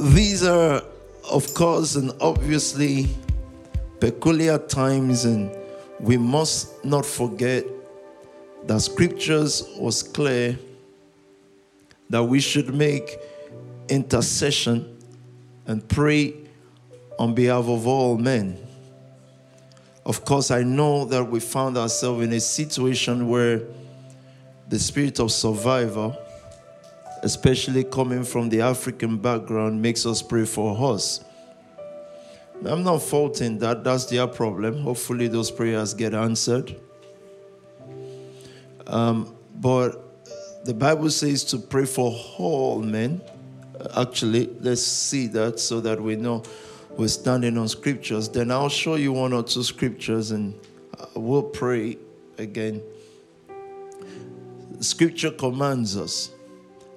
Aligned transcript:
These 0.00 0.44
are, 0.44 0.82
of 1.30 1.52
course, 1.52 1.94
and 1.94 2.10
obviously 2.22 3.10
peculiar 4.00 4.56
times, 4.56 5.26
and 5.26 5.54
we 6.00 6.16
must 6.16 6.82
not 6.82 7.04
forget 7.04 7.66
that 8.66 8.80
scriptures 8.80 9.62
was 9.78 10.02
clear 10.02 10.58
that 12.08 12.24
we 12.24 12.40
should 12.40 12.74
make 12.74 13.18
intercession 13.90 14.96
and 15.66 15.86
pray 15.86 16.34
on 17.18 17.34
behalf 17.34 17.68
of 17.68 17.86
all 17.86 18.16
men. 18.16 18.58
Of 20.06 20.24
course, 20.24 20.50
I 20.50 20.62
know 20.62 21.04
that 21.04 21.24
we 21.24 21.40
found 21.40 21.76
ourselves 21.76 22.24
in 22.24 22.32
a 22.32 22.40
situation 22.40 23.28
where 23.28 23.60
the 24.66 24.78
spirit 24.78 25.20
of 25.20 25.30
survival, 25.30 26.16
especially 27.22 27.84
coming 27.84 28.24
from 28.24 28.48
the 28.48 28.60
African 28.60 29.18
background, 29.18 29.80
makes 29.80 30.06
us 30.06 30.22
pray 30.22 30.44
for 30.44 30.92
us. 30.92 31.24
I'm 32.64 32.84
not 32.84 33.02
faulting 33.02 33.58
that, 33.58 33.84
that's 33.84 34.06
their 34.06 34.26
problem. 34.26 34.82
Hopefully, 34.82 35.28
those 35.28 35.50
prayers 35.50 35.94
get 35.94 36.12
answered. 36.12 36.76
Um, 38.86 39.34
but 39.54 40.64
the 40.64 40.74
Bible 40.74 41.10
says 41.10 41.44
to 41.44 41.58
pray 41.58 41.86
for 41.86 42.14
all 42.36 42.82
men. 42.82 43.22
Actually, 43.96 44.50
let's 44.60 44.82
see 44.82 45.26
that 45.28 45.58
so 45.58 45.80
that 45.80 46.00
we 46.00 46.16
know 46.16 46.42
we're 46.90 47.08
standing 47.08 47.56
on 47.56 47.68
scriptures. 47.68 48.28
Then 48.28 48.50
I'll 48.50 48.68
show 48.68 48.96
you 48.96 49.12
one 49.12 49.32
or 49.32 49.42
two 49.42 49.62
scriptures 49.62 50.32
and 50.32 50.54
we'll 51.14 51.42
pray 51.42 51.96
again. 52.36 52.82
Scripture 54.80 55.30
commands 55.30 55.96
us 55.96 56.30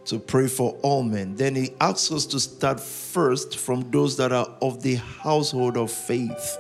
to 0.06 0.20
pray 0.20 0.48
for 0.48 0.78
all 0.82 1.04
men. 1.04 1.36
Then 1.36 1.56
he 1.56 1.72
asks 1.80 2.12
us 2.12 2.26
to 2.28 2.40
start 2.40 2.80
first 2.80 3.58
from 3.58 3.90
those 3.92 4.18
that 4.18 4.32
are 4.32 4.50
of 4.62 4.82
the 4.84 4.96
household 4.96 5.78
of 5.78 5.92
faith. 5.92 6.58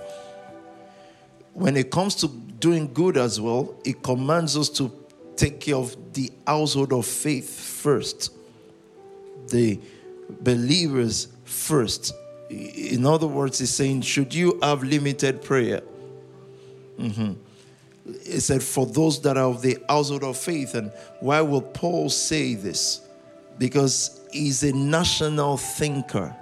When 1.53 1.76
it 1.77 1.91
comes 1.91 2.15
to 2.15 2.27
doing 2.27 2.91
good 2.93 3.18
as 3.18 3.40
well, 3.40 3.76
it 3.84 4.01
commands 4.01 4.57
us 4.57 4.70
to 4.70 4.91
take 5.35 5.59
care 5.59 5.76
of 5.76 6.13
the 6.13 6.31
household 6.48 6.93
of 6.93 7.05
faith 7.05 7.59
first, 7.59 8.31
the 9.49 9.79
believers 10.29 11.27
first. 11.43 12.13
In 12.49 13.05
other 13.05 13.27
words, 13.27 13.59
he's 13.59 13.71
saying, 13.71 14.01
should 14.01 14.34
you 14.34 14.59
have 14.62 14.84
limited 14.84 15.41
prayer? 15.43 15.81
Mm-hmm. 16.98 17.34
He 18.25 18.40
said, 18.40 18.62
for 18.62 18.85
those 18.85 19.21
that 19.21 19.37
are 19.37 19.49
of 19.49 19.62
the 19.62 19.77
household 19.90 20.23
of 20.23 20.37
faith. 20.37 20.75
And 20.75 20.91
why 21.20 21.41
will 21.41 21.62
Paul 21.62 22.09
say 22.09 22.53
this? 22.53 23.02
Because 23.63 24.19
he's 24.29 24.61
a 24.63 24.73
national 24.73 25.55
thinker. 25.55 26.35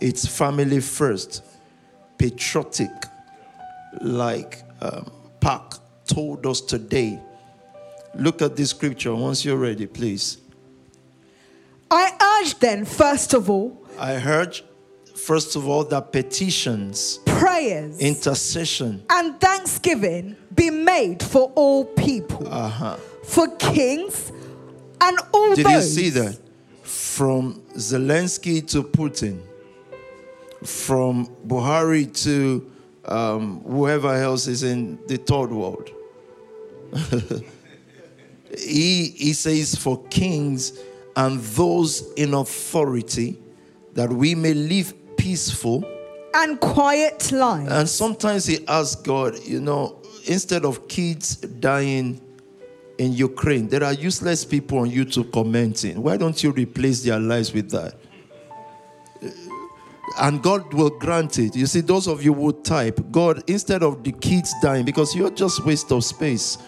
It's 0.00 0.24
family 0.24 0.78
first, 0.78 1.42
patriotic, 2.18 2.92
like 4.00 4.62
um, 4.80 5.10
Park 5.40 5.78
told 6.06 6.46
us 6.46 6.60
today 6.60 7.18
Look 8.14 8.42
at 8.42 8.54
this 8.54 8.70
scripture 8.70 9.12
once 9.12 9.44
you're 9.44 9.56
ready, 9.56 9.88
please. 9.88 10.38
I 11.90 12.40
urge 12.44 12.56
then, 12.60 12.84
first 12.84 13.34
of 13.34 13.50
all, 13.50 13.84
I 13.98 14.14
urge, 14.24 14.62
first 15.16 15.56
of 15.56 15.66
all, 15.66 15.82
that 15.86 16.12
petitions, 16.12 17.18
prayers, 17.26 17.98
intercession, 17.98 19.02
and 19.10 19.40
thanksgiving 19.40 20.36
be 20.54 20.70
made 20.70 21.24
for 21.24 21.50
all 21.56 21.86
people, 21.86 22.46
uh-huh. 22.46 22.98
for 23.24 23.48
kings 23.56 24.30
and 25.00 25.18
all 25.34 25.56
Did 25.56 25.66
those. 25.66 25.98
you 25.98 26.02
see 26.04 26.10
that? 26.20 26.38
From 27.12 27.60
Zelensky 27.76 28.66
to 28.68 28.82
Putin, 28.82 29.42
from 30.64 31.26
Buhari 31.46 32.06
to 32.24 32.70
um, 33.04 33.60
whoever 33.64 34.14
else 34.14 34.46
is 34.46 34.62
in 34.62 34.98
the 35.08 35.18
third 35.18 35.50
world. 35.50 35.90
he, 38.58 39.08
he 39.08 39.34
says, 39.34 39.74
for 39.74 40.02
kings 40.04 40.78
and 41.14 41.38
those 41.40 42.10
in 42.14 42.32
authority, 42.32 43.38
that 43.92 44.08
we 44.08 44.34
may 44.34 44.54
live 44.54 44.94
peaceful 45.18 45.84
and 46.34 46.58
quiet 46.60 47.30
lives. 47.30 47.70
And 47.70 47.86
sometimes 47.90 48.46
he 48.46 48.66
asks 48.66 49.02
God, 49.02 49.38
you 49.44 49.60
know, 49.60 50.00
instead 50.26 50.64
of 50.64 50.88
kids 50.88 51.36
dying 51.36 52.22
in 52.98 53.12
Ukraine, 53.12 53.68
there 53.68 53.84
are 53.84 53.92
useless 53.92 54.44
people 54.44 54.78
on 54.78 54.90
YouTube 54.90 55.32
commenting. 55.32 56.02
Why 56.02 56.16
don't 56.16 56.42
you 56.42 56.50
replace 56.52 57.02
their 57.02 57.18
lives 57.18 57.52
with 57.52 57.70
that? 57.70 57.94
Uh, 59.22 59.28
and 60.20 60.42
God 60.42 60.72
will 60.74 60.90
grant 60.90 61.38
it. 61.38 61.56
You 61.56 61.66
see, 61.66 61.80
those 61.80 62.06
of 62.06 62.22
you 62.22 62.34
who 62.34 62.52
type, 62.52 63.00
God, 63.10 63.42
instead 63.46 63.82
of 63.82 64.04
the 64.04 64.12
kids 64.12 64.52
dying, 64.62 64.84
because 64.84 65.14
you're 65.14 65.30
just 65.30 65.64
waste 65.64 65.90
of 65.92 66.04
space. 66.04 66.58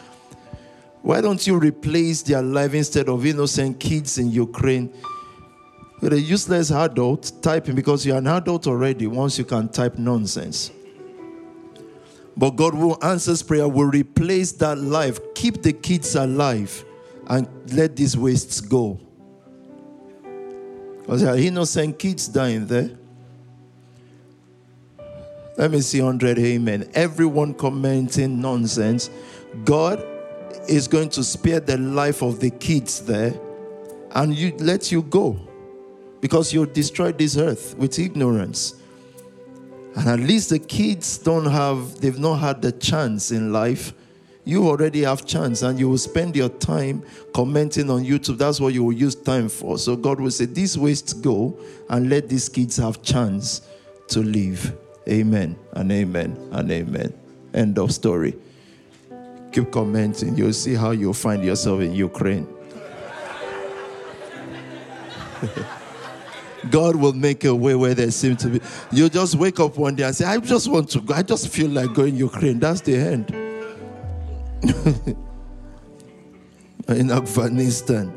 Why 1.02 1.20
don't 1.20 1.46
you 1.46 1.58
replace 1.58 2.22
their 2.22 2.40
life 2.40 2.72
instead 2.72 3.10
of 3.10 3.26
innocent 3.26 3.78
kids 3.78 4.16
in 4.16 4.30
Ukraine 4.30 4.90
with 6.00 6.14
a 6.14 6.20
useless 6.20 6.70
adult 6.70 7.30
typing 7.42 7.74
because 7.74 8.06
you're 8.06 8.16
an 8.16 8.26
adult 8.26 8.66
already 8.66 9.06
once 9.06 9.38
you 9.38 9.44
can 9.44 9.68
type 9.68 9.98
nonsense? 9.98 10.70
But 12.36 12.50
God 12.50 12.74
will 12.74 12.98
answer 13.02 13.42
prayer, 13.44 13.68
will 13.68 13.86
replace 13.86 14.52
that 14.52 14.78
life, 14.78 15.18
keep 15.34 15.62
the 15.62 15.72
kids 15.72 16.14
alive, 16.16 16.84
and 17.28 17.48
let 17.72 17.96
these 17.96 18.16
wastes 18.16 18.60
go. 18.60 18.98
Because 21.00 21.22
there 21.22 21.34
are 21.34 21.38
innocent 21.38 21.98
kids 21.98 22.28
dying 22.28 22.66
there. 22.66 22.90
Let 25.56 25.70
me 25.70 25.80
see 25.80 26.00
100 26.00 26.38
amen. 26.38 26.90
Everyone 26.94 27.54
commenting 27.54 28.40
nonsense. 28.40 29.10
God 29.64 30.04
is 30.68 30.88
going 30.88 31.10
to 31.10 31.22
spare 31.22 31.60
the 31.60 31.78
life 31.78 32.22
of 32.22 32.40
the 32.40 32.50
kids 32.50 33.00
there 33.02 33.38
and 34.14 34.34
you 34.34 34.52
let 34.58 34.90
you 34.90 35.02
go 35.02 35.38
because 36.20 36.52
you 36.52 36.64
destroyed 36.66 37.18
this 37.18 37.36
earth 37.36 37.76
with 37.76 37.98
ignorance. 37.98 38.74
And 39.96 40.08
at 40.08 40.18
least 40.18 40.50
the 40.50 40.58
kids 40.58 41.18
don't 41.18 41.46
have, 41.46 42.00
they've 42.00 42.18
not 42.18 42.36
had 42.36 42.60
the 42.62 42.72
chance 42.72 43.30
in 43.30 43.52
life. 43.52 43.92
You 44.44 44.68
already 44.68 45.02
have 45.02 45.24
chance 45.24 45.62
and 45.62 45.78
you 45.78 45.88
will 45.88 45.98
spend 45.98 46.36
your 46.36 46.48
time 46.48 47.02
commenting 47.32 47.88
on 47.90 48.04
YouTube. 48.04 48.38
That's 48.38 48.60
what 48.60 48.74
you 48.74 48.84
will 48.84 48.92
use 48.92 49.14
time 49.14 49.48
for. 49.48 49.78
So 49.78 49.96
God 49.96 50.20
will 50.20 50.30
say, 50.30 50.44
these 50.46 50.76
wastes 50.76 51.12
go 51.12 51.58
and 51.88 52.10
let 52.10 52.28
these 52.28 52.48
kids 52.48 52.76
have 52.76 53.02
chance 53.02 53.62
to 54.08 54.20
live. 54.20 54.76
Amen 55.08 55.56
and 55.72 55.90
amen 55.92 56.36
and 56.52 56.70
amen. 56.70 57.14
End 57.54 57.78
of 57.78 57.92
story. 57.92 58.34
Keep 59.52 59.70
commenting. 59.70 60.36
You'll 60.36 60.52
see 60.52 60.74
how 60.74 60.90
you'll 60.90 61.14
find 61.14 61.44
yourself 61.44 61.80
in 61.80 61.92
Ukraine. 61.92 62.48
God 66.70 66.96
will 66.96 67.12
make 67.12 67.44
a 67.44 67.54
way 67.54 67.74
where 67.74 67.94
there 67.94 68.10
seems 68.10 68.42
to 68.42 68.48
be. 68.48 68.60
You 68.92 69.08
just 69.08 69.34
wake 69.36 69.60
up 69.60 69.76
one 69.76 69.94
day 69.96 70.04
and 70.04 70.14
say, 70.14 70.24
I 70.24 70.38
just 70.38 70.68
want 70.68 70.90
to 70.90 71.00
go. 71.00 71.14
I 71.14 71.22
just 71.22 71.48
feel 71.48 71.70
like 71.70 71.94
going 71.94 72.16
Ukraine. 72.16 72.58
That's 72.58 72.80
the 72.80 72.96
end. 72.96 73.30
in 76.88 77.10
Afghanistan. 77.10 78.12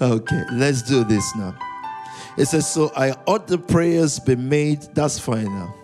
Okay, 0.00 0.42
let's 0.52 0.82
do 0.82 1.04
this 1.04 1.34
now. 1.36 1.54
It 2.36 2.46
says, 2.46 2.70
So 2.70 2.90
I 2.96 3.12
ought 3.26 3.46
the 3.46 3.58
prayers 3.58 4.18
be 4.18 4.36
made. 4.36 4.82
That's 4.94 5.18
fine 5.18 5.44
now. 5.44 5.74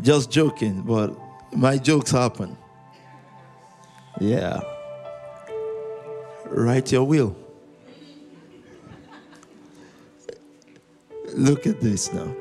Just 0.00 0.30
joking, 0.30 0.82
but 0.82 1.16
my 1.52 1.78
jokes 1.78 2.10
happen. 2.10 2.56
Yeah. 4.20 4.60
Write 6.46 6.92
your 6.92 7.04
will. 7.04 7.36
Look 11.34 11.66
at 11.66 11.80
this 11.80 12.12
now. 12.12 12.34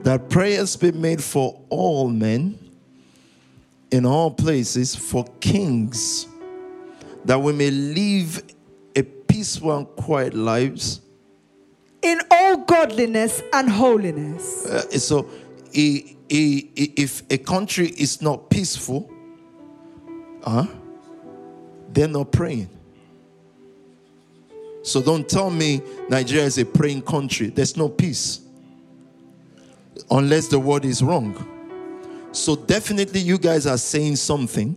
That 0.00 0.30
prayers 0.30 0.76
be 0.76 0.92
made 0.92 1.22
for 1.22 1.60
all 1.68 2.08
men 2.08 2.58
in 3.90 4.06
all 4.06 4.30
places, 4.30 4.94
for 4.94 5.24
kings, 5.40 6.28
that 7.24 7.40
we 7.40 7.52
may 7.52 7.70
live 7.70 8.42
a 8.94 9.02
peaceful 9.02 9.76
and 9.76 9.86
quiet 9.96 10.34
lives. 10.34 11.00
In 12.02 12.20
all 12.30 12.58
godliness 12.58 13.42
and 13.52 13.68
holiness. 13.68 14.64
Uh, 14.66 14.82
so, 14.98 15.28
he, 15.72 16.16
he, 16.28 16.70
if 16.76 17.22
a 17.30 17.38
country 17.38 17.88
is 17.88 18.22
not 18.22 18.48
peaceful, 18.48 19.10
huh, 20.44 20.66
they're 21.92 22.06
not 22.06 22.30
praying. 22.30 22.75
So 24.86 25.02
don't 25.02 25.28
tell 25.28 25.50
me 25.50 25.82
Nigeria 26.08 26.44
is 26.44 26.58
a 26.58 26.64
praying 26.64 27.02
country. 27.02 27.48
There's 27.48 27.76
no 27.76 27.88
peace 27.88 28.40
unless 30.10 30.46
the 30.48 30.58
word 30.58 30.84
is 30.84 31.02
wrong. 31.02 31.34
So 32.30 32.54
definitely 32.54 33.20
you 33.20 33.36
guys 33.36 33.66
are 33.66 33.78
saying 33.78 34.16
something. 34.16 34.76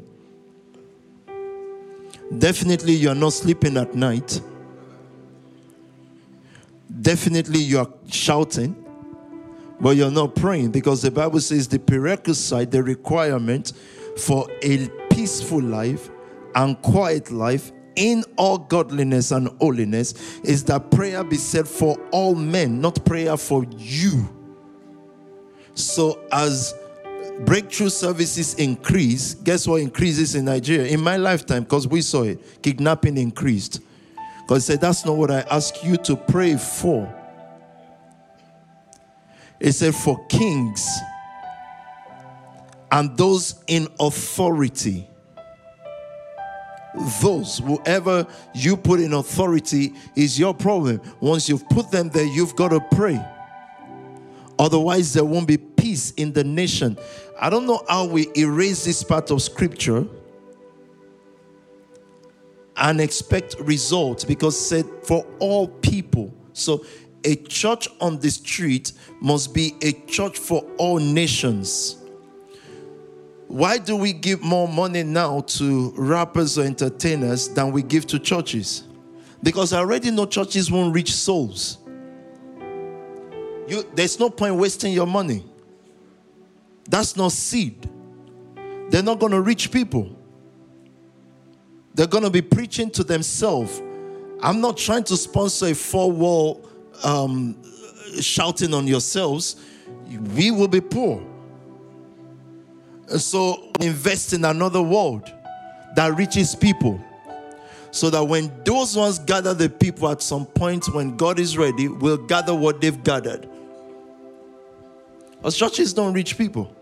Definitely 2.38 2.94
you're 2.94 3.16
not 3.16 3.34
sleeping 3.34 3.78
at 3.78 3.94
night. 3.94 4.42
definitely 7.02 7.60
you 7.60 7.80
are 7.80 7.90
shouting, 8.08 8.76
but 9.80 9.96
you're 9.96 10.12
not 10.12 10.36
praying 10.36 10.72
because 10.72 11.02
the 11.02 11.12
Bible 11.12 11.40
says 11.40 11.68
the 11.68 11.80
prerequisite, 11.80 12.72
the 12.72 12.84
requirement 12.84 13.74
for 14.18 14.50
a 14.62 14.90
peaceful 15.10 15.62
life 15.62 16.10
and 16.56 16.82
quiet 16.82 17.32
life 17.32 17.72
in 18.00 18.24
all 18.38 18.58
godliness 18.58 19.32
and 19.32 19.50
holiness 19.60 20.40
is 20.44 20.64
that 20.64 20.90
prayer 20.90 21.22
be 21.24 21.36
said 21.36 21.68
for 21.68 22.00
all 22.12 22.34
men, 22.34 22.80
not 22.80 23.04
prayer 23.06 23.36
for 23.36 23.66
you. 23.78 24.28
So, 25.76 26.20
as 26.32 26.74
breakthrough 27.42 27.90
services 27.90 28.54
increase, 28.56 29.34
guess 29.34 29.68
what 29.68 29.82
increases 29.82 30.34
in 30.34 30.46
Nigeria? 30.46 30.88
In 30.88 31.02
my 31.02 31.18
lifetime, 31.18 31.64
because 31.64 31.88
we 31.88 32.02
saw 32.02 32.24
it, 32.24 32.62
kidnapping 32.64 33.18
increased. 33.18 33.82
God 34.48 34.62
said, 34.62 34.80
That's 34.80 35.06
not 35.06 35.18
what 35.18 35.30
I 35.30 35.42
ask 35.42 35.84
you 35.84 35.98
to 35.98 36.16
pray 36.16 36.56
for. 36.56 37.14
It 39.60 39.74
said, 39.74 39.94
For 39.94 40.26
kings 40.28 40.88
and 42.92 43.16
those 43.18 43.62
in 43.68 43.90
authority. 44.00 45.09
Those, 47.22 47.60
whoever 47.60 48.28
you 48.54 48.76
put 48.76 49.00
in 49.00 49.14
authority, 49.14 49.94
is 50.16 50.38
your 50.38 50.54
problem. 50.54 51.02
Once 51.20 51.48
you've 51.48 51.68
put 51.70 51.92
them 51.92 52.10
there, 52.10 52.26
you've 52.26 52.56
got 52.56 52.70
to 52.70 52.82
pray. 52.96 53.24
Otherwise, 54.58 55.14
there 55.14 55.24
won't 55.24 55.48
be 55.48 55.58
peace 55.58 56.12
in 56.12 56.34
the 56.34 56.44
nation. 56.44 56.98
I 57.40 57.50
don't 57.50 57.66
know 57.66 57.82
how 57.88 58.06
we 58.06 58.28
erase 58.36 58.84
this 58.84 59.02
part 59.04 59.32
of 59.32 59.42
scripture 59.42 60.06
and 62.76 63.00
expect 63.00 63.56
results 63.62 64.26
because 64.26 64.60
said 64.60 64.86
for 65.04 65.26
all 65.40 65.68
people. 65.68 66.34
So 66.54 66.86
a 67.24 67.36
church 67.36 67.88
on 68.02 68.20
the 68.20 68.30
street 68.30 68.92
must 69.22 69.54
be 69.54 69.76
a 69.82 69.94
church 70.08 70.38
for 70.38 70.62
all 70.78 71.00
nations. 71.00 71.99
Why 73.50 73.80
do 73.80 73.96
we 73.96 74.14
give 74.14 74.44
more 74.44 74.68
money 74.68 75.02
now 75.02 75.42
to 75.42 75.92
rappers 75.98 76.60
or 76.60 76.66
entertainers 76.66 77.50
than 77.50 77.72
we 77.72 77.82
give 77.82 78.06
to 78.08 78.20
churches? 78.20 78.84
Because 79.42 79.74
I 79.74 79.80
already 79.80 80.12
know 80.12 80.28
churches 80.28 80.70
won't 80.70 80.94
reach 80.94 81.12
souls. 81.12 81.80
You, 83.68 83.84
there's 83.96 84.20
no 84.20 84.30
point 84.30 84.54
wasting 84.54 84.94
your 84.94 85.08
money. 85.08 85.44
That's 86.88 87.18
not 87.18 87.32
seed. 87.32 87.90
They're 88.90 89.02
not 89.02 89.18
going 89.18 89.32
to 89.32 89.42
reach 89.42 89.72
people. 89.72 90.16
They're 91.96 92.06
going 92.06 92.26
to 92.26 92.30
be 92.30 92.44
preaching 92.44 92.92
to 92.92 93.04
themselves. 93.04 93.82
I'm 94.44 94.62
not 94.62 94.78
trying 94.78 95.06
to 95.06 95.18
sponsor 95.18 95.66
a 95.66 95.74
four 95.74 96.12
wall 96.12 96.70
um, 97.04 97.58
shouting 98.22 98.76
on 98.76 98.86
yourselves. 98.86 99.56
We 100.36 100.52
will 100.52 100.68
be 100.68 100.82
poor. 100.82 101.26
So 103.18 103.72
invest 103.80 104.34
in 104.34 104.46
another 104.46 104.82
world 104.82 105.32
that 105.96 106.16
reaches 106.16 106.56
people. 106.56 107.04
So 107.92 108.10
that 108.12 108.24
when 108.24 108.52
those 108.64 108.96
ones 108.96 109.18
gather 109.18 109.54
the 109.54 109.68
people 109.68 110.10
at 110.10 110.22
some 110.22 110.46
point 110.46 110.94
when 110.94 111.18
God 111.18 111.40
is 111.40 111.58
ready, 111.58 111.88
will 111.88 112.18
gather 112.18 112.54
what 112.54 112.82
they've 112.82 113.04
gathered. 113.04 113.50
Because 115.38 115.58
churches 115.58 115.94
don't 115.94 116.14
reach 116.14 116.38
people. 116.38 116.76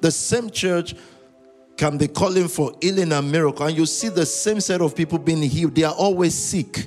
The 0.00 0.12
same 0.12 0.50
church 0.50 0.94
can 1.76 1.98
be 1.98 2.06
calling 2.06 2.48
for 2.48 2.72
healing 2.80 3.12
and 3.12 3.32
miracle, 3.32 3.66
and 3.66 3.76
you 3.76 3.86
see 3.86 4.08
the 4.08 4.24
same 4.24 4.60
set 4.60 4.80
of 4.80 4.94
people 4.94 5.18
being 5.18 5.42
healed. 5.42 5.74
They 5.74 5.82
are 5.82 5.94
always 5.94 6.34
sick. 6.34 6.86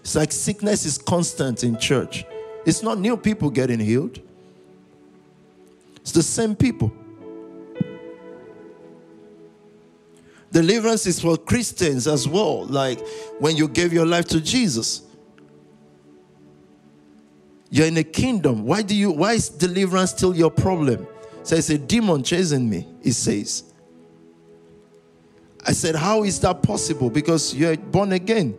It's 0.00 0.14
like 0.14 0.30
sickness 0.30 0.84
is 0.84 0.98
constant 0.98 1.64
in 1.64 1.78
church. 1.78 2.24
It's 2.66 2.82
not 2.82 2.98
new 2.98 3.16
people 3.16 3.50
getting 3.50 3.80
healed, 3.80 4.20
it's 5.96 6.12
the 6.12 6.22
same 6.22 6.54
people. 6.54 6.92
Deliverance 10.54 11.04
is 11.08 11.18
for 11.18 11.36
Christians 11.36 12.06
as 12.06 12.28
well, 12.28 12.64
like 12.66 13.00
when 13.40 13.56
you 13.56 13.66
gave 13.66 13.92
your 13.92 14.06
life 14.06 14.26
to 14.26 14.40
Jesus. 14.40 15.02
You're 17.70 17.88
in 17.88 17.96
a 17.96 18.04
kingdom. 18.04 18.64
Why 18.64 18.82
do 18.82 18.94
you 18.94 19.10
why 19.10 19.32
is 19.32 19.48
deliverance 19.48 20.12
still 20.12 20.32
your 20.32 20.52
problem? 20.52 21.08
So 21.42 21.58
so 21.58 21.74
a 21.74 21.78
demon 21.78 22.22
chasing 22.22 22.70
me, 22.70 22.86
it 23.02 23.14
says. 23.14 23.64
I 25.66 25.72
said, 25.72 25.96
How 25.96 26.22
is 26.22 26.38
that 26.42 26.62
possible? 26.62 27.10
Because 27.10 27.52
you're 27.52 27.76
born 27.76 28.12
again. 28.12 28.56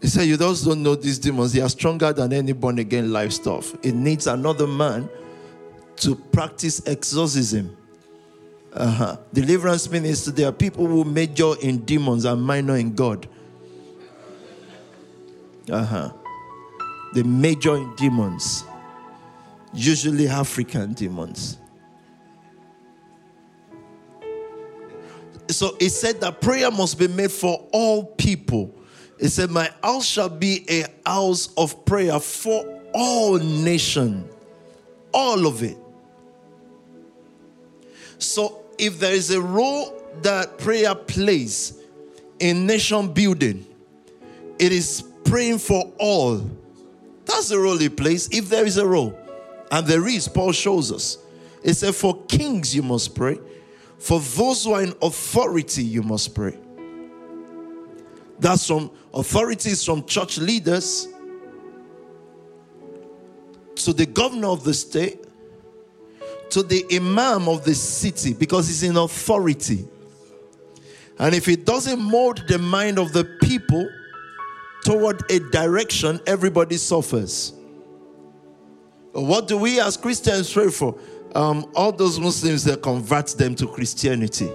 He 0.00 0.06
said, 0.06 0.26
You 0.28 0.36
just 0.36 0.64
don't 0.64 0.84
know 0.84 0.94
these 0.94 1.18
demons. 1.18 1.52
They 1.52 1.60
are 1.60 1.68
stronger 1.68 2.12
than 2.12 2.32
any 2.32 2.52
born 2.52 2.78
again 2.78 3.12
life 3.12 3.32
stuff. 3.32 3.74
It 3.82 3.96
needs 3.96 4.28
another 4.28 4.68
man 4.68 5.08
to 5.96 6.14
practice 6.14 6.86
exorcism. 6.86 7.76
Uh-huh. 8.72 9.16
Deliverance 9.32 9.90
ministry, 9.90 10.32
there 10.34 10.48
are 10.48 10.52
people 10.52 10.86
who 10.86 11.04
major 11.04 11.54
in 11.62 11.78
demons 11.78 12.24
and 12.24 12.42
minor 12.42 12.76
in 12.76 12.94
God. 12.94 13.26
Uh-huh. 15.70 16.12
They 17.14 17.22
major 17.22 17.76
in 17.76 17.94
demons, 17.96 18.64
usually 19.72 20.28
African 20.28 20.92
demons. 20.92 21.58
So 25.48 25.76
it 25.80 25.90
said 25.90 26.20
that 26.20 26.40
prayer 26.40 26.70
must 26.70 26.98
be 26.98 27.08
made 27.08 27.32
for 27.32 27.66
all 27.72 28.04
people. 28.04 28.74
It 29.18 29.30
said, 29.30 29.50
My 29.50 29.70
house 29.82 30.06
shall 30.06 30.28
be 30.28 30.66
a 30.68 30.84
house 31.08 31.48
of 31.56 31.84
prayer 31.86 32.20
for 32.20 32.82
all 32.92 33.38
nation. 33.38 34.28
All 35.12 35.46
of 35.46 35.62
it. 35.62 35.78
So 38.18 38.64
if 38.78 38.98
there 38.98 39.14
is 39.14 39.30
a 39.30 39.40
role 39.40 39.94
that 40.22 40.58
prayer 40.58 40.94
plays 40.94 41.78
in 42.38 42.66
nation 42.66 43.12
building, 43.12 43.66
it 44.58 44.72
is 44.72 45.04
praying 45.24 45.58
for 45.58 45.92
all. 45.98 46.42
That's 47.24 47.48
the 47.48 47.58
role 47.58 47.80
it 47.80 47.96
plays, 47.96 48.28
if 48.32 48.48
there 48.48 48.64
is 48.64 48.76
a 48.76 48.86
role. 48.86 49.18
And 49.70 49.86
there 49.86 50.06
is, 50.08 50.28
Paul 50.28 50.52
shows 50.52 50.90
us. 50.90 51.18
It 51.62 51.74
said, 51.74 51.94
For 51.94 52.22
kings 52.24 52.74
you 52.74 52.82
must 52.82 53.14
pray, 53.14 53.38
for 53.98 54.20
those 54.20 54.64
who 54.64 54.72
are 54.72 54.82
in 54.82 54.94
authority 55.02 55.84
you 55.84 56.02
must 56.02 56.34
pray. 56.34 56.56
That's 58.38 58.66
from 58.66 58.90
authorities 59.12 59.84
from 59.84 60.06
church 60.06 60.38
leaders 60.38 61.08
to 63.76 63.92
the 63.92 64.06
governor 64.06 64.48
of 64.48 64.64
the 64.64 64.74
state 64.74 65.24
to 66.50 66.62
the 66.62 66.84
imam 66.92 67.48
of 67.48 67.64
the 67.64 67.74
city 67.74 68.32
because 68.32 68.68
he's 68.68 68.82
in 68.82 68.96
authority. 68.96 69.86
And 71.18 71.34
if 71.34 71.46
he 71.46 71.56
doesn't 71.56 72.00
mold 72.00 72.44
the 72.48 72.58
mind 72.58 72.98
of 72.98 73.12
the 73.12 73.24
people 73.42 73.88
toward 74.84 75.30
a 75.30 75.40
direction, 75.50 76.20
everybody 76.26 76.76
suffers. 76.76 77.52
What 79.12 79.48
do 79.48 79.58
we 79.58 79.80
as 79.80 79.96
Christians 79.96 80.52
pray 80.52 80.70
for? 80.70 80.98
Um, 81.34 81.70
all 81.74 81.92
those 81.92 82.18
Muslims 82.18 82.64
that 82.64 82.82
convert 82.82 83.26
them 83.28 83.54
to 83.56 83.66
Christianity. 83.66 84.50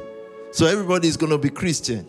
So 0.52 0.66
everybody 0.66 1.08
is 1.08 1.18
going 1.18 1.32
to 1.32 1.38
be 1.38 1.50
Christian. 1.50 2.08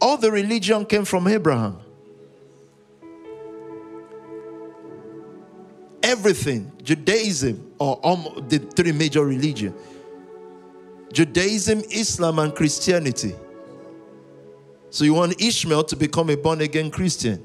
All 0.00 0.16
the 0.16 0.30
religion 0.30 0.84
came 0.84 1.04
from 1.04 1.28
Abraham. 1.28 1.78
Everything 6.06 6.72
Judaism, 6.82 7.72
or 7.78 7.98
um, 8.06 8.46
the 8.48 8.58
three 8.58 8.92
major 8.92 9.24
religions 9.24 9.74
Judaism, 11.12 11.82
Islam, 11.90 12.38
and 12.38 12.54
Christianity. 12.54 13.34
So 14.90 15.04
you 15.04 15.14
want 15.14 15.40
Ishmael 15.40 15.84
to 15.84 15.96
become 15.96 16.30
a 16.30 16.36
born 16.36 16.60
again 16.60 16.90
Christian? 16.90 17.44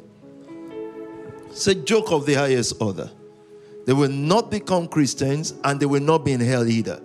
It's 1.50 1.68
a 1.68 1.76
joke 1.76 2.12
of 2.12 2.26
the 2.26 2.34
highest 2.34 2.82
order. 2.82 3.10
They 3.86 3.94
will 3.94 4.10
not 4.10 4.52
become 4.52 4.88
Christians 4.88 5.54
and 5.64 5.80
they 5.80 5.86
will 5.86 6.02
not 6.02 6.24
be 6.24 6.34
in 6.34 6.40
hell 6.40 6.68
either. 6.68 7.02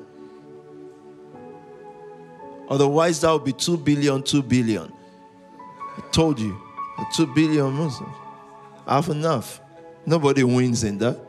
Otherwise, 2.68 3.20
that 3.20 3.32
would 3.32 3.44
be 3.44 3.52
2 3.52 3.78
billion, 3.78 4.22
2 4.22 4.42
billion. 4.42 4.92
I 5.96 6.00
told 6.10 6.38
you, 6.38 6.60
2 7.14 7.34
billion 7.34 7.72
Muslims. 7.72 8.14
Half 8.86 9.08
enough. 9.08 9.60
Nobody 10.04 10.44
wins 10.44 10.84
in 10.84 10.98
that. 10.98 11.25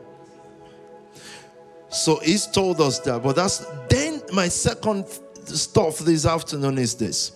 So 1.90 2.18
he's 2.20 2.46
told 2.46 2.80
us 2.80 2.98
that. 3.00 3.22
But 3.22 3.36
that's 3.36 3.66
then 3.88 4.22
my 4.32 4.48
second 4.48 5.06
stuff 5.46 5.98
this 5.98 6.26
afternoon 6.26 6.78
is 6.78 6.94
this. 6.94 7.32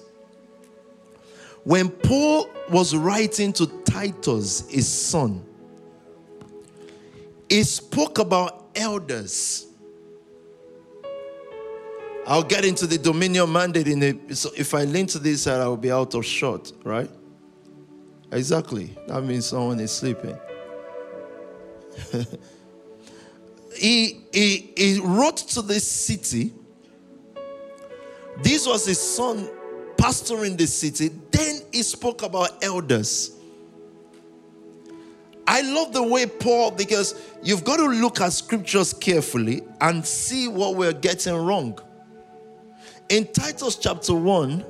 When 1.64 1.88
Paul 1.88 2.50
was 2.70 2.94
writing 2.94 3.52
to 3.54 3.66
Titus, 3.84 4.68
his 4.68 4.88
son, 4.88 5.44
he 7.48 7.62
spoke 7.62 8.18
about 8.18 8.70
elders. 8.74 9.66
I'll 12.26 12.42
get 12.42 12.64
into 12.64 12.86
the 12.86 12.98
dominion 12.98 13.52
mandate 13.52 13.88
in 13.88 14.02
a, 14.02 14.34
so 14.34 14.50
if 14.56 14.74
I 14.74 14.84
lean 14.84 15.06
to 15.08 15.18
this 15.18 15.42
side, 15.42 15.60
I'll 15.60 15.76
be 15.76 15.90
out 15.90 16.14
of 16.14 16.24
shot, 16.24 16.72
right? 16.84 17.10
Exactly. 18.30 18.96
That 19.08 19.22
means 19.22 19.46
someone 19.46 19.80
is 19.80 19.92
sleeping. 19.92 20.36
he, 23.76 24.20
he, 24.32 24.72
he 24.76 25.00
wrote 25.02 25.36
to 25.36 25.62
this 25.62 25.86
city. 25.86 26.52
This 28.42 28.66
was 28.66 28.86
his 28.86 29.00
son 29.00 29.48
pastoring 29.96 30.56
the 30.56 30.66
city. 30.66 31.10
Then 31.30 31.60
he 31.72 31.82
spoke 31.82 32.22
about 32.22 32.62
elders. 32.64 33.32
I 35.46 35.62
love 35.62 35.92
the 35.92 36.02
way 36.02 36.26
Paul, 36.26 36.70
because 36.70 37.14
you've 37.42 37.64
got 37.64 37.76
to 37.76 37.86
look 37.86 38.20
at 38.20 38.32
scriptures 38.32 38.92
carefully 38.92 39.62
and 39.80 40.06
see 40.06 40.48
what 40.48 40.76
we're 40.76 40.92
getting 40.92 41.34
wrong. 41.34 41.78
In 43.08 43.26
Titus 43.32 43.76
chapter 43.76 44.14
1, 44.14 44.64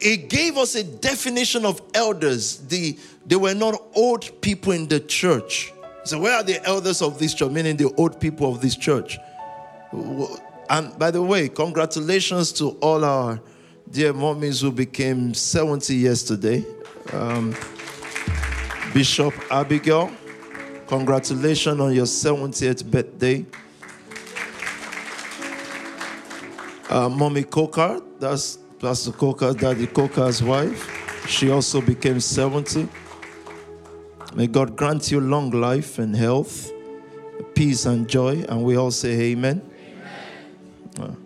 it 0.00 0.28
gave 0.28 0.56
us 0.56 0.74
a 0.74 0.84
definition 0.84 1.64
of 1.64 1.80
elders. 1.94 2.58
The, 2.58 2.98
they 3.26 3.36
were 3.36 3.54
not 3.54 3.80
old 3.94 4.40
people 4.40 4.72
in 4.72 4.88
the 4.88 5.00
church. 5.00 5.72
So, 6.04 6.20
where 6.20 6.34
are 6.34 6.42
the 6.42 6.62
elders 6.64 7.00
of 7.00 7.18
this 7.18 7.32
church? 7.34 7.50
Meaning 7.50 7.76
the 7.76 7.92
old 7.96 8.20
people 8.20 8.50
of 8.52 8.60
this 8.60 8.76
church. 8.76 9.18
And 10.68 10.98
by 10.98 11.10
the 11.10 11.22
way, 11.22 11.48
congratulations 11.48 12.52
to 12.54 12.70
all 12.80 13.04
our 13.04 13.40
dear 13.90 14.12
mommies 14.12 14.60
who 14.60 14.72
became 14.72 15.32
70 15.34 15.94
yesterday. 15.94 16.64
Um, 17.12 17.54
Bishop 18.92 19.34
Abigail, 19.50 20.10
congratulations 20.86 21.80
on 21.80 21.94
your 21.94 22.06
70th 22.06 22.84
birthday. 22.90 23.44
Uh, 26.88 27.08
Mommy 27.08 27.44
Coker, 27.44 28.00
that's 28.18 28.58
Pastor 28.78 29.12
Coker, 29.12 29.52
Daddy 29.52 29.86
Coker's 29.86 30.42
wife. 30.42 30.90
She 31.28 31.50
also 31.50 31.80
became 31.80 32.20
70. 32.20 32.88
May 34.34 34.48
God 34.48 34.76
grant 34.76 35.12
you 35.12 35.20
long 35.20 35.50
life 35.52 36.00
and 36.00 36.14
health, 36.16 36.72
peace 37.54 37.86
and 37.86 38.08
joy. 38.08 38.44
And 38.48 38.64
we 38.64 38.76
all 38.76 38.90
say 38.90 39.12
amen. 39.30 39.62
amen. 40.98 41.16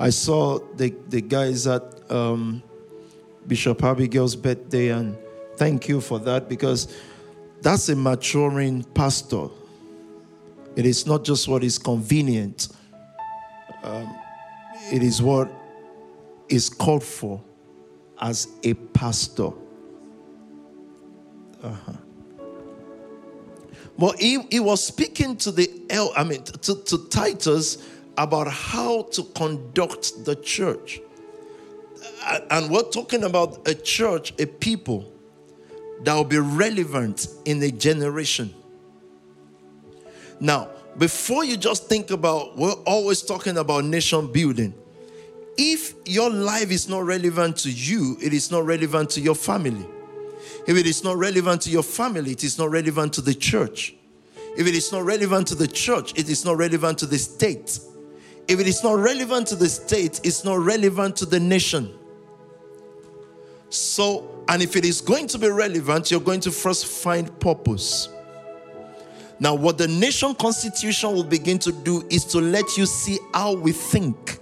I 0.00 0.10
saw 0.10 0.58
the, 0.74 0.92
the 1.08 1.20
guys 1.20 1.68
at 1.68 2.10
um, 2.10 2.60
Bishop 3.46 3.84
Abigail's 3.84 4.34
birthday, 4.34 4.88
and 4.88 5.16
thank 5.58 5.88
you 5.88 6.00
for 6.00 6.18
that 6.20 6.48
because 6.48 6.92
that's 7.62 7.88
a 7.88 7.94
maturing 7.94 8.82
pastor. 8.82 9.46
It 10.74 10.86
is 10.86 11.06
not 11.06 11.22
just 11.22 11.46
what 11.46 11.62
is 11.62 11.78
convenient, 11.78 12.68
um, 13.84 14.12
it 14.92 15.04
is 15.04 15.22
what 15.22 15.48
is 16.48 16.68
called 16.68 17.04
for 17.04 17.40
as 18.20 18.48
a 18.64 18.74
pastor. 18.74 19.50
Uh-huh. 21.62 21.92
But 24.00 24.18
he, 24.18 24.40
he 24.50 24.60
was 24.60 24.82
speaking 24.82 25.36
to 25.36 25.52
the 25.52 25.68
I 26.16 26.24
mean 26.24 26.42
to, 26.42 26.74
to 26.74 27.08
Titus 27.10 27.86
about 28.16 28.48
how 28.48 29.02
to 29.12 29.24
conduct 29.34 30.24
the 30.24 30.36
church. 30.36 31.00
And 32.50 32.70
we're 32.70 32.88
talking 32.90 33.24
about 33.24 33.68
a 33.68 33.74
church, 33.74 34.32
a 34.40 34.46
people 34.46 35.12
that 36.02 36.14
will 36.14 36.24
be 36.24 36.38
relevant 36.38 37.26
in 37.44 37.62
a 37.62 37.70
generation. 37.70 38.54
Now, 40.40 40.70
before 40.96 41.44
you 41.44 41.58
just 41.58 41.86
think 41.86 42.10
about, 42.10 42.56
we're 42.56 42.72
always 42.86 43.20
talking 43.20 43.58
about 43.58 43.84
nation 43.84 44.32
building. 44.32 44.72
If 45.58 45.92
your 46.06 46.30
life 46.30 46.70
is 46.70 46.88
not 46.88 47.04
relevant 47.04 47.58
to 47.58 47.70
you, 47.70 48.16
it 48.22 48.32
is 48.32 48.50
not 48.50 48.64
relevant 48.64 49.10
to 49.10 49.20
your 49.20 49.34
family. 49.34 49.86
If 50.66 50.76
it 50.76 50.86
is 50.86 51.02
not 51.04 51.16
relevant 51.16 51.62
to 51.62 51.70
your 51.70 51.82
family, 51.82 52.32
it 52.32 52.44
is 52.44 52.58
not 52.58 52.70
relevant 52.70 53.12
to 53.14 53.20
the 53.20 53.34
church. 53.34 53.94
If 54.56 54.66
it 54.66 54.74
is 54.74 54.92
not 54.92 55.04
relevant 55.04 55.48
to 55.48 55.54
the 55.54 55.68
church, 55.68 56.18
it 56.18 56.28
is 56.28 56.44
not 56.44 56.56
relevant 56.56 56.98
to 56.98 57.06
the 57.06 57.18
state. 57.18 57.78
If 58.48 58.58
it 58.58 58.66
is 58.66 58.82
not 58.82 58.98
relevant 58.98 59.46
to 59.48 59.56
the 59.56 59.68
state, 59.68 60.20
it's 60.24 60.44
not 60.44 60.58
relevant 60.58 61.16
to 61.16 61.26
the 61.26 61.38
nation. 61.38 61.94
So, 63.68 64.44
and 64.48 64.60
if 64.60 64.74
it 64.74 64.84
is 64.84 65.00
going 65.00 65.28
to 65.28 65.38
be 65.38 65.48
relevant, 65.48 66.10
you're 66.10 66.20
going 66.20 66.40
to 66.40 66.50
first 66.50 66.86
find 66.86 67.38
purpose. 67.38 68.08
Now, 69.38 69.54
what 69.54 69.78
the 69.78 69.88
nation 69.88 70.34
constitution 70.34 71.14
will 71.14 71.24
begin 71.24 71.58
to 71.60 71.72
do 71.72 72.04
is 72.10 72.24
to 72.26 72.40
let 72.40 72.76
you 72.76 72.84
see 72.84 73.18
how 73.32 73.54
we 73.54 73.72
think. 73.72 74.38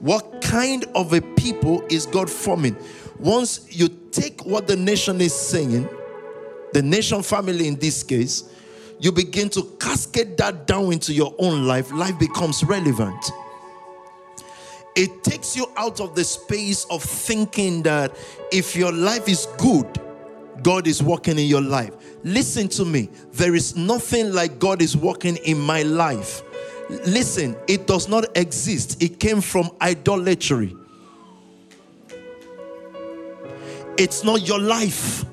What 0.00 0.42
kind 0.42 0.84
of 0.94 1.12
a 1.12 1.20
people 1.20 1.84
is 1.90 2.06
God 2.06 2.28
forming? 2.28 2.76
Once 3.18 3.66
you 3.70 3.88
take 4.14 4.44
what 4.46 4.66
the 4.66 4.76
nation 4.76 5.20
is 5.20 5.34
saying, 5.34 5.88
the 6.72 6.82
nation 6.82 7.22
family 7.22 7.68
in 7.68 7.76
this 7.76 8.02
case, 8.02 8.50
you 9.00 9.12
begin 9.12 9.48
to 9.50 9.62
cascade 9.80 10.36
that 10.38 10.66
down 10.66 10.92
into 10.92 11.12
your 11.12 11.34
own 11.38 11.66
life, 11.66 11.92
life 11.92 12.18
becomes 12.18 12.62
relevant. 12.64 13.30
It 14.96 15.24
takes 15.24 15.56
you 15.56 15.66
out 15.76 16.00
of 16.00 16.14
the 16.14 16.22
space 16.22 16.84
of 16.84 17.02
thinking 17.02 17.82
that 17.82 18.16
if 18.52 18.76
your 18.76 18.92
life 18.92 19.28
is 19.28 19.46
good, 19.58 20.00
God 20.62 20.86
is 20.86 21.02
working 21.02 21.38
in 21.38 21.46
your 21.46 21.60
life. 21.60 21.92
Listen 22.22 22.68
to 22.68 22.84
me. 22.84 23.10
There 23.32 23.56
is 23.56 23.76
nothing 23.76 24.32
like 24.32 24.60
God 24.60 24.80
is 24.80 24.96
working 24.96 25.36
in 25.38 25.58
my 25.58 25.82
life. 25.82 26.42
Listen, 27.06 27.56
it 27.66 27.88
does 27.88 28.08
not 28.08 28.24
exist. 28.36 29.02
It 29.02 29.18
came 29.18 29.40
from 29.40 29.70
idolatry. 29.80 30.76
It's 33.96 34.24
not 34.24 34.46
your 34.46 34.58
life. 34.58 35.24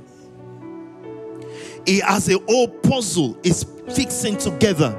He 1.86 2.00
has 2.00 2.30
a 2.30 2.38
whole 2.40 2.68
puzzle, 2.68 3.38
is 3.44 3.66
fixing 3.96 4.38
together. 4.38 4.98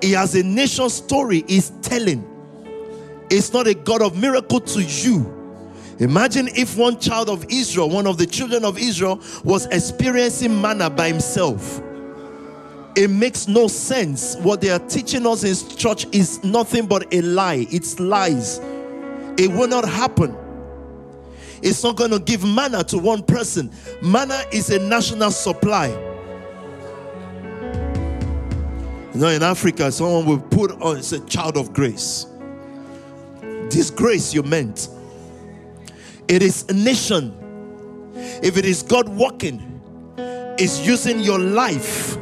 He 0.00 0.12
has 0.12 0.34
a 0.34 0.42
nation 0.42 0.88
story, 0.88 1.44
is 1.48 1.70
telling. 1.82 2.28
It's 3.30 3.52
not 3.52 3.66
a 3.66 3.74
God 3.74 4.02
of 4.02 4.16
miracle 4.16 4.60
to 4.60 4.82
you. 4.82 5.38
Imagine 5.98 6.48
if 6.48 6.76
one 6.76 6.98
child 6.98 7.28
of 7.28 7.44
Israel, 7.48 7.88
one 7.88 8.06
of 8.06 8.18
the 8.18 8.26
children 8.26 8.64
of 8.64 8.78
Israel, 8.78 9.20
was 9.44 9.66
experiencing 9.66 10.60
manna 10.60 10.90
by 10.90 11.08
himself. 11.08 11.80
It 12.96 13.08
makes 13.08 13.48
no 13.48 13.68
sense. 13.68 14.36
What 14.36 14.60
they 14.60 14.70
are 14.70 14.78
teaching 14.80 15.26
us 15.26 15.44
in 15.44 15.76
church 15.76 16.06
is 16.12 16.42
nothing 16.42 16.86
but 16.86 17.12
a 17.14 17.22
lie. 17.22 17.66
It's 17.70 18.00
lies. 18.00 18.58
It 19.38 19.50
will 19.50 19.68
not 19.68 19.88
happen. 19.88 20.36
It's 21.62 21.82
not 21.84 21.96
going 21.96 22.10
to 22.10 22.18
give 22.18 22.44
manna 22.44 22.82
to 22.84 22.98
one 22.98 23.22
person. 23.22 23.72
Manna 24.02 24.42
is 24.52 24.70
a 24.70 24.78
national 24.80 25.30
supply. 25.30 25.88
You 29.14 29.20
know, 29.20 29.28
in 29.28 29.42
Africa, 29.42 29.92
someone 29.92 30.26
will 30.26 30.40
put 30.40 30.72
on, 30.82 30.96
it's 30.96 31.12
a 31.12 31.20
child 31.26 31.56
of 31.56 31.72
grace. 31.72 32.26
This 33.70 33.90
grace 33.90 34.34
you 34.34 34.42
meant. 34.42 34.88
It 36.28 36.42
is 36.42 36.64
a 36.68 36.72
nation. 36.72 37.32
If 38.42 38.56
it 38.56 38.64
is 38.64 38.82
God 38.82 39.08
working, 39.08 39.68
is 40.58 40.86
using 40.86 41.20
your 41.20 41.38
life 41.38 42.16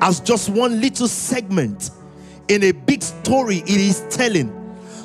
as 0.00 0.20
just 0.20 0.48
one 0.48 0.80
little 0.80 1.08
segment 1.08 1.90
in 2.48 2.64
a 2.64 2.72
big 2.72 3.02
story 3.02 3.58
it 3.58 3.68
is 3.68 4.04
telling. 4.10 4.61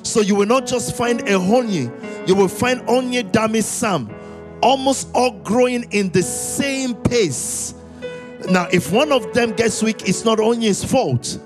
So 0.07 0.21
you 0.21 0.35
will 0.35 0.47
not 0.47 0.65
just 0.65 0.95
find 0.95 1.27
a 1.27 1.39
honey 1.39 1.89
you 2.27 2.35
will 2.35 2.49
find 2.49 2.81
Onye 2.81 3.31
Dami 3.31 3.63
Sam 3.63 4.13
almost 4.61 5.07
all 5.13 5.31
growing 5.31 5.89
in 5.91 6.09
the 6.09 6.21
same 6.21 6.93
pace. 6.93 7.73
Now, 8.49 8.67
if 8.71 8.91
one 8.91 9.11
of 9.11 9.33
them 9.33 9.53
gets 9.53 9.81
weak, 9.81 10.07
it's 10.07 10.25
not 10.25 10.39
Onye's 10.39 10.83
fault, 10.83 11.39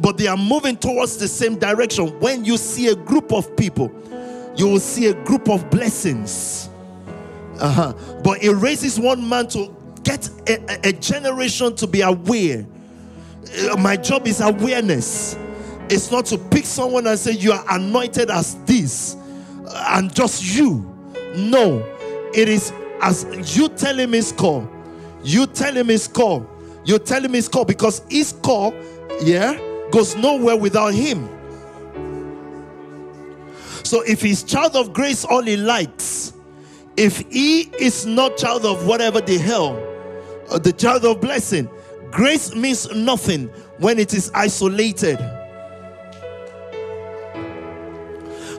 but 0.00 0.18
they 0.18 0.26
are 0.26 0.36
moving 0.36 0.76
towards 0.76 1.16
the 1.16 1.28
same 1.28 1.56
direction. 1.58 2.08
When 2.18 2.44
you 2.44 2.56
see 2.56 2.88
a 2.88 2.96
group 2.96 3.32
of 3.32 3.56
people, 3.56 3.92
you 4.56 4.66
will 4.66 4.80
see 4.80 5.06
a 5.06 5.14
group 5.24 5.48
of 5.48 5.70
blessings. 5.70 6.68
Uh-huh. 7.60 7.92
But 8.24 8.42
it 8.42 8.52
raises 8.52 8.98
one 8.98 9.26
man 9.26 9.46
to 9.48 9.74
get 10.02 10.28
a, 10.48 10.88
a 10.88 10.92
generation 10.92 11.76
to 11.76 11.86
be 11.86 12.00
aware. 12.00 12.66
Uh, 13.70 13.76
my 13.76 13.96
job 13.96 14.26
is 14.26 14.40
awareness. 14.40 15.36
It's 15.88 16.10
not 16.10 16.26
to 16.26 16.38
pick 16.38 16.64
someone 16.64 17.06
and 17.06 17.18
say, 17.18 17.32
You 17.32 17.52
are 17.52 17.64
anointed 17.70 18.30
as 18.30 18.56
this 18.64 19.16
and 19.74 20.14
just 20.14 20.56
you. 20.56 20.92
No, 21.36 21.84
it 22.34 22.48
is 22.48 22.72
as 23.00 23.56
you 23.56 23.68
tell 23.68 23.98
him 23.98 24.12
his 24.12 24.32
call. 24.32 24.68
You 25.22 25.46
tell 25.46 25.76
him 25.76 25.88
his 25.88 26.08
call. 26.08 26.48
You 26.84 26.98
tell 26.98 27.24
him 27.24 27.32
his 27.32 27.48
call 27.48 27.64
because 27.64 28.02
his 28.08 28.32
call, 28.32 28.74
yeah, 29.20 29.58
goes 29.90 30.16
nowhere 30.16 30.56
without 30.56 30.94
him. 30.94 31.28
So 33.82 34.02
if 34.02 34.22
he's 34.22 34.42
child 34.42 34.76
of 34.76 34.92
grace, 34.92 35.24
all 35.24 35.42
he 35.42 35.56
likes, 35.56 36.32
if 36.96 37.18
he 37.30 37.62
is 37.78 38.06
not 38.06 38.36
child 38.36 38.64
of 38.64 38.86
whatever 38.86 39.20
the 39.20 39.38
hell, 39.38 39.76
uh, 40.50 40.58
the 40.58 40.72
child 40.72 41.04
of 41.04 41.20
blessing, 41.20 41.68
grace 42.10 42.54
means 42.54 42.90
nothing 42.92 43.48
when 43.78 43.98
it 43.98 44.14
is 44.14 44.30
isolated. 44.34 45.18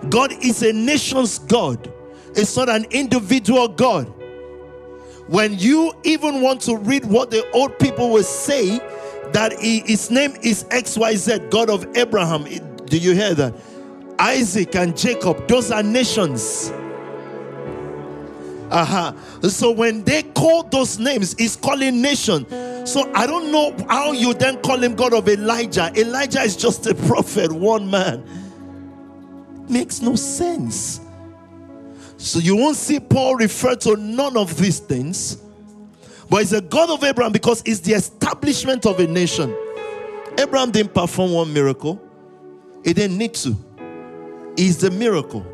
God 0.10 0.32
is 0.44 0.64
a 0.64 0.74
nation's 0.74 1.40
God. 1.40 1.92
It's 2.36 2.56
not 2.56 2.70
an 2.70 2.86
individual 2.92 3.68
God. 3.68 4.06
When 5.28 5.58
you 5.60 5.94
even 6.04 6.42
want 6.42 6.62
to 6.62 6.78
read 6.78 7.06
what 7.06 7.32
the 7.32 7.50
old 7.52 7.78
people 7.80 8.12
will 8.12 8.24
say, 8.24 8.80
that 9.34 9.54
he, 9.60 9.80
his 9.82 10.10
name 10.10 10.36
is 10.42 10.64
XYZ, 10.66 11.52
God 11.52 11.70
of 11.70 11.86
Abraham. 11.98 12.46
Do 12.86 12.98
you 12.98 13.14
hear 13.14 13.34
that? 13.34 13.54
Isaac 14.20 14.76
and 14.76 14.98
Jacob, 14.98 15.48
those 15.48 15.72
are 15.72 15.84
nations. 15.84 16.72
Uh-huh. 18.70 19.14
So 19.50 19.72
when 19.72 20.04
they 20.04 20.24
call 20.24 20.64
those 20.64 21.00
names, 21.00 21.36
he's 21.38 21.56
calling 21.56 22.02
nation. 22.02 22.46
So 22.86 23.12
I 23.14 23.28
don't 23.28 23.52
know 23.52 23.76
how 23.90 24.12
you 24.12 24.34
then 24.34 24.62
call 24.62 24.82
him 24.82 24.96
God 24.96 25.14
of 25.14 25.28
Elijah. 25.28 25.92
Elijah 25.96 26.42
is 26.42 26.56
just 26.56 26.86
a 26.88 26.96
prophet, 26.96 27.52
one 27.52 27.90
man. 27.90 28.24
Makes 29.68 30.02
no 30.02 30.16
sense. 30.16 31.02
So 32.18 32.40
you 32.40 32.56
won't 32.56 32.78
see 32.78 33.00
Paul 33.00 33.36
refer 33.36 33.76
to 33.76 33.96
none 33.96 34.38
of 34.38 34.58
these 34.58 34.80
things. 34.80 35.38
But 36.30 36.38
he's 36.38 36.54
a 36.54 36.62
God 36.62 36.90
of 36.90 37.04
Abraham 37.04 37.32
because 37.32 37.62
it's 37.66 37.80
the 37.80 37.94
establishment 37.94 38.86
of 38.86 39.00
a 39.00 39.08
nation. 39.08 39.56
Abraham 40.38 40.72
didn't 40.72 40.94
perform 40.94 41.32
one 41.32 41.54
miracle, 41.54 42.02
he 42.84 42.94
didn't 42.94 43.18
need 43.18 43.34
to. 43.36 43.56
He's 44.56 44.78
the 44.78 44.92
miracle, 44.92 45.46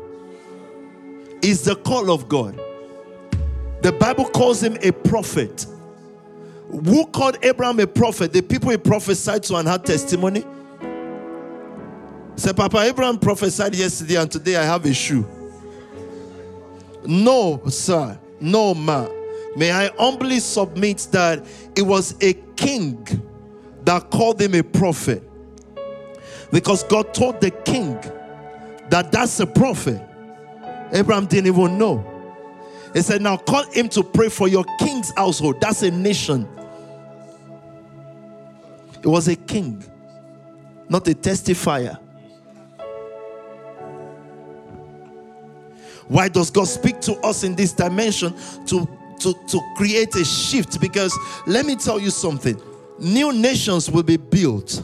he's 1.42 1.62
the 1.62 1.76
call 1.76 2.10
of 2.10 2.28
God. 2.28 2.60
The 3.82 3.92
Bible 3.92 4.24
calls 4.24 4.62
him 4.62 4.78
a 4.82 4.92
prophet. 4.92 5.66
Who 6.70 7.06
called 7.06 7.36
Abraham 7.42 7.78
a 7.80 7.86
prophet? 7.86 8.32
The 8.32 8.40
people 8.40 8.70
he 8.70 8.78
prophesied 8.78 9.42
to 9.44 9.56
and 9.56 9.68
had 9.68 9.84
testimony. 9.84 10.44
Say, 12.36 12.52
Papa, 12.52 12.78
Abraham 12.78 13.18
prophesied 13.18 13.74
yesterday 13.74 14.16
and 14.16 14.30
today 14.30 14.56
I 14.56 14.64
have 14.64 14.84
a 14.84 14.92
shoe. 14.92 15.26
No, 17.06 17.62
sir. 17.68 18.18
No, 18.40 18.74
ma. 18.74 19.08
May 19.56 19.70
I 19.70 19.88
humbly 19.96 20.40
submit 20.40 21.08
that 21.12 21.46
it 21.76 21.82
was 21.82 22.16
a 22.20 22.34
king 22.56 23.06
that 23.84 24.10
called 24.10 24.40
him 24.40 24.54
a 24.54 24.62
prophet. 24.62 25.22
Because 26.50 26.82
God 26.84 27.14
told 27.14 27.40
the 27.40 27.50
king 27.50 27.94
that 28.90 29.12
that's 29.12 29.38
a 29.40 29.46
prophet. 29.46 30.00
Abraham 30.92 31.26
didn't 31.26 31.46
even 31.46 31.78
know. 31.78 32.10
He 32.92 33.02
said, 33.02 33.22
Now 33.22 33.36
call 33.36 33.64
him 33.70 33.88
to 33.90 34.02
pray 34.02 34.28
for 34.28 34.48
your 34.48 34.64
king's 34.78 35.12
household. 35.16 35.60
That's 35.60 35.82
a 35.82 35.90
nation. 35.90 36.48
It 39.02 39.06
was 39.08 39.28
a 39.28 39.36
king, 39.36 39.84
not 40.88 41.06
a 41.08 41.14
testifier. 41.14 41.98
Why 46.08 46.28
does 46.28 46.50
God 46.50 46.68
speak 46.68 47.00
to 47.02 47.14
us 47.20 47.44
in 47.44 47.54
this 47.54 47.72
dimension? 47.72 48.34
To, 48.66 48.88
to, 49.20 49.34
to 49.48 49.60
create 49.76 50.14
a 50.16 50.24
shift. 50.24 50.80
Because 50.80 51.16
let 51.46 51.64
me 51.66 51.76
tell 51.76 51.98
you 51.98 52.10
something 52.10 52.60
new 52.98 53.32
nations 53.32 53.90
will 53.90 54.02
be 54.02 54.16
built. 54.16 54.82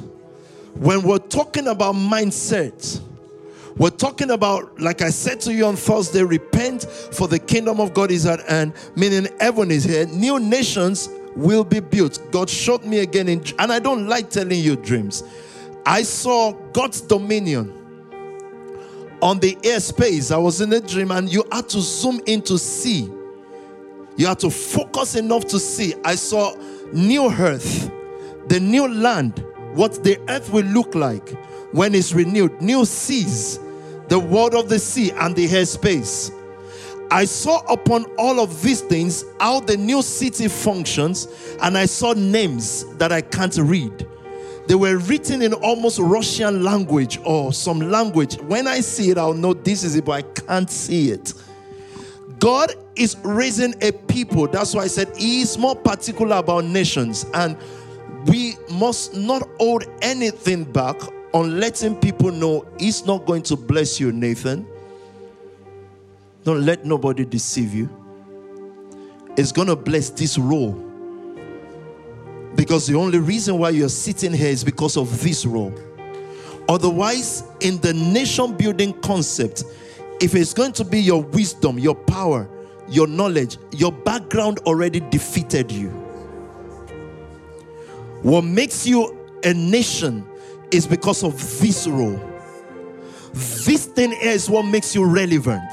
When 0.74 1.02
we're 1.02 1.18
talking 1.18 1.68
about 1.68 1.94
mindset, 1.94 3.00
we're 3.76 3.90
talking 3.90 4.30
about, 4.30 4.80
like 4.80 5.00
I 5.00 5.10
said 5.10 5.40
to 5.42 5.54
you 5.54 5.66
on 5.66 5.76
Thursday, 5.76 6.22
repent 6.22 6.84
for 6.84 7.28
the 7.28 7.38
kingdom 7.38 7.80
of 7.80 7.94
God 7.94 8.10
is 8.10 8.26
at 8.26 8.46
hand, 8.48 8.74
meaning 8.96 9.28
heaven 9.40 9.70
is 9.70 9.84
here. 9.84 10.06
New 10.06 10.38
nations 10.38 11.08
will 11.36 11.64
be 11.64 11.80
built. 11.80 12.20
God 12.30 12.50
showed 12.50 12.84
me 12.84 12.98
again, 12.98 13.28
in, 13.28 13.42
and 13.58 13.72
I 13.72 13.78
don't 13.78 14.06
like 14.06 14.30
telling 14.30 14.60
you 14.60 14.76
dreams. 14.76 15.22
I 15.86 16.02
saw 16.02 16.52
God's 16.72 17.00
dominion 17.00 17.79
on 19.22 19.38
the 19.38 19.56
airspace. 19.56 20.32
I 20.34 20.38
was 20.38 20.60
in 20.60 20.72
a 20.72 20.80
dream, 20.80 21.10
and 21.10 21.30
you 21.30 21.44
had 21.52 21.68
to 21.70 21.80
zoom 21.80 22.20
in 22.26 22.42
to 22.42 22.58
see. 22.58 23.10
You 24.16 24.26
had 24.26 24.38
to 24.40 24.50
focus 24.50 25.14
enough 25.14 25.46
to 25.46 25.58
see. 25.58 25.94
I 26.04 26.14
saw 26.14 26.54
new 26.92 27.30
earth, 27.30 27.90
the 28.48 28.60
new 28.60 28.88
land, 28.88 29.44
what 29.74 30.02
the 30.02 30.18
earth 30.28 30.52
will 30.52 30.64
look 30.64 30.94
like 30.94 31.28
when 31.72 31.94
it's 31.94 32.12
renewed, 32.12 32.60
new 32.60 32.84
seas, 32.84 33.58
the 34.08 34.18
world 34.18 34.54
of 34.54 34.68
the 34.68 34.78
sea, 34.78 35.12
and 35.12 35.34
the 35.36 35.46
airspace. 35.46 36.32
I 37.12 37.24
saw 37.24 37.60
upon 37.72 38.04
all 38.18 38.40
of 38.40 38.62
these 38.62 38.82
things 38.82 39.24
how 39.40 39.60
the 39.60 39.76
new 39.76 40.02
city 40.02 40.48
functions, 40.48 41.28
and 41.60 41.76
I 41.76 41.86
saw 41.86 42.12
names 42.12 42.84
that 42.96 43.12
I 43.12 43.20
can't 43.20 43.56
read. 43.56 44.06
They 44.70 44.76
were 44.76 44.98
written 44.98 45.42
in 45.42 45.52
almost 45.52 45.98
Russian 45.98 46.62
language 46.62 47.18
or 47.24 47.52
some 47.52 47.80
language. 47.80 48.36
When 48.42 48.68
I 48.68 48.78
see 48.78 49.10
it, 49.10 49.18
I'll 49.18 49.34
know 49.34 49.52
this 49.52 49.82
is 49.82 49.96
it, 49.96 50.04
but 50.04 50.12
I 50.12 50.22
can't 50.22 50.70
see 50.70 51.10
it. 51.10 51.34
God 52.38 52.74
is 52.94 53.16
raising 53.24 53.74
a 53.82 53.90
people. 53.90 54.46
That's 54.46 54.72
why 54.72 54.82
I 54.82 54.86
said 54.86 55.10
He 55.16 55.40
is 55.42 55.58
more 55.58 55.74
particular 55.74 56.36
about 56.36 56.66
nations, 56.66 57.26
and 57.34 57.56
we 58.26 58.54
must 58.70 59.16
not 59.16 59.42
hold 59.58 59.86
anything 60.02 60.62
back 60.62 60.94
on 61.34 61.58
letting 61.58 61.96
people 61.96 62.30
know 62.30 62.64
He's 62.78 63.04
not 63.04 63.26
going 63.26 63.42
to 63.42 63.56
bless 63.56 63.98
you, 63.98 64.12
Nathan. 64.12 64.64
Don't 66.44 66.64
let 66.64 66.84
nobody 66.84 67.24
deceive 67.24 67.74
you. 67.74 67.90
It's 69.36 69.50
going 69.50 69.66
to 69.66 69.74
bless 69.74 70.10
this 70.10 70.38
role. 70.38 70.89
Because 72.60 72.86
the 72.86 72.94
only 72.94 73.18
reason 73.18 73.56
why 73.56 73.70
you're 73.70 73.88
sitting 73.88 74.34
here 74.34 74.50
is 74.50 74.62
because 74.62 74.98
of 74.98 75.22
this 75.22 75.46
role. 75.46 75.72
Otherwise, 76.68 77.42
in 77.60 77.80
the 77.80 77.94
nation 77.94 78.54
building 78.54 78.92
concept, 79.00 79.64
if 80.20 80.34
it's 80.34 80.52
going 80.52 80.72
to 80.72 80.84
be 80.84 81.00
your 81.00 81.22
wisdom, 81.22 81.78
your 81.78 81.94
power, 81.94 82.46
your 82.86 83.06
knowledge, 83.06 83.56
your 83.72 83.90
background 83.90 84.58
already 84.66 85.00
defeated 85.00 85.72
you. 85.72 85.88
What 88.20 88.44
makes 88.44 88.86
you 88.86 89.18
a 89.42 89.54
nation 89.54 90.28
is 90.70 90.86
because 90.86 91.24
of 91.24 91.32
this 91.62 91.86
role. 91.86 92.20
This 93.32 93.86
thing 93.86 94.12
is 94.12 94.50
what 94.50 94.64
makes 94.64 94.94
you 94.94 95.06
relevant. 95.06 95.72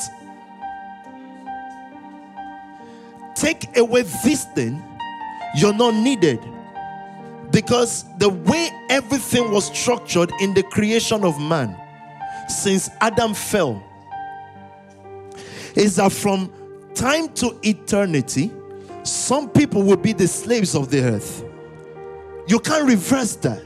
Take 3.35 3.75
away 3.75 4.03
this 4.23 4.45
thing, 4.55 4.81
you're 5.57 5.73
not 5.73 5.93
needed. 5.93 6.39
Because 7.51 8.05
the 8.17 8.29
way 8.29 8.69
everything 8.89 9.51
was 9.51 9.65
structured 9.65 10.31
in 10.41 10.53
the 10.53 10.63
creation 10.63 11.23
of 11.23 11.39
man 11.39 11.75
since 12.47 12.89
Adam 13.01 13.33
fell 13.33 13.83
is 15.75 15.97
that 15.97 16.11
from 16.11 16.51
time 16.93 17.29
to 17.29 17.57
eternity, 17.63 18.51
some 19.03 19.49
people 19.49 19.83
will 19.83 19.97
be 19.97 20.13
the 20.13 20.27
slaves 20.27 20.75
of 20.75 20.89
the 20.89 21.01
earth. 21.01 21.43
You 22.47 22.59
can't 22.59 22.87
reverse 22.87 23.35
that. 23.37 23.63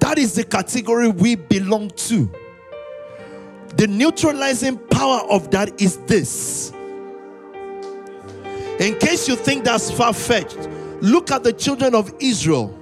That 0.00 0.18
is 0.18 0.34
the 0.34 0.44
category 0.44 1.08
we 1.08 1.36
belong 1.36 1.90
to. 1.90 2.30
The 3.76 3.86
neutralizing 3.86 4.76
power 4.76 5.22
of 5.30 5.50
that 5.52 5.80
is 5.80 5.96
this. 6.06 6.72
In 8.78 8.98
case 8.98 9.28
you 9.28 9.36
think 9.36 9.64
that's 9.64 9.90
far 9.90 10.12
fetched, 10.12 10.68
look 11.02 11.30
at 11.30 11.42
the 11.42 11.52
children 11.52 11.94
of 11.94 12.14
Israel. 12.20 12.78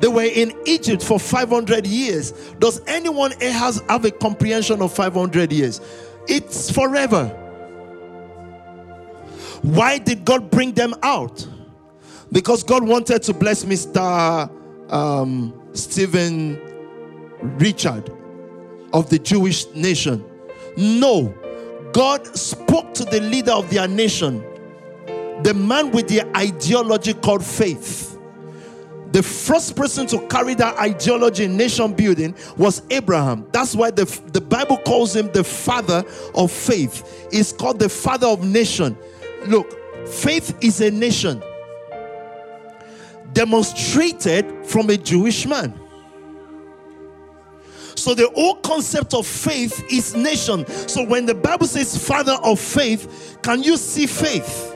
They 0.00 0.08
were 0.08 0.24
in 0.24 0.52
Egypt 0.66 1.02
for 1.02 1.18
500 1.18 1.86
years. 1.86 2.32
Does 2.58 2.82
anyone 2.86 3.30
has 3.40 3.80
have 3.88 4.04
a 4.04 4.10
comprehension 4.10 4.82
of 4.82 4.92
500 4.92 5.52
years? 5.52 5.80
It's 6.28 6.70
forever. 6.70 7.28
Why 9.62 9.98
did 9.98 10.24
God 10.24 10.50
bring 10.50 10.72
them 10.72 10.94
out? 11.02 11.46
Because 12.32 12.62
God 12.62 12.86
wanted 12.86 13.22
to 13.22 13.32
bless 13.32 13.64
Mr. 13.64 14.50
Um, 14.92 15.54
Stephen 15.72 16.60
Richard 17.58 18.10
of 18.92 19.08
the 19.08 19.18
Jewish 19.18 19.66
nation. 19.74 20.24
No, 20.76 21.34
God 21.92 22.26
spoke 22.36 22.92
to 22.94 23.04
the 23.04 23.20
leader 23.20 23.52
of 23.52 23.70
their 23.70 23.88
nation, 23.88 24.44
the 25.44 25.52
man 25.52 25.90
with 25.90 26.08
the 26.08 26.22
ideology 26.36 27.12
called 27.12 27.44
faith. 27.44 28.18
The 29.12 29.22
first 29.22 29.76
person 29.76 30.06
to 30.08 30.26
carry 30.26 30.54
that 30.54 30.76
ideology 30.78 31.44
in 31.44 31.56
nation 31.56 31.92
building 31.92 32.34
was 32.56 32.82
Abraham. 32.90 33.46
That's 33.52 33.76
why 33.76 33.90
the, 33.90 34.06
the 34.32 34.40
Bible 34.40 34.78
calls 34.78 35.14
him 35.14 35.30
the 35.32 35.44
father 35.44 36.02
of 36.34 36.50
faith. 36.50 37.28
He's 37.30 37.52
called 37.52 37.78
the 37.78 37.90
father 37.90 38.26
of 38.26 38.42
nation. 38.42 38.96
Look, 39.46 40.08
faith 40.08 40.56
is 40.62 40.80
a 40.80 40.90
nation 40.90 41.42
demonstrated 43.34 44.66
from 44.66 44.88
a 44.88 44.96
Jewish 44.96 45.46
man. 45.46 45.78
So 47.96 48.14
the 48.14 48.30
whole 48.34 48.56
concept 48.56 49.12
of 49.12 49.26
faith 49.26 49.84
is 49.92 50.16
nation. 50.16 50.66
So 50.88 51.04
when 51.04 51.26
the 51.26 51.34
Bible 51.34 51.66
says 51.66 51.96
father 51.96 52.36
of 52.42 52.58
faith, 52.58 53.38
can 53.42 53.62
you 53.62 53.76
see 53.76 54.06
faith? 54.06 54.73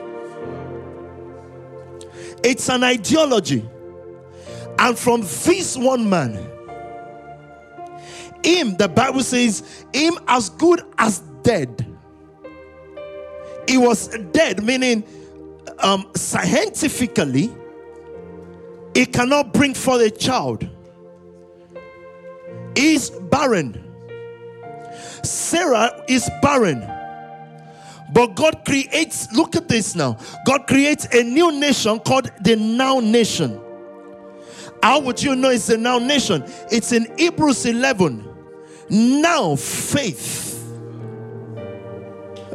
It's 2.42 2.68
an 2.68 2.85
ideology. 2.85 3.68
And 4.79 4.98
from 4.98 5.22
this 5.22 5.77
one 5.77 6.09
man, 6.09 6.35
him, 8.44 8.77
the 8.77 8.88
Bible 8.88 9.22
says, 9.22 9.85
him 9.92 10.18
as 10.29 10.51
good 10.51 10.83
as 10.96 11.20
dead. 11.42 11.85
he 13.68 13.77
was 13.77 14.09
dead, 14.33 14.62
meaning 14.64 15.05
um, 15.81 16.11
scientifically, 16.16 17.51
he 18.94 19.07
cannot 19.07 19.53
bring 19.53 19.74
forth 19.74 20.01
a 20.01 20.11
child. 20.11 20.66
He's 22.77 23.11
barren. 23.11 23.85
Sarah 25.22 26.05
is 26.09 26.31
barren. 26.40 26.81
But 28.12 28.34
God 28.34 28.64
creates, 28.64 29.32
look 29.32 29.54
at 29.56 29.68
this 29.68 29.94
now. 29.94 30.16
God 30.46 30.66
creates 30.66 31.06
a 31.12 31.22
new 31.22 31.52
nation 31.52 31.98
called 32.00 32.30
the 32.40 32.56
Now 32.56 33.00
Nation. 33.00 33.60
How 34.82 35.00
would 35.00 35.22
you 35.22 35.34
know 35.34 35.50
it's 35.50 35.68
a 35.68 35.76
Now 35.76 35.98
Nation? 35.98 36.44
It's 36.70 36.92
in 36.92 37.06
Hebrews 37.18 37.66
11. 37.66 38.24
Now 38.88 39.56
faith. 39.56 40.46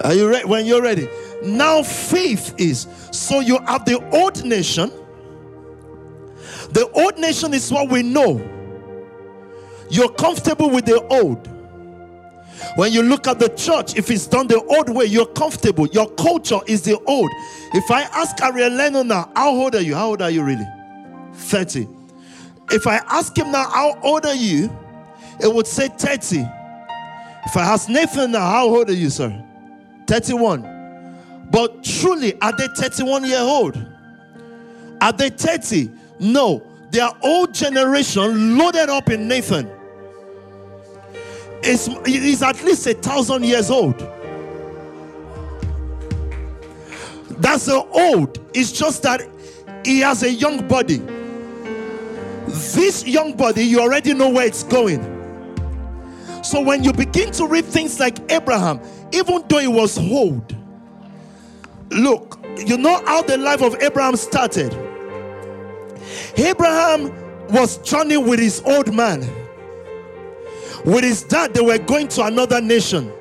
Are 0.04 0.14
you 0.14 0.30
ready? 0.30 0.46
When 0.46 0.66
you're 0.66 0.82
ready. 0.82 1.08
Now 1.44 1.84
faith 1.84 2.56
is. 2.58 2.88
So 3.12 3.40
you 3.40 3.60
have 3.60 3.86
the 3.86 4.04
old 4.12 4.44
nation. 4.44 4.92
The 6.72 6.90
old 6.94 7.20
nation 7.20 7.54
is 7.54 7.72
what 7.72 7.90
we 7.90 8.02
know. 8.02 8.50
You're 9.90 10.12
comfortable 10.14 10.70
with 10.72 10.86
the 10.86 11.02
old. 11.08 11.48
When 12.76 12.92
you 12.92 13.04
look 13.04 13.28
at 13.28 13.40
the 13.40 13.50
church, 13.50 13.96
if 13.96 14.10
it's 14.10 14.26
done 14.28 14.48
the 14.48 14.62
old 14.64 14.90
way, 14.90 15.06
you're 15.06 15.28
comfortable. 15.28 15.88
Your 15.88 16.10
culture 16.12 16.60
is 16.68 16.82
the 16.82 17.00
old. 17.06 17.30
If 17.74 17.92
I 17.92 18.04
ask 18.04 18.42
Ariel 18.42 18.72
Leno 18.72 19.04
now, 19.04 19.32
how 19.36 19.52
old 19.52 19.76
are 19.76 19.82
you? 19.82 19.96
How 19.96 20.10
old 20.10 20.22
are 20.22 20.32
you 20.32 20.44
really? 20.44 20.68
30. 21.34 21.88
If 22.72 22.88
I 22.88 22.98
ask 23.10 23.38
him 23.38 23.52
now, 23.52 23.70
how 23.70 24.00
old 24.02 24.26
are 24.26 24.36
you? 24.36 24.76
It 25.40 25.54
would 25.54 25.68
say 25.68 25.88
30. 25.88 26.40
If 27.46 27.58
I 27.58 27.62
ask 27.62 27.90
Nathan 27.90 28.32
now, 28.32 28.50
how 28.50 28.68
old 28.68 28.90
are 28.90 28.94
you, 28.94 29.10
sir? 29.10 29.44
31. 30.08 31.50
But 31.52 31.84
truly, 31.84 32.40
are 32.42 32.56
they 32.56 32.68
31 32.76 33.26
year 33.26 33.40
old? 33.40 33.78
Are 35.02 35.14
they 35.14 35.30
30? 35.30 35.92
No. 36.20 36.64
They 36.92 37.00
are 37.00 37.16
old 37.22 37.54
generation 37.54 38.58
loaded 38.58 38.90
up 38.90 39.10
in 39.10 39.28
Nathan 39.28 39.70
is, 41.66 41.88
is 42.06 42.42
at 42.44 42.64
least 42.64 42.88
a 42.88 42.94
thousand 42.94 43.44
years 43.46 43.70
old. 43.70 43.98
That's 47.40 47.66
the 47.66 47.84
old. 47.92 48.40
It's 48.54 48.72
just 48.72 49.04
that 49.04 49.22
he 49.86 50.00
has 50.00 50.24
a 50.24 50.32
young 50.32 50.68
body. 50.68 51.02
This 52.48 53.06
young 53.06 53.36
body, 53.36 53.64
you 53.64 53.80
already 53.80 54.14
know 54.14 54.30
where 54.30 54.46
it's 54.46 54.64
going. 54.64 55.02
So 56.44 56.62
when 56.62 56.84
you 56.84 56.94
begin 56.94 57.32
to 57.34 57.48
read 57.48 57.66
things 57.66 58.00
like 58.00 58.32
Abraham, 58.32 58.82
even 59.12 59.44
though 59.48 59.60
he 59.60 59.68
was 59.68 59.98
old, 59.98 60.56
look, 61.90 62.40
you 62.66 62.78
know 62.78 63.04
how 63.06 63.22
the 63.22 63.38
life 63.38 63.62
of 63.62 63.82
Abraham 63.82 64.16
started. 64.16 64.74
Abraham 66.36 67.12
was 67.50 67.78
journeying 67.78 68.28
with 68.28 68.40
his 68.40 68.62
old 68.66 68.94
man. 68.94 69.22
With 70.86 71.04
his 71.04 71.24
dad, 71.24 71.54
they 71.54 71.62
were 71.62 71.78
going 71.78 72.08
to 72.10 72.26
another 72.26 72.60
nation. 72.62 73.12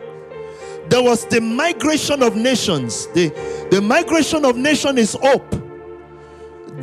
There 0.88 1.02
was 1.02 1.24
the 1.26 1.40
migration 1.40 2.22
of 2.22 2.36
nations. 2.36 3.06
The, 3.08 3.28
the 3.70 3.80
migration 3.80 4.44
of 4.44 4.56
nation 4.56 4.98
is 4.98 5.14
up. 5.14 5.54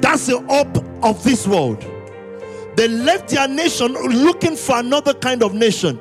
That's 0.01 0.27
the 0.27 0.37
up 0.49 0.77
of 1.03 1.23
this 1.23 1.47
world. 1.47 1.85
They 2.75 2.87
left 2.87 3.29
their 3.29 3.47
nation 3.47 3.91
looking 3.93 4.55
for 4.55 4.79
another 4.79 5.13
kind 5.13 5.43
of 5.43 5.53
nation. 5.53 5.99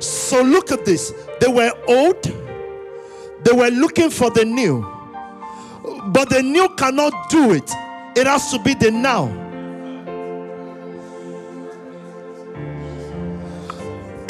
So 0.00 0.42
look 0.42 0.72
at 0.72 0.84
this. 0.84 1.12
They 1.40 1.48
were 1.48 1.72
old, 1.86 2.22
they 3.44 3.52
were 3.52 3.70
looking 3.70 4.10
for 4.10 4.30
the 4.30 4.44
new. 4.44 4.82
But 6.06 6.30
the 6.30 6.42
new 6.42 6.68
cannot 6.76 7.30
do 7.30 7.52
it, 7.52 7.70
it 8.16 8.26
has 8.26 8.50
to 8.50 8.58
be 8.58 8.74
the 8.74 8.90
now. 8.90 9.39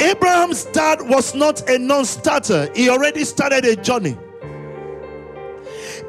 Abraham's 0.01 0.65
dad 0.67 1.03
was 1.03 1.35
not 1.35 1.69
a 1.69 1.79
non 1.79 2.05
starter, 2.05 2.71
he 2.75 2.89
already 2.89 3.25
started 3.25 3.65
a 3.65 3.77
journey. 3.77 4.17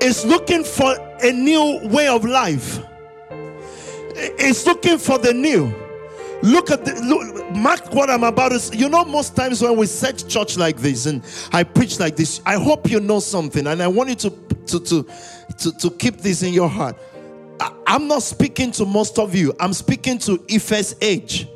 He's 0.02 0.26
looking 0.26 0.64
for 0.64 0.96
a 1.22 1.32
new 1.32 1.80
way 1.90 2.08
of 2.08 2.24
life, 2.24 2.80
he's 4.40 4.66
looking 4.66 4.98
for 4.98 5.18
the 5.18 5.34
new. 5.34 5.74
Look 6.44 6.72
at 6.72 6.86
the 6.86 6.96
look, 7.02 7.56
mark 7.56 7.94
what 7.94 8.10
I'm 8.10 8.24
about 8.24 8.50
to. 8.50 8.76
You 8.76 8.90
know, 8.90 9.06
most 9.06 9.36
times 9.36 9.62
when 9.62 9.78
we 9.78 9.86
set 9.86 10.28
church 10.28 10.58
like 10.58 10.78
this 10.78 11.06
and 11.06 11.24
I 11.52 11.62
preach 11.64 12.00
like 12.00 12.16
this, 12.16 12.42
I 12.48 12.56
hope 12.56 12.90
you 12.90 13.00
know 13.00 13.20
something, 13.20 13.68
and 13.68 13.84
I 13.84 13.88
want 13.88 14.10
you 14.10 14.16
to 14.16 14.30
to 14.32 14.80
to 14.80 15.08
to, 15.60 15.72
to 15.78 15.92
keep 15.92 16.18
this 16.18 16.42
in 16.42 16.54
your 16.54 16.70
heart. 16.70 16.98
I'm 17.86 18.08
not 18.08 18.24
speaking 18.24 18.72
to 18.72 18.86
most 18.86 19.20
of 19.20 19.36
you, 19.36 19.54
I'm 19.60 19.74
speaking 19.74 20.18
to 20.20 20.44
Ife's 20.50 20.96
age. 21.02 21.48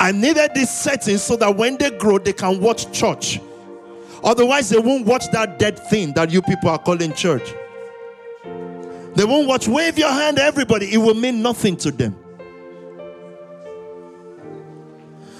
I 0.00 0.12
needed 0.12 0.52
this 0.54 0.70
setting 0.70 1.18
so 1.18 1.36
that 1.36 1.56
when 1.56 1.76
they 1.78 1.90
grow, 1.90 2.18
they 2.18 2.32
can 2.32 2.60
watch 2.60 2.92
church. 2.92 3.40
Otherwise, 4.22 4.68
they 4.68 4.78
won't 4.78 5.06
watch 5.06 5.30
that 5.32 5.58
dead 5.58 5.78
thing 5.88 6.12
that 6.14 6.30
you 6.30 6.42
people 6.42 6.68
are 6.68 6.78
calling 6.78 7.12
church. 7.12 7.54
They 9.14 9.24
won't 9.24 9.48
watch, 9.48 9.66
wave 9.66 9.98
your 9.98 10.10
hand, 10.10 10.38
everybody. 10.38 10.92
It 10.92 10.98
will 10.98 11.14
mean 11.14 11.40
nothing 11.40 11.76
to 11.78 11.90
them. 11.90 12.14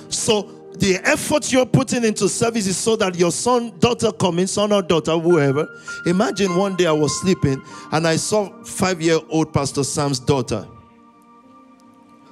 So, 0.08 0.50
the 0.78 0.96
effort 1.04 1.52
you're 1.52 1.66
putting 1.66 2.04
into 2.04 2.28
service 2.28 2.66
is 2.66 2.76
so 2.76 2.96
that 2.96 3.16
your 3.16 3.32
son, 3.32 3.78
daughter 3.78 4.12
coming, 4.12 4.46
son 4.46 4.72
or 4.72 4.82
daughter, 4.82 5.18
whoever. 5.18 5.66
Imagine 6.04 6.54
one 6.54 6.76
day 6.76 6.86
I 6.86 6.92
was 6.92 7.18
sleeping 7.20 7.62
and 7.92 8.06
I 8.06 8.16
saw 8.16 8.50
five 8.62 9.00
year 9.00 9.18
old 9.30 9.52
Pastor 9.54 9.84
Sam's 9.84 10.20
daughter. 10.20 10.66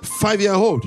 Five 0.03 0.43
year 0.43 0.53
old. 0.53 0.85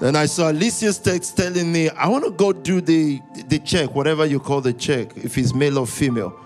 Then 0.00 0.16
I 0.16 0.26
saw 0.26 0.50
Alicia's 0.50 0.98
text 0.98 1.36
telling 1.36 1.72
me, 1.72 1.88
I 1.90 2.08
want 2.08 2.24
to 2.24 2.30
go 2.30 2.52
do 2.52 2.80
the, 2.80 3.20
the 3.48 3.58
check, 3.60 3.94
whatever 3.94 4.26
you 4.26 4.40
call 4.40 4.60
the 4.60 4.72
check, 4.72 5.16
if 5.16 5.34
he's 5.34 5.54
male 5.54 5.78
or 5.78 5.86
female. 5.86 6.38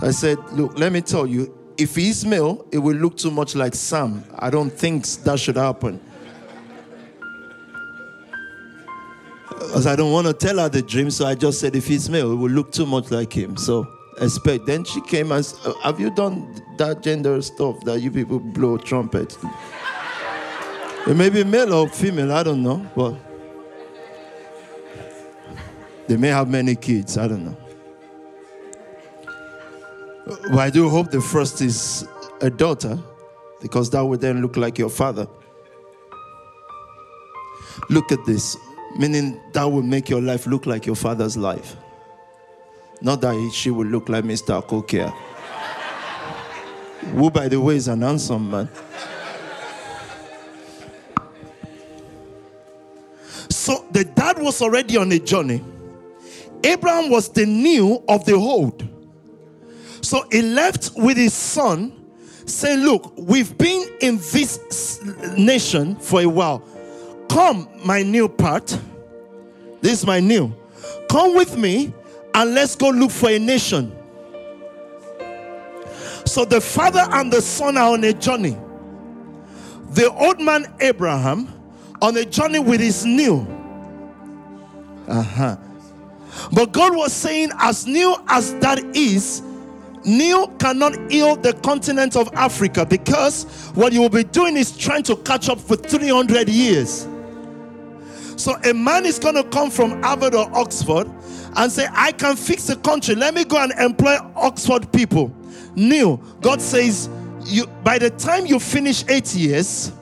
I 0.00 0.10
said, 0.10 0.38
Look, 0.52 0.78
let 0.78 0.92
me 0.92 1.00
tell 1.00 1.26
you, 1.26 1.54
if 1.78 1.94
he's 1.94 2.26
male, 2.26 2.66
it 2.72 2.78
will 2.78 2.96
look 2.96 3.16
too 3.16 3.30
much 3.30 3.54
like 3.54 3.74
Sam. 3.74 4.24
I 4.38 4.50
don't 4.50 4.70
think 4.70 5.06
that 5.24 5.38
should 5.38 5.56
happen. 5.56 6.00
Because 9.48 9.86
I 9.86 9.94
don't 9.94 10.12
want 10.12 10.26
to 10.26 10.34
tell 10.34 10.58
her 10.58 10.68
the 10.68 10.82
dream, 10.82 11.10
so 11.10 11.24
I 11.24 11.34
just 11.34 11.60
said, 11.60 11.76
if 11.76 11.86
he's 11.86 12.10
male, 12.10 12.32
it 12.32 12.36
will 12.36 12.50
look 12.50 12.72
too 12.72 12.84
much 12.84 13.10
like 13.10 13.32
him. 13.32 13.56
So 13.56 13.86
expect. 14.20 14.66
Then 14.66 14.84
she 14.84 15.00
came 15.02 15.32
and 15.32 15.44
said, 15.44 15.74
Have 15.82 16.00
you 16.00 16.10
done 16.10 16.60
that 16.78 17.02
gender 17.02 17.40
stuff 17.42 17.80
that 17.84 18.00
you 18.00 18.10
people 18.10 18.40
blow 18.40 18.76
trumpet? 18.76 19.38
It 21.04 21.16
may 21.16 21.30
be 21.30 21.42
male 21.42 21.74
or 21.74 21.88
female, 21.88 22.32
I 22.32 22.42
don't 22.44 22.62
know, 22.62 22.86
but 22.94 23.16
they 26.06 26.16
may 26.16 26.28
have 26.28 26.48
many 26.48 26.76
kids, 26.76 27.18
I 27.18 27.26
don't 27.26 27.44
know. 27.44 27.56
But 30.24 30.58
I 30.58 30.70
do 30.70 30.88
hope 30.88 31.10
the 31.10 31.20
first 31.20 31.60
is 31.60 32.06
a 32.40 32.48
daughter, 32.48 32.98
because 33.60 33.90
that 33.90 34.04
would 34.04 34.20
then 34.20 34.40
look 34.40 34.56
like 34.56 34.78
your 34.78 34.90
father. 34.90 35.26
Look 37.90 38.12
at 38.12 38.24
this, 38.24 38.56
meaning 38.96 39.40
that 39.54 39.64
will 39.64 39.82
make 39.82 40.08
your 40.08 40.22
life 40.22 40.46
look 40.46 40.66
like 40.66 40.86
your 40.86 40.96
father's 40.96 41.36
life. 41.36 41.76
Not 43.00 43.20
that 43.22 43.50
she 43.52 43.70
will 43.70 43.86
look 43.86 44.08
like 44.08 44.22
Mr. 44.24 44.64
Kokia. 44.64 45.12
Who, 47.16 47.28
by 47.30 47.48
the 47.48 47.60
way, 47.60 47.74
is 47.74 47.88
an 47.88 48.02
handsome 48.02 48.48
man. 48.48 48.68
So 53.52 53.84
the 53.90 54.04
dad 54.04 54.38
was 54.38 54.62
already 54.62 54.96
on 54.96 55.12
a 55.12 55.18
journey. 55.18 55.62
Abraham 56.64 57.10
was 57.10 57.28
the 57.28 57.44
new 57.44 58.02
of 58.08 58.24
the 58.24 58.34
old. 58.34 58.88
So 60.00 60.26
he 60.30 60.42
left 60.42 60.90
with 60.96 61.16
his 61.16 61.34
son, 61.34 61.92
saying, 62.46 62.80
Look, 62.80 63.12
we've 63.16 63.56
been 63.58 63.88
in 64.00 64.16
this 64.16 65.02
nation 65.36 65.96
for 65.96 66.22
a 66.22 66.26
while. 66.26 66.62
Come, 67.28 67.68
my 67.84 68.02
new 68.02 68.28
part. 68.28 68.66
This 69.80 70.00
is 70.00 70.06
my 70.06 70.20
new. 70.20 70.54
Come 71.10 71.34
with 71.34 71.56
me 71.56 71.92
and 72.34 72.54
let's 72.54 72.74
go 72.74 72.88
look 72.88 73.10
for 73.10 73.30
a 73.30 73.38
nation. 73.38 73.94
So 76.24 76.44
the 76.44 76.60
father 76.60 77.04
and 77.10 77.32
the 77.32 77.42
son 77.42 77.76
are 77.76 77.92
on 77.92 78.04
a 78.04 78.12
journey. 78.12 78.56
The 79.90 80.10
old 80.10 80.40
man 80.40 80.72
Abraham 80.80 81.61
on 82.02 82.16
a 82.16 82.24
journey 82.24 82.58
with 82.58 82.80
his 82.80 83.06
new. 83.06 83.46
Uh 85.08 85.22
huh. 85.22 85.56
But 86.52 86.72
God 86.72 86.96
was 86.96 87.12
saying, 87.12 87.50
as 87.58 87.86
new 87.86 88.16
as 88.28 88.54
that 88.56 88.78
is, 88.94 89.42
new 90.04 90.52
cannot 90.58 91.10
heal 91.10 91.36
the 91.36 91.52
continent 91.54 92.16
of 92.16 92.28
Africa 92.34 92.84
because 92.84 93.44
what 93.74 93.92
you 93.92 94.00
will 94.00 94.08
be 94.08 94.24
doing 94.24 94.56
is 94.56 94.76
trying 94.76 95.04
to 95.04 95.16
catch 95.16 95.48
up 95.48 95.60
for 95.60 95.76
300 95.76 96.48
years. 96.48 97.06
So 98.36 98.56
a 98.64 98.74
man 98.74 99.06
is 99.06 99.18
going 99.18 99.36
to 99.36 99.44
come 99.44 99.70
from 99.70 100.02
Harvard 100.02 100.34
or 100.34 100.50
Oxford 100.56 101.08
and 101.54 101.70
say, 101.70 101.86
I 101.92 102.12
can 102.12 102.34
fix 102.34 102.66
the 102.66 102.76
country. 102.76 103.14
Let 103.14 103.34
me 103.34 103.44
go 103.44 103.62
and 103.62 103.72
employ 103.78 104.16
Oxford 104.34 104.90
people. 104.92 105.32
New. 105.76 106.20
God 106.40 106.60
says, 106.60 107.08
you 107.44 107.66
by 107.84 107.98
the 107.98 108.10
time 108.10 108.46
you 108.46 108.58
finish 108.58 109.04
eight 109.08 109.34
years, 109.34 109.92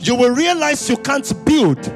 you 0.00 0.14
will 0.14 0.34
realize 0.34 0.88
you 0.88 0.96
can't 0.96 1.30
build 1.44 1.92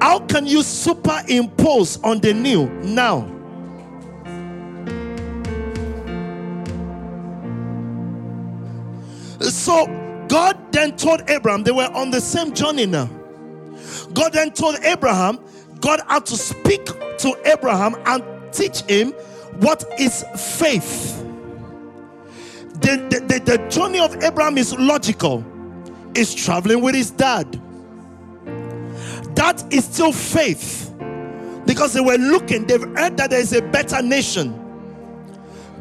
How 0.00 0.18
can 0.20 0.46
you 0.46 0.62
superimpose 0.62 1.98
on 2.02 2.20
the 2.20 2.32
new 2.32 2.66
now? 2.82 3.28
So 9.40 9.86
God 10.28 10.72
then 10.72 10.96
told 10.96 11.28
Abraham, 11.28 11.62
they 11.62 11.72
were 11.72 11.90
on 11.92 12.10
the 12.10 12.20
same 12.20 12.54
journey 12.54 12.86
now. 12.86 13.10
God 14.12 14.32
then 14.32 14.50
told 14.52 14.76
Abraham, 14.82 15.38
God 15.80 16.00
had 16.08 16.26
to 16.26 16.36
speak 16.36 16.84
to 17.18 17.36
Abraham 17.44 17.94
and 18.06 18.24
teach 18.56 18.80
him 18.82 19.12
what 19.60 19.84
is 19.98 20.24
faith. 20.36 21.22
The, 22.80 22.96
the, 23.10 23.20
the, 23.20 23.56
the 23.56 23.68
journey 23.68 24.00
of 24.00 24.22
Abraham 24.22 24.58
is 24.58 24.76
logical, 24.76 25.44
is 26.14 26.34
traveling 26.34 26.82
with 26.82 26.94
his 26.94 27.10
dad. 27.10 27.60
That 29.34 29.64
is 29.72 29.84
still 29.84 30.12
faith 30.12 30.94
because 31.66 31.92
they 31.92 32.00
were 32.00 32.16
looking, 32.16 32.66
they've 32.66 32.80
heard 32.80 33.16
that 33.16 33.30
there 33.30 33.40
is 33.40 33.52
a 33.52 33.60
better 33.60 34.00
nation, 34.02 34.54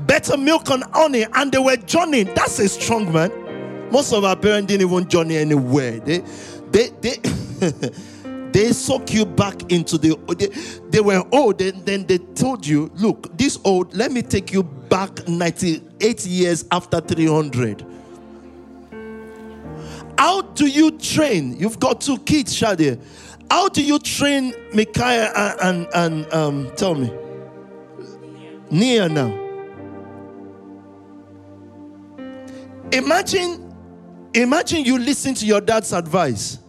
better 0.05 0.35
milk 0.35 0.69
and 0.69 0.83
honey, 0.93 1.25
and 1.33 1.51
they 1.51 1.59
were 1.59 1.77
journeying. 1.77 2.33
That's 2.33 2.59
a 2.59 2.67
strong 2.67 3.11
man. 3.11 3.91
Most 3.91 4.11
of 4.13 4.23
our 4.23 4.35
parents 4.35 4.67
didn't 4.67 4.89
even 4.89 5.07
journey 5.07 5.37
anywhere. 5.37 5.99
They, 5.99 6.23
they, 6.71 6.89
they, 7.01 7.17
they 8.55 8.71
suck 8.71 9.13
you 9.13 9.25
back 9.25 9.69
into 9.69 9.97
the. 9.97 10.15
They, 10.37 10.47
they 10.89 11.01
were 11.01 11.21
old, 11.33 11.59
and 11.59 11.85
then 11.85 12.05
they 12.05 12.19
told 12.19 12.65
you, 12.65 12.89
"Look, 12.95 13.37
this 13.37 13.59
old. 13.65 13.93
Let 13.93 14.13
me 14.13 14.21
take 14.21 14.53
you 14.53 14.63
back 14.63 15.27
98 15.27 16.25
years 16.25 16.63
after 16.71 17.01
300." 17.01 17.85
How 20.17 20.41
do 20.41 20.67
you 20.67 20.91
train? 20.91 21.57
You've 21.59 21.81
got 21.81 21.99
two 21.99 22.17
kids, 22.19 22.55
Shadi. 22.55 22.97
How 23.51 23.67
do 23.67 23.83
you 23.83 23.99
train 23.99 24.53
Micaiah 24.73 25.33
and, 25.61 25.87
and, 25.93 25.93
and 25.93 26.33
um, 26.33 26.71
tell 26.77 26.95
me? 26.95 27.11
Nia 28.71 29.09
now. 29.09 29.37
Imagine 32.93 33.65
Imagine 34.33 34.83
you 34.83 34.97
listen 34.97 35.33
to 35.33 35.45
your 35.45 35.61
dad's 35.61 35.93
advice. 35.93 36.59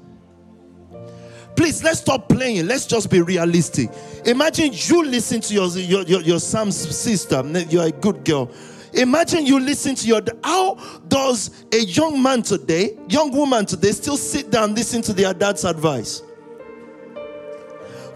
Please, 1.57 1.83
let's 1.83 2.01
stop 2.01 2.29
playing. 2.29 2.67
Let's 2.67 2.87
just 2.87 3.11
be 3.11 3.21
realistic. 3.21 3.91
Imagine 4.25 4.71
you 4.73 5.05
listen 5.05 5.41
to 5.41 5.55
your, 5.55 5.69
your, 5.71 6.03
your, 6.03 6.21
your 6.21 6.41
Sam's 6.41 6.77
sister. 6.77 7.43
You're 7.69 7.87
a 7.87 7.91
good 7.91 8.25
girl. 8.25 8.51
Imagine 8.93 9.45
you 9.47 9.59
listen 9.59 9.95
to 9.97 10.07
your. 10.07 10.21
How 10.45 10.75
does 11.09 11.65
a 11.73 11.79
young 11.79 12.23
man 12.23 12.43
today, 12.43 12.97
young 13.09 13.33
woman 13.33 13.67
today, 13.67 13.93
still 13.93 14.17
sit 14.17 14.51
down 14.51 14.75
listen 14.75 15.03
to 15.03 15.13
their 15.13 15.35
dad's 15.35 15.65
advice? 15.65 16.23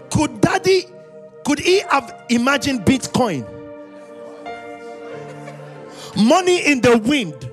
Could 0.09 0.41
daddy, 0.41 0.85
could 1.45 1.59
he 1.59 1.81
have 1.81 2.25
imagined 2.29 2.81
Bitcoin? 2.81 3.47
Money 6.15 6.65
in 6.65 6.81
the 6.81 6.97
wind 6.97 7.51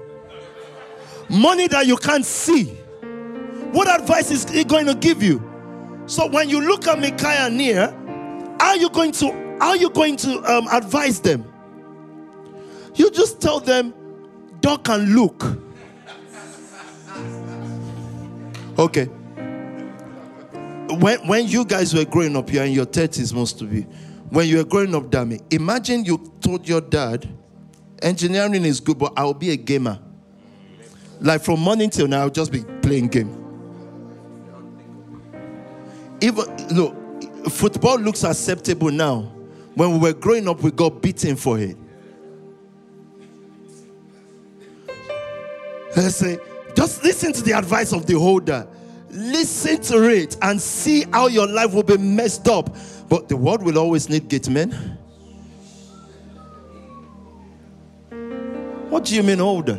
money 1.29 1.68
that 1.68 1.87
you 1.87 1.96
can't 1.96 2.24
see. 2.24 2.64
What 3.72 3.88
advice 3.88 4.31
is 4.31 4.48
he 4.48 4.64
going 4.64 4.87
to 4.87 4.94
give 4.94 5.22
you? 5.22 5.47
So 6.08 6.26
when 6.26 6.48
you 6.48 6.62
look 6.62 6.86
at 6.86 6.98
Micaiah 6.98 7.50
Nia, 7.50 7.90
are 8.60 8.76
you 8.76 8.88
going 8.88 9.12
to 9.12 9.58
are 9.60 9.76
you 9.76 9.90
going 9.90 10.16
to 10.16 10.42
um, 10.50 10.66
advise 10.72 11.20
them? 11.20 11.44
You 12.94 13.10
just 13.10 13.42
tell 13.42 13.60
them, 13.60 13.92
duck 14.60 14.88
and 14.88 15.14
look. 15.14 15.44
Okay. 18.78 19.04
When 20.98 21.26
when 21.28 21.46
you 21.46 21.66
guys 21.66 21.94
were 21.94 22.06
growing 22.06 22.36
up, 22.36 22.50
you're 22.50 22.64
in 22.64 22.72
your 22.72 22.86
30s 22.86 23.34
most 23.34 23.58
to 23.58 23.64
be. 23.64 23.82
When 24.30 24.48
you 24.48 24.56
were 24.56 24.64
growing 24.64 24.94
up, 24.94 25.04
Dami, 25.10 25.42
imagine 25.52 26.06
you 26.06 26.32
told 26.40 26.66
your 26.66 26.80
dad, 26.80 27.28
engineering 28.00 28.64
is 28.64 28.80
good, 28.80 28.98
but 28.98 29.12
I'll 29.14 29.34
be 29.34 29.50
a 29.50 29.56
gamer. 29.56 29.98
Like 31.20 31.42
from 31.42 31.60
morning 31.60 31.90
till 31.90 32.08
now, 32.08 32.20
I'll 32.22 32.30
just 32.30 32.50
be 32.50 32.64
playing 32.80 33.08
game. 33.08 33.47
Even 36.20 36.44
look, 36.68 36.94
football 37.50 37.98
looks 37.98 38.24
acceptable 38.24 38.90
now. 38.90 39.33
When 39.74 39.92
we 39.92 39.98
were 39.98 40.12
growing 40.12 40.48
up, 40.48 40.62
we 40.62 40.70
got 40.70 41.00
beaten 41.00 41.37
for 41.37 41.59
it. 41.59 41.76
I 45.96 46.09
say, 46.09 46.38
just 46.74 47.02
listen 47.02 47.33
to 47.33 47.42
the 47.42 47.52
advice 47.52 47.92
of 47.92 48.07
the 48.07 48.18
holder. 48.18 48.66
Listen 49.11 49.81
to 49.83 50.09
it 50.09 50.37
and 50.42 50.61
see 50.61 51.04
how 51.12 51.28
your 51.28 51.46
life 51.46 51.72
will 51.72 51.83
be 51.83 51.96
messed 51.96 52.48
up. 52.48 52.76
But 53.09 53.28
the 53.28 53.37
world 53.37 53.62
will 53.62 53.78
always 53.78 54.09
need 54.09 54.28
gate 54.28 54.48
men. 54.48 54.98
What 58.88 59.04
do 59.04 59.14
you 59.14 59.22
mean 59.22 59.40
older? 59.40 59.78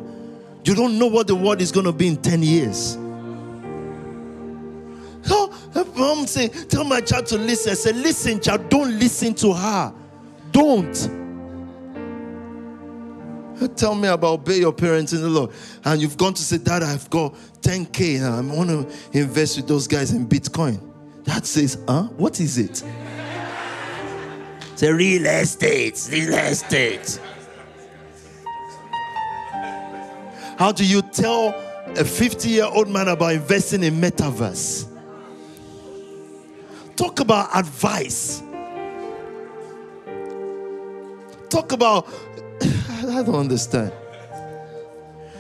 You 0.63 0.75
don't 0.75 0.99
know 0.99 1.07
what 1.07 1.27
the 1.27 1.35
world 1.35 1.61
is 1.61 1.71
going 1.71 1.85
to 1.85 1.91
be 1.91 2.07
in 2.07 2.17
10 2.17 2.43
years. 2.43 2.97
Mom 5.95 6.27
say, 6.27 6.47
tell 6.47 6.83
my 6.83 7.01
child 7.01 7.27
to 7.27 7.37
listen. 7.37 7.71
I 7.71 7.75
said, 7.75 7.95
listen, 7.95 8.39
child, 8.39 8.69
don't 8.69 8.97
listen 8.99 9.33
to 9.35 9.53
her. 9.53 9.93
Don't. 10.51 11.09
Tell 13.75 13.93
me 13.93 14.07
about 14.07 14.33
obey 14.33 14.59
your 14.59 14.71
parents 14.71 15.11
in 15.13 15.21
the 15.21 15.27
Lord. 15.27 15.51
And 15.83 16.01
you've 16.01 16.17
gone 16.17 16.33
to 16.33 16.41
say, 16.41 16.57
Dad, 16.57 16.81
I've 16.81 17.09
got 17.09 17.33
10K 17.61 18.17
and 18.17 18.51
I 18.51 18.55
want 18.55 18.69
to 18.69 19.17
invest 19.17 19.57
with 19.57 19.67
those 19.67 19.87
guys 19.87 20.11
in 20.11 20.27
Bitcoin. 20.27 20.81
That 21.25 21.45
says, 21.45 21.77
huh? 21.87 22.03
What 22.17 22.39
is 22.39 22.57
it? 22.57 22.83
Say 24.75 24.91
real 24.91 25.25
estate, 25.25 26.07
real 26.09 26.33
estate. 26.33 27.19
How 30.57 30.71
do 30.71 30.85
you 30.85 31.01
tell 31.01 31.49
a 31.97 32.05
50 32.05 32.49
year 32.49 32.65
old 32.65 32.89
man 32.89 33.09
about 33.09 33.33
investing 33.33 33.83
in 33.83 33.95
metaverse? 33.95 34.88
Talk 36.99 37.21
about 37.21 37.55
advice. 37.55 38.43
Talk 41.49 41.71
about, 41.71 42.09
I 42.61 43.23
don't 43.23 43.35
understand. 43.35 43.93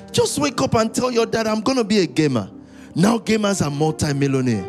Just 0.09 0.39
wake 0.39 0.61
up 0.61 0.73
and 0.75 0.95
tell 0.95 1.11
your 1.11 1.25
dad, 1.25 1.47
I'm 1.47 1.59
going 1.59 1.77
to 1.77 1.83
be 1.83 1.99
a 1.99 2.05
gamer. 2.05 2.49
Now, 2.95 3.17
gamers 3.19 3.61
are 3.61 3.69
multi-millionaire, 3.69 4.63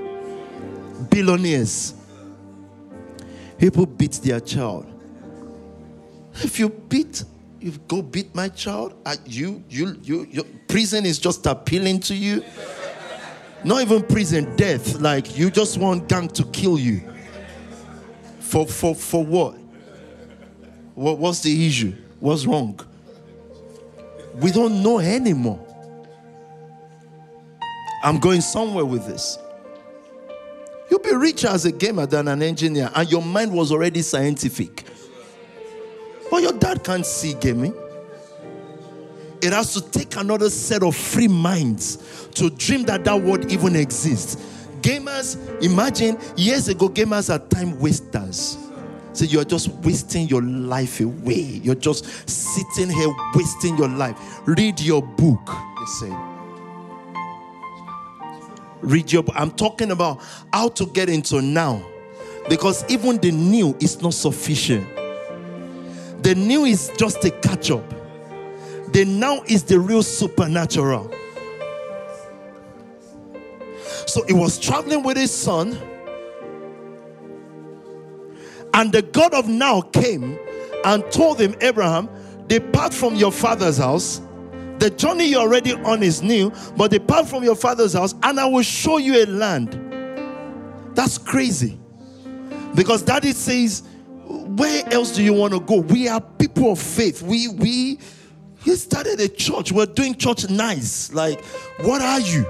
billionaires. 1.09 1.95
People 3.57 3.87
beat 3.87 4.15
their 4.25 4.41
child. 4.41 4.85
If 6.43 6.59
you 6.59 6.71
beat 6.71 7.23
you 7.61 7.73
go 7.89 8.01
beat 8.01 8.35
my 8.35 8.49
child 8.49 8.95
you 9.27 9.63
you 9.69 9.95
you 10.03 10.27
your 10.31 10.45
prison 10.67 11.05
is 11.05 11.19
just 11.19 11.45
appealing 11.45 12.01
to 12.01 12.15
you 12.15 12.43
not 13.65 13.83
even 13.83 14.03
prison 14.03 14.57
death. 14.57 15.01
Like 15.01 15.37
you 15.37 15.51
just 15.51 15.79
want 15.79 16.09
gang 16.09 16.29
to 16.29 16.45
kill 16.45 16.79
you. 16.79 17.03
For 18.41 18.67
for 18.67 18.95
for 18.95 19.25
what? 19.25 19.55
What 20.95 21.19
what's 21.19 21.41
the 21.41 21.67
issue? 21.67 21.95
What's 22.19 22.47
wrong? 22.47 22.79
We 24.37 24.51
don't 24.51 24.83
know 24.83 25.01
anymore. 25.01 25.67
I'm 28.03 28.19
going 28.19 28.41
somewhere 28.41 28.85
with 28.85 29.07
this. 29.07 29.39
You'll 30.91 31.01
be 31.01 31.15
richer 31.15 31.49
as 31.49 31.67
a 31.67 31.73
gamer 31.73 32.07
than 32.07 32.29
an 32.29 32.43
engineer 32.43 32.91
and 32.95 33.11
your 33.11 33.23
mind 33.23 33.53
was 33.53 33.71
already 33.71 34.03
scientific. 34.03 34.85
But 36.31 36.43
your 36.43 36.53
dad 36.53 36.83
can't 36.83 37.05
see 37.05 37.35
gaming. 37.35 37.75
It 39.43 39.53
has 39.53 39.73
to 39.75 39.81
take 39.81 40.17
another 40.17 40.51
set 40.51 40.83
of 40.83 40.95
free 40.95 41.29
minds 41.29 42.20
to 42.35 42.51
dream 42.51 42.85
that 42.85 43.05
that 43.05 43.21
word 43.21 43.51
even 43.51 43.77
exists. 43.77 44.37
Gamers, 44.81 45.37
imagine 45.63 46.19
years 46.37 46.69
ago, 46.69 46.89
gamers 46.89 47.33
are 47.33 47.39
time 47.49 47.79
wasters. 47.79 48.57
So 49.13 49.25
you're 49.25 49.45
just 49.45 49.69
wasting 49.85 50.29
your 50.29 50.43
life 50.43 51.01
away. 51.01 51.61
You're 51.63 51.75
just 51.75 52.29
sitting 52.29 52.89
here 52.95 53.09
wasting 53.35 53.77
your 53.77 53.89
life. 53.89 54.17
Read 54.47 54.81
your 54.81 55.03
book, 55.03 55.45
they 55.47 56.07
say. 56.07 56.17
Read 58.81 59.13
your 59.13 59.23
book. 59.23 59.35
I'm 59.37 59.51
talking 59.51 59.91
about 59.91 60.21
how 60.53 60.69
to 60.69 60.87
get 60.87 61.09
into 61.09 61.43
now. 61.43 61.85
Because 62.49 62.85
even 62.89 63.19
the 63.19 63.31
new 63.31 63.77
is 63.81 64.01
not 64.01 64.15
sufficient. 64.15 64.87
The 66.23 66.35
new 66.35 66.65
is 66.65 66.91
just 66.97 67.25
a 67.25 67.31
catch 67.31 67.71
up. 67.71 67.85
The 68.93 69.05
now 69.05 69.43
is 69.47 69.65
the 69.65 69.79
real 69.79 70.03
supernatural. 70.03 71.13
So 74.07 74.25
he 74.27 74.33
was 74.33 74.59
traveling 74.59 75.03
with 75.03 75.17
his 75.17 75.33
son, 75.33 75.79
and 78.75 78.93
the 78.93 79.03
God 79.03 79.35
of 79.35 79.49
now 79.49 79.81
came 79.81 80.39
and 80.85 81.11
told 81.11 81.41
him, 81.41 81.55
Abraham, 81.61 82.09
depart 82.47 82.95
from 82.95 83.15
your 83.15 83.33
father's 83.33 83.79
house. 83.79 84.21
The 84.79 84.91
journey 84.91 85.27
you're 85.27 85.43
already 85.43 85.75
on 85.75 86.03
is 86.03 86.23
new, 86.23 86.53
but 86.77 86.91
depart 86.91 87.29
from 87.29 87.45
your 87.45 87.57
father's 87.57 87.93
house, 87.93 88.15
and 88.23 88.41
I 88.41 88.47
will 88.47 88.63
show 88.63 88.97
you 88.97 89.23
a 89.23 89.27
land. 89.27 89.75
That's 90.95 91.19
crazy. 91.19 91.79
Because 92.75 93.03
daddy 93.03 93.33
says, 93.33 93.83
Where 94.27 94.83
else 94.93 95.15
do 95.15 95.23
you 95.23 95.33
want 95.33 95.53
to 95.53 95.61
go? 95.61 95.81
We 95.81 96.09
are 96.09 96.21
people 96.21 96.73
of 96.73 96.81
faith. 96.81 97.23
We 97.23 97.49
we 97.49 97.99
he 98.65 98.77
started 98.77 99.21
a 99.21 99.29
church. 99.29 99.73
We're 99.73 99.87
doing 99.87 100.15
church 100.15 100.49
nice. 100.49 101.13
Like, 101.13 101.45
what 101.81 102.03
are 102.03 102.21
you? 102.21 102.45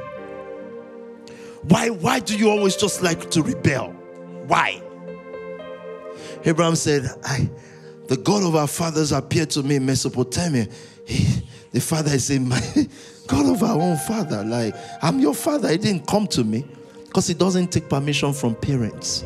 Why, 1.63 1.91
why 1.91 2.21
do 2.21 2.37
you 2.37 2.51
always 2.51 2.77
just 2.77 3.03
like 3.03 3.31
to 3.33 3.43
rebel? 3.43 3.91
Why? 4.47 4.83
Abraham 6.45 6.77
said, 6.77 7.09
I, 7.25 7.51
the 8.09 8.17
God 8.17 8.43
of 8.43 8.57
our 8.57 8.67
fathers 8.67 9.13
appeared 9.13 9.51
to 9.51 9.63
me 9.63 9.77
in 9.77 9.87
Mesopotamia. 9.87 10.67
He, 11.05 11.43
the 11.71 11.81
father 11.81 12.13
is 12.13 12.25
saying, 12.25 12.49
My 12.49 12.61
God 13.27 13.47
of 13.47 13.63
our 13.63 13.81
own 13.81 13.97
father. 13.99 14.43
Like, 14.45 14.75
I'm 15.03 15.21
your 15.21 15.35
father. 15.35 15.69
He 15.69 15.77
didn't 15.77 16.07
come 16.07 16.27
to 16.29 16.45
me 16.45 16.67
because 17.07 17.27
he 17.27 17.35
doesn't 17.35 17.71
take 17.71 17.89
permission 17.89 18.33
from 18.33 18.55
parents. 18.55 19.25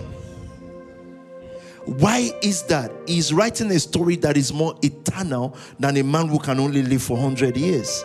Why 1.87 2.33
is 2.43 2.63
that? 2.65 2.91
He's 3.07 3.33
writing 3.33 3.71
a 3.71 3.79
story 3.79 4.17
that 4.17 4.37
is 4.37 4.53
more 4.53 4.75
eternal 4.83 5.57
than 5.79 5.99
a 5.99 6.03
man 6.03 6.29
who 6.29 6.39
can 6.39 6.59
only 6.59 6.83
live 6.83 7.03
for 7.03 7.15
100 7.15 7.57
years. 7.57 8.05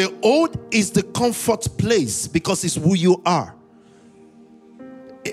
The 0.00 0.18
old 0.22 0.56
is 0.72 0.90
the 0.92 1.02
comfort 1.02 1.68
place 1.76 2.26
because 2.26 2.64
it's 2.64 2.76
who 2.76 2.94
you 2.94 3.20
are. 3.26 3.54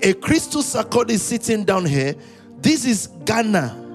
A 0.04 0.14
Christus 0.16 0.76
Accord 0.76 1.10
is 1.10 1.22
sitting 1.22 1.64
down 1.64 1.86
here. 1.86 2.16
This 2.58 2.84
is 2.84 3.08
Ghana 3.24 3.86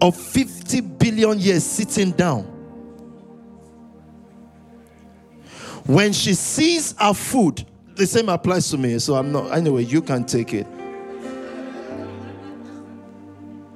of 0.00 0.16
50 0.16 0.80
billion 0.80 1.38
years 1.38 1.64
sitting 1.64 2.12
down. 2.12 2.44
When 5.84 6.14
she 6.14 6.32
sees 6.32 6.94
her 6.98 7.12
food, 7.12 7.66
the 7.96 8.06
same 8.06 8.30
applies 8.30 8.70
to 8.70 8.78
me. 8.78 8.98
So 9.00 9.16
I'm 9.16 9.32
not, 9.32 9.52
anyway, 9.52 9.84
you 9.84 10.00
can 10.00 10.24
take 10.24 10.54
it. 10.54 10.66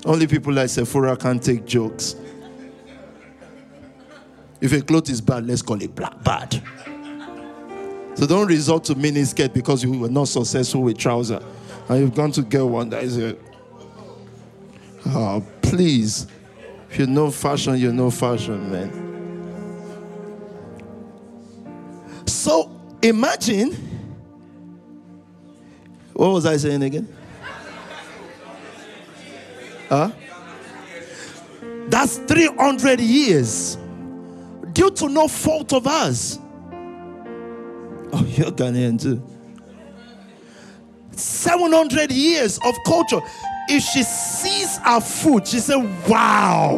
Only 0.07 0.27
people 0.27 0.55
like 0.55 0.71
Sephora 0.71 1.19
can 1.19 1.39
take 1.39 1.67
jokes. 1.67 2.17
If 4.65 4.73
a 4.73 4.81
cloth 4.81 5.11
is 5.11 5.21
bad, 5.21 5.47
let's 5.47 5.61
call 5.61 5.83
it 5.83 5.95
black 5.95 6.25
bad. 6.25 6.63
So 8.15 8.27
don't 8.27 8.49
resort 8.49 8.85
to 8.85 8.95
mini 8.95 9.23
skirt 9.25 9.53
because 9.53 9.85
you 9.85 9.93
were 9.93 10.09
not 10.09 10.27
successful 10.27 10.81
with 10.81 10.97
trouser. 10.97 11.45
And 11.87 12.01
you've 12.01 12.15
gone 12.15 12.33
to 12.33 12.41
get 12.41 12.65
one 12.65 12.89
that 12.89 13.05
is 13.05 13.19
a 13.19 13.37
Oh, 15.05 15.45
please. 15.61 16.27
If 16.89 16.99
you 16.99 17.07
know 17.07 17.31
fashion, 17.31 17.77
you 17.77 17.93
know 17.93 18.11
fashion, 18.11 18.73
man. 18.73 18.91
So 22.25 22.75
imagine. 23.03 23.73
What 26.15 26.29
was 26.29 26.47
I 26.47 26.57
saying 26.57 26.83
again? 26.83 27.07
Huh? 29.91 30.11
That's 31.89 32.17
300 32.17 33.01
years 33.01 33.77
due 34.75 34.91
to 34.91 35.09
no 35.09 35.27
fault 35.29 35.73
of 35.73 35.87
us. 35.87 36.39
Oh, 38.13 38.25
you're 38.29 38.51
Ghanaian 38.51 39.01
too. 39.01 39.23
700 41.13 42.13
years 42.13 42.59
of 42.65 42.75
culture. 42.85 43.21
If 43.69 43.83
she 43.83 44.03
sees 44.03 44.79
our 44.85 45.01
food, 45.01 45.47
she 45.49 45.59
said, 45.59 45.79
Wow. 46.09 46.75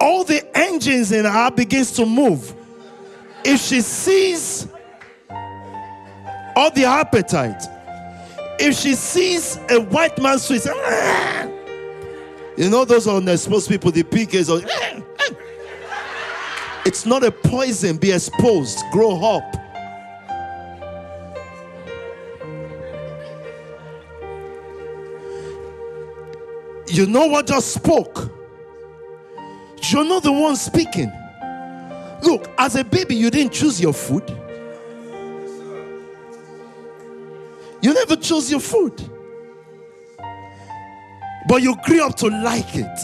All 0.00 0.24
the 0.24 0.46
engines 0.56 1.12
in 1.12 1.24
her 1.24 1.50
begins 1.50 1.92
to 1.92 2.06
move. 2.06 2.54
If 3.44 3.60
she 3.60 3.80
sees 3.80 4.68
all 6.56 6.70
the 6.70 6.84
appetite, 6.84 7.62
if 8.58 8.76
she 8.76 8.94
sees 8.94 9.58
a 9.70 9.80
white 9.80 10.20
man's 10.20 10.46
face, 10.46 10.66
ah. 10.70 11.48
You 12.56 12.68
know 12.68 12.84
those 12.84 13.06
unexposed 13.06 13.68
people, 13.68 13.90
the 13.90 14.02
PKs. 14.02 14.50
Are, 14.50 14.66
eh, 14.66 15.00
eh. 15.20 15.34
it's 16.84 17.06
not 17.06 17.24
a 17.24 17.30
poison. 17.30 17.96
Be 17.96 18.12
exposed. 18.12 18.78
Grow 18.92 19.22
up. 19.22 19.56
You 26.88 27.06
know 27.06 27.26
what 27.26 27.46
just 27.46 27.72
spoke. 27.72 28.30
You're 29.90 30.04
not 30.04 30.22
the 30.22 30.32
one 30.32 30.56
speaking. 30.56 31.10
Look, 32.22 32.50
as 32.58 32.76
a 32.76 32.84
baby, 32.84 33.14
you 33.14 33.30
didn't 33.30 33.52
choose 33.52 33.80
your 33.80 33.94
food. 33.94 34.28
You 37.80 37.94
never 37.94 38.16
chose 38.16 38.50
your 38.50 38.60
food 38.60 39.10
but 41.48 41.62
you 41.62 41.76
grew 41.84 42.04
up 42.04 42.16
to 42.16 42.28
like 42.28 42.74
it. 42.74 43.00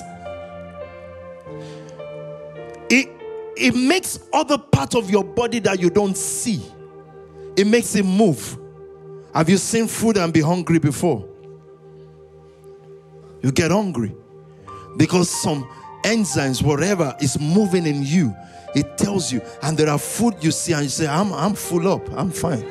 It 2.90 3.08
it 3.56 3.74
makes 3.74 4.20
other 4.32 4.58
part 4.58 4.94
of 4.94 5.10
your 5.10 5.24
body 5.24 5.58
that 5.60 5.80
you 5.80 5.90
don't 5.90 6.16
see. 6.16 6.62
It 7.56 7.66
makes 7.66 7.94
it 7.94 8.04
move. 8.04 8.58
Have 9.34 9.48
you 9.48 9.56
seen 9.56 9.86
food 9.86 10.16
and 10.18 10.32
be 10.32 10.40
hungry 10.40 10.78
before? 10.78 11.26
You 13.42 13.52
get 13.52 13.70
hungry 13.70 14.14
because 14.96 15.30
some 15.30 15.68
enzymes, 16.02 16.62
whatever 16.62 17.14
is 17.20 17.38
moving 17.40 17.86
in 17.86 18.02
you, 18.02 18.34
it 18.74 18.98
tells 18.98 19.32
you. 19.32 19.40
And 19.62 19.76
there 19.76 19.88
are 19.88 19.98
food 19.98 20.34
you 20.40 20.50
see, 20.50 20.72
and 20.72 20.82
you 20.84 20.88
say, 20.88 21.06
I'm, 21.06 21.32
I'm 21.32 21.54
full 21.54 21.88
up, 21.88 22.08
I'm 22.12 22.30
fine. 22.30 22.64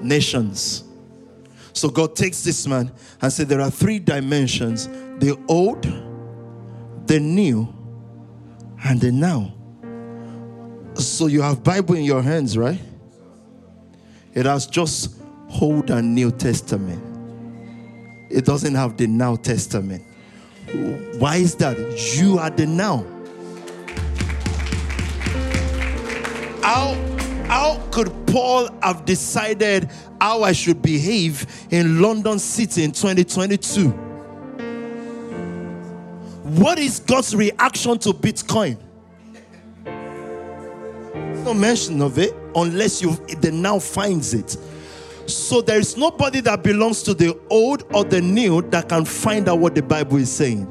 Nations 0.00 0.87
so 1.78 1.88
God 1.88 2.16
takes 2.16 2.42
this 2.42 2.66
man 2.66 2.90
and 3.22 3.32
said 3.32 3.48
there 3.48 3.60
are 3.60 3.70
three 3.70 3.98
dimensions 3.98 4.88
the 5.18 5.38
old, 5.48 5.82
the 7.06 7.20
new, 7.20 7.72
and 8.84 9.00
the 9.00 9.12
now. 9.12 9.52
So 10.94 11.26
you 11.26 11.42
have 11.42 11.62
Bible 11.62 11.94
in 11.94 12.04
your 12.04 12.22
hands, 12.22 12.58
right? 12.58 12.80
It 14.34 14.46
has 14.46 14.66
just 14.66 15.16
Old 15.60 15.90
and 15.90 16.14
New 16.14 16.30
Testament. 16.30 17.02
It 18.30 18.44
doesn't 18.44 18.74
have 18.74 18.96
the 18.96 19.06
Now 19.06 19.36
Testament. 19.36 20.04
Why 21.18 21.36
is 21.36 21.54
that? 21.56 21.78
You 22.16 22.38
are 22.38 22.50
the 22.50 22.66
now. 22.66 23.06
How, 26.62 26.94
how 27.48 27.82
could 27.90 28.12
Paul 28.26 28.68
have 28.82 29.04
decided 29.04 29.90
how 30.20 30.42
I 30.42 30.52
should 30.52 30.82
behave 30.82 31.46
in 31.70 32.00
London 32.00 32.38
City 32.38 32.84
in 32.84 32.92
2022. 32.92 33.90
What 36.60 36.78
is 36.78 37.00
God's 37.00 37.34
reaction 37.34 37.98
to 37.98 38.10
Bitcoin? 38.10 38.78
No 41.44 41.54
mention 41.54 42.02
of 42.02 42.18
it 42.18 42.34
unless 42.54 43.00
you 43.00 43.12
the 43.40 43.50
now 43.52 43.78
finds 43.78 44.34
it. 44.34 44.56
So 45.26 45.60
there 45.60 45.78
is 45.78 45.96
nobody 45.96 46.40
that 46.40 46.62
belongs 46.62 47.02
to 47.04 47.14
the 47.14 47.38
old 47.50 47.84
or 47.92 48.04
the 48.04 48.20
new 48.20 48.62
that 48.70 48.88
can 48.88 49.04
find 49.04 49.48
out 49.48 49.58
what 49.58 49.74
the 49.74 49.82
Bible 49.82 50.16
is 50.16 50.32
saying. 50.32 50.66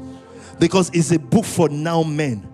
Because 0.58 0.90
it's 0.92 1.12
a 1.12 1.18
book 1.18 1.44
for 1.44 1.68
now 1.68 2.02
men. 2.02 2.47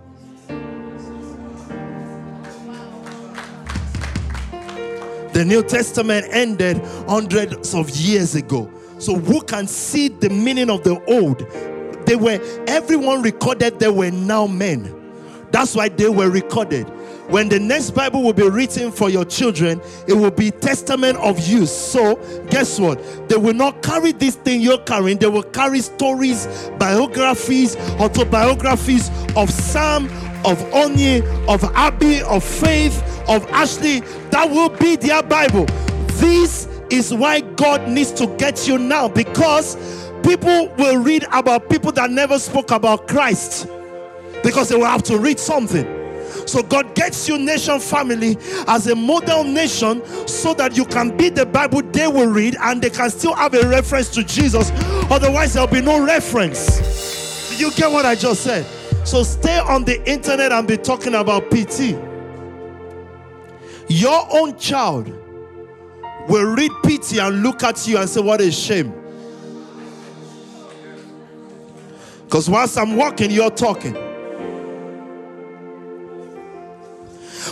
The 5.34 5.44
New 5.44 5.64
Testament 5.64 6.26
ended 6.30 6.80
hundreds 7.08 7.74
of 7.74 7.90
years 7.90 8.36
ago. 8.36 8.70
So 8.98 9.16
who 9.16 9.42
can 9.42 9.66
see 9.66 10.06
the 10.06 10.30
meaning 10.30 10.70
of 10.70 10.84
the 10.84 11.02
old? 11.06 11.40
They 12.06 12.14
were 12.14 12.38
everyone 12.68 13.20
recorded 13.20 13.80
they 13.80 13.90
were 13.90 14.12
now 14.12 14.46
men. 14.46 14.94
That's 15.50 15.74
why 15.74 15.88
they 15.88 16.08
were 16.08 16.30
recorded. 16.30 16.88
When 17.28 17.48
the 17.48 17.58
next 17.58 17.92
Bible 17.92 18.22
will 18.22 18.32
be 18.32 18.48
written 18.48 18.92
for 18.92 19.08
your 19.08 19.24
children, 19.24 19.80
it 20.06 20.12
will 20.12 20.30
be 20.30 20.50
testament 20.50 21.16
of 21.18 21.40
use. 21.46 21.74
So, 21.74 22.16
guess 22.50 22.78
what? 22.78 23.00
They 23.28 23.36
will 23.36 23.54
not 23.54 23.82
carry 23.82 24.12
this 24.12 24.36
thing 24.36 24.60
you're 24.60 24.78
carrying. 24.78 25.18
They 25.18 25.26
will 25.26 25.42
carry 25.42 25.80
stories, 25.80 26.46
biographies, 26.78 27.76
autobiographies 27.98 29.10
of 29.36 29.50
Sam, 29.50 30.08
of 30.44 30.58
Onye, 30.72 31.22
of 31.48 31.64
Abby, 31.74 32.22
of 32.22 32.44
Faith, 32.44 33.02
of 33.28 33.46
Ashley. 33.50 34.00
That 34.30 34.50
will 34.50 34.68
be 34.68 34.96
their 34.96 35.22
Bible. 35.22 35.66
This 36.18 36.66
is 36.90 37.12
why 37.12 37.40
God 37.40 37.88
needs 37.88 38.12
to 38.12 38.26
get 38.36 38.68
you 38.68 38.78
now 38.78 39.08
because 39.08 39.76
people 40.22 40.68
will 40.78 41.02
read 41.02 41.24
about 41.32 41.68
people 41.68 41.92
that 41.92 42.10
never 42.10 42.38
spoke 42.38 42.70
about 42.70 43.08
Christ 43.08 43.66
because 44.42 44.68
they 44.68 44.76
will 44.76 44.84
have 44.84 45.02
to 45.04 45.18
read 45.18 45.38
something. 45.38 46.02
So 46.46 46.62
God 46.62 46.94
gets 46.94 47.28
you 47.28 47.38
nation 47.38 47.80
family 47.80 48.36
as 48.68 48.86
a 48.86 48.94
model 48.94 49.44
nation 49.44 50.04
so 50.28 50.52
that 50.54 50.76
you 50.76 50.84
can 50.84 51.16
be 51.16 51.28
the 51.30 51.46
Bible 51.46 51.82
they 51.82 52.06
will 52.06 52.28
read 52.30 52.56
and 52.60 52.82
they 52.82 52.90
can 52.90 53.10
still 53.10 53.34
have 53.34 53.54
a 53.54 53.66
reference 53.68 54.10
to 54.10 54.24
Jesus. 54.24 54.70
Otherwise, 55.10 55.54
there'll 55.54 55.68
be 55.68 55.80
no 55.80 56.04
reference. 56.04 57.58
You 57.58 57.70
get 57.72 57.90
what 57.90 58.04
I 58.04 58.14
just 58.14 58.42
said? 58.42 58.66
So 59.04 59.22
stay 59.22 59.58
on 59.58 59.84
the 59.84 60.02
internet 60.10 60.50
and 60.50 60.66
be 60.66 60.78
talking 60.78 61.14
about 61.14 61.50
PT. 61.50 61.96
Your 63.88 64.26
own 64.30 64.58
child 64.58 65.08
will 66.28 66.54
read 66.54 66.70
PT 66.82 67.18
and 67.18 67.42
look 67.42 67.62
at 67.62 67.86
you 67.86 67.98
and 67.98 68.08
say, 68.08 68.22
What 68.22 68.40
a 68.40 68.50
shame. 68.50 68.92
Because 72.24 72.48
whilst 72.48 72.78
I'm 72.78 72.96
walking, 72.96 73.30
you're 73.30 73.50
talking. 73.50 73.94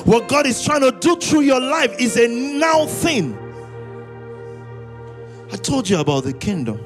What 0.04 0.26
God 0.26 0.46
is 0.46 0.64
trying 0.64 0.80
to 0.80 0.90
do 0.90 1.16
through 1.16 1.42
your 1.42 1.60
life 1.60 1.94
is 2.00 2.16
a 2.16 2.26
now 2.26 2.86
thing. 2.86 3.38
I 5.52 5.56
told 5.56 5.88
you 5.88 6.00
about 6.00 6.24
the 6.24 6.32
kingdom. 6.32 6.80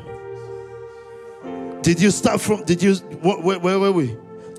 Did 1.83 2.01
you 2.01 2.11
start 2.11 2.41
from, 2.41 2.65
did 2.65 2.83
you, 2.83 2.97
where, 2.97 3.61
where 3.61 3.79
were 3.79 3.93
we? 3.93 4.17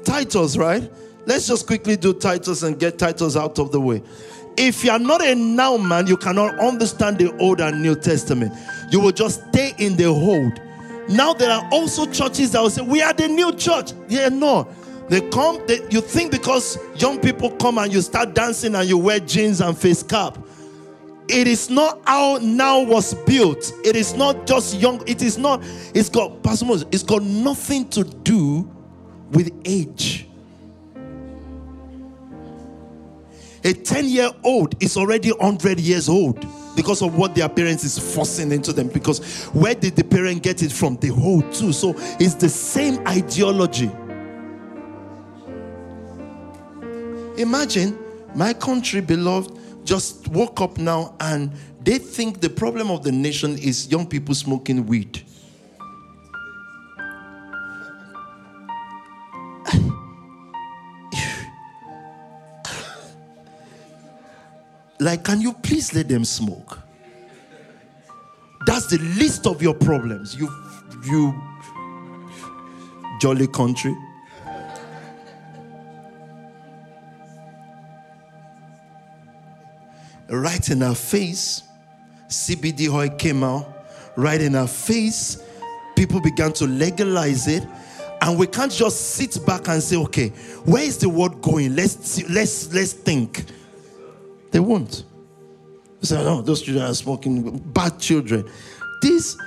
Titus, 0.08 0.56
right? 0.56 0.90
Let's 1.26 1.48
just 1.48 1.68
quickly 1.68 1.98
do 1.98 2.14
Titus 2.14 2.64
and 2.64 2.80
get 2.80 2.98
Titus 2.98 3.36
out 3.36 3.60
of 3.60 3.74
the 3.74 3.82
way. 3.82 4.02
If 4.56 4.86
you 4.86 4.92
are 4.92 5.00
not 5.00 5.22
a 5.22 5.36
now 5.36 5.76
man, 5.76 6.08
you 6.08 6.16
cannot 6.16 6.58
understand 6.60 7.18
the 7.18 7.36
Old 7.38 7.60
and 7.60 7.82
New 7.82 7.94
Testament. 7.94 8.54
You 8.90 9.02
will 9.02 9.12
just 9.12 9.46
stay 9.50 9.74
in 9.78 9.98
the 9.98 10.06
old. 10.06 10.62
Now 11.10 11.34
there 11.34 11.52
are 11.52 11.68
also 11.74 12.06
churches 12.06 12.54
that 12.54 12.62
will 12.62 12.70
say, 12.70 12.82
We 12.82 13.02
are 13.02 13.12
the 13.12 13.28
new 13.28 13.54
church. 13.54 13.92
Yeah, 14.08 14.30
no. 14.30 14.70
They 15.10 15.30
come, 15.30 15.62
they, 15.68 15.86
you 15.90 16.00
think 16.00 16.32
because 16.32 16.78
young 16.96 17.20
people 17.20 17.52
come 17.52 17.78
and 17.78 17.92
you 17.92 18.02
start 18.02 18.34
dancing 18.34 18.76
and 18.76 18.88
you 18.88 18.98
wear 18.98 19.20
jeans 19.20 19.60
and 19.60 19.78
face 19.78 20.04
cap. 20.04 20.38
It 21.28 21.48
is 21.48 21.70
not 21.70 22.02
how 22.06 22.40
now 22.42 22.82
was 22.82 23.14
built. 23.26 23.74
It 23.84 23.98
is 23.98 24.16
not 24.16 24.48
just 24.48 24.80
young. 24.80 25.06
It 25.06 25.22
is 25.22 25.38
not, 25.38 25.62
it's 25.94 26.08
got, 26.10 26.42
Pastor 26.44 26.66
Moses, 26.66 26.88
it's 26.94 27.04
got 27.04 27.24
nothing 27.24 27.90
to 27.90 28.06
do 28.06 28.72
with 29.32 29.52
age. 29.66 30.28
A 33.64 33.74
10 33.74 34.06
year 34.06 34.30
old 34.44 34.82
is 34.82 34.96
already 34.96 35.32
100 35.32 35.80
years 35.80 36.08
old 36.08 36.46
because 36.76 37.02
of 37.02 37.18
what 37.18 37.36
their 37.36 37.50
parents 37.50 37.84
is 37.84 37.98
forcing 38.16 38.52
into 38.52 38.72
them. 38.72 38.88
Because 38.88 39.46
where 39.48 39.76
did 39.76 39.96
the 39.96 40.04
parent 40.04 40.44
get 40.44 40.62
it 40.64 40.72
from? 40.72 40.96
The 40.98 41.10
whole 41.10 41.42
too. 41.52 41.74
So 41.74 41.94
it's 42.20 42.36
the 42.36 42.50
same 42.50 43.06
ideology. 43.08 43.92
Imagine 47.38 47.98
my 48.36 48.54
country, 48.54 49.02
beloved, 49.02 49.52
just 49.84 50.28
woke 50.30 50.62
up 50.62 50.78
now 50.78 51.16
and 51.20 51.52
they 51.82 51.98
think 51.98 52.42
the 52.42 52.50
problem 52.50 52.92
of 52.92 53.04
the 53.04 53.12
nation 53.12 53.58
is 53.58 53.90
young 53.90 54.06
people 54.06 54.36
smoking 54.36 54.86
weed. 54.86 55.24
Like, 65.00 65.24
can 65.24 65.42
you 65.42 65.54
please 65.54 65.94
let 65.94 66.08
them 66.08 66.26
smoke? 66.26 66.80
That's 68.66 68.88
the 68.88 68.98
least 68.98 69.48
of 69.48 69.62
your 69.62 69.74
problems. 69.74 70.36
You, 70.36 70.50
you 71.06 71.40
jolly 73.22 73.48
country. 73.48 73.96
right 80.30 80.70
in 80.70 80.84
our 80.84 80.96
face. 80.96 81.64
CBD 82.28 82.90
oil 82.90 83.10
came 83.10 83.44
out 83.44 83.66
right 84.16 84.42
in 84.42 84.56
our 84.56 84.68
face. 84.68 85.44
People 85.96 86.22
began 86.22 86.52
to 86.54 86.66
legalize 86.66 87.48
it. 87.48 87.66
And 88.22 88.38
we 88.38 88.48
can't 88.48 88.72
just 88.72 89.12
sit 89.12 89.46
back 89.46 89.68
and 89.68 89.82
say, 89.82 89.96
okay, 89.98 90.30
where 90.66 90.84
is 90.84 90.98
the 90.98 91.08
world 91.08 91.42
going? 91.42 91.76
Let's 91.76 92.28
let's 92.30 92.74
let's 92.74 92.94
think. 92.94 93.46
They 94.52 94.60
won't. 94.60 95.04
They 96.02 96.08
say, 96.08 96.24
no, 96.24 96.42
those 96.42 96.62
children 96.62 96.86
are 96.86 96.94
smoking 96.94 97.58
bad 97.58 98.00
children. 98.00 98.50
This, 99.02 99.38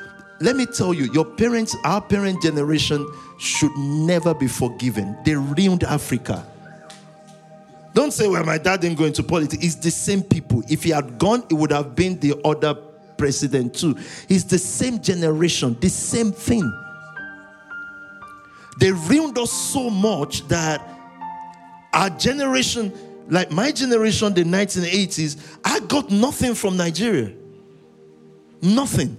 let 0.40 0.56
me 0.56 0.66
tell 0.66 0.92
you, 0.92 1.10
your 1.12 1.24
parents, 1.24 1.76
our 1.84 2.00
parent 2.00 2.42
generation 2.42 3.06
should 3.38 3.74
never 3.76 4.34
be 4.34 4.46
forgiven. 4.46 5.16
They 5.24 5.34
ruined 5.34 5.84
Africa. 5.84 6.46
Don't 7.92 8.12
say, 8.12 8.28
well, 8.28 8.44
my 8.44 8.58
dad 8.58 8.80
didn't 8.80 8.98
go 8.98 9.04
into 9.04 9.22
politics. 9.22 9.64
It's 9.64 9.74
the 9.76 9.90
same 9.90 10.22
people. 10.22 10.62
If 10.68 10.84
he 10.84 10.90
had 10.90 11.18
gone, 11.18 11.44
it 11.50 11.54
would 11.54 11.72
have 11.72 11.96
been 11.96 12.20
the 12.20 12.40
other 12.44 12.74
president 13.16 13.74
too. 13.74 13.96
It's 14.28 14.44
the 14.44 14.58
same 14.58 15.02
generation, 15.02 15.76
the 15.80 15.88
same 15.88 16.32
thing. 16.32 16.72
They 18.78 18.92
ruined 18.92 19.36
us 19.38 19.52
so 19.52 19.90
much 19.90 20.46
that 20.48 20.80
our 21.92 22.08
generation, 22.10 22.92
like 23.30 23.50
my 23.50 23.70
generation, 23.70 24.34
the 24.34 24.42
1980s, 24.42 25.58
I 25.64 25.80
got 25.80 26.10
nothing 26.10 26.54
from 26.54 26.76
Nigeria. 26.76 27.32
Nothing. 28.60 29.16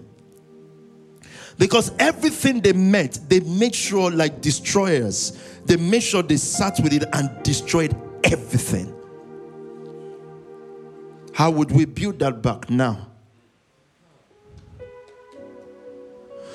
Because 1.57 1.91
everything 1.97 2.59
they 2.59 2.73
met, 2.73 3.19
they 3.27 3.39
made 3.39 3.73
sure, 3.73 4.11
like 4.11 4.41
destroyers, 4.41 5.37
they 5.65 5.77
made 5.77 6.03
sure 6.03 6.21
they 6.23 6.37
sat 6.37 6.79
with 6.81 6.93
it 6.93 7.03
and 7.13 7.43
destroyed 7.43 7.95
everything. 8.23 8.93
How 11.33 11.49
would 11.49 11.71
we 11.71 11.85
build 11.85 12.19
that 12.19 12.41
back 12.41 12.69
now? 12.69 13.07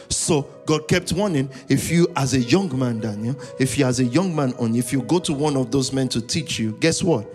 So 0.09 0.43
God 0.67 0.89
kept 0.89 1.13
warning 1.13 1.51
if 1.69 1.91
you, 1.91 2.09
as 2.17 2.35
a 2.35 2.41
young 2.41 2.79
man, 2.79 3.01
Daniel, 3.01 3.37
if 3.59 3.79
you, 3.79 3.87
as 3.87 4.01
a 4.01 4.05
young 4.05 4.35
man, 4.37 4.53
on 4.55 4.75
if 4.75 4.93
you 4.93 5.03
go 5.03 5.19
to 5.21 5.33
one 5.33 5.57
of 5.57 5.71
those 5.71 5.93
men 5.93 6.09
to 6.11 6.21
teach 6.21 6.59
you, 6.59 6.73
guess 6.81 7.03
what? 7.03 7.27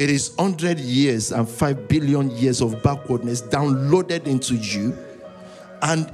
It 0.00 0.08
is 0.08 0.34
100 0.36 0.80
years 0.80 1.30
and 1.30 1.46
5 1.46 1.86
billion 1.86 2.30
years 2.30 2.62
of 2.62 2.82
backwardness 2.82 3.42
downloaded 3.42 4.26
into 4.26 4.54
you. 4.54 4.96
And 5.82 6.10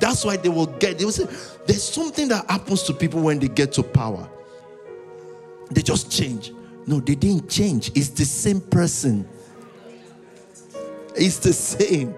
that's 0.00 0.24
why 0.24 0.38
they 0.38 0.48
will 0.48 0.64
get, 0.64 0.96
they 0.96 1.04
will 1.04 1.12
say, 1.12 1.26
there's 1.66 1.82
something 1.82 2.28
that 2.28 2.50
happens 2.50 2.84
to 2.84 2.94
people 2.94 3.20
when 3.20 3.38
they 3.38 3.48
get 3.48 3.72
to 3.72 3.82
power. 3.82 4.26
They 5.70 5.82
just 5.82 6.10
change. 6.10 6.54
No, 6.86 6.98
they 6.98 7.14
didn't 7.14 7.50
change. 7.50 7.90
It's 7.94 8.08
the 8.08 8.24
same 8.24 8.58
person. 8.58 9.28
It's 11.14 11.38
the 11.38 11.52
same. 11.52 12.14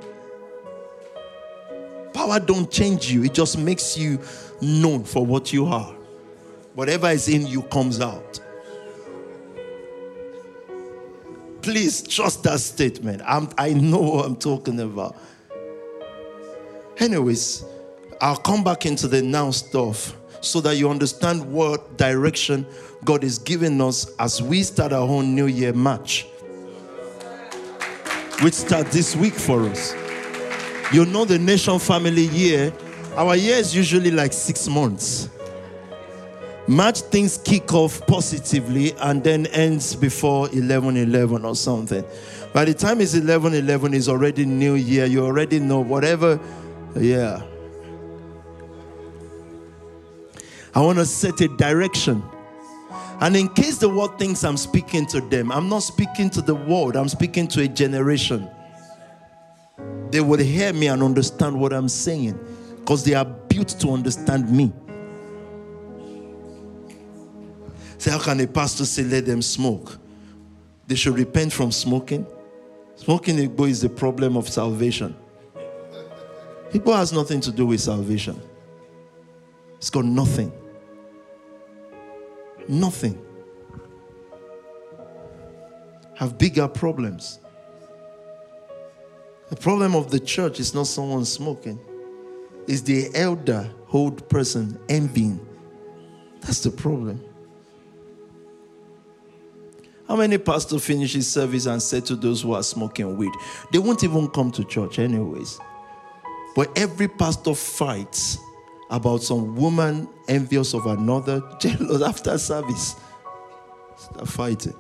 Power 2.15 2.39
don't 2.39 2.71
change 2.71 3.11
you. 3.11 3.25
It 3.25 3.35
just 3.35 3.59
makes 3.59 3.99
you 3.99 4.21
known 4.63 5.03
for 5.03 5.27
what 5.27 5.53
you 5.53 5.67
are. 5.67 5.93
Whatever 6.77 7.09
is 7.09 7.27
in 7.29 7.45
you 7.49 7.63
comes 7.63 8.01
out. 8.01 8.39
Please 11.69 12.01
trust 12.01 12.45
that 12.45 12.61
statement. 12.61 13.21
I'm, 13.27 13.51
I 13.59 13.75
know 13.75 13.99
what 14.01 14.25
I'm 14.25 14.37
talking 14.37 14.81
about. 14.81 15.15
Anyways, 16.97 17.63
I'll 18.23 18.39
come 18.39 18.65
back 18.65 18.87
into 18.87 19.07
the 19.07 19.21
now 19.21 19.51
stuff 19.51 20.17
so 20.41 20.63
that 20.63 20.77
you 20.77 20.89
understand 20.89 21.45
what 21.53 21.99
direction 21.99 22.67
God 23.05 23.23
is 23.23 23.39
giving 23.39 23.83
us 23.83 24.11
as 24.19 24.41
we 24.43 24.63
start 24.63 24.95
our 24.95 25.07
own 25.07 25.35
New 25.35 25.45
Year 25.45 25.75
match, 25.75 26.27
which 28.41 28.55
starts 28.55 28.95
this 28.95 29.15
week 29.15 29.35
for 29.35 29.61
us. 29.65 29.93
You 30.91 31.05
know, 31.05 31.27
the 31.27 31.39
Nation 31.39 31.79
Family 31.79 32.29
year, 32.29 32.73
our 33.15 33.37
year 33.37 33.57
is 33.57 33.77
usually 33.77 34.11
like 34.11 34.33
six 34.33 34.67
months. 34.69 35.29
March 36.69 37.01
things 37.01 37.39
kick 37.39 37.73
off 37.73 38.07
positively 38.07 38.93
and 39.01 39.25
then 39.25 39.47
ends 39.47 39.97
before 39.97 40.51
11 40.53 40.99
11 40.99 41.43
or 41.47 41.57
something. 41.57 42.05
By 42.53 42.67
the 42.67 42.75
time 42.75 43.01
it's 43.01 43.15
11 43.15 43.55
11, 43.55 43.95
it's 43.95 44.07
already 44.07 44.45
New 44.45 44.75
Year. 44.75 45.07
You 45.07 45.25
already 45.25 45.61
know 45.61 45.81
whatever. 45.81 46.39
Yeah. 46.95 47.43
I 50.75 50.81
want 50.83 50.99
to 50.99 51.07
set 51.07 51.41
a 51.41 51.49
direction. 51.49 52.23
And 53.21 53.35
in 53.35 53.49
case 53.49 53.79
the 53.79 53.89
world 53.89 54.19
thinks 54.19 54.45
I'm 54.45 54.59
speaking 54.59 55.07
to 55.07 55.23
them, 55.23 55.51
I'm 55.51 55.71
not 55.71 55.81
speaking 55.81 56.29
to 56.31 56.43
the 56.43 56.55
world, 56.55 56.97
I'm 56.97 57.09
speaking 57.09 57.49
to 57.49 57.63
a 57.63 57.69
generation. 57.69 58.47
They 60.11 60.21
will 60.21 60.39
hear 60.39 60.75
me 60.75 60.89
and 60.89 61.03
understand 61.03 61.59
what 61.59 61.73
I'm 61.73 61.89
saying 61.89 62.39
because 62.77 63.05
they 63.05 63.15
are 63.15 63.25
built 63.25 63.69
to 63.81 63.91
understand 63.91 64.53
me. 64.53 64.71
Say, 67.99 68.13
how 68.13 68.21
can 68.21 68.41
a 68.41 68.47
pastor 68.47 68.85
say, 68.85 69.03
let 69.03 69.27
them 69.27 69.43
smoke? 69.43 69.99
They 70.87 70.95
should 70.95 71.19
repent 71.19 71.53
from 71.53 71.73
smoking. 71.73 72.27
Smoking 72.97 73.37
Igbo 73.37 73.69
is 73.69 73.81
the 73.83 73.89
problem 73.89 74.37
of 74.37 74.49
salvation. 74.49 75.15
Igbo 76.71 76.97
has 76.97 77.13
nothing 77.13 77.41
to 77.43 77.51
do 77.53 77.67
with 77.67 77.81
salvation. 77.81 78.41
It's 79.77 79.91
got 79.91 80.05
nothing. 80.05 80.53
Nothing. 82.69 83.21
Have 86.15 86.39
bigger 86.39 86.69
problems. 86.69 87.41
The 89.51 89.57
problem 89.57 89.95
of 89.95 90.11
the 90.11 90.21
church 90.21 90.61
is 90.61 90.75
not 90.75 90.87
someone 90.87 91.25
smoking, 91.25 91.81
it's 92.67 92.83
the 92.83 93.09
elder 93.15 93.71
old 93.93 94.29
person 94.29 94.79
envying. 94.89 95.41
That's 96.41 96.61
the 96.61 96.71
problem. 96.71 97.25
How 100.09 100.17
many 100.17 100.39
pastors 100.39 100.85
finish 100.85 101.13
his 101.13 101.31
service 101.31 101.67
and 101.67 101.83
said 101.83 102.07
to 102.07 102.17
those 102.17 102.41
who 102.41 102.55
are 102.55 102.63
smoking 102.63 103.17
weed, 103.19 103.33
they 103.71 103.79
won't 103.79 104.03
even 104.03 104.29
come 104.29 104.51
to 104.53 104.65
church 104.65 104.99
anyways. 104.99 105.61
But 106.57 106.77
every 106.79 107.09
pastor 107.09 107.55
fights 107.55 108.39
about 108.91 109.23
some 109.23 109.55
woman 109.55 110.09
envious 110.27 110.73
of 110.73 110.87
another, 110.87 111.43
jealous 111.61 112.03
after 112.03 112.39
service. 112.39 112.97
Start 113.99 114.29
fighting. 114.29 114.75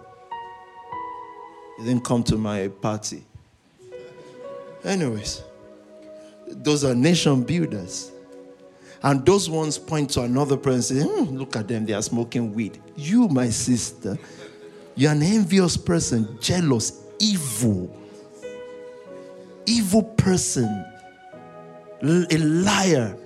You 1.79 1.85
didn't 1.85 2.05
come 2.05 2.23
to 2.25 2.37
my 2.37 2.69
party. 2.69 3.25
Anyways, 4.83 5.43
those 6.47 6.85
are 6.85 6.95
nation 6.95 7.43
builders. 7.43 8.13
And 9.03 9.25
those 9.25 9.49
ones 9.49 9.79
point 9.79 10.11
to 10.11 10.23
another 10.23 10.57
person 10.57 10.97
and 10.99 11.07
say, 11.07 11.15
hmm, 11.15 11.37
look 11.37 11.55
at 11.55 11.69
them, 11.69 11.85
they 11.87 11.93
are 11.93 12.03
smoking 12.03 12.53
weed. 12.53 12.81
You, 12.97 13.29
my 13.29 13.51
sister, 13.51 14.19
you're 14.99 15.13
an 15.13 15.23
envious 15.23 15.77
person, 15.77 16.39
jealous, 16.41 17.05
evil, 17.21 17.97
evil 19.65 20.03
person, 20.03 20.85
a 22.03 22.37
liar. 22.37 23.17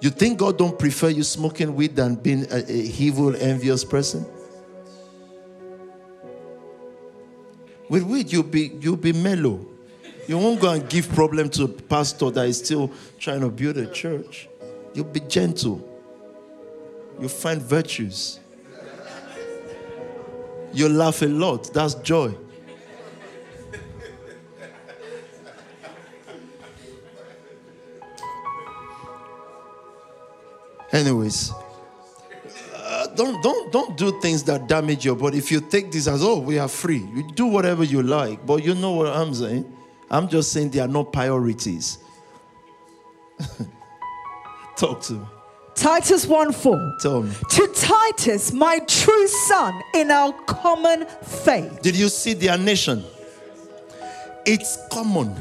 You 0.00 0.08
think 0.08 0.38
God 0.38 0.56
don't 0.56 0.78
prefer 0.78 1.10
you 1.10 1.22
smoking 1.22 1.74
weed 1.74 1.96
than 1.96 2.14
being 2.14 2.46
a, 2.50 2.64
a 2.66 2.72
evil, 2.72 3.36
envious 3.36 3.84
person? 3.84 4.24
With 7.90 8.02
weed, 8.04 8.32
you'll 8.32 8.44
be 8.44 8.72
you'll 8.80 8.96
be 8.96 9.12
mellow. 9.12 9.66
You 10.26 10.38
won't 10.38 10.62
go 10.62 10.70
and 10.70 10.88
give 10.88 11.10
problem 11.10 11.50
to 11.50 11.64
a 11.64 11.68
pastor 11.68 12.30
that 12.30 12.46
is 12.46 12.56
still 12.56 12.90
trying 13.18 13.40
to 13.40 13.50
build 13.50 13.76
a 13.76 13.92
church. 13.92 14.48
You'll 14.94 15.04
be 15.04 15.20
gentle. 15.20 15.86
You'll 17.18 17.28
find 17.28 17.60
virtues. 17.60 18.39
You'll 20.72 20.92
laugh 20.92 21.22
a 21.22 21.26
lot. 21.26 21.72
That's 21.72 21.94
joy. 21.96 22.34
Anyways, 30.92 31.52
uh, 32.74 33.06
don't 33.14 33.40
don't 33.42 33.70
don't 33.70 33.96
do 33.96 34.20
things 34.20 34.42
that 34.44 34.66
damage 34.66 35.04
your 35.04 35.14
body. 35.14 35.38
If 35.38 35.52
you 35.52 35.60
take 35.60 35.92
this 35.92 36.08
as 36.08 36.22
oh 36.22 36.40
we 36.40 36.58
are 36.58 36.66
free, 36.66 37.06
you 37.14 37.30
do 37.32 37.46
whatever 37.46 37.84
you 37.84 38.02
like. 38.02 38.44
But 38.44 38.64
you 38.64 38.74
know 38.74 38.92
what 38.92 39.06
I'm 39.06 39.32
saying. 39.32 39.72
I'm 40.10 40.28
just 40.28 40.52
saying 40.52 40.70
they 40.70 40.80
are 40.80 40.88
not 40.88 41.12
priorities. 41.12 41.98
Talk 44.76 45.00
to 45.02 45.12
me. 45.12 45.26
Titus 45.80 46.26
1 46.26 46.52
4. 46.52 46.96
Tell 47.00 47.22
me. 47.22 47.34
To 47.52 47.66
Titus, 47.74 48.52
my 48.52 48.80
true 48.80 49.26
son, 49.26 49.80
in 49.94 50.10
our 50.10 50.30
common 50.42 51.06
faith. 51.22 51.80
Did 51.80 51.96
you 51.96 52.10
see 52.10 52.34
their 52.34 52.58
nation? 52.58 53.02
It's 54.44 54.76
common. 54.92 55.34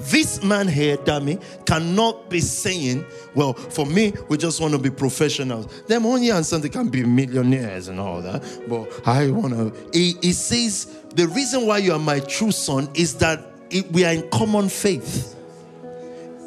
This 0.00 0.42
man 0.42 0.68
here, 0.68 0.96
Dami, 0.96 1.42
cannot 1.66 2.30
be 2.30 2.40
saying, 2.40 3.04
Well, 3.34 3.52
for 3.52 3.84
me, 3.84 4.14
we 4.30 4.38
just 4.38 4.58
want 4.58 4.72
to 4.72 4.78
be 4.78 4.88
professionals. 4.88 5.82
Them 5.82 6.06
only 6.06 6.30
and 6.30 6.46
something 6.46 6.70
can 6.70 6.88
be 6.88 7.04
millionaires 7.04 7.88
and 7.88 8.00
all 8.00 8.22
that. 8.22 8.42
But 8.70 9.06
I 9.06 9.30
want 9.30 9.52
to. 9.52 9.90
He, 9.92 10.14
he 10.22 10.32
says, 10.32 10.86
The 11.14 11.28
reason 11.28 11.66
why 11.66 11.78
you 11.78 11.92
are 11.92 11.98
my 11.98 12.20
true 12.20 12.52
son 12.52 12.88
is 12.94 13.16
that 13.16 13.44
it, 13.68 13.92
we 13.92 14.06
are 14.06 14.14
in 14.14 14.30
common 14.30 14.70
faith. 14.70 15.34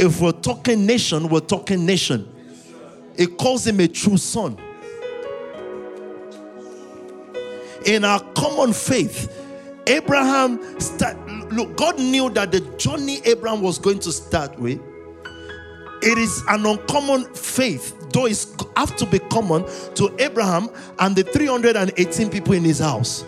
If 0.01 0.19
we're 0.19 0.31
talking 0.31 0.87
nation, 0.87 1.29
we're 1.29 1.41
talking 1.41 1.85
nation. 1.85 2.27
It 3.17 3.37
calls 3.37 3.67
him 3.67 3.79
a 3.79 3.87
true 3.87 4.17
son. 4.17 4.57
In 7.85 8.03
our 8.03 8.19
common 8.33 8.73
faith, 8.73 9.31
Abraham 9.85 10.79
start, 10.79 11.17
look, 11.51 11.77
God 11.77 11.99
knew 11.99 12.31
that 12.31 12.51
the 12.51 12.61
journey 12.77 13.19
Abraham 13.25 13.61
was 13.61 13.77
going 13.77 13.99
to 13.99 14.11
start 14.11 14.57
with, 14.57 14.79
it 16.01 16.17
is 16.17 16.41
an 16.49 16.65
uncommon 16.65 17.31
faith, 17.35 17.95
though 18.11 18.25
it 18.25 18.43
have 18.77 18.95
to 18.95 19.05
be 19.05 19.19
common 19.19 19.65
to 19.93 20.15
Abraham 20.17 20.69
and 20.97 21.15
the 21.15 21.21
318 21.23 22.31
people 22.31 22.53
in 22.53 22.63
his 22.63 22.79
house. 22.79 23.23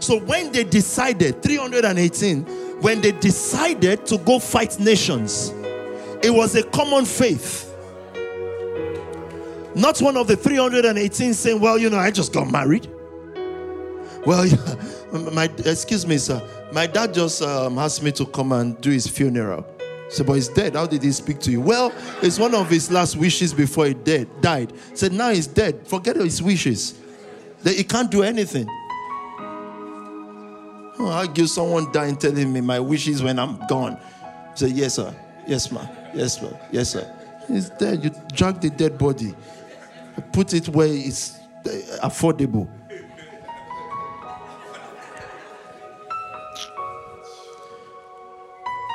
So 0.00 0.20
when 0.20 0.52
they 0.52 0.64
decided, 0.64 1.42
318, 1.42 2.44
when 2.80 3.02
they 3.02 3.12
decided 3.12 4.06
to 4.06 4.16
go 4.16 4.38
fight 4.38 4.80
nations, 4.80 5.52
it 6.22 6.30
was 6.30 6.54
a 6.54 6.62
common 6.62 7.04
faith. 7.04 7.64
Not 9.74 10.00
one 10.00 10.16
of 10.16 10.26
the 10.26 10.36
318 10.36 11.34
saying, 11.34 11.60
Well, 11.60 11.78
you 11.78 11.90
know, 11.90 11.98
I 11.98 12.10
just 12.10 12.32
got 12.32 12.50
married. 12.50 12.90
Well, 14.26 14.46
my 15.32 15.44
excuse 15.64 16.06
me, 16.06 16.18
sir. 16.18 16.42
My 16.72 16.86
dad 16.86 17.14
just 17.14 17.42
um, 17.42 17.78
asked 17.78 18.02
me 18.02 18.12
to 18.12 18.26
come 18.26 18.52
and 18.52 18.80
do 18.80 18.90
his 18.90 19.06
funeral. 19.06 19.64
So, 20.10 20.24
but 20.24 20.34
he's 20.34 20.48
dead. 20.48 20.74
How 20.74 20.86
did 20.86 21.02
he 21.02 21.12
speak 21.12 21.38
to 21.40 21.50
you? 21.50 21.60
Well, 21.60 21.92
it's 22.22 22.38
one 22.38 22.54
of 22.54 22.68
his 22.70 22.90
last 22.90 23.16
wishes 23.16 23.52
before 23.52 23.86
he 23.86 23.94
dead, 23.94 24.28
died. 24.40 24.72
Said 24.94 25.12
now 25.12 25.30
he's 25.30 25.46
dead. 25.46 25.86
Forget 25.86 26.16
his 26.16 26.42
wishes. 26.42 26.98
That 27.62 27.76
he 27.76 27.84
can't 27.84 28.10
do 28.10 28.22
anything. 28.22 28.66
Oh, 31.00 31.10
I 31.10 31.26
give 31.26 31.48
someone 31.48 31.92
dying 31.92 32.16
telling 32.16 32.52
me 32.52 32.60
my 32.60 32.80
wishes 32.80 33.22
when 33.22 33.38
I'm 33.38 33.64
gone. 33.68 34.00
Say 34.54 34.68
yes, 34.68 34.94
sir. 34.94 35.14
Yes, 35.46 35.70
ma. 35.70 35.86
Yes, 36.18 36.40
sir. 36.40 36.60
Yes, 36.72 36.88
sir. 36.90 37.14
He's 37.46 37.70
dead. 37.70 38.02
You 38.02 38.10
drag 38.32 38.60
the 38.60 38.70
dead 38.70 38.98
body, 38.98 39.36
put 40.32 40.52
it 40.52 40.68
where 40.68 40.88
it's 40.88 41.38
uh, 41.64 42.08
affordable. 42.08 42.68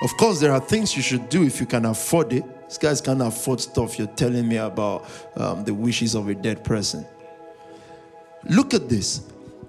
Of 0.04 0.18
course, 0.18 0.42
there 0.42 0.52
are 0.52 0.60
things 0.60 0.98
you 0.98 1.02
should 1.02 1.30
do 1.30 1.44
if 1.44 1.62
you 1.62 1.66
can 1.66 1.86
afford 1.86 2.34
it. 2.34 2.44
These 2.68 2.78
guys 2.78 3.00
can't 3.00 3.22
afford 3.22 3.62
stuff 3.62 3.98
you're 3.98 4.08
telling 4.08 4.46
me 4.46 4.58
about 4.58 5.06
um, 5.38 5.64
the 5.64 5.74
wishes 5.74 6.16
of 6.16 6.28
a 6.28 6.36
dead 6.36 6.66
person. 6.66 7.06
Look 8.44 8.74
at 8.74 8.90
this. 8.90 9.22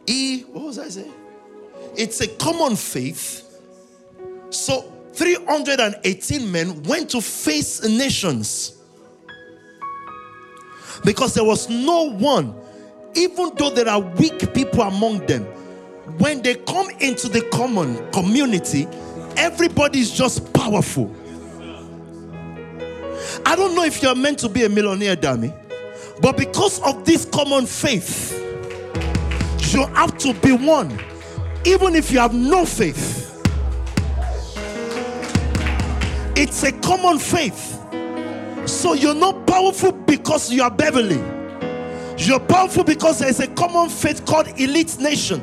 E, 0.08 0.40
what 0.50 0.64
was 0.64 0.80
I 0.80 0.88
saying? 0.88 1.12
It's 1.96 2.20
a 2.20 2.26
common 2.26 2.74
faith. 2.74 3.42
So 4.50 4.93
318 5.14 6.50
men 6.50 6.82
went 6.84 7.10
to 7.10 7.20
face 7.20 7.82
nations 7.86 8.78
because 11.04 11.34
there 11.34 11.44
was 11.44 11.68
no 11.68 12.10
one, 12.10 12.54
even 13.14 13.52
though 13.56 13.70
there 13.70 13.88
are 13.88 14.00
weak 14.00 14.52
people 14.54 14.82
among 14.82 15.24
them, 15.26 15.44
when 16.18 16.42
they 16.42 16.54
come 16.54 16.88
into 17.00 17.28
the 17.28 17.42
common 17.52 18.10
community, 18.12 18.86
Everybody 19.36 20.00
is 20.00 20.12
just 20.12 20.52
powerful. 20.52 21.14
I 23.44 23.56
don't 23.56 23.74
know 23.74 23.84
if 23.84 24.02
you're 24.02 24.14
meant 24.14 24.38
to 24.40 24.48
be 24.48 24.64
a 24.64 24.68
millionaire, 24.68 25.16
Dami, 25.16 25.52
but 26.20 26.36
because 26.36 26.80
of 26.82 27.04
this 27.04 27.24
common 27.24 27.66
faith, 27.66 28.32
you 29.72 29.86
have 29.86 30.16
to 30.18 30.32
be 30.34 30.52
one, 30.52 30.98
even 31.64 31.96
if 31.96 32.12
you 32.12 32.20
have 32.20 32.32
no 32.32 32.64
faith. 32.64 33.22
It's 36.36 36.62
a 36.64 36.72
common 36.72 37.18
faith. 37.18 37.80
So 38.66 38.94
you're 38.94 39.14
not 39.14 39.46
powerful 39.46 39.92
because 39.92 40.50
you 40.50 40.62
are 40.62 40.70
Beverly. 40.70 41.22
You're 42.18 42.40
powerful 42.40 42.84
because 42.84 43.18
there's 43.18 43.40
a 43.40 43.48
common 43.48 43.88
faith 43.88 44.24
called 44.24 44.48
elite 44.58 44.98
nation. 44.98 45.40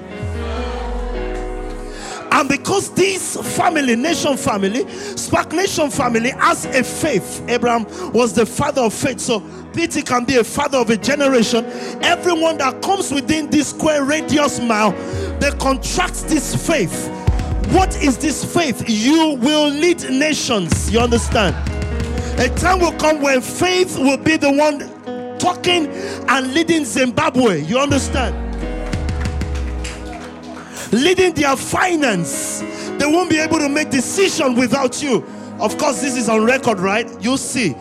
And 2.33 2.47
because 2.47 2.93
this 2.93 3.35
family, 3.57 3.95
nation 3.95 4.37
family, 4.37 4.87
Spark 4.89 5.51
Nation 5.51 5.89
family, 5.89 6.29
has 6.31 6.63
a 6.65 6.81
faith, 6.81 7.43
Abraham 7.49 7.85
was 8.13 8.33
the 8.33 8.45
father 8.45 8.81
of 8.83 8.93
faith. 8.93 9.19
So 9.19 9.41
Peter 9.73 10.01
can 10.01 10.23
be 10.23 10.37
a 10.37 10.43
father 10.43 10.77
of 10.77 10.89
a 10.89 10.97
generation. 10.97 11.65
Everyone 12.01 12.57
that 12.57 12.81
comes 12.81 13.11
within 13.11 13.49
this 13.49 13.69
square 13.71 14.05
radius 14.05 14.61
mile, 14.61 14.91
they 15.39 15.51
contract 15.51 16.25
this 16.27 16.55
faith. 16.67 17.09
What 17.71 17.95
is 18.03 18.17
this 18.17 18.43
faith? 18.43 18.83
You 18.87 19.37
will 19.41 19.69
lead 19.69 20.09
nations. 20.09 20.91
You 20.91 20.99
understand? 20.99 21.55
A 22.39 22.49
time 22.55 22.79
will 22.79 22.91
come 22.93 23.21
when 23.21 23.41
faith 23.41 23.97
will 23.97 24.17
be 24.17 24.35
the 24.35 24.51
one 24.51 25.37
talking 25.37 25.87
and 26.27 26.53
leading 26.53 26.85
Zimbabwe. 26.85 27.61
You 27.61 27.79
understand? 27.79 28.35
Leading 30.91 31.33
their 31.33 31.55
finance. 31.55 32.59
They 32.99 33.05
won't 33.05 33.29
be 33.29 33.39
able 33.39 33.59
to 33.59 33.69
make 33.69 33.89
decision 33.89 34.55
without 34.55 35.01
you. 35.01 35.25
Of 35.59 35.77
course, 35.77 36.01
this 36.01 36.17
is 36.17 36.27
on 36.27 36.43
record, 36.43 36.79
right? 36.79 37.07
You'll 37.21 37.37
see. 37.37 37.75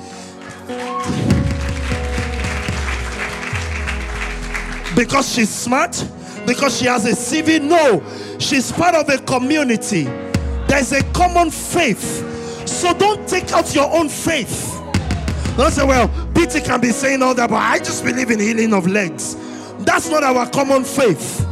Because 4.95 5.33
she's 5.33 5.49
smart, 5.49 6.05
because 6.47 6.79
she 6.79 6.87
has 6.87 7.05
a 7.05 7.13
CV. 7.13 7.61
No, 7.61 8.03
she's 8.39 8.73
part 8.73 8.95
of 8.95 9.09
a 9.09 9.19
community. 9.19 10.05
There's 10.67 10.93
a 10.93 11.03
common 11.13 11.51
faith. 11.51 12.27
So 12.69 12.95
don't 12.95 13.29
take 13.29 13.53
out 13.53 13.75
your 13.75 13.93
own 13.93 14.09
faith. 14.09 14.77
Don't 15.57 15.73
say, 15.73 15.85
well, 15.85 16.09
Peter 16.35 16.61
can 16.61 16.81
be 16.81 16.91
saying 16.91 17.23
all 17.23 17.35
that, 17.35 17.51
but 17.51 17.57
I 17.57 17.79
just 17.79 18.05
believe 18.05 18.31
in 18.31 18.39
healing 18.39 18.73
of 18.73 18.87
legs. 18.87 19.37
That's 19.81 20.09
not 20.09 20.23
our 20.23 20.49
common 20.49 20.85
faith. 20.85 21.47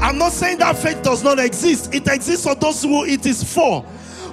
I'm 0.00 0.18
not 0.18 0.32
saying 0.32 0.58
that 0.58 0.76
faith 0.76 1.02
does 1.02 1.22
not 1.22 1.38
exist, 1.38 1.94
it 1.94 2.08
exists 2.08 2.44
for 2.44 2.54
those 2.54 2.82
who 2.82 3.04
it 3.04 3.26
is 3.26 3.44
for. 3.44 3.84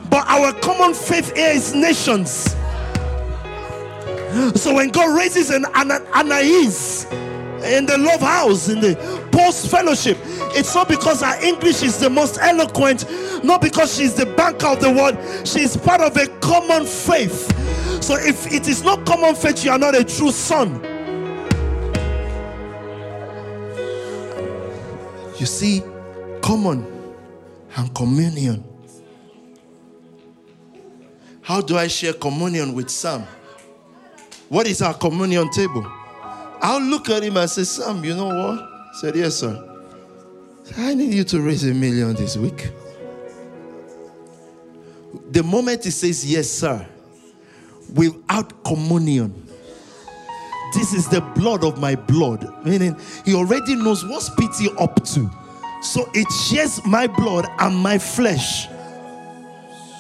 But 0.10 0.28
our 0.28 0.54
common 0.60 0.94
faith 0.94 1.36
here 1.36 1.52
is 1.52 1.74
nations. 1.74 2.56
So 4.56 4.74
when 4.74 4.90
God 4.90 5.16
raises 5.16 5.50
an 5.50 5.66
Anais 5.66 7.06
in 7.64 7.86
the 7.86 7.98
love 7.98 8.22
house, 8.22 8.70
in 8.70 8.80
the 8.80 8.96
post 9.32 9.70
fellowship, 9.70 10.18
it's 10.54 10.74
not 10.76 10.88
because 10.88 11.22
her 11.22 11.42
English 11.44 11.84
is 11.84 11.98
the 11.98 12.10
most 12.10 12.38
eloquent, 12.42 13.06
not 13.44 13.62
because 13.62 13.96
she's 13.96 14.14
the 14.14 14.26
banker 14.26 14.68
of 14.68 14.82
the 14.82 14.92
word, 14.92 15.18
she's 15.48 15.78
part 15.78 16.02
of 16.02 16.16
a 16.18 16.28
common 16.40 16.86
faith. 16.86 17.48
So 18.04 18.16
if 18.16 18.52
it 18.52 18.68
is 18.68 18.84
not 18.84 19.06
common 19.06 19.36
faith, 19.36 19.64
you 19.64 19.72
are 19.72 19.78
not 19.80 19.96
a 19.96 20.04
true 20.04 20.32
son. 20.32 20.84
You 25.40 25.46
see, 25.46 25.82
common 26.42 26.86
and 27.76 27.94
communion. 27.96 28.64
How 31.42 31.62
do 31.62 31.78
I 31.78 31.88
share 31.88 32.14
communion 32.14 32.74
with 32.74 32.90
Sam? 32.90 33.26
What 34.50 34.68
is 34.68 34.82
our 34.82 34.94
communion 34.94 35.50
table? 35.50 35.90
I'll 36.62 36.82
look 36.82 37.10
at 37.10 37.24
him 37.24 37.38
and 37.38 37.50
say, 37.50 37.64
Sam, 37.64 38.04
you 38.04 38.16
know 38.16 38.28
what? 38.28 38.60
I 38.60 38.90
said, 38.94 39.16
Yes, 39.16 39.38
sir. 39.38 39.68
I 40.78 40.94
need 40.94 41.14
you 41.14 41.24
to 41.26 41.42
raise 41.42 41.64
a 41.64 41.74
million 41.74 42.14
this 42.14 42.38
week. 42.38 42.70
The 45.32 45.44
moment 45.44 45.84
he 45.84 45.92
says, 45.92 46.30
Yes, 46.30 46.50
sir, 46.50 46.86
without 47.94 48.64
communion, 48.64 49.48
this 50.74 50.94
is 50.94 51.10
the 51.10 51.22
blood 51.36 51.64
of 51.64 51.80
my 51.80 51.96
blood. 51.96 52.66
Meaning, 52.66 52.96
he 53.26 53.34
already 53.34 53.76
knows 53.76 54.06
what's 54.06 54.30
PT 54.30 54.70
up 54.80 55.04
to. 55.06 55.30
So 55.82 56.10
it 56.14 56.32
shares 56.32 56.86
my 56.86 57.08
blood 57.08 57.48
and 57.60 57.76
my 57.76 57.98
flesh. 57.98 58.68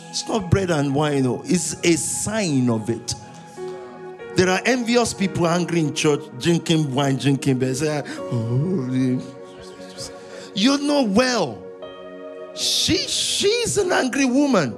It's 0.09 0.27
not 0.27 0.51
bread 0.51 0.69
and 0.69 0.93
wine, 0.93 1.23
though. 1.23 1.41
It's 1.45 1.73
a 1.83 1.97
sign 1.97 2.69
of 2.69 2.89
it. 2.89 3.15
There 4.35 4.49
are 4.49 4.61
envious 4.65 5.13
people 5.13 5.47
angry 5.47 5.81
in 5.81 5.93
church, 5.93 6.21
drinking 6.39 6.93
wine, 6.93 7.17
drinking 7.17 7.59
beer. 7.59 8.03
Oh, 8.07 9.21
you 10.53 10.77
know 10.79 11.03
well. 11.03 11.61
She 12.55 12.97
she's 12.97 13.77
an 13.77 13.91
angry 13.91 14.25
woman. 14.25 14.77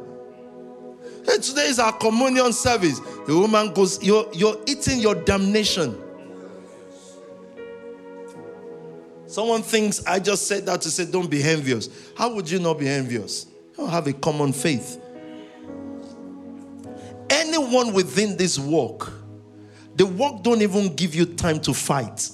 And 1.32 1.42
today 1.42 1.68
is 1.68 1.80
our 1.80 1.94
communion 1.94 2.52
service. 2.54 3.00
The 3.26 3.38
woman 3.38 3.74
goes, 3.74 4.04
You're 4.04 4.28
you're 4.34 4.58
eating 4.68 5.00
your 5.00 5.16
damnation. 5.16 5.98
Someone 9.26 9.64
thinks 9.64 10.06
I 10.06 10.20
just 10.20 10.48
said 10.48 10.66
that 10.68 10.82
to 10.82 10.92
say 10.92 11.06
don't 11.06 11.30
be 11.30 11.42
envious. 11.42 11.90
How 12.16 12.34
would 12.36 12.50
you 12.50 12.60
not 12.60 12.78
be 12.78 12.88
envious? 12.88 13.48
You 13.72 13.78
don't 13.78 13.90
have 13.90 14.06
a 14.06 14.14
common 14.14 14.54
faith. 14.54 15.02
Anyone 17.30 17.94
within 17.94 18.38
this 18.38 18.60
walk, 18.60 19.12
the 19.96 20.06
work 20.06 20.44
don't 20.44 20.62
even 20.62 20.96
give 20.96 21.14
you 21.16 21.26
time 21.26 21.60
to 21.62 21.74
fight. 21.74 22.30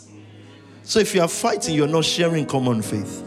So 0.84 1.00
if 1.00 1.14
you 1.14 1.22
are 1.22 1.28
fighting, 1.28 1.76
you're 1.76 1.88
not 1.88 2.06
sharing 2.06 2.46
common 2.46 2.82
faith. 2.82 3.24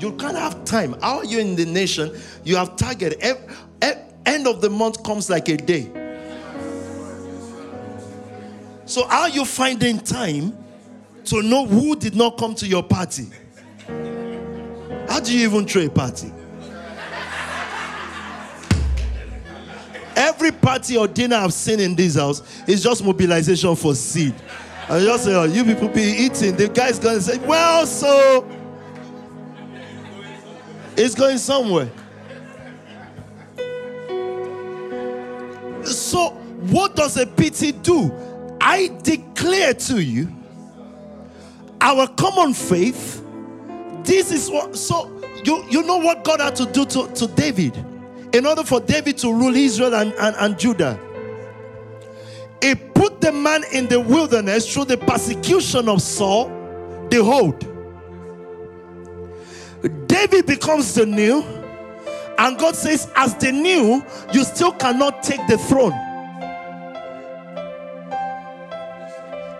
You 0.00 0.12
can't 0.16 0.36
have 0.36 0.64
time. 0.64 0.94
How 1.00 1.18
are 1.18 1.24
you 1.24 1.38
in 1.38 1.56
the 1.56 1.64
nation? 1.64 2.14
You 2.44 2.56
have 2.56 2.76
target. 2.76 3.18
End 3.22 4.46
of 4.48 4.60
the 4.60 4.68
month 4.68 5.04
comes 5.04 5.30
like 5.30 5.48
a 5.48 5.56
day. 5.56 5.88
So 8.86 9.06
how 9.06 9.22
are 9.22 9.28
you 9.28 9.44
finding 9.44 9.98
time 10.00 10.56
to 11.26 11.42
know 11.42 11.64
who 11.66 11.96
did 11.96 12.16
not 12.16 12.36
come 12.38 12.54
to 12.56 12.66
your 12.66 12.82
party? 12.82 13.28
How 15.08 15.20
do 15.20 15.36
you 15.36 15.48
even 15.48 15.66
throw 15.66 15.82
a 15.82 15.90
party? 15.90 16.32
Every 20.36 20.52
party 20.52 20.98
or 20.98 21.08
dinner 21.08 21.36
I've 21.36 21.54
seen 21.54 21.80
in 21.80 21.94
this 21.94 22.14
house 22.14 22.42
is 22.68 22.82
just 22.82 23.02
mobilization 23.02 23.74
for 23.74 23.94
seed. 23.94 24.34
I 24.86 25.00
just 25.00 25.24
say, 25.24 25.34
oh, 25.34 25.44
you 25.44 25.64
people 25.64 25.88
be 25.88 26.02
eating. 26.02 26.54
The 26.54 26.68
guy's 26.68 26.98
gonna 26.98 27.22
say, 27.22 27.38
well, 27.38 27.86
so 27.86 28.46
it's 30.94 31.14
going 31.14 31.38
somewhere. 31.38 31.90
So, 35.84 36.28
what 36.68 36.94
does 36.96 37.16
a 37.16 37.24
PT 37.24 37.82
do? 37.82 38.12
I 38.60 38.94
declare 39.02 39.72
to 39.72 40.02
you 40.02 40.30
our 41.80 42.08
common 42.08 42.52
faith. 42.52 43.24
This 44.04 44.30
is 44.30 44.50
what, 44.50 44.76
so 44.76 45.18
you, 45.44 45.64
you 45.70 45.82
know 45.82 45.96
what 45.96 46.24
God 46.24 46.40
had 46.40 46.56
to 46.56 46.66
do 46.66 46.84
to, 46.84 47.08
to 47.14 47.26
David 47.28 47.74
in 48.36 48.44
order 48.44 48.62
for 48.62 48.80
David 48.80 49.16
to 49.18 49.32
rule 49.32 49.56
Israel 49.56 49.94
and, 49.94 50.12
and, 50.14 50.36
and 50.36 50.58
Judah. 50.58 51.00
He 52.60 52.74
put 52.74 53.20
the 53.20 53.32
man 53.32 53.64
in 53.72 53.88
the 53.88 53.98
wilderness 53.98 54.72
through 54.72 54.86
the 54.86 54.98
persecution 54.98 55.88
of 55.88 56.02
Saul, 56.02 56.48
the 57.10 57.24
hold. 57.24 57.60
David 60.06 60.46
becomes 60.46 60.94
the 60.94 61.06
new, 61.06 61.42
and 62.38 62.58
God 62.58 62.76
says, 62.76 63.10
as 63.16 63.34
the 63.36 63.52
new, 63.52 64.04
you 64.32 64.44
still 64.44 64.72
cannot 64.72 65.22
take 65.22 65.46
the 65.46 65.56
throne. 65.56 65.94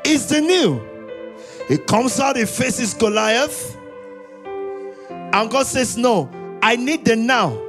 It's 0.05 0.27
the 0.27 0.41
new. 0.41 0.83
He 1.69 1.79
comes 1.79 2.21
out, 2.21 2.37
he 2.37 2.45
faces 2.45 2.93
Goliath, 2.93 3.77
and 5.09 5.51
God 5.51 5.67
says, 5.67 5.97
No, 5.97 6.31
I 6.63 6.77
need 6.77 7.05
the 7.05 7.17
now. 7.17 7.66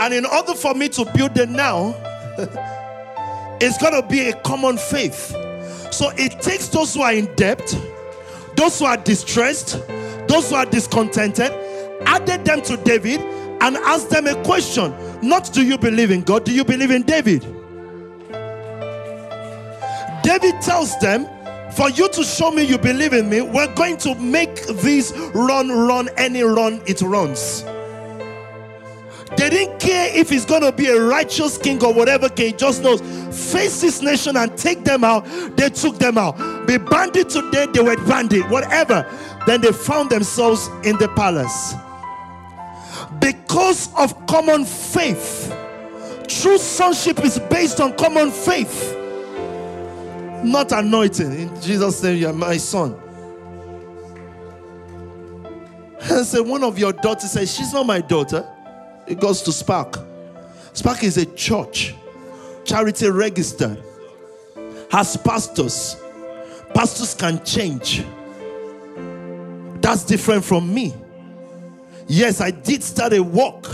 And 0.00 0.12
in 0.12 0.26
order 0.26 0.54
for 0.54 0.74
me 0.74 0.88
to 0.90 1.04
build 1.14 1.34
the 1.34 1.46
now, 1.46 1.94
it's 3.60 3.78
going 3.78 4.00
to 4.00 4.06
be 4.08 4.28
a 4.28 4.32
common 4.42 4.76
faith. 4.76 5.34
So 5.92 6.10
it 6.16 6.40
takes 6.40 6.68
those 6.68 6.94
who 6.94 7.02
are 7.02 7.12
in 7.12 7.32
debt, 7.34 7.62
those 8.56 8.78
who 8.78 8.86
are 8.86 8.96
distressed, 8.96 9.78
those 10.28 10.50
who 10.50 10.56
are 10.56 10.66
discontented, 10.66 11.52
added 12.06 12.44
them 12.44 12.62
to 12.62 12.76
David 12.78 13.20
and 13.60 13.76
asked 13.76 14.10
them 14.10 14.26
a 14.26 14.42
question. 14.42 14.94
Not 15.22 15.52
do 15.52 15.64
you 15.64 15.78
believe 15.78 16.10
in 16.10 16.22
God, 16.22 16.44
do 16.44 16.52
you 16.52 16.64
believe 16.64 16.90
in 16.90 17.02
David? 17.02 17.42
David 20.22 20.60
tells 20.60 20.98
them, 20.98 21.26
for 21.72 21.88
you 21.90 22.08
to 22.08 22.22
show 22.22 22.50
me 22.50 22.64
you 22.64 22.78
believe 22.78 23.12
in 23.12 23.28
me, 23.30 23.40
we're 23.40 23.72
going 23.74 23.96
to 23.98 24.14
make 24.16 24.66
this 24.66 25.12
run, 25.34 25.70
run, 25.70 26.08
any 26.16 26.42
run 26.42 26.82
it 26.86 27.00
runs. 27.00 27.64
They 29.42 29.50
didn't 29.50 29.80
care 29.80 30.16
if 30.16 30.30
he's 30.30 30.44
going 30.44 30.62
to 30.62 30.70
be 30.70 30.86
a 30.86 31.00
righteous 31.00 31.58
king 31.58 31.82
or 31.84 31.92
whatever 31.92 32.28
king, 32.28 32.56
just 32.56 32.80
knows 32.80 33.00
face 33.50 33.80
this 33.80 34.00
nation 34.00 34.36
and 34.36 34.56
take 34.56 34.84
them 34.84 35.02
out. 35.02 35.26
They 35.56 35.68
took 35.68 35.98
them 35.98 36.16
out. 36.16 36.64
Be 36.68 36.78
bandit 36.78 37.28
today, 37.28 37.66
they 37.74 37.80
were 37.80 37.96
bandit, 38.06 38.48
whatever. 38.48 39.04
Then 39.44 39.60
they 39.60 39.72
found 39.72 40.10
themselves 40.10 40.68
in 40.84 40.96
the 40.98 41.08
palace. 41.16 41.74
Because 43.18 43.92
of 43.96 44.28
common 44.28 44.64
faith, 44.64 45.52
true 46.28 46.56
sonship 46.56 47.24
is 47.24 47.40
based 47.50 47.80
on 47.80 47.96
common 47.96 48.30
faith, 48.30 48.94
not 50.44 50.70
anointing. 50.70 51.32
In 51.32 51.60
Jesus' 51.60 52.00
name, 52.00 52.16
you 52.16 52.28
are 52.28 52.32
my 52.32 52.58
son. 52.58 52.94
And 56.02 56.24
say, 56.26 56.40
one 56.40 56.62
of 56.62 56.78
your 56.78 56.92
daughters 56.92 57.32
says, 57.32 57.52
She's 57.52 57.72
not 57.72 57.86
my 57.86 58.00
daughter. 58.00 58.48
It 59.12 59.20
goes 59.20 59.42
to 59.42 59.52
Spark. 59.52 59.98
Spark 60.72 61.04
is 61.04 61.18
a 61.18 61.26
church, 61.26 61.94
charity 62.64 63.10
registered, 63.10 63.76
has 64.90 65.18
pastors. 65.18 65.98
Pastors 66.72 67.12
can 67.12 67.44
change. 67.44 68.06
That's 69.82 70.04
different 70.04 70.42
from 70.42 70.72
me. 70.72 70.94
Yes, 72.06 72.40
I 72.40 72.52
did 72.52 72.82
start 72.82 73.12
a 73.12 73.22
walk. 73.22 73.68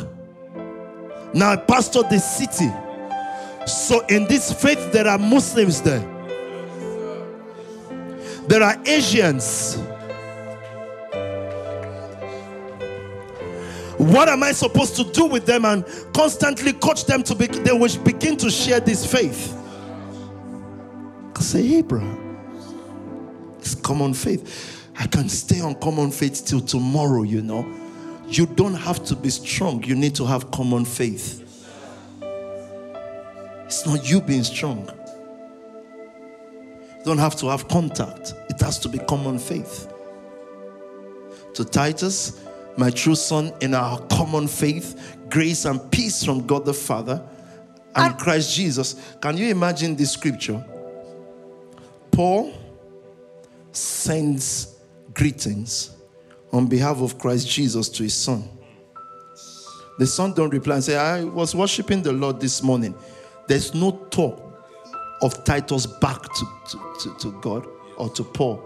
Now 1.32 1.53
I 1.53 1.57
pastor 1.57 2.03
the 2.03 2.18
city. 2.18 2.72
So 3.64 4.05
in 4.07 4.26
this 4.26 4.53
faith, 4.53 4.91
there 4.91 5.07
are 5.07 5.18
Muslims 5.18 5.82
there. 5.82 6.01
There 8.49 8.64
are 8.64 8.76
Asians. 8.86 9.78
What 13.99 14.28
am 14.28 14.44
I 14.44 14.53
supposed 14.53 14.94
to 14.96 15.05
do 15.05 15.26
with 15.26 15.44
them 15.44 15.64
and 15.64 15.84
constantly 16.14 16.72
coach 16.72 17.05
them 17.05 17.24
to 17.24 17.34
be, 17.34 17.49
they 17.49 17.72
will 17.72 17.99
begin 18.05 18.36
to 18.38 18.49
share 18.49 18.78
this 18.78 19.11
faith? 19.11 19.55
I 21.34 21.40
say, 21.40 21.76
Abraham, 21.76 22.36
it's 23.59 23.74
common 23.74 24.14
faith. 24.14 24.90
I 24.96 25.07
can 25.07 25.28
stay 25.28 25.61
on 25.61 25.74
common 25.76 26.11
faith 26.11 26.44
till 26.46 26.61
tomorrow, 26.61 27.22
you 27.22 27.42
know. 27.42 27.66
You 28.28 28.46
don't 28.46 28.74
have 28.74 29.05
to 29.07 29.16
be 29.16 29.30
strong, 29.30 29.82
you 29.84 29.96
need 29.96 30.14
to 30.16 30.26
have 30.26 30.51
common 30.53 30.84
faith. 30.84 31.44
It's 33.66 33.84
not 33.84 34.09
you 34.09 34.20
being 34.20 34.44
strong. 34.44 34.88
You 36.99 37.05
don't 37.05 37.18
have 37.18 37.36
to 37.36 37.49
have 37.49 37.68
contact, 37.68 38.34
it 38.49 38.61
has 38.61 38.78
to 38.80 38.88
be 38.88 38.99
common 38.99 39.38
faith. 39.38 39.92
To 41.55 41.64
Titus, 41.64 42.44
my 42.79 42.91
true 42.91 43.16
son, 43.16 43.53
in 43.61 43.74
our 43.74 43.99
common 44.07 44.47
faith, 44.47 45.16
grace 45.29 45.64
and 45.64 45.91
peace 45.91 46.24
from 46.24 46.47
God 46.47 46.64
the 46.64 46.72
Father 46.72 47.20
and 47.97 48.12
And- 48.12 48.18
Christ 48.18 48.55
Jesus. 48.55 48.95
Can 49.20 49.37
you 49.37 49.49
imagine 49.49 49.97
this 49.97 50.12
scripture? 50.12 50.64
Paul 52.12 52.53
sends 53.72 54.76
greetings 55.12 55.91
on 56.53 56.66
behalf 56.66 57.01
of 57.01 57.18
Christ 57.18 57.49
Jesus 57.49 57.89
to 57.91 58.05
his 58.05 58.14
son. 58.14 58.49
The 59.99 60.07
son 60.07 60.33
don't 60.33 60.51
reply 60.51 60.76
and 60.76 60.85
say, 60.85 60.97
I 60.97 61.24
was 61.24 61.57
worshiping 61.57 62.03
the 62.03 62.12
Lord 62.12 62.41
this 62.41 62.62
morning. 62.62 62.95
There's 63.49 63.74
no 63.74 63.91
talk 64.11 64.41
of 65.20 65.43
Titus 65.45 65.87
back 65.87 66.22
to, 66.22 66.47
to, 66.70 66.79
to, 67.01 67.18
to 67.18 67.41
God 67.41 67.66
or 67.97 68.09
to 68.11 68.22
Paul. 68.22 68.62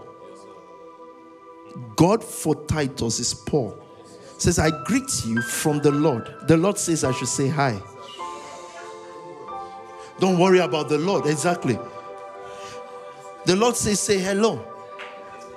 God 1.95 2.23
for 2.23 2.53
Titus 2.65 3.19
is 3.19 3.33
Paul. 3.33 3.82
Says, 4.43 4.59
I 4.59 4.71
greet 4.83 5.25
you 5.25 5.41
from 5.41 5.79
the 5.79 5.89
Lord. 5.89 6.35
The 6.47 6.57
Lord 6.57 6.77
says 6.77 7.05
I 7.05 7.13
should 7.13 7.29
say 7.29 7.47
hi. 7.47 7.81
Don't 10.19 10.37
worry 10.37 10.59
about 10.59 10.89
the 10.89 10.97
Lord. 10.97 11.27
Exactly. 11.27 11.79
The 13.45 13.55
Lord 13.55 13.77
says, 13.77 14.01
say 14.01 14.19
hello. 14.19 14.61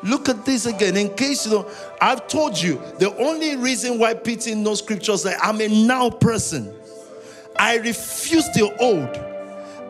Look 0.04 0.28
at 0.28 0.44
this 0.44 0.66
again. 0.66 0.96
In 0.96 1.12
case 1.16 1.46
you 1.46 1.52
know, 1.54 1.70
I've 2.00 2.28
told 2.28 2.56
you 2.56 2.80
the 3.00 3.12
only 3.16 3.56
reason 3.56 3.98
why 3.98 4.14
Peter 4.14 4.54
knows 4.54 4.78
scriptures 4.78 5.24
like 5.24 5.34
I'm 5.42 5.60
a 5.60 5.66
now 5.66 6.08
person. 6.08 6.72
I 7.56 7.78
refuse 7.78 8.48
the 8.50 8.72
old. 8.78 9.16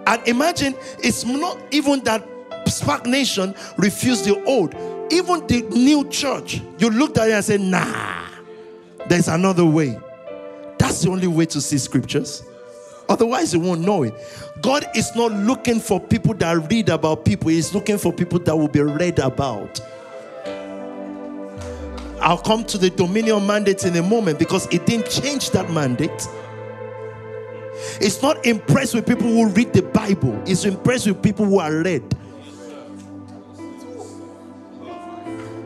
And 0.07 0.27
imagine 0.27 0.75
it's 1.01 1.23
not 1.27 1.59
even 1.71 2.03
that 2.05 2.27
Spark 2.67 3.05
Nation 3.05 3.55
refused 3.77 4.25
the 4.25 4.43
old. 4.45 4.75
Even 5.13 5.47
the 5.49 5.61
new 5.69 6.09
church, 6.09 6.63
you 6.79 6.89
looked 6.89 7.19
at 7.19 7.29
it 7.29 7.33
and 7.33 7.45
said, 7.45 7.61
nah, 7.61 8.26
there's 9.09 9.29
another 9.29 9.65
way. 9.65 9.99
That's 10.79 11.03
the 11.03 11.11
only 11.11 11.27
way 11.27 11.47
to 11.47 11.61
see 11.61 11.79
scriptures. 11.79 12.43
Otherwise, 13.09 13.55
you 13.55 13.61
won't 13.61 13.83
know 13.83 14.03
it. 14.03 14.15
God 14.61 14.87
is 14.95 15.15
not 15.15 15.33
looking 15.33 15.79
for 15.81 16.01
people 16.01 16.35
that 16.35 16.71
read 16.71 16.89
about 16.89 17.25
people, 17.25 17.51
He's 17.51 17.75
looking 17.75 17.99
for 17.99 18.13
people 18.13 18.39
that 18.41 18.57
will 18.57 18.69
be 18.69 18.81
read 18.81 19.19
about. 19.19 19.81
I'll 22.21 22.39
come 22.39 22.65
to 22.65 22.79
the 22.79 22.91
dominion 22.91 23.47
mandate 23.47 23.85
in 23.85 23.95
a 23.97 24.03
moment 24.03 24.39
because 24.39 24.67
it 24.73 24.87
didn't 24.87 25.09
change 25.09 25.51
that 25.51 25.71
mandate. 25.71 26.27
It's 28.01 28.23
not 28.23 28.45
impressed 28.45 28.95
with 28.95 29.07
people 29.07 29.27
who 29.29 29.49
read 29.49 29.73
the 29.73 29.83
Bible, 29.83 30.43
it's 30.47 30.65
impressed 30.65 31.07
with 31.07 31.23
people 31.23 31.45
who 31.45 31.61
are 31.61 31.73
read. 31.83 32.03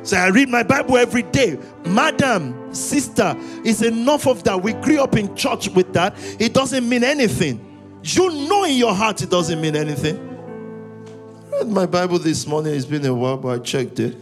So 0.02 0.16
I 0.16 0.28
read 0.28 0.48
my 0.48 0.62
Bible 0.62 0.96
every 0.96 1.22
day. 1.22 1.58
Madam, 1.86 2.59
sister, 2.72 3.34
it's 3.64 3.82
enough 3.82 4.26
of 4.26 4.42
that. 4.44 4.62
We 4.62 4.72
grew 4.74 5.00
up 5.00 5.16
in 5.16 5.34
church 5.36 5.68
with 5.68 5.92
that. 5.94 6.14
It 6.40 6.54
doesn't 6.54 6.88
mean 6.88 7.04
anything. 7.04 7.66
You 8.02 8.30
know 8.48 8.64
in 8.64 8.76
your 8.76 8.94
heart 8.94 9.22
it 9.22 9.30
doesn't 9.30 9.60
mean 9.60 9.76
anything. 9.76 10.18
I 11.52 11.58
read 11.58 11.68
my 11.68 11.86
Bible 11.86 12.18
this 12.18 12.46
morning. 12.46 12.74
It's 12.74 12.86
been 12.86 13.04
a 13.04 13.14
while, 13.14 13.36
but 13.36 13.48
I 13.48 13.58
checked 13.58 14.00
it. 14.00 14.16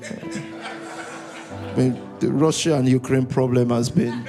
I 1.63 1.75
mean, 1.77 2.01
the 2.19 2.33
Russia 2.33 2.75
and 2.75 2.89
Ukraine 2.89 3.27
problem 3.27 3.71
has 3.71 3.89
been. 3.91 4.29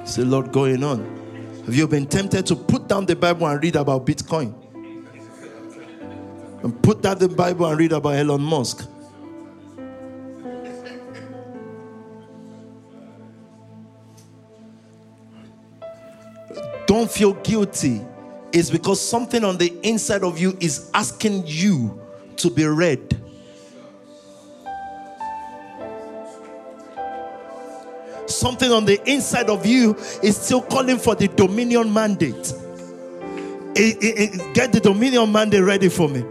It's 0.00 0.18
a 0.18 0.24
lot 0.24 0.50
going 0.50 0.82
on. 0.82 1.20
Have 1.66 1.76
you 1.76 1.86
been 1.86 2.06
tempted 2.06 2.46
to 2.46 2.56
put 2.56 2.88
down 2.88 3.06
the 3.06 3.14
Bible 3.14 3.46
and 3.46 3.62
read 3.62 3.76
about 3.76 4.04
Bitcoin? 4.04 4.52
And 6.64 6.82
put 6.82 7.02
down 7.02 7.18
the 7.18 7.28
Bible 7.28 7.66
and 7.66 7.78
read 7.78 7.92
about 7.92 8.14
Elon 8.14 8.42
Musk? 8.42 8.88
Don't 16.92 17.10
feel 17.10 17.32
guilty. 17.32 18.02
It's 18.52 18.68
because 18.68 19.00
something 19.00 19.44
on 19.44 19.56
the 19.56 19.72
inside 19.82 20.22
of 20.22 20.38
you 20.38 20.54
is 20.60 20.90
asking 20.92 21.44
you 21.46 21.98
to 22.36 22.50
be 22.50 22.66
read. 22.66 23.18
Something 28.26 28.72
on 28.72 28.84
the 28.84 29.00
inside 29.10 29.48
of 29.48 29.64
you 29.64 29.94
is 30.22 30.36
still 30.36 30.60
calling 30.60 30.98
for 30.98 31.14
the 31.14 31.28
dominion 31.28 31.90
mandate. 31.90 32.52
Eh, 33.74 33.94
eh, 34.02 34.12
eh, 34.18 34.52
get 34.52 34.70
the 34.72 34.80
dominion 34.80 35.32
mandate 35.32 35.62
ready 35.62 35.88
for 35.88 36.10
me. 36.10 36.22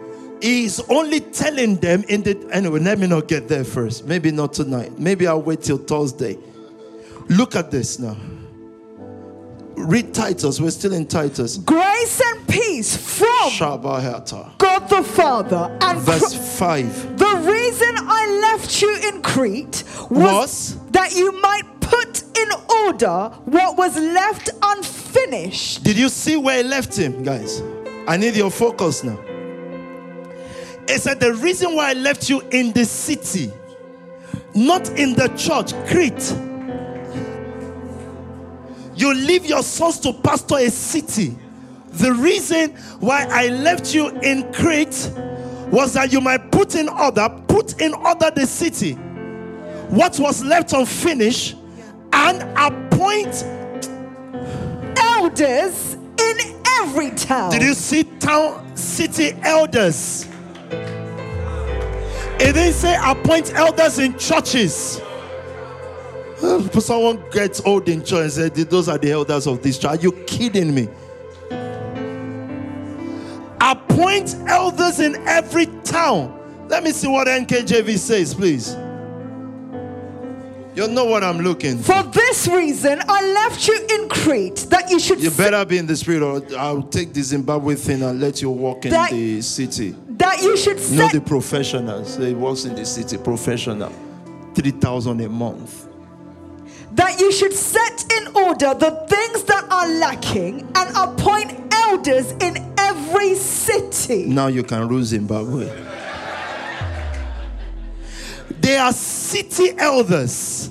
He's 0.43 0.79
only 0.91 1.21
telling 1.21 1.77
them 1.77 2.03
in 2.07 2.21
the 2.21 2.37
anyway. 2.53 2.81
Let 2.81 2.99
me 2.99 3.07
not 3.07 3.27
get 3.27 3.47
there 3.47 3.63
first. 3.63 4.05
Maybe 4.05 4.29
not 4.29 4.53
tonight. 4.53 4.99
Maybe 4.99 5.25
I'll 5.25 5.41
wait 5.41 5.63
till 5.63 5.79
Thursday. 5.79 6.37
Look 7.29 7.55
at 7.55 7.71
this 7.71 7.97
now. 7.97 8.15
Read 9.87 10.13
Titus. 10.13 10.59
We're 10.59 10.71
still 10.71 10.93
in 10.93 11.05
Titus. 11.07 11.57
Grace 11.57 12.21
and 12.25 12.47
peace 12.47 12.95
from. 12.95 13.49
God 14.57 14.87
the 14.89 15.03
Father 15.03 15.77
and 15.81 15.99
Verse 15.99 16.33
5. 16.59 17.17
the 17.17 17.35
reason 17.51 17.95
I 17.97 18.39
left 18.41 18.81
you 18.81 18.95
in 19.09 19.21
Crete 19.21 19.83
was, 20.09 20.09
Was? 20.09 20.77
that 20.91 21.13
you 21.15 21.31
might 21.41 21.63
put 21.81 22.23
in 22.37 22.49
order 22.85 23.29
what 23.45 23.77
was 23.77 23.95
left 23.97 24.49
unfinished. 24.61 25.83
Did 25.83 25.97
you 25.97 26.09
see 26.09 26.37
where 26.37 26.59
I 26.59 26.61
left 26.61 26.95
him, 26.97 27.23
guys? 27.23 27.61
I 28.07 28.17
need 28.17 28.35
your 28.35 28.51
focus 28.51 29.03
now. 29.03 29.19
It 30.87 30.99
said, 31.01 31.19
The 31.19 31.33
reason 31.35 31.75
why 31.75 31.91
I 31.91 31.93
left 31.93 32.29
you 32.29 32.41
in 32.51 32.71
the 32.73 32.85
city, 32.85 33.51
not 34.55 34.89
in 34.97 35.13
the 35.13 35.27
church, 35.29 35.73
Crete. 35.87 36.33
You 39.01 39.15
leave 39.15 39.47
your 39.47 39.63
sons 39.63 39.99
to 40.01 40.13
pastor 40.13 40.57
a 40.57 40.69
city. 40.69 41.35
The 41.93 42.13
reason 42.13 42.75
why 42.99 43.25
I 43.31 43.47
left 43.47 43.95
you 43.95 44.09
in 44.19 44.53
Crete 44.53 45.09
was 45.71 45.93
that 45.93 46.13
you 46.13 46.21
might 46.21 46.51
put 46.51 46.75
in 46.75 46.87
order, 46.87 47.27
put 47.47 47.81
in 47.81 47.95
order 47.95 48.29
the 48.29 48.45
city. 48.45 48.93
What 49.89 50.19
was 50.19 50.43
left 50.43 50.73
unfinished, 50.73 51.55
and 52.13 52.43
appoint 52.55 53.43
Elders 54.97 55.93
in 55.95 56.61
every 56.79 57.09
town. 57.11 57.51
Did 57.51 57.63
you 57.63 57.73
see 57.73 58.03
town 58.03 58.77
city 58.77 59.31
elders? 59.41 60.27
It 62.39 62.53
didn't 62.53 62.73
say 62.73 62.95
appoint 63.03 63.51
elders 63.55 63.97
in 63.97 64.15
churches. 64.19 65.01
Someone 66.79 67.23
gets 67.31 67.61
old 67.61 67.87
in 67.87 68.03
church 68.03 68.23
and 68.23 68.31
said, 68.31 68.55
Those 68.55 68.89
are 68.89 68.97
the 68.97 69.11
elders 69.11 69.45
of 69.47 69.61
this 69.61 69.77
church. 69.77 69.91
Are 69.97 70.01
you 70.01 70.11
kidding 70.25 70.73
me? 70.73 70.87
Appoint 73.61 74.35
elders 74.47 74.99
in 74.99 75.15
every 75.27 75.67
town. 75.83 76.37
Let 76.67 76.83
me 76.83 76.91
see 76.91 77.07
what 77.07 77.27
NKJV 77.27 77.97
says, 77.97 78.33
please. 78.33 78.75
You 80.73 80.87
know 80.87 81.05
what 81.05 81.23
I'm 81.23 81.39
looking 81.41 81.77
for. 81.77 82.01
For 82.01 82.03
this 82.11 82.47
reason, 82.47 83.01
I 83.07 83.21
left 83.33 83.67
you 83.67 83.75
in 83.91 84.09
Crete 84.09 84.65
that 84.69 84.89
you 84.89 84.99
should 84.99 85.19
You 85.21 85.29
better 85.29 85.63
be 85.65 85.77
in 85.77 85.85
the 85.85 85.95
spirit, 85.95 86.23
or 86.23 86.41
I'll 86.57 86.81
take 86.81 87.13
the 87.13 87.21
Zimbabwe 87.21 87.75
thing 87.75 88.01
and 88.01 88.19
let 88.19 88.41
you 88.41 88.49
walk 88.49 88.85
in 88.85 88.91
That- 88.91 89.11
the 89.11 89.41
city. 89.41 89.95
that 90.17 90.41
you 90.41 90.55
should 90.57 90.77
Know 90.91 91.09
the 91.09 91.21
professionals. 91.21 92.17
They 92.17 92.33
works 92.33 92.63
in 92.65 92.73
the 92.75 92.85
city, 92.85 93.17
professional. 93.17 93.91
3,000 94.55 95.21
a 95.21 95.29
month. 95.29 95.80
That 96.93 97.19
you 97.19 97.31
should 97.31 97.53
set 97.53 98.11
in 98.17 98.27
order 98.35 98.73
the 98.73 98.91
things 99.07 99.43
that 99.43 99.65
are 99.71 99.87
lacking 99.87 100.61
and 100.75 100.97
appoint 100.97 101.73
elders 101.73 102.31
in 102.33 102.73
every 102.77 103.35
city. 103.35 104.25
Now 104.25 104.47
you 104.47 104.63
can 104.63 104.87
rule 104.87 105.03
Zimbabwe. 105.03 105.69
They 108.59 108.77
are 108.77 108.93
city 108.93 109.71
elders. 109.77 110.69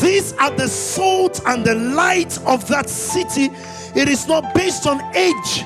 These 0.00 0.32
are 0.34 0.50
the 0.50 0.68
salt 0.68 1.40
and 1.46 1.64
the 1.64 1.74
light 1.74 2.38
of 2.46 2.66
that 2.68 2.88
city. 2.88 3.50
It 3.94 4.08
is 4.08 4.26
not 4.26 4.54
based 4.54 4.86
on 4.86 5.00
age. 5.14 5.64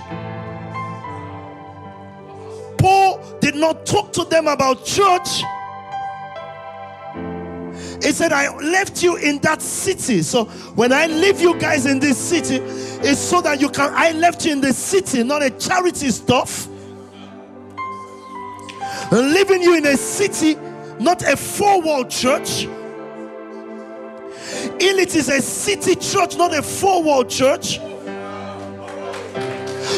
Paul 2.79 3.20
did 3.41 3.55
not 3.55 3.87
talk 3.87 4.12
to 4.14 4.24
them 4.24 4.49
about 4.49 4.85
church. 4.85 5.43
He 8.03 8.12
said, 8.12 8.32
I 8.32 8.55
left 8.59 9.03
you 9.03 9.16
in 9.16 9.38
that 9.40 9.62
city. 9.62 10.22
So 10.22 10.44
when 10.74 10.92
I 10.92 11.07
leave 11.07 11.40
you 11.40 11.59
guys 11.59 11.86
in 11.86 11.99
this 11.99 12.18
city, 12.18 12.57
it's 12.57 13.20
so 13.20 13.40
that 13.42 13.61
you 13.61 13.68
can. 13.68 13.92
I 13.94 14.12
left 14.12 14.44
you 14.44 14.53
in 14.53 14.61
the 14.61 14.72
city, 14.72 15.22
not 15.22 15.42
a 15.42 15.51
charity 15.51 16.11
stuff. 16.11 16.68
Leaving 19.12 19.62
you 19.62 19.76
in 19.76 19.86
a 19.86 19.97
city, 19.97 20.57
not 20.99 21.22
a 21.22 21.36
four 21.36 21.80
wall 21.80 22.05
church. 22.05 22.66
Elite 24.80 25.14
is 25.14 25.28
a 25.28 25.40
city 25.40 25.94
church, 25.94 26.36
not 26.36 26.55
a 26.55 26.62
four 26.62 27.03
wall 27.03 27.24
church. 27.24 27.80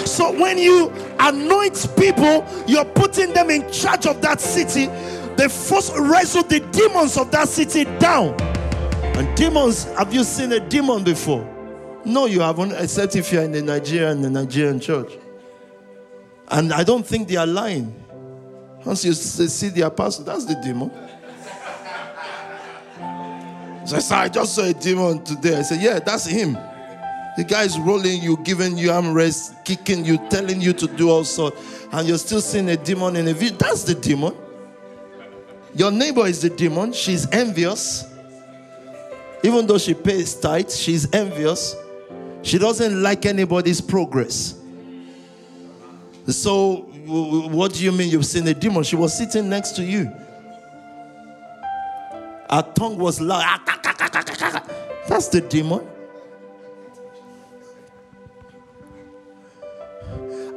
So 0.05 0.33
when 0.39 0.59
you 0.59 0.93
anoint 1.19 1.89
people, 1.97 2.47
you're 2.67 2.85
putting 2.85 3.33
them 3.33 3.51
in 3.51 3.71
charge 3.71 4.07
of 4.07 4.21
that 4.23 4.41
city. 4.41 4.89
They 5.39 5.47
first 5.47 5.93
wrestle 5.97 6.43
the 6.43 6.59
demons 6.73 7.17
of 7.17 7.31
that 7.31 7.49
city 7.49 7.85
down. 8.01 8.35
And 9.15 9.37
demons, 9.37 9.85
have 9.97 10.13
you 10.13 10.25
seen 10.25 10.51
a 10.51 10.59
demon 10.59 11.05
before? 11.05 11.47
No, 12.05 12.27
you 12.27 12.41
haven't, 12.41 12.73
except 12.73 13.15
if 13.15 13.33
you're 13.33 13.45
in 13.45 13.53
the 13.53 13.63
Nigerian, 13.63 14.21
the 14.21 14.31
Nigerian 14.31 14.81
church. 14.81 15.13
And 16.49 16.73
I 16.73 16.83
don't 16.83 17.07
think 17.07 17.29
they 17.29 17.37
are 17.37 17.47
lying. 17.47 17.95
Once 18.85 19.05
you 19.05 19.13
see 19.13 19.69
the 19.69 19.83
apostle, 19.83 20.25
that's 20.25 20.45
the 20.45 20.57
demon. 20.57 20.91
So 23.87 23.97
I 24.17 24.29
just 24.29 24.57
saw 24.57 24.65
a 24.65 24.75
demon 24.75 25.23
today. 25.23 25.57
I 25.57 25.63
said, 25.63 25.81
Yeah, 25.81 26.01
that's 26.01 26.27
him. 26.27 26.55
The 27.37 27.45
guy 27.45 27.63
is 27.63 27.79
rolling 27.79 28.21
you, 28.21 28.39
giving 28.39 28.77
you 28.77 28.89
armrest, 28.89 29.65
kicking 29.65 30.05
you, 30.05 30.19
telling 30.31 30.61
you 30.61 30.73
to 30.73 30.89
do 30.89 31.11
all 31.11 31.23
sorts, 31.23 31.87
and 31.93 32.09
you're 32.09 32.19
still 32.19 32.41
seeing 32.41 32.69
a 32.71 32.77
demon 32.77 33.15
in 33.15 33.29
a 33.29 33.33
view. 33.33 33.51
That's 33.51 33.85
the 33.85 33.95
demon. 33.95 34.35
Your 35.79 35.93
neighbor 35.93 36.27
is 36.27 36.43
the 36.43 36.51
demon. 36.51 36.93
She's 36.93 37.31
envious. 37.31 38.05
Even 39.45 39.65
though 39.65 39.79
she 39.79 39.95
pays 39.95 40.35
tithe, 40.35 40.71
she's 40.71 41.11
envious. 41.15 41.77
She 42.43 42.59
doesn't 42.59 43.01
like 43.01 43.25
anybody's 43.27 43.81
progress. 43.81 44.59
So, 46.27 46.79
what 47.07 47.75
do 47.75 47.85
you 47.85 47.93
mean 47.93 48.11
you've 48.11 48.27
seen 48.27 48.47
a 48.49 48.55
demon? 48.55 48.83
She 48.83 48.97
was 48.97 49.17
sitting 49.17 49.49
next 49.49 49.77
to 49.77 49.85
you. 49.85 50.07
Her 52.51 52.63
tongue 52.75 52.99
was 52.99 53.21
loud. 53.21 53.43
Ah, 53.45 55.01
That's 55.09 55.29
the 55.29 55.41
demon. 55.43 55.87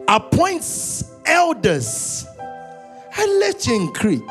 appoints 0.07 1.09
elders. 1.25 2.25
I 3.15 3.25
left 3.39 3.67
you 3.67 3.75
in 3.75 3.93
Crete. 3.93 4.21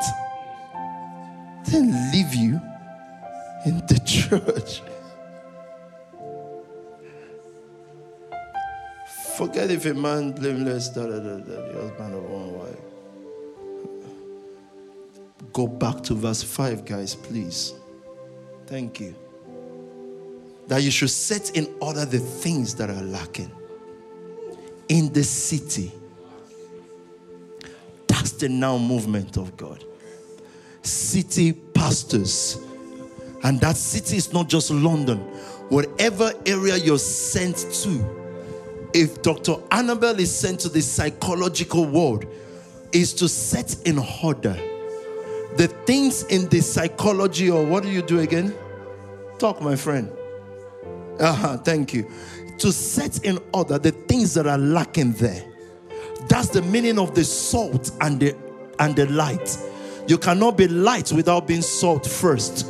Then 1.65 2.11
leave 2.11 2.33
you 2.33 2.59
in 3.65 3.85
the 3.87 3.99
church. 4.05 4.81
Forget 9.35 9.71
if 9.71 9.85
a 9.85 9.93
man 9.93 10.31
blameless, 10.33 10.89
da, 10.89 11.03
da, 11.03 11.17
da, 11.19 11.37
da, 11.37 11.43
the 11.43 11.81
husband 11.81 12.15
of 12.15 12.23
one 12.23 12.53
wife. 12.53 12.77
Go 15.53 15.67
back 15.67 16.01
to 16.03 16.13
verse 16.13 16.43
5, 16.43 16.85
guys, 16.85 17.15
please. 17.15 17.73
Thank 18.67 18.99
you. 18.99 19.15
That 20.67 20.83
you 20.83 20.91
should 20.91 21.09
set 21.09 21.57
in 21.57 21.67
order 21.81 22.05
the 22.05 22.19
things 22.19 22.75
that 22.75 22.89
are 22.89 23.01
lacking 23.01 23.51
in 24.87 25.11
the 25.11 25.23
city. 25.23 25.91
That's 28.07 28.31
the 28.33 28.49
now 28.49 28.77
movement 28.77 29.37
of 29.37 29.57
God. 29.57 29.83
City 30.81 31.53
pastors. 31.53 32.57
And 33.43 33.59
that 33.61 33.77
city 33.77 34.17
is 34.17 34.33
not 34.33 34.49
just 34.49 34.71
London. 34.71 35.17
Whatever 35.69 36.33
area 36.45 36.77
you're 36.77 36.99
sent 36.99 37.57
to, 37.83 38.89
if 38.93 39.21
Dr. 39.21 39.55
Annabelle 39.71 40.19
is 40.19 40.33
sent 40.35 40.59
to 40.61 40.69
the 40.69 40.81
psychological 40.81 41.85
world, 41.85 42.25
is 42.91 43.13
to 43.15 43.29
set 43.29 43.75
in 43.85 43.99
order 44.21 44.59
the 45.55 45.67
things 45.85 46.23
in 46.23 46.47
the 46.49 46.61
psychology, 46.61 47.49
or 47.49 47.65
what 47.65 47.83
do 47.83 47.89
you 47.89 48.01
do 48.01 48.19
again? 48.19 48.53
Talk, 49.37 49.61
my 49.61 49.75
friend. 49.75 50.11
Uh-huh, 51.19 51.57
thank 51.57 51.93
you 51.93 52.09
to 52.61 52.71
set 52.71 53.25
in 53.25 53.39
order 53.55 53.79
the 53.79 53.91
things 53.91 54.35
that 54.35 54.45
are 54.45 54.57
lacking 54.57 55.13
there. 55.13 55.43
That's 56.27 56.49
the 56.49 56.61
meaning 56.61 56.99
of 56.99 57.15
the 57.15 57.23
salt 57.23 57.91
and 58.01 58.19
the 58.19 58.35
and 58.77 58.95
the 58.95 59.07
light. 59.07 59.57
You 60.07 60.17
cannot 60.17 60.57
be 60.57 60.67
light 60.67 61.11
without 61.11 61.47
being 61.47 61.61
salt 61.61 62.05
first. 62.05 62.65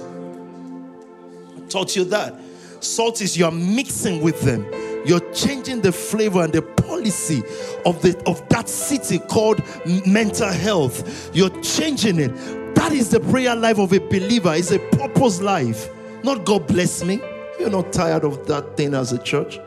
I 1.58 1.62
taught 1.68 1.96
you 1.96 2.04
that. 2.06 2.36
Salt 2.82 3.22
is 3.22 3.38
you're 3.38 3.52
mixing 3.52 4.22
with 4.22 4.42
them. 4.42 4.66
You're 5.06 5.32
changing 5.32 5.82
the 5.82 5.92
flavor 5.92 6.44
and 6.44 6.54
the 6.54 6.62
policy 6.62 7.44
of 7.86 8.02
the 8.02 8.22
of 8.26 8.48
that 8.50 8.70
city 8.70 9.20
called 9.20 9.62
mental 10.06 10.52
health. 10.52 11.32
You're 11.34 11.62
changing 11.62 12.20
it. 12.20 12.76
That 12.76 12.92
is 12.92 13.10
the 13.10 13.20
prayer 13.20 13.56
life 13.56 13.80
of 13.80 13.94
a 13.94 14.00
believer. 14.00 14.54
It's 14.56 14.72
a 14.72 14.80
purpose 14.80 15.42
life. 15.42 15.90
Not 16.24 16.46
God 16.46 16.68
bless 16.68 17.04
me. 17.04 17.20
You're 17.60 17.70
not 17.70 17.94
tired 17.94 18.24
of 18.24 18.46
that 18.48 18.78
thing 18.78 18.94
as 18.94 19.12
a 19.14 19.18
church. 19.18 19.60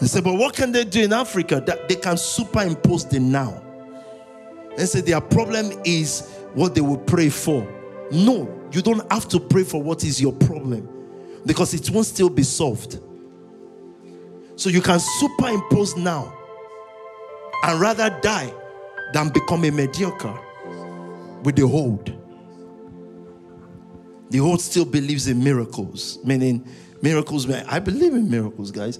They 0.00 0.06
said, 0.06 0.24
but 0.24 0.34
what 0.34 0.54
can 0.54 0.72
they 0.72 0.84
do 0.84 1.02
in 1.02 1.12
Africa? 1.12 1.62
That 1.64 1.88
they 1.88 1.96
can 1.96 2.16
superimpose 2.18 3.06
the 3.06 3.20
now. 3.20 3.63
They 4.76 4.86
say 4.86 5.00
their 5.00 5.20
problem 5.20 5.72
is 5.84 6.28
what 6.54 6.74
they 6.74 6.80
will 6.80 6.98
pray 6.98 7.28
for. 7.28 7.66
No, 8.10 8.68
you 8.72 8.82
don't 8.82 9.10
have 9.12 9.28
to 9.28 9.40
pray 9.40 9.64
for 9.64 9.82
what 9.82 10.04
is 10.04 10.20
your 10.20 10.32
problem 10.32 10.88
because 11.46 11.74
it 11.74 11.88
won't 11.90 12.06
still 12.06 12.30
be 12.30 12.42
solved. 12.42 13.00
So 14.56 14.70
you 14.70 14.80
can 14.80 15.00
superimpose 15.00 15.96
now 15.96 16.32
and 17.64 17.80
rather 17.80 18.10
die 18.20 18.52
than 19.12 19.30
become 19.30 19.64
a 19.64 19.70
mediocre 19.70 20.38
with 21.42 21.56
the 21.56 21.66
hold. 21.66 22.12
The 24.30 24.38
hold 24.38 24.60
still 24.60 24.84
believes 24.84 25.28
in 25.28 25.42
miracles, 25.42 26.18
meaning 26.24 26.66
miracles. 27.02 27.48
I 27.50 27.78
believe 27.78 28.14
in 28.14 28.30
miracles, 28.30 28.70
guys. 28.70 28.98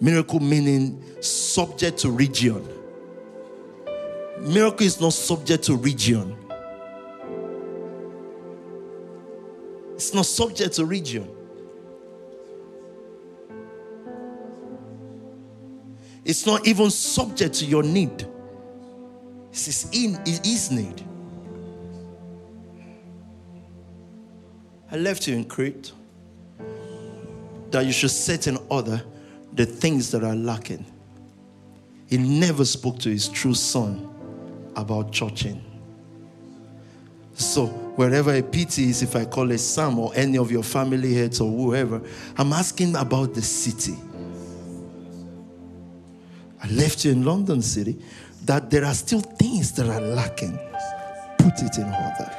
Miracle 0.00 0.40
meaning 0.40 1.02
subject 1.22 1.98
to 1.98 2.10
region. 2.10 2.66
Miracle 4.40 4.86
is 4.86 5.00
not 5.00 5.12
subject 5.12 5.64
to 5.64 5.76
region. 5.76 6.36
It's 9.94 10.12
not 10.12 10.26
subject 10.26 10.74
to 10.74 10.84
region. 10.84 11.28
It's 16.24 16.44
not 16.44 16.66
even 16.66 16.90
subject 16.90 17.54
to 17.56 17.64
your 17.64 17.82
need. 17.82 18.26
It's 19.52 19.88
in 19.90 20.18
his 20.26 20.70
need. 20.70 21.02
I 24.90 24.96
left 24.96 25.26
you 25.26 25.34
in 25.34 25.44
Crete 25.44 25.92
that 27.70 27.86
you 27.86 27.92
should 27.92 28.10
set 28.10 28.46
in 28.46 28.58
order 28.68 29.02
the 29.54 29.64
things 29.64 30.10
that 30.10 30.22
are 30.22 30.34
lacking. 30.34 30.84
He 32.08 32.18
never 32.18 32.64
spoke 32.64 32.98
to 33.00 33.08
his 33.08 33.28
true 33.28 33.54
son 33.54 34.05
about 34.76 35.12
churching. 35.12 35.62
So, 37.34 37.66
wherever 37.66 38.32
a 38.32 38.42
PT 38.42 38.78
is, 38.78 39.02
if 39.02 39.16
I 39.16 39.24
call 39.24 39.50
a 39.50 39.58
Sam 39.58 39.98
or 39.98 40.12
any 40.14 40.38
of 40.38 40.50
your 40.50 40.62
family 40.62 41.14
heads 41.14 41.40
or 41.40 41.50
whoever, 41.50 42.00
I'm 42.36 42.52
asking 42.52 42.96
about 42.96 43.34
the 43.34 43.42
city. 43.42 43.96
I 46.62 46.68
left 46.70 47.04
you 47.04 47.12
in 47.12 47.24
London 47.24 47.60
City 47.62 47.98
that 48.44 48.70
there 48.70 48.84
are 48.84 48.94
still 48.94 49.20
things 49.20 49.72
that 49.72 49.88
are 49.88 50.00
lacking. 50.00 50.58
Put 51.38 51.54
it 51.62 51.76
in 51.78 51.84
order. 51.84 52.32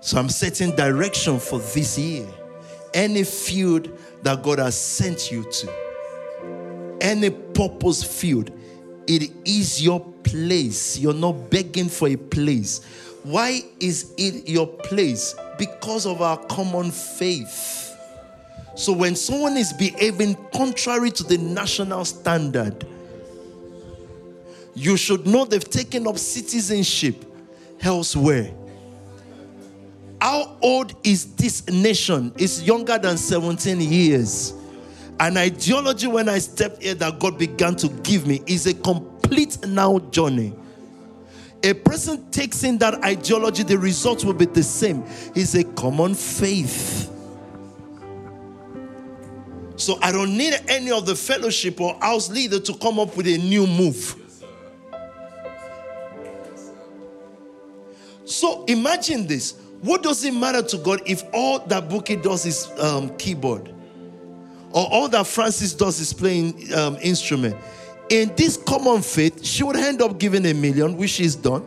So 0.00 0.18
I'm 0.18 0.28
setting 0.28 0.74
direction 0.74 1.38
for 1.38 1.58
this 1.58 1.98
year 1.98 2.26
any 2.94 3.24
field 3.24 3.88
that 4.22 4.42
God 4.42 4.58
has 4.58 4.78
sent 4.78 5.30
you 5.30 5.44
to, 5.44 6.98
any 7.00 7.30
purpose 7.30 8.02
field, 8.02 8.50
it 9.10 9.32
is 9.44 9.82
your 9.82 9.98
place. 10.22 10.96
You're 10.96 11.12
not 11.12 11.50
begging 11.50 11.88
for 11.88 12.06
a 12.06 12.14
place. 12.14 12.84
Why 13.24 13.62
is 13.80 14.14
it 14.16 14.48
your 14.48 14.68
place? 14.68 15.34
Because 15.58 16.06
of 16.06 16.22
our 16.22 16.36
common 16.44 16.92
faith. 16.92 17.92
So 18.76 18.92
when 18.92 19.16
someone 19.16 19.56
is 19.56 19.72
behaving 19.72 20.36
contrary 20.54 21.10
to 21.10 21.24
the 21.24 21.38
national 21.38 22.04
standard, 22.04 22.86
you 24.74 24.96
should 24.96 25.26
know 25.26 25.44
they've 25.44 25.68
taken 25.68 26.06
up 26.06 26.16
citizenship 26.16 27.24
elsewhere. 27.82 28.54
How 30.20 30.56
old 30.62 30.94
is 31.04 31.34
this 31.34 31.68
nation? 31.68 32.32
It's 32.36 32.62
younger 32.62 32.96
than 32.96 33.16
17 33.16 33.80
years. 33.80 34.54
An 35.20 35.36
ideology 35.36 36.06
when 36.06 36.30
I 36.30 36.38
stepped 36.38 36.82
here 36.82 36.94
that 36.94 37.18
God 37.18 37.38
began 37.38 37.76
to 37.76 37.88
give 37.88 38.26
me 38.26 38.42
is 38.46 38.66
a 38.66 38.72
complete 38.72 39.58
now 39.66 39.98
journey. 39.98 40.54
A 41.62 41.74
person 41.74 42.30
takes 42.30 42.64
in 42.64 42.78
that 42.78 43.04
ideology, 43.04 43.62
the 43.62 43.76
result 43.76 44.24
will 44.24 44.32
be 44.32 44.46
the 44.46 44.62
same. 44.62 45.04
It's 45.34 45.54
a 45.54 45.64
common 45.64 46.14
faith. 46.14 47.10
So 49.76 49.98
I 50.00 50.10
don't 50.10 50.38
need 50.38 50.54
any 50.68 50.90
of 50.90 51.04
the 51.04 51.14
fellowship 51.14 51.82
or 51.82 51.98
house 52.00 52.30
leader 52.30 52.58
to 52.58 52.74
come 52.78 52.98
up 52.98 53.14
with 53.14 53.26
a 53.26 53.36
new 53.36 53.66
move. 53.66 54.14
So 58.24 58.64
imagine 58.64 59.26
this. 59.26 59.60
What 59.82 60.02
does 60.02 60.24
it 60.24 60.32
matter 60.32 60.62
to 60.62 60.78
God 60.78 61.02
if 61.04 61.24
all 61.34 61.58
that 61.66 61.90
Bookie 61.90 62.16
does 62.16 62.46
is 62.46 62.70
um, 62.78 63.14
keyboard? 63.18 63.74
Or 64.72 64.86
all 64.90 65.08
that 65.08 65.26
Francis 65.26 65.74
does 65.74 66.00
is 66.00 66.12
playing 66.12 66.72
um, 66.74 66.96
instrument? 67.02 67.56
In 68.08 68.32
this 68.36 68.56
common 68.56 69.02
faith, 69.02 69.44
she 69.44 69.62
would 69.62 69.76
end 69.76 70.02
up 70.02 70.18
giving 70.18 70.46
a 70.46 70.54
million, 70.54 70.96
which 70.96 71.10
she's 71.10 71.34
done. 71.34 71.66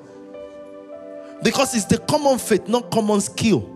Because 1.42 1.76
it's 1.76 1.86
the 1.86 1.98
common 1.98 2.38
faith, 2.38 2.68
not 2.68 2.92
common 2.92 3.20
skill. 3.22 3.70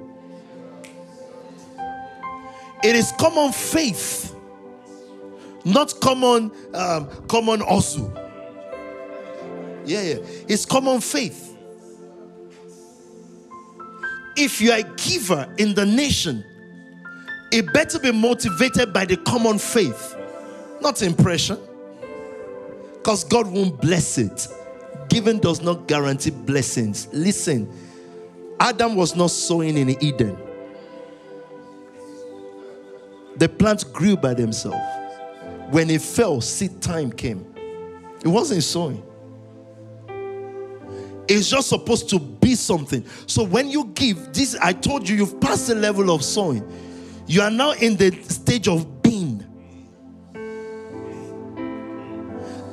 It 2.84 2.95
is 2.95 3.11
common 3.19 3.51
faith, 3.51 4.36
not 5.65 5.93
common 5.99 6.51
um, 6.73 7.09
common 7.28 7.61
also. 7.61 8.13
Yeah, 9.86 10.01
yeah. 10.01 10.15
It's 10.47 10.65
common 10.65 11.01
faith 11.01 11.47
if 14.38 14.61
you 14.61 14.71
are 14.71 14.80
a 14.80 14.84
giver 14.84 15.51
in 15.57 15.73
the 15.73 15.86
nation, 15.86 16.45
it 17.52 17.72
better 17.74 18.00
be 18.00 18.12
motivated 18.12 18.93
by 18.93 19.06
the 19.06 19.18
common 19.18 19.58
faith, 19.58 20.16
not 20.82 21.02
impression. 21.02 21.58
Because 22.93 23.24
God 23.24 23.48
won't 23.48 23.80
bless 23.82 24.18
it. 24.18 24.48
Giving 25.10 25.39
does 25.39 25.62
not 25.62 25.88
guarantee 25.88 26.32
blessings. 26.32 27.08
Listen, 27.14 27.72
Adam 28.60 28.95
was 28.95 29.16
not 29.16 29.32
sowing 29.32 29.78
in 29.78 30.04
Eden. 30.04 30.38
The 33.38 33.48
plants 33.48 33.84
grew 33.84 34.18
by 34.18 34.34
themselves. 34.34 34.84
When 35.70 35.89
it 35.89 36.02
fell, 36.02 36.41
seed 36.41 36.82
time 36.82 37.12
came. 37.12 37.45
It 38.24 38.28
wasn't 38.28 38.64
sowing. 38.64 39.04
It's 41.28 41.50
just 41.50 41.70
supposed 41.70 42.10
to 42.10 42.20
be 42.20 42.56
something. 42.56 43.06
So 43.26 43.43
when 43.43 43.70
you 43.70 43.86
give, 43.93 44.34
this 44.34 44.56
I 44.62 44.74
told 44.74 45.08
you, 45.08 45.16
you've 45.16 45.39
passed 45.39 45.68
the 45.68 45.76
level 45.76 46.10
of 46.10 46.24
sowing. 46.24 46.64
You 47.28 47.41
are 47.41 47.51
now 47.51 47.73
in 47.73 47.97
the 47.97 48.11
stage 48.23 48.67
of 48.69 49.03
being. 49.03 49.43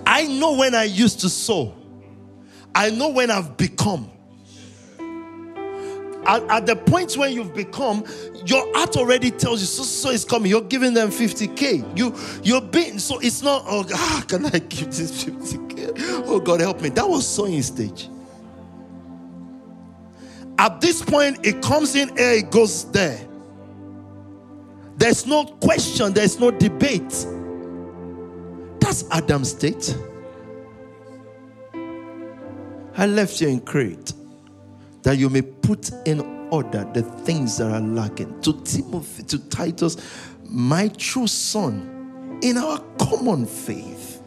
I 0.06 0.26
know 0.28 0.56
when 0.56 0.74
I 0.74 0.84
used 0.84 1.20
to 1.20 1.28
sow. 1.28 1.74
I 2.74 2.90
know 2.90 3.08
when 3.08 3.30
I've 3.30 3.56
become. 3.56 4.10
At, 6.26 6.42
at, 6.50 6.66
the 6.66 6.76
point 6.76 7.16
when 7.16 7.32
you've 7.32 7.54
become, 7.54 8.04
your 8.46 8.72
heart 8.74 8.96
already 8.96 9.30
tells 9.30 9.60
you 9.60 9.66
so 9.66 9.82
so 9.82 10.10
is 10.10 10.24
coming. 10.24 10.50
You're 10.50 10.62
giving 10.62 10.94
them 10.94 11.10
50k. 11.10 11.98
You 11.98 12.14
you're 12.42 12.62
being 12.62 12.98
so 12.98 13.18
it's 13.18 13.42
not 13.42 13.64
oh 13.66 13.84
ah, 13.92 14.24
can 14.26 14.46
I 14.46 14.58
give 14.58 14.86
this 14.86 15.24
50k? 15.24 16.24
Oh 16.26 16.40
God 16.40 16.60
help 16.60 16.80
me. 16.80 16.88
That 16.90 17.08
was 17.08 17.26
sowing 17.26 17.60
stage. 17.62 18.08
At 20.56 20.80
this 20.80 21.02
point, 21.02 21.44
it 21.44 21.60
comes 21.60 21.96
in 21.96 22.16
here, 22.16 22.32
it 22.34 22.50
goes 22.50 22.90
there. 22.92 23.20
There's 25.04 25.26
no 25.26 25.44
question, 25.44 26.14
there's 26.14 26.40
no 26.40 26.50
debate. 26.50 27.26
That's 28.80 29.04
Adam's 29.10 29.50
state. 29.50 29.94
I 32.96 33.04
left 33.04 33.38
you 33.38 33.48
in 33.48 33.60
Crete 33.60 34.14
that 35.02 35.18
you 35.18 35.28
may 35.28 35.42
put 35.42 35.90
in 36.06 36.48
order 36.50 36.90
the 36.94 37.02
things 37.02 37.58
that 37.58 37.70
are 37.70 37.82
lacking. 37.82 38.40
To 38.40 38.58
Timothy, 38.62 39.24
to 39.24 39.38
Titus, 39.50 39.98
my 40.44 40.88
true 40.88 41.26
son, 41.26 42.38
in 42.42 42.56
our 42.56 42.78
common 42.98 43.44
faith. 43.44 44.22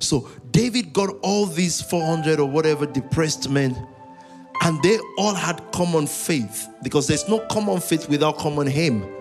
So 0.00 0.28
David 0.50 0.92
got 0.92 1.16
all 1.22 1.46
these 1.46 1.80
400 1.80 2.40
or 2.40 2.50
whatever 2.50 2.84
depressed 2.84 3.48
men 3.48 3.88
and 4.64 4.82
they 4.82 4.98
all 5.16 5.34
had 5.34 5.62
common 5.72 6.06
faith 6.06 6.68
because 6.82 7.06
there's 7.06 7.26
no 7.26 7.38
common 7.50 7.80
faith 7.80 8.08
without 8.08 8.36
common 8.36 8.66
hymn. 8.66 9.13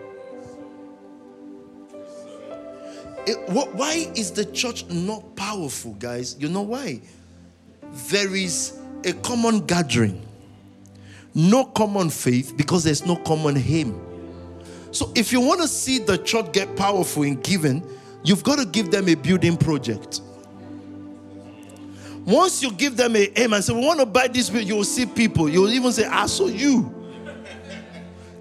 It, 3.25 3.37
why 3.49 4.11
is 4.15 4.31
the 4.31 4.45
church 4.45 4.85
not 4.89 5.35
powerful, 5.35 5.93
guys? 5.93 6.35
You 6.39 6.49
know 6.49 6.61
why? 6.61 7.01
There 8.09 8.35
is 8.35 8.77
a 9.05 9.13
common 9.13 9.65
gathering, 9.65 10.25
no 11.33 11.65
common 11.65 12.09
faith 12.09 12.55
because 12.57 12.83
there's 12.83 13.05
no 13.05 13.15
common 13.15 13.55
hymn. 13.55 13.99
So, 14.91 15.11
if 15.15 15.31
you 15.31 15.39
want 15.39 15.61
to 15.61 15.67
see 15.67 15.99
the 15.99 16.17
church 16.17 16.51
get 16.51 16.75
powerful 16.75 17.23
in 17.23 17.41
giving, 17.41 17.87
you've 18.23 18.43
got 18.43 18.59
to 18.59 18.65
give 18.65 18.91
them 18.91 19.07
a 19.07 19.15
building 19.15 19.57
project. 19.57 20.21
Once 22.25 22.61
you 22.61 22.71
give 22.71 22.95
them 22.95 23.15
a 23.15 23.31
aim 23.35 23.53
and 23.53 23.63
say, 23.63 23.73
We 23.73 23.85
want 23.85 23.99
to 23.99 24.05
buy 24.05 24.27
this, 24.27 24.49
you 24.49 24.75
will 24.75 24.83
see 24.83 25.05
people. 25.05 25.49
You 25.49 25.61
will 25.61 25.71
even 25.71 25.91
say, 25.91 26.05
ah, 26.05 26.23
I 26.23 26.25
saw 26.27 26.47
you. 26.47 26.93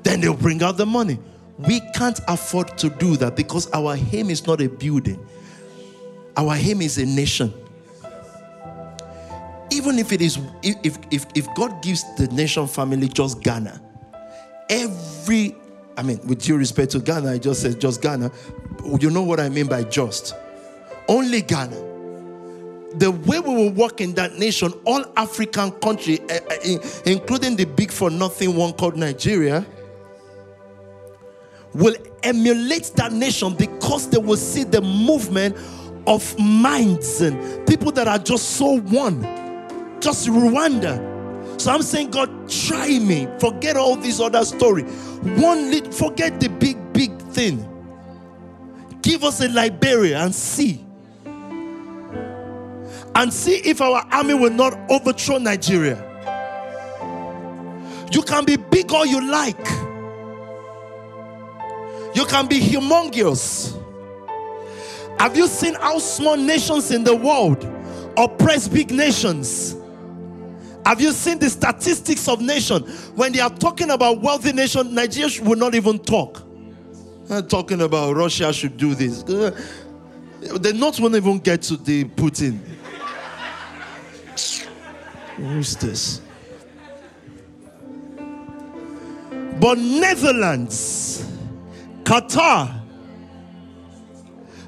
then 0.03 0.21
they'll 0.21 0.35
bring 0.35 0.63
out 0.63 0.77
the 0.77 0.87
money. 0.87 1.19
We 1.67 1.81
can't 1.95 2.21
afford 2.29 2.77
to 2.79 2.91
do 2.91 3.17
that 3.19 3.37
because 3.37 3.71
our 3.73 3.97
aim 4.13 4.31
is 4.31 4.47
not 4.47 4.61
a 4.61 4.69
building, 4.69 5.25
our 6.37 6.55
aim 6.55 6.83
is 6.83 6.99
a 6.99 7.07
nation. 7.07 7.53
Even 9.71 9.99
if 9.99 10.13
it 10.13 10.21
is, 10.21 10.39
if, 10.63 10.99
if, 11.11 11.27
if 11.35 11.55
God 11.55 11.83
gives 11.83 12.05
the 12.17 12.27
nation 12.29 12.67
family 12.67 13.09
just 13.09 13.43
Ghana, 13.43 13.81
every, 14.69 15.57
I 15.97 16.03
mean, 16.03 16.21
with 16.27 16.43
due 16.43 16.59
respect 16.59 16.93
to 16.93 17.01
Ghana, 17.01 17.33
I 17.33 17.39
just 17.39 17.63
said 17.63 17.81
just 17.81 18.03
Ghana. 18.03 18.31
You 19.01 19.11
know 19.11 19.23
what 19.23 19.41
I 19.41 19.49
mean 19.49 19.69
by 19.69 19.85
just. 19.85 20.35
Only 21.09 21.41
Ghana 21.41 21.93
the 22.95 23.11
way 23.11 23.41
we 23.41 23.55
will 23.55 23.71
work 23.71 24.01
in 24.01 24.15
that 24.15 24.39
nation, 24.39 24.73
all 24.85 25.05
African 25.17 25.71
country, 25.73 26.21
uh, 26.29 26.35
uh, 26.51 26.79
including 27.07 27.57
the 27.57 27.65
big 27.65 27.91
for 27.91 28.11
nothing 28.11 28.55
one 28.55 28.73
called 28.73 28.97
Nigeria, 28.97 29.65
will 31.75 31.97
emulate 32.23 32.93
that 32.97 33.13
nation 33.13 33.55
because 33.55 34.09
they 34.09 34.19
will 34.19 34.37
see 34.37 34.65
the 34.65 34.81
movement 34.81 35.57
of 36.07 36.39
minds 36.39 37.21
and 37.21 37.67
people 37.67 37.93
that 37.93 38.09
are 38.09 38.19
just 38.19 38.51
so 38.57 38.79
one. 38.81 39.23
Just 40.01 40.29
Rwanda. 40.29 41.11
So 41.61 41.73
I'm 41.73 41.83
saying, 41.83 42.11
God, 42.11 42.51
try 42.51 42.99
me. 42.99 43.29
Forget 43.39 43.77
all 43.77 43.97
this 43.97 44.21
other 44.21 44.45
story. 44.45 44.83
One, 44.83 45.71
lit, 45.71 45.95
forget 45.95 46.41
the 46.41 46.49
big, 46.49 46.77
big 46.93 47.17
thing. 47.19 47.69
Give 49.01 49.25
us 49.25 49.41
a 49.41 49.49
Liberia 49.49 50.19
and 50.21 50.35
see 50.35 50.85
and 53.15 53.33
see 53.33 53.57
if 53.57 53.81
our 53.81 54.07
army 54.11 54.35
will 54.35 54.51
not 54.51 54.79
overthrow 54.91 55.39
Nigeria. 55.39 56.09
You 58.11 58.23
can 58.23 58.45
be 58.45 58.57
big 58.57 58.93
all 58.93 59.07
you 59.07 59.31
like, 59.31 59.67
you 62.15 62.25
can 62.27 62.47
be 62.47 62.61
humongous. 62.61 63.79
Have 65.19 65.37
you 65.37 65.47
seen 65.47 65.75
how 65.75 65.99
small 65.99 66.37
nations 66.37 66.91
in 66.91 67.05
the 67.05 67.15
world 67.15 67.65
oppress 68.17 68.69
big 68.69 68.91
nations? 68.91 69.77
Have 70.85 71.01
you 71.01 71.13
seen 71.13 71.39
the 71.39 71.49
statistics 71.49 72.27
of 72.29 72.41
nation? 72.41 72.83
When 73.15 73.33
they 73.33 73.39
are 73.41 73.51
talking 73.51 73.91
about 73.91 74.21
wealthy 74.21 74.53
nation, 74.53 74.95
Nigeria 74.95 75.31
will 75.43 75.57
not 75.57 75.75
even 75.77 75.99
talk. 76.01 76.43
They're 77.27 77.41
talking 77.41 77.83
about 77.83 78.17
Russia 78.17 78.53
should 78.53 78.77
do 78.77 78.95
this. 78.97 79.23
The 79.23 80.73
North 80.75 80.99
won't 80.99 81.15
even 81.15 81.39
get 81.39 81.63
to 81.63 81.77
the 81.77 82.05
Putin. 82.05 82.59
Who's 85.37 85.77
this? 85.77 86.21
But 89.61 89.79
Netherlands, 89.79 91.32
Qatar, 92.13 92.71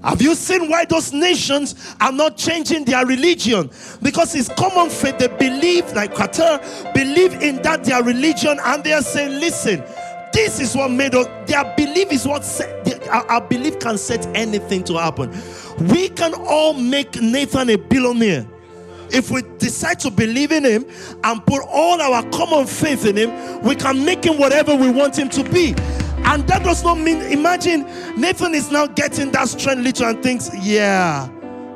have 0.03 0.23
you 0.23 0.35
seen 0.35 0.71
why 0.71 0.87
those 0.87 1.13
nations 1.13 1.95
are 2.01 2.11
not 2.11 2.39
changing 2.39 2.87
their 2.87 3.05
religion? 3.05 3.69
Because 4.01 4.35
it's 4.35 4.49
common 4.49 4.89
faith. 4.89 5.19
They 5.19 5.29
believe, 5.29 5.93
like 5.93 6.15
Qatar, 6.15 6.95
believe 6.95 7.35
in 7.43 7.57
that 7.61 7.85
their 7.85 8.03
religion, 8.03 8.59
and 8.65 8.83
they 8.83 8.95
are 8.95 9.03
saying, 9.03 9.41
listen, 9.41 9.85
this 10.33 10.59
is 10.59 10.75
what 10.75 10.91
made 10.91 11.15
us, 11.15 11.27
their 11.47 11.65
belief 11.77 12.13
is 12.13 12.27
what 12.27 12.47
set, 12.47 13.07
our, 13.09 13.31
our 13.31 13.41
belief 13.43 13.79
can 13.79 13.99
set 13.99 14.27
anything 14.35 14.83
to 14.85 14.95
happen. 14.95 15.31
We 15.89 16.09
can 16.09 16.33
all 16.33 16.73
make 16.73 17.21
Nathan 17.21 17.69
a 17.69 17.77
billionaire 17.77 18.47
if 19.11 19.31
we 19.31 19.43
decide 19.59 20.01
to 20.01 20.11
believe 20.11 20.51
in 20.51 20.65
Him 20.65 20.87
and 21.23 21.45
put 21.45 21.63
all 21.69 22.01
our 22.01 22.23
common 22.31 22.67
faith 22.67 23.05
in 23.05 23.17
Him, 23.17 23.63
we 23.63 23.77
can 23.77 24.03
make 24.03 24.25
Him 24.25 24.39
whatever 24.39 24.75
we 24.75 24.91
want 24.91 25.19
Him 25.19 25.29
to 25.29 25.45
be. 25.45 25.75
And 26.25 26.47
that 26.49 26.65
does 26.65 26.83
not 26.83 26.99
mean, 26.99 27.21
imagine 27.23 27.83
Nathan 28.17 28.55
is 28.55 28.71
now 28.71 28.87
getting 28.87 29.31
that 29.33 29.49
strength 29.49 29.83
little 29.83 30.07
and 30.07 30.23
thinks, 30.23 30.51
yeah, 30.63 31.29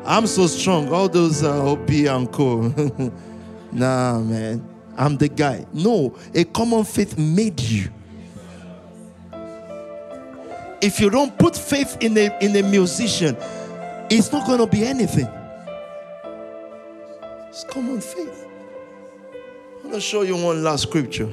I'm 0.04 0.26
so 0.26 0.46
strong. 0.46 0.88
All 0.88 1.08
those 1.08 1.42
uh, 1.42 1.70
OP 1.70 1.90
and 1.90 2.32
co. 2.32 2.62
nah, 3.72 4.18
man, 4.20 4.66
I'm 4.96 5.16
the 5.18 5.28
guy. 5.28 5.66
No, 5.72 6.16
a 6.34 6.44
common 6.44 6.84
faith 6.84 7.18
made 7.18 7.60
you. 7.60 7.90
If 10.80 10.98
you 11.00 11.10
don't 11.10 11.36
put 11.38 11.56
faith 11.56 11.98
in 12.00 12.16
a, 12.16 12.36
in 12.40 12.56
a 12.56 12.62
musician, 12.62 13.36
it's 14.08 14.32
not 14.32 14.46
going 14.46 14.60
to 14.60 14.66
be 14.66 14.86
anything. 14.86 15.28
It's 17.48 17.64
common 17.64 18.00
faith. 18.00 18.46
I'm 19.76 19.82
going 19.82 19.94
to 19.94 20.00
show 20.00 20.22
you 20.22 20.36
one 20.36 20.62
last 20.62 20.84
scripture 20.84 21.28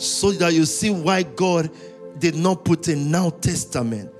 so 0.00 0.32
that 0.32 0.52
you 0.52 0.64
see 0.64 0.90
why 0.90 1.22
God 1.22 1.70
did 2.18 2.34
not 2.34 2.64
put 2.64 2.88
a 2.88 2.96
now 2.96 3.30
testament. 3.30 4.10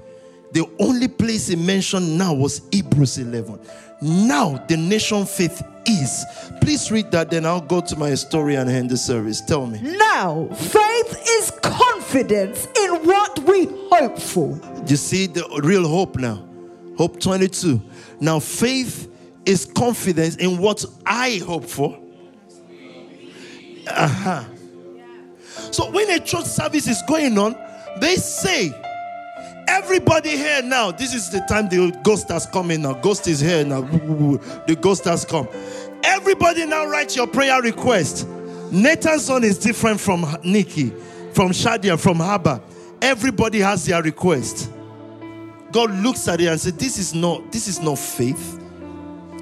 The 0.53 0.68
only 0.78 1.09
place 1.09 1.47
he 1.47 1.57
mentioned 1.57 2.18
now 2.18 2.35
was 2.35 2.62
Hebrews 2.72 3.18
11. 3.18 3.61
Now 4.03 4.64
the 4.68 4.76
nation 4.76 5.24
faith 5.26 5.62
is. 5.87 6.24
Please 6.61 6.91
read 6.91 7.11
that, 7.12 7.31
then 7.31 7.47
I'll 7.47 7.61
go 7.61 7.81
to 7.81 7.97
my 7.97 8.14
story 8.14 8.57
and 8.57 8.68
end 8.68 8.91
the 8.91 8.97
service. 8.97 9.41
Tell 9.41 9.66
me. 9.66 9.81
Now, 9.81 10.49
faith 10.53 11.22
is 11.26 11.51
confidence 11.62 12.68
in 12.76 13.07
what 13.07 13.39
we 13.41 13.66
hope 13.91 14.18
for. 14.18 14.59
You 14.87 14.97
see 14.97 15.26
the 15.26 15.61
real 15.62 15.87
hope 15.87 16.16
now. 16.16 16.47
Hope 16.97 17.20
22. 17.20 17.81
Now, 18.20 18.41
faith 18.41 19.11
is 19.47 19.64
confidence 19.64 20.37
in 20.37 20.59
what 20.59 20.85
I 21.07 21.41
hope 21.47 21.64
for. 21.64 21.99
Uh-huh. 23.87 24.45
So 25.71 25.91
when 25.91 26.11
a 26.11 26.19
church 26.19 26.45
service 26.45 26.89
is 26.89 27.03
going 27.07 27.39
on, 27.39 27.57
they 28.01 28.17
say, 28.17 28.75
everybody 29.69 30.31
here 30.31 30.63
now, 30.63 30.91
this 30.91 31.15
is 31.15 31.31
the 31.31 31.41
time 31.49 31.69
the 31.69 31.97
ghost 32.03 32.29
has 32.29 32.47
come 32.47 32.71
in 32.71 32.83
now. 32.83 32.95
Ghost 32.95 33.29
is 33.29 33.41
here 33.41 33.65
now. 33.65 33.83
The 33.83 34.77
ghost 34.81 35.05
has 35.05 35.25
come. 35.25 35.49
Everybody 36.03 36.67
now 36.67 36.87
write 36.87 37.15
your 37.17 37.27
prayer 37.27 37.61
request. 37.63 38.27
Nathan's 38.71 39.25
son 39.25 39.45
is 39.45 39.59
different 39.59 40.01
from 40.01 40.27
Nikki, 40.45 40.91
from 41.33 41.51
Shadia, 41.51 41.99
from 41.99 42.19
Haba. 42.19 42.63
Everybody 43.03 43.61
has 43.61 43.87
their 43.87 44.03
request. 44.03 44.71
God 45.73 45.91
looks 45.91 46.27
at 46.29 46.41
it 46.41 46.47
and 46.47 46.61
says, 46.61 46.73
This 46.75 46.99
is 46.99 47.15
not 47.15 47.53
this 47.53 47.69
is 47.69 47.81
not 47.81 47.99
faith. 47.99 48.59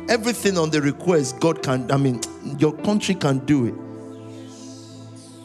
Everything 0.09 0.57
on 0.57 0.71
the 0.71 0.81
request, 0.81 1.39
God 1.39 1.63
can, 1.63 1.91
I 1.91 1.99
mean, 1.99 2.21
your 2.59 2.73
country 2.73 3.15
can 3.15 3.41
do 3.41 3.67
it. 3.67 3.75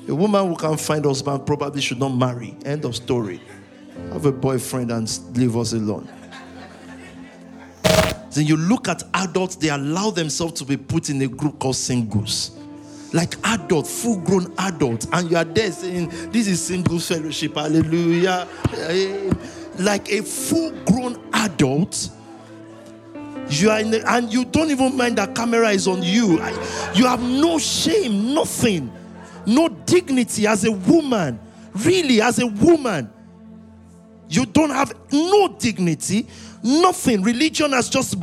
A 0.08 0.14
woman 0.14 0.48
who 0.48 0.56
can't 0.56 0.80
find 0.80 1.06
husband 1.06 1.46
probably 1.46 1.82
should 1.82 2.00
not 2.00 2.10
marry. 2.10 2.56
End 2.66 2.84
of 2.84 2.96
story. 2.96 3.42
Have 4.12 4.26
a 4.26 4.32
boyfriend 4.32 4.92
and 4.92 5.10
leave 5.36 5.56
us 5.56 5.74
alone. 5.74 6.10
Then 8.32 8.46
you 8.46 8.58
look 8.58 8.88
at 8.88 9.04
adults, 9.14 9.56
they 9.56 9.70
allow 9.70 10.10
themselves 10.10 10.54
to 10.54 10.66
be 10.66 10.76
put 10.76 11.10
in 11.10 11.22
a 11.22 11.28
group 11.28 11.60
called 11.60 11.76
singles. 11.76 12.52
Like 13.14 13.36
adult, 13.44 13.86
full 13.86 14.18
grown 14.18 14.52
adults, 14.58 15.08
and 15.14 15.30
you 15.30 15.38
are 15.38 15.44
there 15.44 15.72
saying, 15.72 16.10
This 16.32 16.48
is 16.48 16.66
single 16.66 16.98
fellowship, 17.00 17.54
hallelujah. 17.54 18.48
Eh, 18.76 19.32
like 19.78 20.12
a 20.12 20.24
full 20.24 20.72
grown 20.86 21.24
adult, 21.34 22.10
you 23.50 23.70
are 23.70 23.80
in 23.80 23.92
the, 23.92 24.04
and 24.12 24.34
you 24.34 24.46
don't 24.46 24.72
even 24.72 24.98
mind 24.98 25.20
that 25.20 25.36
camera 25.36 25.70
is 25.70 25.88
on 25.88 26.02
you. 26.02 26.44
You 26.96 27.06
have 27.06 27.22
no 27.22 27.60
shame, 27.60 28.34
nothing 28.34 28.92
no 29.46 29.70
dignity 29.70 30.48
as 30.48 30.66
a 30.66 30.72
woman. 30.72 31.40
Really, 31.74 32.22
as 32.22 32.40
a 32.40 32.48
woman, 32.48 33.12
you 34.30 34.46
don't 34.46 34.70
have 34.70 34.94
no 35.12 35.48
dignity, 35.60 36.28
nothing. 36.64 37.24
Religion 37.24 37.72
has 37.72 37.90
just 37.90 38.16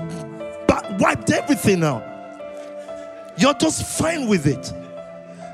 wiped 0.98 1.30
everything 1.30 1.82
out. 1.84 2.04
You're 3.38 3.54
just 3.54 3.98
fine 3.98 4.28
with 4.28 4.46
it. 4.46 4.72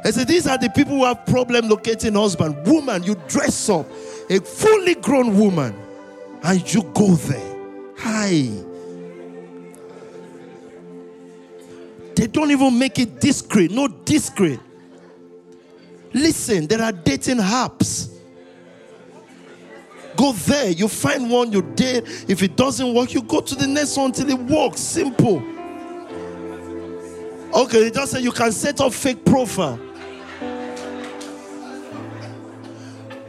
I 0.04 0.10
said, 0.10 0.28
These 0.28 0.46
are 0.46 0.58
the 0.58 0.70
people 0.70 0.96
who 0.96 1.04
have 1.04 1.24
problem 1.26 1.68
locating 1.68 2.14
husband. 2.14 2.66
Woman, 2.66 3.02
you 3.02 3.14
dress 3.28 3.68
up, 3.68 3.86
a 4.30 4.40
fully 4.40 4.94
grown 4.94 5.38
woman, 5.38 5.74
and 6.42 6.74
you 6.74 6.82
go 6.94 7.14
there. 7.14 7.56
Hi. 7.98 8.50
They 12.14 12.26
don't 12.26 12.50
even 12.50 12.78
make 12.78 12.98
it 12.98 13.20
discreet, 13.20 13.70
no 13.70 13.88
discreet. 13.88 14.60
Listen, 16.16 16.66
there 16.66 16.80
are 16.80 16.92
dating 16.92 17.36
apps. 17.36 18.08
Go 20.16 20.32
there, 20.32 20.70
you 20.70 20.88
find 20.88 21.30
one, 21.30 21.52
you 21.52 21.60
date. 21.60 22.04
If 22.26 22.42
it 22.42 22.56
doesn't 22.56 22.94
work, 22.94 23.12
you 23.12 23.20
go 23.20 23.42
to 23.42 23.54
the 23.54 23.66
next 23.66 23.98
one 23.98 24.06
until 24.06 24.30
it 24.30 24.38
works. 24.38 24.80
Simple. 24.80 25.42
Okay, 27.54 27.88
it 27.88 27.94
just 27.94 28.12
say 28.12 28.20
you 28.22 28.32
can 28.32 28.50
set 28.50 28.80
up 28.80 28.94
fake 28.94 29.26
profile. 29.26 29.78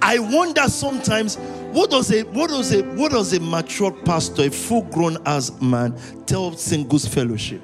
I 0.02 0.20
wonder 0.20 0.70
sometimes 0.70 1.36
what 1.74 1.90
does 1.90 2.10
a 2.14 2.24
what 2.24 2.50
does 2.50 2.74
a 2.74 2.84
what 2.96 3.12
does 3.12 3.34
a 3.34 3.42
mature 3.42 3.92
pastor, 3.92 4.44
a 4.44 4.50
full-grown 4.50 5.18
as 5.26 5.52
man, 5.62 5.94
tell 6.26 6.54
singles 6.54 7.06
fellowship? 7.06 7.62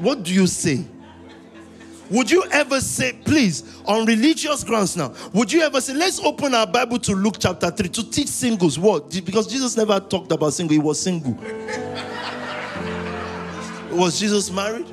What 0.00 0.24
do 0.24 0.34
you 0.34 0.48
say? 0.48 0.84
Would 2.10 2.30
you 2.30 2.44
ever 2.50 2.80
say, 2.80 3.12
please, 3.24 3.80
on 3.84 4.06
religious 4.06 4.64
grounds 4.64 4.96
now, 4.96 5.12
would 5.32 5.52
you 5.52 5.60
ever 5.62 5.80
say, 5.80 5.92
let's 5.94 6.18
open 6.20 6.54
our 6.54 6.66
Bible 6.66 6.98
to 7.00 7.14
Luke 7.14 7.36
chapter 7.38 7.70
3 7.70 7.88
to 7.90 8.10
teach 8.10 8.28
singles 8.28 8.78
what? 8.78 9.10
Because 9.24 9.46
Jesus 9.46 9.76
never 9.76 10.00
talked 10.00 10.32
about 10.32 10.54
single, 10.54 10.72
he 10.72 10.78
was 10.78 10.98
single. 11.00 11.32
was 13.90 14.18
Jesus 14.18 14.50
married? 14.50 14.86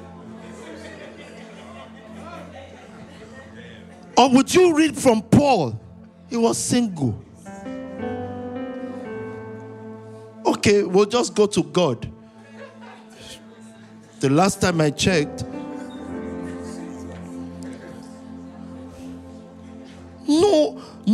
Or 4.17 4.29
would 4.29 4.53
you 4.53 4.75
read 4.75 4.97
from 4.97 5.21
Paul? 5.21 5.79
He 6.29 6.37
was 6.37 6.57
single. 6.57 7.21
Okay, 10.45 10.83
we'll 10.83 11.05
just 11.05 11.33
go 11.33 11.47
to 11.47 11.63
God. 11.63 12.11
The 14.19 14.29
last 14.29 14.61
time 14.61 14.79
I 14.81 14.89
checked, 14.89 15.43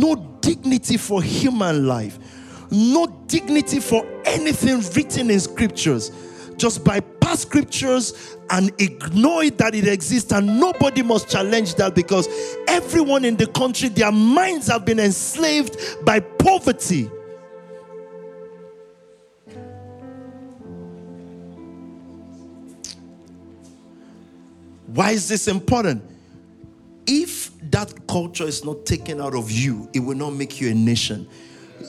No, 0.02 0.16
dignity 0.40 0.96
for 0.96 1.22
human 1.22 1.86
life. 1.86 2.18
No 2.72 3.06
dignity 3.28 3.78
for 3.78 4.04
anything 4.24 4.80
written 4.96 5.30
in 5.30 5.38
scriptures. 5.38 6.10
Just 6.56 6.82
bypass 6.84 7.42
scriptures 7.42 8.36
and 8.50 8.72
ignore 8.80 9.44
it 9.44 9.58
that 9.58 9.76
it 9.76 9.86
exists, 9.86 10.32
and 10.32 10.58
nobody 10.58 11.02
must 11.02 11.28
challenge 11.28 11.76
that 11.76 11.94
because 11.94 12.28
everyone 12.66 13.24
in 13.24 13.36
the 13.36 13.46
country, 13.46 13.90
their 13.90 14.10
minds 14.10 14.66
have 14.66 14.84
been 14.84 14.98
enslaved 14.98 15.76
by 16.04 16.18
poverty. 16.18 17.08
Why 24.88 25.12
is 25.12 25.28
this 25.28 25.46
important? 25.46 26.02
If 27.06 27.51
that 27.72 28.06
culture 28.06 28.44
is 28.44 28.64
not 28.64 28.86
taken 28.86 29.20
out 29.20 29.34
of 29.34 29.50
you, 29.50 29.88
it 29.92 30.00
will 30.00 30.16
not 30.16 30.30
make 30.30 30.60
you 30.60 30.70
a 30.70 30.74
nation. 30.74 31.28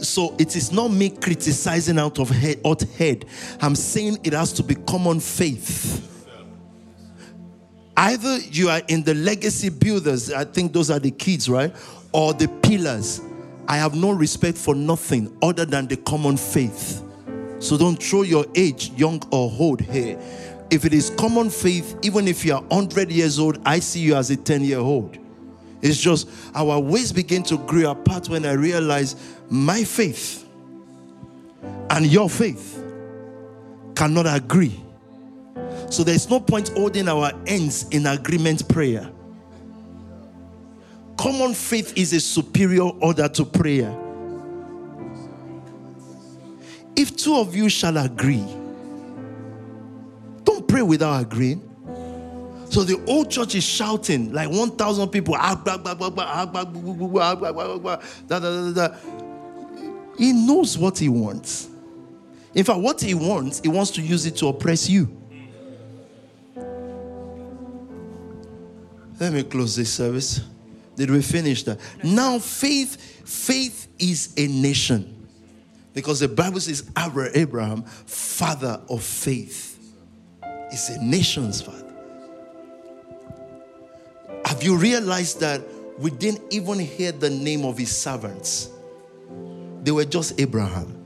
So 0.01 0.35
it 0.39 0.55
is 0.55 0.71
not 0.71 0.89
me 0.89 1.09
criticizing 1.09 1.99
out 1.99 2.19
of 2.19 2.29
head, 2.29 2.59
out 2.65 2.81
head. 2.81 3.25
I'm 3.61 3.75
saying 3.75 4.19
it 4.23 4.33
has 4.33 4.51
to 4.53 4.63
be 4.63 4.75
common 4.75 5.19
faith. 5.19 6.09
Either 7.95 8.37
you 8.39 8.69
are 8.69 8.81
in 8.87 9.03
the 9.03 9.13
legacy 9.13 9.69
builders, 9.69 10.31
I 10.31 10.45
think 10.45 10.73
those 10.73 10.89
are 10.89 10.99
the 10.99 11.11
kids, 11.11 11.47
right? 11.47 11.75
Or 12.11 12.33
the 12.33 12.47
pillars. 12.63 13.21
I 13.67 13.77
have 13.77 13.95
no 13.95 14.11
respect 14.11 14.57
for 14.57 14.73
nothing 14.73 15.37
other 15.41 15.65
than 15.65 15.87
the 15.87 15.97
common 15.97 16.37
faith. 16.37 17.03
So 17.59 17.77
don't 17.77 18.01
throw 18.01 18.23
your 18.23 18.45
age, 18.55 18.91
young 18.91 19.21
or 19.31 19.51
old, 19.59 19.81
here. 19.81 20.19
If 20.71 20.85
it 20.85 20.93
is 20.93 21.11
common 21.11 21.49
faith, 21.49 21.97
even 22.01 22.27
if 22.27 22.43
you 22.43 22.55
are 22.55 22.61
100 22.63 23.11
years 23.11 23.37
old, 23.37 23.59
I 23.63 23.79
see 23.79 23.99
you 23.99 24.15
as 24.15 24.31
a 24.31 24.37
10 24.37 24.63
year 24.63 24.79
old. 24.79 25.17
It's 25.83 25.99
just 25.99 26.29
our 26.55 26.79
ways 26.79 27.11
begin 27.11 27.43
to 27.43 27.57
grow 27.57 27.91
apart 27.91 28.29
when 28.29 28.45
I 28.45 28.53
realize 28.53 29.17
my 29.49 29.83
faith 29.83 30.47
and 31.89 32.07
your 32.07 32.29
faith 32.29 32.81
cannot 33.93 34.25
agree. 34.25 34.79
So 35.89 36.05
there's 36.05 36.29
no 36.29 36.39
point 36.39 36.69
holding 36.69 37.09
our 37.09 37.33
ends 37.45 37.85
in 37.89 38.07
agreement 38.07 38.67
prayer. 38.69 39.11
Common 41.17 41.53
faith 41.53 41.97
is 41.97 42.13
a 42.13 42.21
superior 42.21 42.83
order 42.83 43.27
to 43.27 43.43
prayer. 43.43 43.93
If 46.95 47.17
two 47.17 47.35
of 47.35 47.57
you 47.57 47.67
shall 47.67 47.97
agree, 47.97 48.45
don't 50.45 50.65
pray 50.65 50.81
without 50.81 51.21
agreeing. 51.21 51.72
So 52.73 52.83
the 52.83 52.99
old 53.05 53.29
church 53.29 53.53
is 53.53 53.63
shouting 53.63 54.33
like 54.33 54.49
1,000 54.49 55.09
people. 55.09 55.35
"Ah, 55.37 55.61
ah, 55.63 55.73
ah, 55.75 55.77
bah, 55.77 55.93
bah, 55.93 56.09
bah, 56.09 57.77
bah, 57.77 57.97
da, 58.27 58.39
da, 58.39 58.39
da, 58.39 58.71
da, 58.71 58.87
da." 58.87 58.95
He 60.17 60.33
knows 60.33 60.75
what 60.75 60.97
he 60.97 61.07
wants. 61.07 61.67
In 62.55 62.63
fact, 62.63 62.79
what 62.79 62.99
he 62.99 63.13
wants, 63.13 63.59
he 63.59 63.67
wants 63.67 63.91
to 63.91 64.01
use 64.01 64.25
it 64.25 64.37
to 64.37 64.47
oppress 64.47 64.89
you. 64.89 65.07
Let 69.19 69.33
me 69.33 69.43
close 69.43 69.75
this 69.75 69.93
service. 69.93 70.41
Did 70.95 71.11
we 71.11 71.21
finish 71.21 71.61
that? 71.65 71.79
Now, 72.03 72.39
faith, 72.39 72.97
faith 73.23 73.87
is 73.99 74.33
a 74.35 74.47
nation. 74.47 75.27
Because 75.93 76.21
the 76.21 76.27
Bible 76.27 76.59
says 76.59 76.89
Abraham, 77.35 77.83
father 77.83 78.81
of 78.89 79.03
faith, 79.03 79.77
is 80.71 80.89
a 80.89 81.03
nation's 81.03 81.61
father. 81.61 81.82
Have 84.45 84.63
you 84.63 84.77
realized 84.77 85.39
that 85.39 85.61
we 85.97 86.11
didn't 86.11 86.41
even 86.51 86.79
hear 86.79 87.11
the 87.11 87.29
name 87.29 87.65
of 87.65 87.77
his 87.77 87.95
servants? 87.95 88.69
They 89.83 89.91
were 89.91 90.05
just 90.05 90.39
Abraham. 90.39 91.05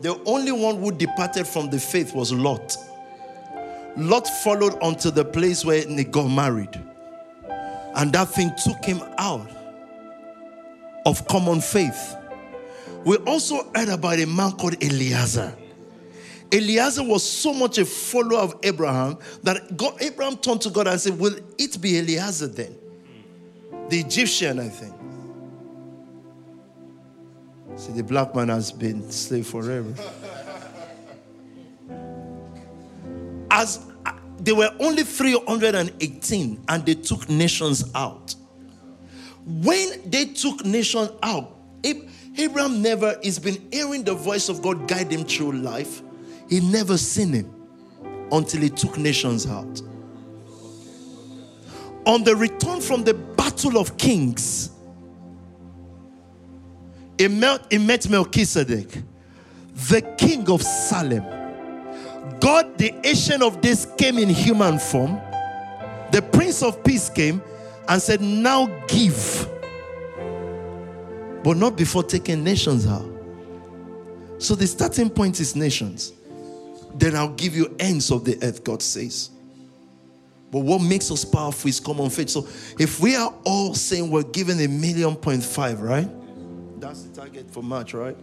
The 0.00 0.20
only 0.26 0.52
one 0.52 0.80
who 0.80 0.92
departed 0.92 1.46
from 1.46 1.70
the 1.70 1.80
faith 1.80 2.14
was 2.14 2.32
Lot. 2.32 2.76
Lot 3.96 4.28
followed 4.28 4.80
unto 4.82 5.10
the 5.10 5.24
place 5.24 5.64
where 5.64 5.86
he 5.86 6.04
got 6.04 6.28
married. 6.28 6.80
And 7.96 8.12
that 8.12 8.28
thing 8.28 8.52
took 8.62 8.84
him 8.84 9.02
out 9.18 9.50
of 11.04 11.26
common 11.26 11.60
faith. 11.60 12.16
We 13.04 13.16
also 13.18 13.68
heard 13.74 13.88
about 13.88 14.18
a 14.20 14.26
man 14.26 14.52
called 14.52 14.82
Eliezer. 14.82 15.54
Eliezer 16.52 17.02
was 17.04 17.22
so 17.22 17.52
much 17.52 17.76
a 17.78 17.84
follower 17.84 18.40
of 18.40 18.58
Abraham 18.62 19.18
that 19.42 19.76
God, 19.76 20.00
Abraham 20.00 20.36
turned 20.36 20.62
to 20.62 20.70
God 20.70 20.86
and 20.86 20.98
said, 21.00 21.18
Will 21.18 21.36
it 21.58 21.80
be 21.80 21.98
Eliezer 21.98 22.48
then? 22.48 22.74
The 23.90 24.00
Egyptian, 24.00 24.58
I 24.58 24.68
think. 24.68 24.94
See, 27.76 27.92
the 27.92 28.02
black 28.02 28.34
man 28.34 28.48
has 28.48 28.72
been 28.72 29.10
slave 29.10 29.46
forever. 29.46 29.94
As 33.50 33.86
uh, 34.04 34.12
there 34.38 34.54
were 34.54 34.70
only 34.80 35.04
318 35.04 36.64
and 36.68 36.86
they 36.86 36.94
took 36.94 37.28
nations 37.28 37.84
out. 37.94 38.34
When 39.44 40.10
they 40.10 40.26
took 40.26 40.64
nations 40.64 41.10
out, 41.22 41.56
Ab- 41.84 42.08
Abraham 42.36 42.82
never 42.82 43.18
has 43.22 43.38
been 43.38 43.68
hearing 43.70 44.04
the 44.04 44.14
voice 44.14 44.48
of 44.48 44.62
God 44.62 44.88
guide 44.88 45.10
him 45.10 45.24
through 45.24 45.52
life. 45.52 46.02
He 46.48 46.60
never 46.60 46.96
seen 46.96 47.32
him 47.32 47.54
until 48.32 48.60
he 48.60 48.70
took 48.70 48.96
nations 48.98 49.46
out. 49.46 49.82
On 52.06 52.24
the 52.24 52.34
return 52.34 52.80
from 52.80 53.04
the 53.04 53.14
battle 53.14 53.78
of 53.78 53.96
kings, 53.98 54.70
he 57.18 57.28
met, 57.28 57.66
he 57.70 57.78
met 57.78 58.08
Melchizedek, 58.08 59.02
the 59.90 60.00
king 60.16 60.48
of 60.48 60.62
Salem. 60.62 61.24
God, 62.40 62.78
the 62.78 62.94
ancient 63.04 63.42
of 63.42 63.60
days, 63.60 63.86
came 63.98 64.18
in 64.18 64.28
human 64.28 64.78
form. 64.78 65.20
The 66.12 66.22
Prince 66.32 66.62
of 66.62 66.82
Peace 66.84 67.10
came 67.10 67.42
and 67.88 68.00
said, 68.00 68.20
Now 68.20 68.66
give. 68.86 69.48
But 71.42 71.56
not 71.56 71.76
before 71.76 72.04
taking 72.04 72.44
nations 72.44 72.86
out. 72.86 73.08
So 74.38 74.54
the 74.54 74.66
starting 74.66 75.10
point 75.10 75.40
is 75.40 75.56
nations. 75.56 76.12
Then 76.94 77.14
I'll 77.16 77.34
give 77.34 77.54
you 77.54 77.74
ends 77.78 78.10
of 78.10 78.24
the 78.24 78.38
earth, 78.42 78.64
God 78.64 78.82
says. 78.82 79.30
But 80.50 80.60
what 80.60 80.80
makes 80.80 81.10
us 81.10 81.24
powerful 81.24 81.68
is 81.68 81.78
common 81.78 82.08
faith. 82.10 82.30
So 82.30 82.46
if 82.78 83.00
we 83.00 83.14
are 83.16 83.32
all 83.44 83.74
saying 83.74 84.10
we're 84.10 84.22
given 84.22 84.58
a 84.60 84.66
million 84.68 85.14
point 85.14 85.44
five, 85.44 85.80
right? 85.80 86.08
That's 86.80 87.02
the 87.02 87.20
target 87.20 87.50
for 87.50 87.62
March, 87.62 87.92
right? 87.92 88.16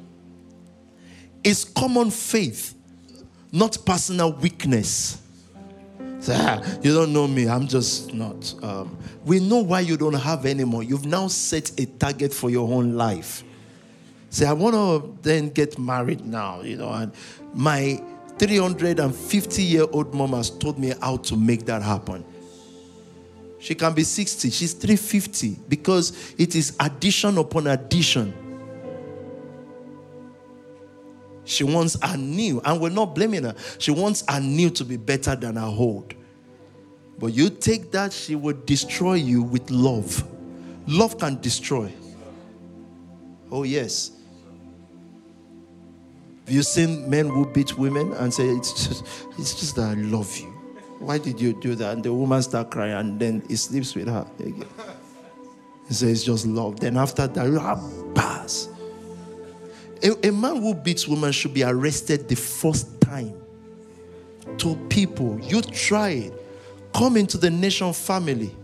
It's 1.44 1.64
common 1.64 2.10
faith, 2.10 2.74
not 3.52 3.78
personal 3.86 4.32
weakness. 4.34 5.22
"Ah, 6.28 6.64
you 6.82 6.92
don't 6.94 7.14
know 7.14 7.28
me, 7.28 7.48
I'm 7.48 7.68
just 7.68 8.12
not. 8.14 8.56
Um, 8.64 8.98
we 9.26 9.40
know 9.40 9.60
why 9.60 9.82
you 9.82 9.96
don't 9.96 10.14
have 10.14 10.48
anymore. 10.48 10.82
You've 10.82 11.06
now 11.06 11.28
set 11.28 11.72
a 11.80 11.86
target 11.86 12.34
for 12.34 12.50
your 12.50 12.68
own 12.74 12.96
life. 12.96 13.44
Say, 14.32 14.48
I 14.48 14.54
want 14.54 14.74
to 14.76 15.18
then 15.22 15.50
get 15.50 15.78
married 15.78 16.26
now, 16.26 16.62
you 16.62 16.78
know, 16.78 16.92
and 16.92 17.12
my 17.54 18.02
350 18.38 19.64
year 19.64 19.86
old 19.92 20.14
mom 20.14 20.34
has 20.34 20.50
told 20.50 20.78
me 20.78 20.94
how 21.02 21.18
to 21.18 21.36
make 21.36 21.66
that 21.66 21.82
happen. 21.82 22.24
She 23.60 23.74
can 23.74 23.94
be 23.94 24.04
60, 24.04 24.50
she's 24.52 24.74
350 24.74 25.60
because 25.68 26.36
it 26.38 26.56
is 26.56 26.76
addition 26.80 27.38
upon 27.38 27.68
addition. 27.68 28.34
She 31.46 31.64
wants 31.64 31.96
her 32.04 32.18
new, 32.18 32.60
and 32.66 32.82
we're 32.82 32.90
not 32.90 33.14
blaming 33.14 33.44
her. 33.44 33.56
She 33.78 33.92
wants 33.92 34.24
her 34.28 34.40
new 34.40 34.72
to 34.72 34.84
be 34.84 34.98
better 34.98 35.36
than 35.36 35.56
her 35.56 35.66
old. 35.66 36.14
But 37.20 37.28
you 37.28 37.50
take 37.50 37.92
that, 37.92 38.12
she 38.12 38.36
will 38.36 38.58
destroy 38.66 39.14
you 39.14 39.44
with 39.44 39.70
love. 39.70 40.24
Love 40.88 41.18
can 41.18 41.40
destroy. 41.40 41.94
Oh, 43.52 43.64
yes. 43.64 44.12
Have 46.46 46.54
you 46.54 46.62
seen 46.62 47.10
men 47.10 47.28
who 47.28 47.48
beat 47.48 47.76
women 47.76 48.14
and 48.14 48.32
say, 48.32 48.48
It's 48.48 48.88
just, 48.88 49.04
it's 49.40 49.56
just 49.56 49.76
that 49.78 49.98
I 49.98 50.02
love 50.02 50.38
you? 50.38 50.54
Why 51.00 51.18
did 51.18 51.42
you 51.42 51.54
do 51.54 51.74
that? 51.76 51.94
And 51.94 52.04
the 52.04 52.14
woman 52.14 52.42
start 52.44 52.70
crying 52.70 52.94
and 52.94 53.20
then 53.20 53.44
he 53.48 53.56
sleeps 53.56 53.96
with 53.96 54.08
her. 54.08 54.28
again. 54.40 54.64
He 55.88 55.94
says, 55.96 56.12
It's 56.12 56.24
just 56.24 56.46
love. 56.46 56.80
Then 56.80 56.98
after 56.98 57.26
that, 57.26 57.46
you 57.48 57.58
have 57.58 57.82
bars. 58.14 58.70
A, 60.04 60.28
a 60.28 60.32
man 60.32 60.58
who 60.62 60.76
beats 60.76 61.08
women 61.08 61.32
should 61.32 61.54
be 61.54 61.64
arrested 61.64 62.30
the 62.30 62.36
first 62.36 63.02
time. 63.02 63.42
To 64.60 64.76
people, 64.90 65.40
you 65.42 65.64
try 65.64 66.10
it. 66.10 66.34
Come 66.94 67.18
into 67.18 67.40
the 67.40 67.50
nation 67.50 67.92
family. 67.92 68.56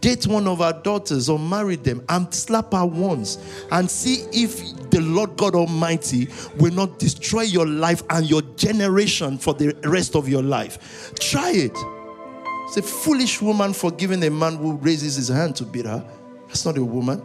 Date 0.00 0.26
one 0.26 0.46
of 0.46 0.60
our 0.60 0.72
daughters 0.72 1.28
or 1.28 1.38
marry 1.38 1.76
them 1.76 2.04
and 2.08 2.32
slap 2.32 2.72
her 2.72 2.86
once 2.86 3.38
and 3.72 3.90
see 3.90 4.26
if 4.32 4.90
the 4.90 5.00
Lord 5.00 5.36
God 5.36 5.54
Almighty 5.54 6.28
will 6.58 6.72
not 6.72 6.98
destroy 6.98 7.42
your 7.42 7.66
life 7.66 8.02
and 8.10 8.28
your 8.28 8.42
generation 8.56 9.38
for 9.38 9.54
the 9.54 9.74
rest 9.84 10.14
of 10.14 10.28
your 10.28 10.42
life. 10.42 11.12
Try 11.18 11.50
it. 11.50 11.76
It's 12.68 12.76
a 12.76 12.82
foolish 12.82 13.40
woman 13.40 13.72
forgiving 13.72 14.22
a 14.24 14.30
man 14.30 14.56
who 14.56 14.76
raises 14.76 15.16
his 15.16 15.28
hand 15.28 15.56
to 15.56 15.64
beat 15.64 15.86
her. 15.86 16.04
That's 16.46 16.64
not 16.64 16.76
a 16.76 16.84
woman. 16.84 17.22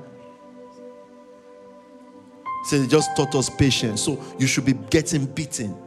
So 2.66 2.80
they 2.80 2.88
just 2.88 3.16
taught 3.16 3.36
us 3.36 3.50
patience. 3.50 4.02
So 4.02 4.24
you 4.40 4.48
should 4.48 4.66
be 4.66 4.74
getting 4.74 5.26
beaten. 5.26 5.83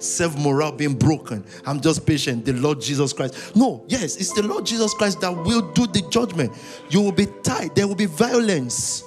Self 0.00 0.36
morale 0.36 0.72
being 0.72 0.94
broken. 0.94 1.44
I'm 1.66 1.80
just 1.80 2.06
patient. 2.06 2.46
The 2.46 2.54
Lord 2.54 2.80
Jesus 2.80 3.12
Christ. 3.12 3.54
No, 3.54 3.84
yes, 3.86 4.16
it's 4.16 4.32
the 4.32 4.42
Lord 4.42 4.66
Jesus 4.66 4.94
Christ 4.94 5.20
that 5.20 5.30
will 5.30 5.70
do 5.72 5.86
the 5.86 6.02
judgment. 6.10 6.52
You 6.88 7.02
will 7.02 7.12
be 7.12 7.26
tied. 7.42 7.74
There 7.74 7.86
will 7.86 7.94
be 7.94 8.06
violence. 8.06 9.04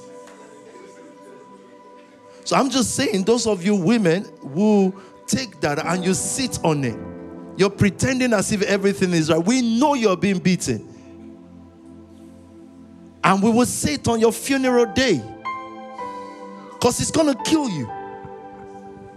So 2.46 2.56
I'm 2.56 2.70
just 2.70 2.96
saying, 2.96 3.24
those 3.24 3.48
of 3.48 3.66
you 3.66 3.76
women 3.76 4.26
who 4.54 4.94
take 5.26 5.60
that 5.62 5.84
and 5.84 6.06
you 6.06 6.14
sit 6.14 6.60
on 6.64 6.84
it, 6.84 6.98
you're 7.58 7.70
pretending 7.70 8.32
as 8.34 8.52
if 8.52 8.62
everything 8.62 9.12
is 9.14 9.30
right. 9.30 9.44
We 9.44 9.80
know 9.80 9.96
you're 9.96 10.18
being 10.18 10.40
beaten. 10.40 10.90
And 13.24 13.42
we 13.42 13.50
will 13.50 13.66
sit 13.66 14.08
on 14.08 14.20
your 14.20 14.34
funeral 14.34 14.86
day 14.94 15.24
because 16.74 17.00
it's 17.00 17.12
going 17.12 17.34
to 17.34 17.44
kill 17.44 17.70
you. 17.70 17.90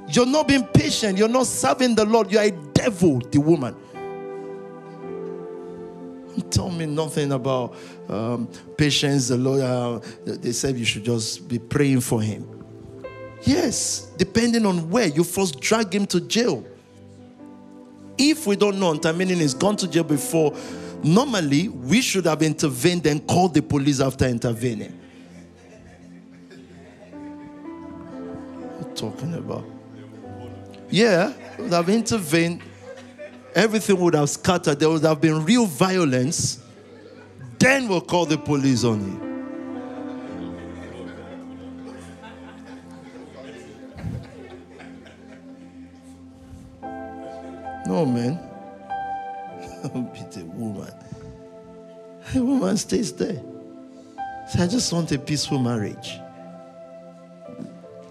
You're 0.09 0.27
not 0.27 0.49
being 0.49 0.65
patient. 0.65 1.19
You're 1.19 1.29
not 1.29 1.47
serving 1.47 1.95
the 1.95 2.05
Lord. 2.05 2.31
You 2.31 2.39
are 2.39 2.45
a 2.45 2.51
devil, 2.51 3.19
the 3.19 3.41
woman. 3.41 3.75
Tell 6.51 6.71
me 6.71 6.87
nothing 6.87 7.33
about 7.33 7.75
um, 8.09 8.49
patience. 8.77 9.29
The 9.29 9.37
Lord, 9.37 9.61
uh, 9.61 10.01
they 10.25 10.53
said 10.53 10.77
you 10.77 10.85
should 10.85 11.05
just 11.05 11.49
be 11.49 11.59
praying 11.59 12.01
for 12.01 12.21
him. 12.21 12.47
Yes, 13.43 14.13
depending 14.17 14.67
on 14.67 14.91
where 14.91 15.07
you 15.07 15.25
first 15.25 15.61
drag 15.61 15.95
him 15.95 16.07
to 16.07 16.21
jail. 16.21 16.65
If 18.19 18.47
we 18.47 18.57
don't 18.57 18.79
know, 18.79 18.95
meaning 19.13 19.39
he's 19.39 19.55
gone 19.55 19.77
to 19.77 19.89
jail 19.89 20.05
before, 20.05 20.55
normally 21.03 21.69
we 21.69 22.01
should 22.01 22.25
have 22.27 22.43
intervened 22.43 23.07
and 23.07 23.27
called 23.27 23.55
the 23.55 23.63
police 23.63 24.01
after 24.01 24.27
intervening. 24.27 24.93
What 28.79 28.97
talking 28.97 29.35
about? 29.35 29.76
Yeah, 30.89 31.33
would 31.59 31.73
have 31.73 31.89
intervened. 31.89 32.63
Everything 33.55 33.99
would 34.01 34.15
have 34.15 34.31
scattered. 34.31 34.79
There 34.79 34.89
would 34.89 35.03
have 35.03 35.21
been 35.21 35.45
real 35.45 35.67
violence. 35.67 36.63
Then 37.59 37.89
we'll 37.89 38.03
call 38.03 38.27
the 38.27 38.39
police 38.39 38.85
on 38.85 39.01
you. 39.01 39.27
No, 47.87 48.05
man. 48.05 48.39
beat 50.13 50.37
a 50.37 50.45
woman. 50.45 50.93
A 52.35 52.43
woman 52.43 52.77
stays 52.77 53.13
there. 53.13 53.41
So 54.51 54.63
I 54.63 54.67
just 54.67 54.93
want 54.93 55.13
a 55.13 55.19
peaceful 55.19 55.59
marriage. 55.59 56.19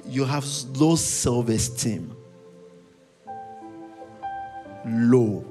You 0.07 0.23
have 0.25 0.45
low 0.75 0.95
self 0.95 1.49
esteem. 1.49 2.14
Low. 4.85 5.45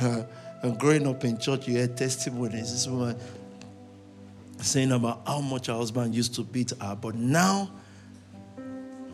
And 0.60 0.76
growing 0.76 1.06
up 1.06 1.24
in 1.24 1.38
church, 1.38 1.68
you 1.68 1.76
hear 1.76 1.86
testimonies. 1.86 2.72
This 2.72 2.88
woman 2.88 3.16
saying 4.60 4.90
about 4.90 5.22
how 5.24 5.40
much 5.40 5.68
her 5.68 5.74
husband 5.74 6.14
used 6.14 6.34
to 6.34 6.42
beat 6.42 6.72
her, 6.80 6.96
but 7.00 7.14
now, 7.14 7.70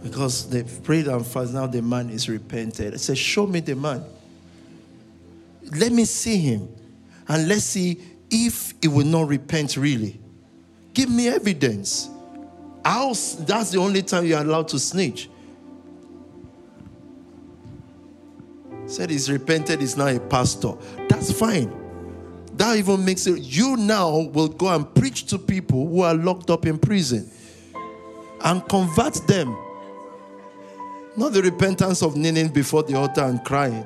because 0.02 0.48
they've 0.48 0.82
prayed 0.82 1.06
and 1.06 1.24
fast, 1.26 1.52
now 1.52 1.66
the 1.66 1.82
man 1.82 2.08
is 2.08 2.28
repented. 2.28 2.94
I 2.94 2.96
said, 2.96 3.18
Show 3.18 3.46
me 3.46 3.60
the 3.60 3.76
man. 3.76 4.04
Let 5.78 5.92
me 5.92 6.04
see 6.04 6.38
him. 6.38 6.68
And 7.28 7.48
let's 7.48 7.64
see 7.64 8.00
if 8.30 8.74
he 8.80 8.88
will 8.88 9.06
not 9.06 9.28
repent 9.28 9.76
really. 9.76 10.20
Give 10.92 11.10
me 11.10 11.28
evidence. 11.28 12.08
How, 12.84 13.08
that's 13.08 13.70
the 13.70 13.78
only 13.78 14.02
time 14.02 14.26
you're 14.26 14.40
allowed 14.40 14.68
to 14.68 14.78
snitch. 14.78 15.28
Said 18.86 19.10
he's 19.10 19.30
repented, 19.30 19.80
he's 19.80 19.96
now 19.96 20.08
a 20.08 20.20
pastor. 20.20 20.74
That's 21.08 21.32
fine. 21.32 21.72
That 22.56 22.76
even 22.76 23.04
makes 23.04 23.26
it, 23.26 23.40
you 23.40 23.76
now 23.76 24.18
will 24.32 24.48
go 24.48 24.68
and 24.68 24.92
preach 24.94 25.26
to 25.26 25.38
people 25.38 25.88
who 25.88 26.02
are 26.02 26.14
locked 26.14 26.50
up 26.50 26.66
in 26.66 26.78
prison 26.78 27.30
and 28.44 28.66
convert 28.68 29.14
them. 29.26 29.56
Not 31.16 31.32
the 31.32 31.42
repentance 31.42 32.02
of 32.02 32.16
kneeling 32.16 32.48
before 32.48 32.82
the 32.82 32.96
altar 32.96 33.22
and 33.22 33.44
crying. 33.44 33.84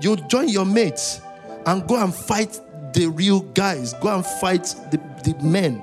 You 0.00 0.16
join 0.16 0.48
your 0.48 0.64
mates 0.64 1.20
and 1.66 1.86
go 1.86 2.02
and 2.02 2.14
fight 2.14 2.60
the 2.94 3.06
real 3.08 3.40
guys, 3.40 3.92
go 3.94 4.14
and 4.14 4.24
fight 4.24 4.64
the, 4.90 4.98
the 5.24 5.36
men. 5.42 5.82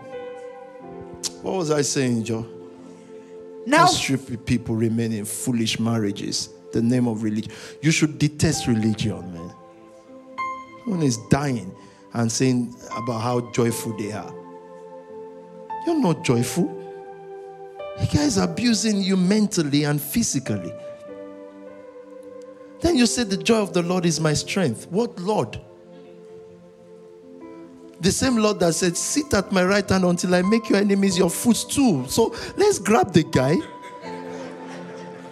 What 1.41 1.56
was 1.56 1.72
I 1.72 1.82
saying, 1.82 2.24
Joe? 2.24 2.48
Now, 3.66 3.86
strip 3.86 4.45
people 4.45 4.76
remain 4.76 5.12
in 5.12 5.26
foolish 5.26 5.80
marriages. 5.80 6.49
The 6.72 6.81
name 6.81 7.07
of 7.07 7.23
religion. 7.23 7.52
You 7.81 7.91
should 7.91 8.18
detest 8.18 8.68
religion, 8.68 9.34
man. 9.34 9.53
One 10.85 11.02
is 11.02 11.18
dying 11.30 11.76
and 12.14 12.31
saying 12.31 12.76
about 12.95 13.19
how 13.19 13.52
joyful 13.52 13.95
they 13.98 14.11
are. 14.11 14.34
You're 15.85 15.99
not 15.99 16.23
joyful. 16.23 16.77
You 17.99 18.07
guys 18.07 18.38
are 18.38 18.45
abusing 18.45 19.02
you 19.02 19.18
mentally 19.18 19.84
and 19.84 20.02
physically. 20.02 20.73
Then 22.80 22.95
you 22.95 23.06
say, 23.06 23.23
The 23.23 23.38
joy 23.38 23.61
of 23.61 23.73
the 23.73 23.81
Lord 23.81 24.06
is 24.06 24.19
my 24.19 24.34
strength. 24.34 24.88
What 24.89 25.19
Lord? 25.19 25.60
The 27.99 28.11
same 28.11 28.38
Lord 28.38 28.60
that 28.61 28.73
said, 28.73 28.98
Sit 28.98 29.34
at 29.34 29.52
my 29.52 29.64
right 29.64 29.88
hand 29.88 30.03
until 30.03 30.34
I 30.34 30.41
make 30.41 30.69
your 30.69 30.80
enemies 30.80 31.18
your 31.18 31.30
footstool. 31.30 32.07
So 32.07 32.35
let's 32.57 32.80
grab 32.80 33.14
the 33.14 33.23
guy 33.23 33.57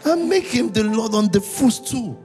and 0.05 0.29
make 0.29 0.45
him 0.45 0.71
the 0.71 0.83
Lord 0.83 1.13
on 1.13 1.29
the 1.29 1.41
footstool. 1.41 2.17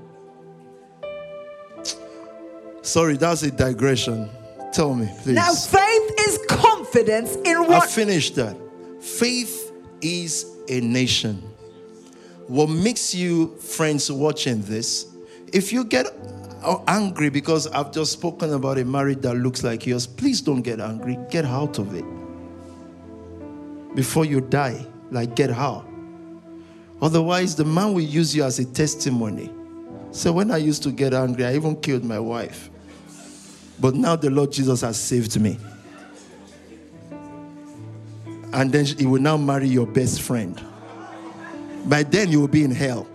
Sorry, 2.83 3.17
that's 3.17 3.43
a 3.43 3.51
digression. 3.51 4.29
Tell 4.73 4.95
me, 4.95 5.09
please. 5.23 5.35
now 5.35 5.53
faith 5.55 6.13
is 6.21 6.39
confidence 6.49 7.37
in 7.37 7.59
what. 7.67 7.85
I 7.85 7.87
finished 7.87 8.35
that. 8.37 8.57
Faith 9.01 9.73
is 10.03 10.51
a 10.69 10.81
nation. 10.81 11.43
What 12.49 12.69
makes 12.69 13.15
you 13.15 13.57
friends 13.57 14.11
watching 14.11 14.61
this? 14.63 15.07
If 15.53 15.73
you 15.73 15.85
get 15.85 16.07
angry 16.89 17.31
because 17.31 17.67
I've 17.69 17.93
just 17.93 18.13
spoken 18.13 18.53
about 18.53 18.79
a 18.79 18.85
marriage 18.85 19.21
that 19.23 19.35
looks 19.35 19.63
like 19.63 19.87
yours, 19.87 20.07
please 20.07 20.41
don't 20.41 20.63
get 20.63 20.81
angry. 20.81 21.19
Get 21.31 21.45
out 21.45 21.79
of 21.79 21.95
it. 21.95 22.05
Before 23.95 24.25
you 24.25 24.41
die, 24.41 24.85
like 25.11 25.37
get 25.37 25.51
out. 25.51 25.87
Otherwise, 27.03 27.57
the 27.57 27.65
man 27.65 27.93
will 27.93 28.01
use 28.01 28.35
you 28.35 28.45
as 28.45 28.59
a 28.59 28.65
testimony. 28.65 29.51
So 30.11 30.33
when 30.33 30.51
I 30.51 30.59
used 30.59 30.83
to 30.85 30.91
get 30.91 31.13
angry, 31.13 31.45
I 31.45 31.55
even 31.55 31.81
killed 31.81 32.05
my 32.05 32.19
wife. 32.19 32.71
But 33.81 33.95
now 33.95 34.17
the 34.17 34.31
Lord 34.31 34.53
Jesus 34.53 34.81
has 34.83 34.97
saved 34.97 35.39
me. 35.41 35.59
And 38.53 38.71
then 38.71 38.85
he 38.85 39.07
will 39.07 39.21
now 39.21 39.37
marry 39.37 39.67
your 39.67 39.87
best 39.87 40.23
friend. 40.23 40.63
By 41.87 42.05
then 42.05 42.31
you 42.31 42.41
will 42.41 42.49
be 42.49 42.63
in 42.63 42.71
hell. 42.71 43.09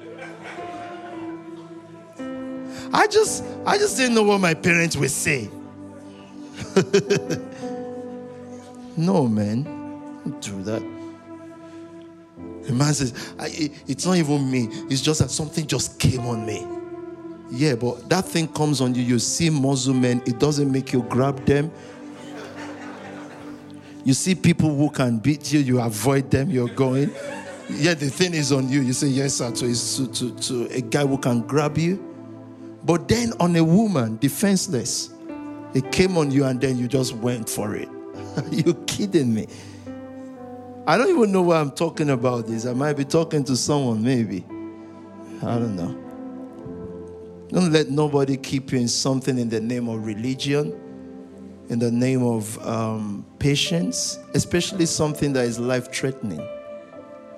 I 2.92 3.08
just 3.08 3.44
I 3.66 3.78
just 3.78 3.98
didn't 3.98 4.16
know 4.16 4.24
what 4.24 4.42
my 4.42 4.54
parents 4.54 4.98
would 4.98 5.12
say. 5.12 5.50
no, 8.98 9.28
man. 9.28 9.64
Don't 9.64 10.42
do 10.42 10.64
that. 10.64 10.99
The 12.70 12.76
man 12.76 12.94
says, 12.94 13.34
it's 13.88 14.06
not 14.06 14.18
even 14.18 14.52
me. 14.52 14.68
It's 14.92 15.02
just 15.02 15.22
that 15.22 15.32
something 15.32 15.66
just 15.66 15.98
came 15.98 16.20
on 16.28 16.46
me. 16.46 16.68
Yeah, 17.50 17.74
but 17.74 18.08
that 18.10 18.26
thing 18.26 18.48
comes 18.48 18.80
on 18.80 18.94
you. 18.94 19.02
You 19.02 19.18
see 19.18 19.50
Muslim 19.50 20.02
men, 20.02 20.22
it 20.28 20.38
doesn't 20.38 20.72
make 20.72 20.94
you 20.94 21.02
grab 21.02 21.44
them. 21.48 21.72
You 24.06 24.14
see 24.14 24.36
people 24.36 24.76
who 24.76 24.92
can 24.92 25.18
beat 25.18 25.52
you, 25.52 25.62
you 25.62 25.82
avoid 25.82 26.30
them, 26.30 26.52
you're 26.52 26.70
going. 26.70 27.10
Yeah, 27.72 27.96
the 27.96 28.08
thing 28.08 28.36
is 28.36 28.52
on 28.52 28.70
you. 28.70 28.82
You 28.82 28.94
say 28.94 29.08
yes, 29.08 29.34
sir, 29.34 29.50
to, 29.50 29.74
to, 29.76 30.14
to, 30.14 30.36
to 30.36 30.68
a 30.72 30.82
guy 30.82 31.08
who 31.08 31.18
can 31.18 31.42
grab 31.42 31.76
you. 31.76 32.06
But 32.84 33.08
then 33.08 33.34
on 33.40 33.56
a 33.56 33.64
woman, 33.64 34.18
defenseless, 34.18 35.10
it 35.74 35.92
came 35.92 36.20
on 36.20 36.30
you 36.30 36.46
and 36.46 36.62
then 36.62 36.78
you 36.78 36.88
just 36.88 37.16
went 37.16 37.50
for 37.50 37.76
it. 37.76 37.90
Are 38.38 38.48
you 38.52 38.76
kidding 38.86 39.34
me? 39.34 39.48
I 40.90 40.98
don't 40.98 41.16
even 41.16 41.32
know 41.32 41.44
why 41.44 41.60
I'm 41.60 41.70
talking 41.70 42.10
about 42.10 42.48
this. 42.48 42.66
I 42.66 42.74
might 42.74 42.94
be 42.94 43.06
talking 43.06 43.44
to 43.44 43.56
someone, 43.56 44.02
maybe. 44.02 44.44
I 45.44 45.60
don't 45.60 45.76
know. 45.76 45.96
Don't 47.50 47.72
let 47.72 47.92
nobody 47.92 48.36
keep 48.38 48.72
you 48.72 48.80
in 48.80 48.88
something 48.88 49.38
in 49.38 49.50
the 49.50 49.60
name 49.60 49.88
of 49.88 50.04
religion, 50.04 50.74
in 51.70 51.78
the 51.78 51.92
name 51.92 52.24
of 52.24 52.58
um, 52.66 53.24
patience, 53.38 54.18
especially 54.34 54.88
something 54.88 55.32
that 55.34 55.46
is 55.46 55.60
life 55.60 55.94
threatening. 55.94 56.42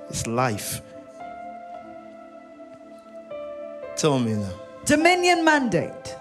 It's 0.08 0.26
life. 0.28 0.80
Tell 3.98 4.18
me 4.18 4.36
now. 4.36 4.54
dominion 4.86 5.44
mandate. 5.44 6.16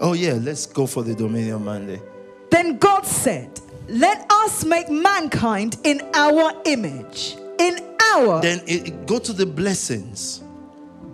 Oh, 0.00 0.14
yeah, 0.14 0.32
let's 0.32 0.66
go 0.66 0.88
for 0.88 1.04
the 1.04 1.14
Dominion 1.14 1.64
mandate. 1.64 2.02
Then 2.50 2.76
God 2.78 3.06
said, 3.06 3.60
Let 3.90 4.24
us 4.30 4.64
make 4.64 4.88
mankind 4.88 5.78
in 5.82 6.00
our 6.14 6.52
image. 6.64 7.36
In 7.58 7.78
our. 8.14 8.40
Then 8.40 8.62
it, 8.66 9.06
go 9.06 9.18
to 9.18 9.32
the 9.32 9.44
blessings. 9.44 10.42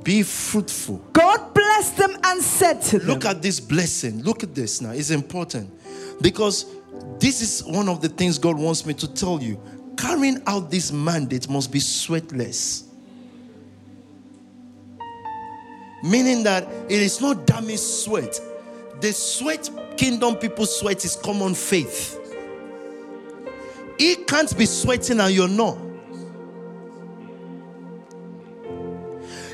Be 0.05 0.23
fruitful. 0.23 1.03
God 1.15 1.55
blessed 1.55 1.97
them 1.97 2.17
and 2.23 2.43
said 2.43 2.83
to 2.83 2.99
them, 2.99 3.09
Look 3.09 3.25
at 3.25 3.41
this 3.41 3.61
blessing. 3.61 4.23
Look 4.23 4.43
at 4.43 4.55
this 4.55 4.83
now. 4.83 4.91
It's 4.91 5.11
important 5.11 5.71
because 6.21 6.67
this 7.19 7.41
is 7.41 7.65
one 7.65 7.89
of 7.89 8.03
the 8.03 8.11
things 8.11 8.39
God 8.39 8.59
wants 8.59 8.85
me 8.85 8.93
to 8.95 9.13
tell 9.13 9.43
you. 9.43 9.59
Carrying 9.97 10.43
out 10.47 10.71
this 10.71 10.93
mandate 10.93 11.49
must 11.49 11.73
be 11.73 11.79
sweatless. 11.79 12.85
Meaning 16.05 16.43
that 16.45 16.69
it 16.91 17.01
is 17.01 17.23
not 17.23 17.47
damage 17.47 17.79
sweat. 17.79 18.39
The 19.01 19.13
sweat 19.13 19.71
kingdom 19.97 20.37
people 20.37 20.67
sweat 20.67 21.05
is 21.07 21.17
common 21.17 21.55
faith. 21.55 22.21
It 23.99 24.27
can't 24.27 24.57
be 24.57 24.67
sweating 24.67 25.21
and 25.21 25.33
you're 25.35 25.49
not. 25.49 25.79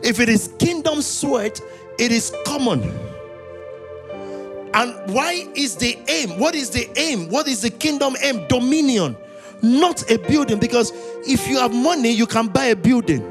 If 0.03 0.19
it 0.19 0.29
is 0.29 0.53
kingdom 0.59 1.01
sweat, 1.01 1.61
it 1.99 2.11
is 2.11 2.35
common. 2.45 2.83
And 4.75 5.15
why 5.15 5.47
is 5.55 5.77
the 5.77 5.99
aim? 6.09 6.39
What 6.39 6.55
is 6.55 6.71
the 6.71 6.91
aim? 6.99 7.29
What 7.29 7.47
is 7.47 7.63
the 7.63 7.71
kingdom 7.71 8.17
aim? 8.23 8.47
Dominion, 8.49 9.17
not 9.63 10.11
a 10.11 10.19
building. 10.19 10.59
Because 10.59 10.93
if 11.27 11.47
you 11.47 11.59
have 11.59 11.73
money, 11.73 12.11
you 12.11 12.27
can 12.27 12.49
buy 12.49 12.67
a 12.67 12.77
building. 12.77 13.23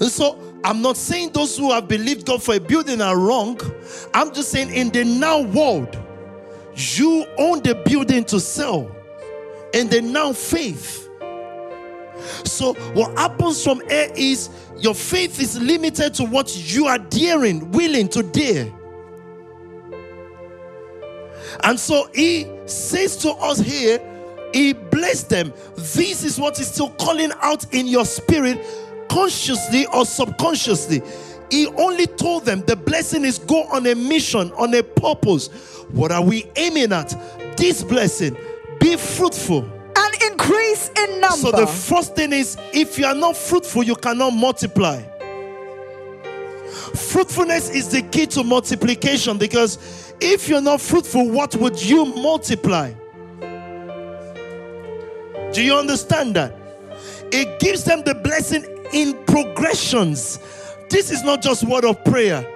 And 0.00 0.10
so 0.10 0.40
I'm 0.64 0.80
not 0.82 0.96
saying 0.96 1.32
those 1.32 1.56
who 1.58 1.72
have 1.72 1.88
believed 1.88 2.26
God 2.26 2.42
for 2.42 2.54
a 2.54 2.60
building 2.60 3.00
are 3.00 3.18
wrong. 3.18 3.60
I'm 4.14 4.32
just 4.32 4.50
saying 4.50 4.72
in 4.72 4.90
the 4.90 5.04
now 5.04 5.42
world, 5.42 5.98
you 6.74 7.26
own 7.36 7.62
the 7.62 7.74
building 7.74 8.24
to 8.24 8.40
sell. 8.40 8.95
In 9.76 9.90
the 9.90 10.00
now 10.00 10.32
faith. 10.32 11.06
So 12.44 12.72
what 12.94 13.16
happens 13.18 13.62
from 13.62 13.86
here 13.90 14.10
is 14.16 14.48
your 14.78 14.94
faith 14.94 15.38
is 15.38 15.60
limited 15.60 16.14
to 16.14 16.24
what 16.24 16.56
you 16.56 16.86
are 16.86 16.98
daring, 16.98 17.70
willing 17.72 18.08
to 18.08 18.22
dare. 18.22 18.72
And 21.62 21.78
so 21.78 22.08
he 22.14 22.50
says 22.64 23.18
to 23.18 23.32
us 23.32 23.58
here, 23.58 24.00
he 24.54 24.72
blessed 24.72 25.28
them. 25.28 25.52
This 25.76 26.24
is 26.24 26.38
what 26.38 26.58
is 26.58 26.68
still 26.68 26.90
calling 26.92 27.32
out 27.42 27.74
in 27.74 27.86
your 27.86 28.06
spirit, 28.06 28.64
consciously 29.10 29.84
or 29.92 30.06
subconsciously. 30.06 31.02
He 31.50 31.66
only 31.66 32.06
told 32.06 32.46
them 32.46 32.62
the 32.62 32.76
blessing 32.76 33.26
is 33.26 33.38
go 33.38 33.64
on 33.64 33.86
a 33.86 33.94
mission, 33.94 34.52
on 34.52 34.72
a 34.72 34.82
purpose. 34.82 35.48
What 35.90 36.12
are 36.12 36.22
we 36.22 36.50
aiming 36.56 36.92
at? 36.92 37.14
This 37.56 37.82
blessing, 37.82 38.36
be 38.80 38.96
fruitful. 38.96 39.70
and 39.98 40.22
increase 40.30 40.90
in 40.98 41.20
number. 41.20 41.36
So 41.36 41.50
the 41.50 41.66
first 41.66 42.14
thing 42.14 42.32
is 42.32 42.56
if 42.72 42.98
you 42.98 43.06
are 43.06 43.14
not 43.14 43.36
fruitful, 43.36 43.82
you 43.82 43.96
cannot 43.96 44.30
multiply. 44.30 45.02
Fruitfulness 46.94 47.70
is 47.70 47.88
the 47.88 48.02
key 48.02 48.26
to 48.26 48.44
multiplication 48.44 49.38
because 49.38 50.12
if 50.20 50.48
you're 50.48 50.60
not 50.60 50.80
fruitful, 50.80 51.30
what 51.30 51.54
would 51.56 51.82
you 51.82 52.04
multiply? 52.04 52.92
Do 55.52 55.62
you 55.62 55.74
understand 55.74 56.36
that? 56.36 56.54
It 57.32 57.58
gives 57.60 57.84
them 57.84 58.02
the 58.04 58.14
blessing 58.14 58.64
in 58.92 59.14
progressions. 59.24 60.38
This 60.90 61.10
is 61.10 61.22
not 61.22 61.42
just 61.42 61.64
word 61.64 61.84
of 61.84 62.02
prayer. 62.04 62.46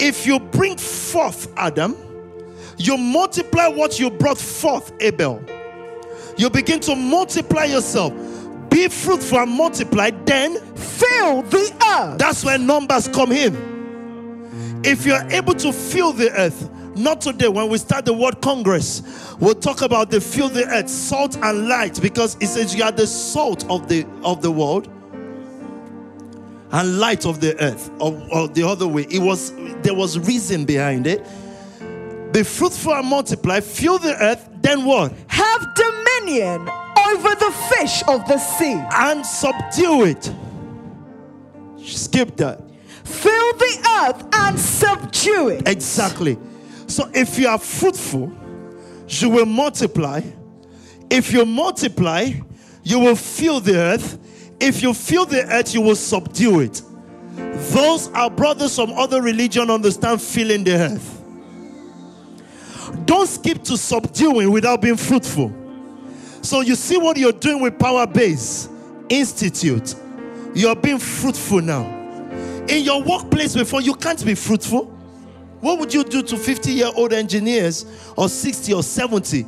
If 0.00 0.26
you 0.26 0.38
bring 0.38 0.76
forth 0.76 1.50
Adam, 1.56 1.96
you 2.78 2.96
multiply 2.96 3.66
what 3.66 3.98
you 3.98 4.10
brought 4.10 4.38
forth 4.38 4.92
Abel. 5.00 5.44
You 6.36 6.48
begin 6.48 6.80
to 6.80 6.94
multiply 6.94 7.64
yourself. 7.64 8.12
Be 8.70 8.88
fruitful 8.88 9.38
and 9.38 9.50
multiply, 9.50 10.10
then 10.10 10.56
Fill 10.76 11.42
the 11.42 11.72
earth. 11.98 12.18
that's 12.18 12.44
where 12.44 12.58
numbers 12.58 13.08
come 13.08 13.32
in. 13.32 14.80
If 14.84 15.04
you're 15.04 15.24
able 15.30 15.54
to 15.54 15.72
fill 15.72 16.12
the 16.12 16.30
earth, 16.32 16.70
not 16.96 17.20
today, 17.20 17.48
when 17.48 17.68
we 17.68 17.78
start 17.78 18.04
the 18.04 18.12
World 18.12 18.40
Congress, 18.42 19.02
we'll 19.40 19.54
talk 19.54 19.82
about 19.82 20.10
the 20.10 20.20
fill 20.20 20.48
the 20.48 20.66
earth, 20.66 20.88
salt 20.88 21.36
and 21.36 21.68
light, 21.68 22.00
because 22.00 22.36
it 22.40 22.46
says 22.48 22.74
you 22.74 22.82
are 22.84 22.92
the 22.92 23.06
salt 23.06 23.68
of 23.70 23.88
the 23.88 24.06
of 24.22 24.42
the 24.42 24.50
world 24.50 24.88
and 26.70 26.98
light 26.98 27.24
of 27.24 27.40
the 27.40 27.60
earth, 27.62 27.90
or, 28.00 28.20
or 28.30 28.48
the 28.48 28.62
other 28.62 28.86
way. 28.86 29.06
It 29.10 29.20
was 29.20 29.52
there 29.82 29.94
was 29.94 30.18
reason 30.18 30.64
behind 30.64 31.06
it. 31.06 31.26
Be 32.32 32.42
fruitful 32.42 32.94
and 32.94 33.06
multiply, 33.06 33.60
fill 33.60 33.98
the 33.98 34.14
earth, 34.22 34.48
then 34.60 34.84
what? 34.84 35.12
Have 35.28 35.74
dominion 35.74 36.68
over 37.08 37.34
the 37.34 37.54
fish 37.70 38.02
of 38.06 38.26
the 38.28 38.38
sea. 38.38 38.80
And 38.92 39.24
subdue 39.24 40.04
it. 40.04 40.32
Skip 41.78 42.36
that. 42.36 42.60
Fill 43.04 43.52
the 43.54 43.88
earth 44.02 44.26
and 44.34 44.58
subdue 44.58 45.48
it. 45.48 45.66
Exactly. 45.68 46.38
So 46.86 47.10
if 47.14 47.38
you 47.38 47.48
are 47.48 47.58
fruitful, 47.58 48.30
you 49.08 49.30
will 49.30 49.46
multiply. 49.46 50.20
If 51.10 51.32
you 51.32 51.46
multiply, 51.46 52.32
you 52.82 52.98
will 52.98 53.16
fill 53.16 53.60
the 53.60 53.76
earth. 53.76 54.18
If 54.60 54.82
you 54.82 54.92
fill 54.92 55.24
the 55.24 55.44
earth, 55.46 55.72
you 55.74 55.80
will 55.80 55.96
subdue 55.96 56.60
it. 56.60 56.82
Those 57.36 58.08
our 58.08 58.30
brothers 58.30 58.74
from 58.74 58.92
other 58.92 59.22
religion 59.22 59.70
understand 59.70 60.20
filling 60.20 60.64
the 60.64 60.72
earth. 60.72 61.17
Don't 63.08 63.26
skip 63.26 63.64
to 63.64 63.78
subduing 63.78 64.50
without 64.52 64.82
being 64.82 64.98
fruitful. 64.98 65.50
So 66.42 66.60
you 66.60 66.74
see 66.74 66.98
what 66.98 67.16
you're 67.16 67.32
doing 67.32 67.62
with 67.62 67.78
Power 67.78 68.06
Base 68.06 68.68
Institute. 69.08 69.94
You're 70.54 70.76
being 70.76 70.98
fruitful 70.98 71.62
now. 71.62 71.86
In 72.68 72.84
your 72.84 73.02
workplace 73.02 73.56
before, 73.56 73.80
you 73.80 73.94
can't 73.94 74.22
be 74.26 74.34
fruitful. 74.34 74.84
What 75.60 75.78
would 75.78 75.94
you 75.94 76.04
do 76.04 76.22
to 76.22 76.36
50 76.36 76.70
year 76.70 76.90
old 76.94 77.14
engineers 77.14 77.86
or 78.14 78.28
60 78.28 78.74
or 78.74 78.82
70 78.82 79.46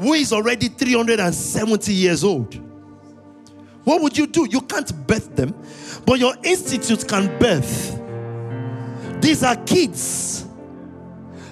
who 0.00 0.12
is 0.14 0.32
already 0.32 0.66
370 0.66 1.92
years 1.92 2.24
old? 2.24 2.56
What 3.84 4.02
would 4.02 4.18
you 4.18 4.26
do? 4.26 4.48
You 4.50 4.62
can't 4.62 5.06
birth 5.06 5.36
them, 5.36 5.54
but 6.04 6.18
your 6.18 6.34
institute 6.42 7.06
can 7.06 7.38
birth. 7.38 8.00
These 9.22 9.44
are 9.44 9.54
kids. 9.54 10.45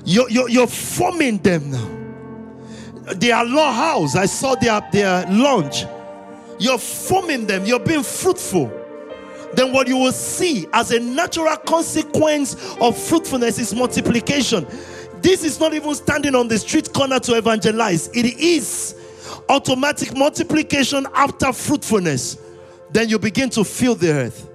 You're, 0.05 0.31
you're, 0.31 0.49
you're 0.49 0.67
forming 0.67 1.39
them 1.39 1.71
now. 1.71 3.15
They 3.15 3.33
are 3.33 3.45
law 3.45 3.73
house. 3.73 4.17
I 4.17 4.27
saw 4.27 4.55
their, 4.55 4.81
their 4.93 5.27
launch. 5.31 5.85
You're 6.59 6.79
forming 6.79 7.47
them. 7.47 7.65
You're 7.65 7.81
being 7.81 8.03
fruitful 8.03 8.85
then 9.57 9.73
what 9.73 9.89
you 9.89 9.97
will 9.97 10.13
see 10.13 10.67
as 10.73 10.91
a 10.91 11.01
natural 11.01 11.57
consequence 11.57 12.55
of 12.81 12.99
fruitfulness 12.99 13.59
is 13.59 13.75
multiplication. 13.75 14.67
This 15.21 15.45
is 15.45 15.61
not 15.61 15.75
even 15.75 15.95
standing 15.95 16.35
on 16.35 16.49
the 16.49 16.59
street 16.59 16.93
corner 16.93 17.19
to 17.21 17.35
evangelize, 17.35 18.09
it 18.09 18.27
is 18.39 18.97
automatic 19.49 20.17
multiplication 20.17 21.07
after 21.15 21.53
fruitfulness. 21.53 22.39
Then 22.91 23.09
you 23.09 23.19
begin 23.19 23.51
to 23.51 23.65
fill 23.65 23.95
the 23.95 24.13
earth. 24.13 24.49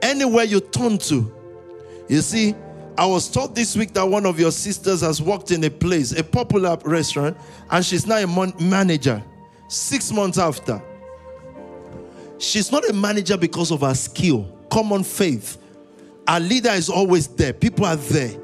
Anywhere 0.00 0.44
you 0.44 0.60
turn 0.60 0.98
to, 0.98 1.32
you 2.08 2.20
see. 2.20 2.54
I 2.98 3.06
was 3.06 3.28
told 3.28 3.54
this 3.54 3.76
week 3.76 3.94
that 3.94 4.04
one 4.06 4.26
of 4.26 4.38
your 4.38 4.52
sisters 4.52 5.00
has 5.00 5.20
worked 5.22 5.50
in 5.50 5.64
a 5.64 5.70
place, 5.70 6.12
a 6.12 6.22
popular 6.22 6.76
restaurant, 6.84 7.36
and 7.70 7.84
she's 7.84 8.06
now 8.06 8.18
a 8.18 8.26
mon- 8.26 8.54
manager. 8.60 9.22
Six 9.68 10.12
months 10.12 10.38
after, 10.38 10.82
She's 12.42 12.72
not 12.72 12.88
a 12.88 12.92
manager 12.92 13.36
because 13.36 13.70
of 13.70 13.82
her 13.82 13.94
skill, 13.94 14.48
common 14.68 15.04
faith. 15.04 15.58
Our 16.26 16.40
leader 16.40 16.70
is 16.70 16.90
always 16.90 17.28
there. 17.28 17.52
People 17.52 17.84
are 17.86 17.94
there. 17.94 18.36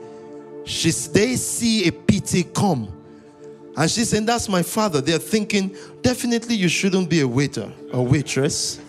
She's 0.64 1.08
they 1.10 1.34
see 1.34 1.88
a 1.88 1.90
PT 1.90 2.54
come. 2.54 2.94
And 3.76 3.90
she's 3.90 4.10
saying, 4.10 4.26
That's 4.26 4.48
my 4.48 4.62
father. 4.62 5.00
They're 5.00 5.18
thinking, 5.18 5.74
definitely 6.00 6.54
you 6.54 6.68
shouldn't 6.68 7.10
be 7.10 7.22
a 7.22 7.28
waiter 7.28 7.72
or 7.92 8.06
waitress. 8.06 8.80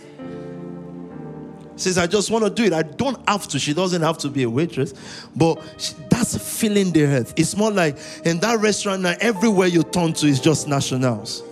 Says, 1.79 1.97
I 1.97 2.07
just 2.07 2.29
want 2.29 2.43
to 2.43 2.49
do 2.49 2.63
it. 2.65 2.73
I 2.73 2.83
don't 2.83 3.17
have 3.27 3.47
to. 3.49 3.59
She 3.59 3.73
doesn't 3.73 4.01
have 4.01 4.17
to 4.19 4.29
be 4.29 4.43
a 4.43 4.49
waitress. 4.49 4.93
But 5.35 5.61
she, 5.77 5.93
that's 6.09 6.37
filling 6.59 6.91
the 6.91 7.05
earth. 7.05 7.33
It's 7.37 7.55
more 7.55 7.71
like 7.71 7.97
in 8.25 8.39
that 8.39 8.59
restaurant 8.59 9.01
now, 9.01 9.15
everywhere 9.21 9.67
you 9.67 9.83
turn 9.83 10.13
to 10.13 10.27
is 10.27 10.39
just 10.39 10.67
nationals 10.67 11.43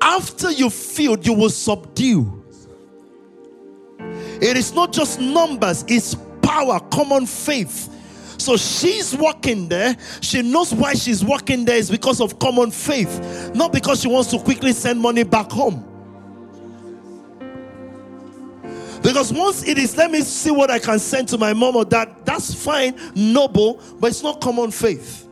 after 0.00 0.50
you 0.50 0.70
filled, 0.70 1.26
you 1.26 1.32
will 1.32 1.50
subdue. 1.50 2.42
It 4.40 4.56
is 4.56 4.74
not 4.74 4.92
just 4.92 5.20
numbers, 5.20 5.84
it's 5.86 6.14
power, 6.42 6.80
common 6.90 7.26
faith. 7.26 7.88
So 8.38 8.56
she's 8.56 9.14
working 9.16 9.68
there. 9.68 9.96
She 10.22 10.40
knows 10.40 10.72
why 10.72 10.94
she's 10.94 11.22
working 11.22 11.66
there 11.66 11.76
is 11.76 11.90
because 11.90 12.22
of 12.22 12.38
common 12.38 12.70
faith, 12.70 13.54
not 13.54 13.72
because 13.72 14.00
she 14.00 14.08
wants 14.08 14.30
to 14.30 14.38
quickly 14.38 14.72
send 14.72 14.98
money 14.98 15.24
back 15.24 15.50
home. 15.50 15.86
Because 19.10 19.32
once 19.32 19.64
it 19.66 19.76
is, 19.76 19.96
let 19.96 20.12
me 20.12 20.20
see 20.20 20.52
what 20.52 20.70
I 20.70 20.78
can 20.78 21.00
send 21.00 21.26
to 21.30 21.36
my 21.36 21.52
mom 21.52 21.74
or 21.74 21.84
dad, 21.84 22.14
that's 22.24 22.54
fine, 22.54 22.94
noble, 23.16 23.82
but 23.98 24.06
it's 24.10 24.22
not 24.22 24.40
common 24.40 24.70
faith. 24.70 25.26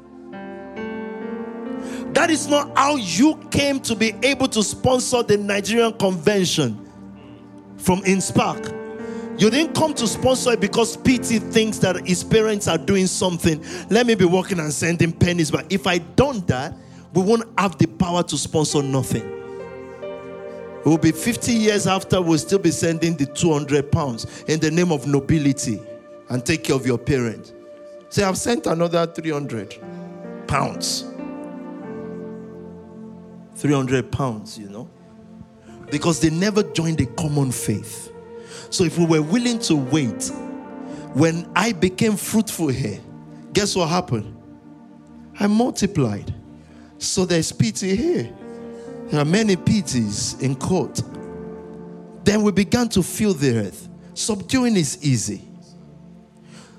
That 2.13 2.29
is 2.29 2.49
not 2.49 2.77
how 2.77 2.97
you 2.97 3.37
came 3.53 3.79
to 3.83 3.95
be 3.95 4.15
able 4.25 4.49
to 4.49 4.65
sponsor 4.65 5.23
the 5.23 5.37
Nigerian 5.37 5.93
convention 5.93 6.91
from 7.77 8.01
InSpark. 8.01 8.75
You 9.41 9.49
didn't 9.49 9.77
come 9.77 9.95
to 9.95 10.09
sponsor 10.09 10.55
it 10.55 10.61
because 10.61 10.97
PT 10.97 11.41
thinks 11.41 11.79
that 11.79 12.05
his 12.05 12.25
parents 12.25 12.67
are 12.67 12.79
doing 12.79 13.07
something. 13.07 13.65
Let 13.91 14.09
me 14.09 14.17
be 14.17 14.25
working 14.25 14.59
and 14.59 14.73
sending 14.73 15.13
pennies. 15.13 15.53
But 15.53 15.73
if 15.73 15.87
I 15.87 15.99
done 15.99 16.41
that, 16.47 16.75
we 17.15 17.23
won't 17.23 17.49
have 17.57 17.79
the 17.79 17.87
power 17.87 18.25
to 18.25 18.37
sponsor 18.37 18.83
nothing. 18.83 19.38
It 20.81 20.87
will 20.87 20.99
be 20.99 21.13
50 21.13 21.53
years 21.53 21.87
after, 21.87 22.21
we'll 22.23 22.39
still 22.39 22.59
be 22.59 22.71
sending 22.71 23.17
the 23.17 23.27
200 23.27 23.91
pounds 23.91 24.45
in 24.45 24.61
the 24.61 24.71
name 24.71 24.93
of 24.93 25.07
nobility 25.07 25.81
and 26.29 26.45
take 26.45 26.65
care 26.65 26.77
of 26.77 26.87
your 26.87 26.99
parents. 26.99 27.53
Say, 28.11 28.23
I've 28.23 28.39
sent 28.39 28.67
another 28.67 29.07
300 29.07 29.77
pounds. 30.47 31.05
300 33.57 34.13
pounds, 34.13 34.57
you 34.57 34.69
know, 34.69 34.89
because 35.91 36.21
they 36.21 36.31
never 36.31 36.63
joined 36.63 37.01
a 37.01 37.07
common 37.07 37.51
faith. 37.51 38.13
So 38.71 38.85
if 38.85 38.99
we 38.99 39.05
were 39.05 39.23
willing 39.23 39.59
to 39.61 39.77
wait, 39.77 40.31
when 41.15 41.51
I 41.57 41.73
became 41.73 42.17
fruitful 42.17 42.69
here, 42.69 43.01
guess 43.53 43.75
what 43.75 43.89
happened? 43.89 44.37
I 45.41 45.49
multiplied. 45.49 46.33
So 46.99 47.25
there's 47.25 47.51
PT 47.51 47.81
here. 47.81 48.33
There 49.11 49.21
are 49.21 49.25
many 49.25 49.57
pities 49.57 50.41
in 50.41 50.55
court. 50.55 51.03
Then 52.25 52.43
we 52.43 52.53
began 52.53 52.89
to 52.91 53.03
feel 53.03 53.33
the 53.33 53.57
earth. 53.57 53.89
Subduing 54.13 54.77
is 54.77 55.03
easy. 55.03 55.39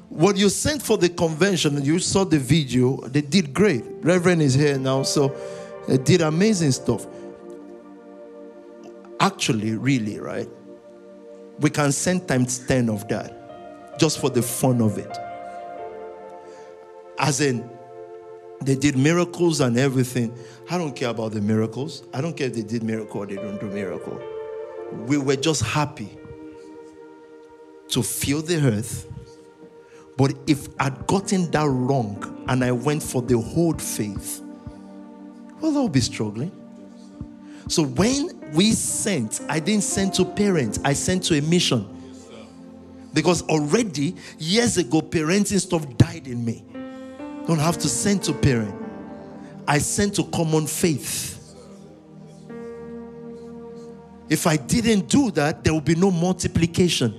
What 0.09 0.37
you 0.37 0.49
sent 0.49 0.81
for 0.81 0.97
the 0.97 1.09
convention, 1.09 1.83
you 1.83 1.99
saw 1.99 2.23
the 2.23 2.37
video, 2.37 2.97
they 3.07 3.21
did 3.21 3.53
great. 3.53 3.83
Reverend 4.01 4.41
is 4.41 4.53
here 4.53 4.77
now, 4.77 5.03
so 5.03 5.35
they 5.87 5.97
did 5.97 6.21
amazing 6.21 6.71
stuff. 6.71 7.07
Actually, 9.19 9.75
really, 9.75 10.19
right? 10.19 10.49
We 11.59 11.69
can 11.69 11.91
send 11.91 12.27
times 12.27 12.59
10 12.59 12.89
of 12.89 13.07
that 13.07 13.97
just 13.99 14.19
for 14.19 14.29
the 14.29 14.41
fun 14.41 14.81
of 14.81 14.97
it. 14.97 15.17
As 17.17 17.41
in, 17.41 17.69
they 18.61 18.75
did 18.75 18.97
miracles 18.97 19.61
and 19.61 19.77
everything. 19.77 20.37
I 20.69 20.77
don't 20.77 20.95
care 20.95 21.09
about 21.09 21.31
the 21.31 21.41
miracles. 21.41 22.03
I 22.13 22.21
don't 22.21 22.37
care 22.37 22.47
if 22.47 22.53
they 22.53 22.61
did 22.61 22.83
miracle 22.83 23.21
or 23.21 23.25
they 23.25 23.35
don't 23.35 23.59
do 23.59 23.67
miracle. 23.67 24.21
We 25.07 25.17
were 25.17 25.35
just 25.35 25.63
happy. 25.63 26.17
to 27.89 28.03
fill 28.03 28.41
the 28.41 28.57
earth. 28.57 29.07
But 30.17 30.33
if 30.47 30.67
I'd 30.79 31.07
gotten 31.07 31.49
that 31.51 31.65
wrong 31.67 32.45
and 32.47 32.63
I 32.63 32.71
went 32.71 33.01
for 33.01 33.21
the 33.21 33.39
whole 33.39 33.73
faith, 33.73 34.41
well, 35.59 35.77
I'll 35.77 35.89
be 35.89 36.01
struggling. 36.01 36.51
So 37.67 37.83
when 37.83 38.39
we 38.53 38.71
sent, 38.71 39.41
I 39.49 39.59
didn't 39.59 39.83
send 39.83 40.13
to 40.15 40.25
parents, 40.25 40.79
I 40.83 40.93
sent 40.93 41.23
to 41.25 41.37
a 41.37 41.41
mission. 41.41 41.87
Because 43.13 43.41
already 43.43 44.15
years 44.37 44.77
ago, 44.77 45.01
parenting 45.01 45.59
stuff 45.59 45.85
died 45.97 46.27
in 46.27 46.45
me. 46.45 46.63
Don't 47.47 47.59
have 47.59 47.77
to 47.79 47.87
send 47.89 48.23
to 48.23 48.33
parent. 48.33 48.78
I 49.69 49.77
sent 49.77 50.15
to 50.15 50.23
common 50.23 50.65
faith. 50.65 51.35
If 54.27 54.47
I 54.47 54.57
didn't 54.57 55.07
do 55.07 55.29
that, 55.29 55.63
there 55.63 55.71
will 55.71 55.79
be 55.79 55.93
no 55.93 56.09
multiplication. 56.09 57.13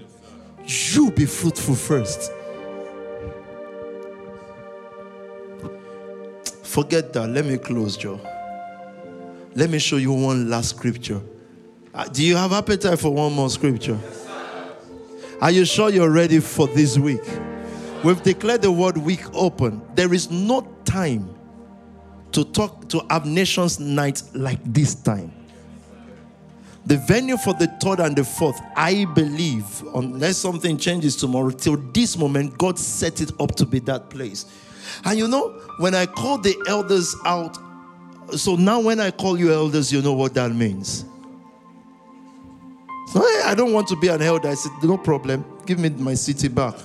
You 0.67 1.13
be 1.13 1.27
fruitful 1.27 1.77
first. 1.77 2.33
Forget 6.65 7.13
that. 7.13 7.29
Let 7.29 7.47
me 7.47 7.57
close, 7.57 7.97
Joe. 7.97 8.21
Let 9.55 9.71
me 9.71 9.79
show 9.79 9.99
you 9.99 10.13
one 10.13 10.51
last 10.51 10.71
scripture. 10.71 11.21
Uh, 11.95 12.09
do 12.09 12.25
you 12.25 12.35
have 12.35 12.53
appetite 12.53 12.99
for 12.99 13.15
one 13.15 13.33
more 13.33 13.49
scripture? 13.49 13.99
Are 15.41 15.53
you 15.53 15.65
sure 15.65 15.91
you're 15.91 16.11
ready 16.11 16.41
for 16.41 16.67
this 16.67 16.99
week? 16.99 17.23
We've 18.03 18.21
declared 18.25 18.63
the 18.63 18.73
word 18.73 18.99
week 18.99 19.23
open. 19.35 19.83
There 19.95 20.13
is 20.13 20.33
no 20.33 20.63
time 20.85 21.37
to 22.33 22.45
talk 22.45 22.89
to 22.89 23.05
have 23.11 23.27
nations 23.27 23.81
night 23.81 24.23
like 24.35 24.61
this 24.65 24.95
time. 24.95 25.33
The 26.87 26.97
venue 26.97 27.37
for 27.37 27.53
the 27.55 27.67
third 27.83 28.01
and 28.01 28.17
the 28.17 28.25
fourth, 28.25 28.59
I 28.75 29.05
believe, 29.15 29.83
unless 29.95 30.39
something 30.39 30.79
changes 30.79 31.15
tomorrow, 31.15 31.51
till 31.51 31.77
this 31.77 32.17
moment, 32.17 32.57
God 32.57 32.79
set 32.79 33.21
it 33.21 33.33
up 33.39 33.55
to 33.57 33.67
be 33.67 33.81
that 33.81 34.09
place. 34.09 34.47
And 35.05 35.19
you 35.19 35.29
know, 35.29 35.51
when 35.79 35.95
I 35.95 36.07
call 36.07 36.39
the 36.39 36.57
elders 36.67 37.15
out, 37.27 37.59
so 38.37 38.57
now 38.57 38.81
when 38.81 38.99
I 38.99 39.11
call 39.11 39.39
you 39.39 39.53
elders, 39.53 39.93
you 39.93 40.01
know 40.03 40.15
what 40.15 40.35
that 40.35 40.53
means. 40.53 41.05
So 43.13 43.21
I 43.45 43.55
don't 43.57 43.73
want 43.73 43.89
to 43.89 43.97
be 43.97 44.09
an 44.09 44.23
elder. 44.23 44.49
I 44.49 44.55
said, 44.55 44.73
no 44.83 44.97
problem. 44.97 45.45
Give 45.67 45.79
me 45.79 45.91
my 45.91 46.15
city 46.15 46.49
back. 46.49 46.77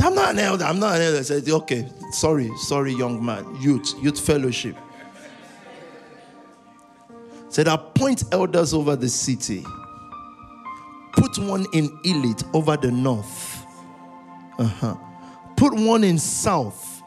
I'm 0.00 0.14
not 0.14 0.30
an 0.30 0.38
elder. 0.38 0.64
I'm 0.64 0.78
not 0.78 0.96
an 0.96 1.02
elder. 1.02 1.18
I 1.18 1.22
said, 1.22 1.48
okay, 1.48 1.88
sorry, 2.12 2.50
sorry, 2.58 2.92
young 2.94 3.24
man. 3.24 3.44
Youth, 3.60 3.94
youth 4.00 4.20
fellowship 4.20 4.76
said, 7.48 7.66
Appoint 7.66 8.22
elders 8.32 8.72
over 8.72 8.94
the 8.94 9.08
city. 9.08 9.64
Put 11.12 11.38
one 11.38 11.66
in 11.72 11.98
Elite 12.04 12.44
over 12.52 12.76
the 12.76 12.92
north. 12.92 13.66
Uh-huh. 14.58 14.94
Put 15.56 15.74
one 15.74 16.04
in 16.04 16.18
south. 16.18 17.02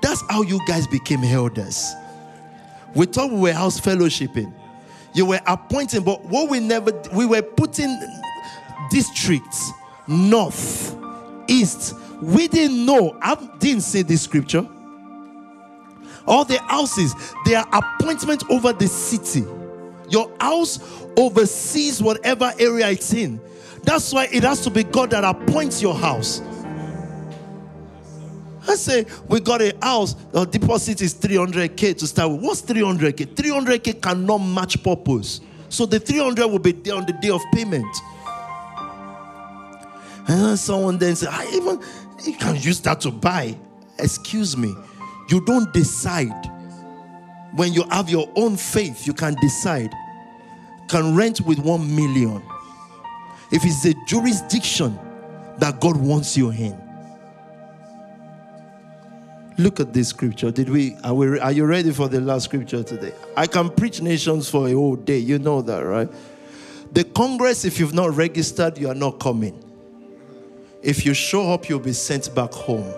That's 0.00 0.22
how 0.30 0.42
you 0.42 0.58
guys 0.66 0.86
became 0.86 1.24
elders. 1.24 1.92
We 2.94 3.06
thought 3.06 3.30
we 3.30 3.38
were 3.38 3.52
house 3.52 3.78
fellowshipping. 3.80 4.52
You 5.14 5.26
were 5.26 5.40
appointing, 5.46 6.02
but 6.02 6.24
what 6.24 6.48
we 6.48 6.60
never 6.60 6.90
we 7.12 7.26
were 7.26 7.42
putting 7.42 7.94
districts, 8.90 9.70
north, 10.08 10.96
east. 11.48 11.94
We 12.20 12.48
didn't 12.48 12.84
know. 12.86 13.16
I 13.20 13.34
didn't 13.58 13.82
say 13.82 14.02
this 14.02 14.22
scripture. 14.22 14.66
All 16.26 16.44
the 16.44 16.58
houses, 16.62 17.14
they 17.44 17.54
are 17.54 17.66
appointment 17.72 18.44
over 18.50 18.72
the 18.72 18.88
city. 18.88 19.44
Your 20.08 20.30
house 20.40 20.78
oversees 21.16 22.02
whatever 22.02 22.52
area 22.58 22.88
it's 22.90 23.12
in. 23.12 23.40
That's 23.82 24.12
why 24.12 24.28
it 24.32 24.42
has 24.42 24.62
to 24.62 24.70
be 24.70 24.84
God 24.84 25.10
that 25.10 25.24
appoints 25.24 25.82
your 25.82 25.94
house. 25.94 26.40
I 28.66 28.76
say 28.76 29.04
we 29.28 29.40
got 29.40 29.60
a 29.60 29.76
house, 29.82 30.14
the 30.32 30.46
deposit 30.46 31.02
is 31.02 31.14
300k 31.14 31.98
to 31.98 32.06
start 32.06 32.30
with. 32.30 32.40
What's 32.40 32.62
300k? 32.62 33.34
300k 33.34 34.00
cannot 34.00 34.38
match 34.38 34.82
purpose. 34.82 35.42
So 35.68 35.84
the 35.84 36.00
300 36.00 36.46
will 36.46 36.58
be 36.58 36.72
there 36.72 36.94
on 36.94 37.04
the 37.04 37.12
day 37.12 37.30
of 37.30 37.42
payment. 37.52 37.94
And 40.26 40.58
someone 40.58 40.98
then 40.98 41.16
say, 41.16 41.26
I 41.28 41.46
even 41.52 41.80
you 42.24 42.36
can 42.36 42.56
use 42.56 42.80
that 42.82 43.00
to 43.02 43.10
buy. 43.10 43.56
Excuse 43.98 44.56
me. 44.56 44.74
You 45.28 45.44
don't 45.44 45.72
decide 45.72 46.50
when 47.54 47.72
you 47.72 47.84
have 47.90 48.10
your 48.10 48.28
own 48.34 48.56
faith, 48.56 49.06
you 49.06 49.12
can 49.12 49.34
decide. 49.40 49.92
Can 50.88 51.14
rent 51.14 51.40
with 51.40 51.58
one 51.58 51.94
million. 51.94 52.42
If 53.52 53.64
it's 53.64 53.82
the 53.82 53.94
jurisdiction 54.06 54.98
that 55.58 55.80
God 55.80 55.96
wants 55.96 56.36
you 56.36 56.50
in. 56.50 56.80
Look 59.56 59.78
at 59.78 59.92
this 59.92 60.08
scripture. 60.08 60.50
Did 60.50 60.68
we 60.68 60.96
are, 61.04 61.14
we 61.14 61.38
are 61.38 61.52
you 61.52 61.64
ready 61.64 61.92
for 61.92 62.08
the 62.08 62.20
last 62.20 62.46
scripture 62.46 62.82
today? 62.82 63.12
I 63.36 63.46
can 63.46 63.70
preach 63.70 64.02
nations 64.02 64.50
for 64.50 64.68
a 64.68 64.72
whole 64.72 64.96
day. 64.96 65.18
You 65.18 65.38
know 65.38 65.62
that, 65.62 65.78
right? 65.78 66.08
The 66.92 67.04
Congress, 67.04 67.64
if 67.64 67.78
you've 67.78 67.94
not 67.94 68.16
registered, 68.16 68.78
you 68.78 68.88
are 68.88 68.96
not 68.96 69.20
coming. 69.20 69.62
If 70.84 71.06
you 71.06 71.14
show 71.14 71.50
up, 71.52 71.68
you'll 71.68 71.80
be 71.80 71.94
sent 71.94 72.32
back 72.34 72.52
home. 72.52 72.92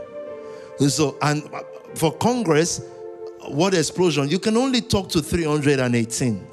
So, 0.88 1.16
and 1.22 1.48
for 1.94 2.12
Congress, 2.12 2.82
what 3.46 3.74
explosion? 3.74 4.28
You 4.28 4.40
can 4.40 4.56
only 4.56 4.80
talk 4.80 5.08
to 5.10 5.22
318. 5.22 6.46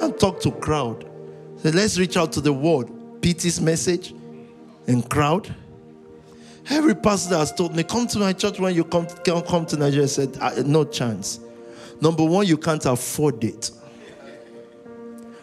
And 0.00 0.18
talk 0.18 0.40
to 0.40 0.50
crowd. 0.50 1.06
So 1.62 1.68
let's 1.68 1.98
reach 1.98 2.16
out 2.16 2.32
to 2.32 2.40
the 2.40 2.52
world. 2.52 3.20
Peter's 3.20 3.60
message 3.60 4.14
and 4.86 5.06
crowd. 5.08 5.54
Every 6.70 6.94
pastor 6.94 7.36
has 7.36 7.52
told 7.52 7.76
me, 7.76 7.82
come 7.82 8.06
to 8.06 8.18
my 8.18 8.32
church 8.32 8.58
when 8.58 8.74
you 8.74 8.84
come, 8.84 9.06
come 9.06 9.66
to 9.66 9.76
Nigeria. 9.76 10.04
I 10.04 10.06
said, 10.06 10.66
no 10.66 10.84
chance. 10.84 11.40
Number 12.00 12.24
one, 12.24 12.46
you 12.46 12.56
can't 12.56 12.86
afford 12.86 13.44
it. 13.44 13.70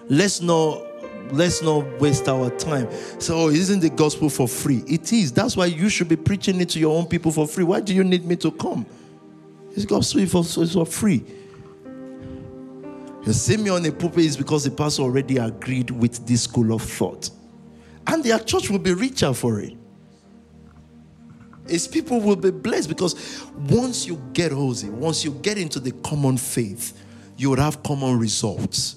Let's 0.09 0.41
not 0.41 0.86
let's 1.31 1.61
not 1.61 1.99
waste 1.99 2.27
our 2.27 2.49
time. 2.57 2.87
So, 3.19 3.37
oh, 3.37 3.49
isn't 3.49 3.79
the 3.79 3.89
gospel 3.89 4.29
for 4.29 4.47
free? 4.47 4.83
It 4.87 5.11
is. 5.13 5.31
That's 5.31 5.57
why 5.57 5.65
you 5.65 5.89
should 5.89 6.09
be 6.09 6.15
preaching 6.15 6.59
it 6.61 6.69
to 6.69 6.79
your 6.79 6.97
own 6.97 7.05
people 7.05 7.31
for 7.31 7.47
free. 7.47 7.63
Why 7.63 7.79
do 7.79 7.93
you 7.93 8.03
need 8.03 8.25
me 8.25 8.35
to 8.37 8.51
come? 8.51 8.85
It's 9.71 9.85
gospel 9.85 10.25
for, 10.25 10.43
for 10.43 10.85
free. 10.85 11.23
You 13.25 13.33
see 13.33 13.57
me 13.57 13.69
on 13.69 13.85
a 13.85 13.91
pulpit 13.91 14.23
is 14.23 14.37
because 14.37 14.63
the 14.63 14.71
pastor 14.71 15.03
already 15.03 15.37
agreed 15.37 15.91
with 15.91 16.25
this 16.25 16.43
school 16.43 16.73
of 16.73 16.81
thought. 16.81 17.29
And 18.07 18.23
their 18.23 18.39
church 18.39 18.69
will 18.69 18.79
be 18.79 18.93
richer 18.93 19.33
for 19.33 19.59
it. 19.59 19.75
His 21.67 21.87
people 21.87 22.21
will 22.21 22.37
be 22.37 22.51
blessed 22.51 22.87
because 22.87 23.43
once 23.69 24.07
you 24.07 24.21
get 24.31 24.53
Hosey, 24.53 24.89
once 24.89 25.25
you 25.25 25.31
get 25.31 25.57
into 25.57 25.81
the 25.81 25.91
common 25.91 26.37
faith, 26.37 26.97
you 27.35 27.49
will 27.49 27.57
have 27.57 27.83
common 27.83 28.17
results. 28.17 28.95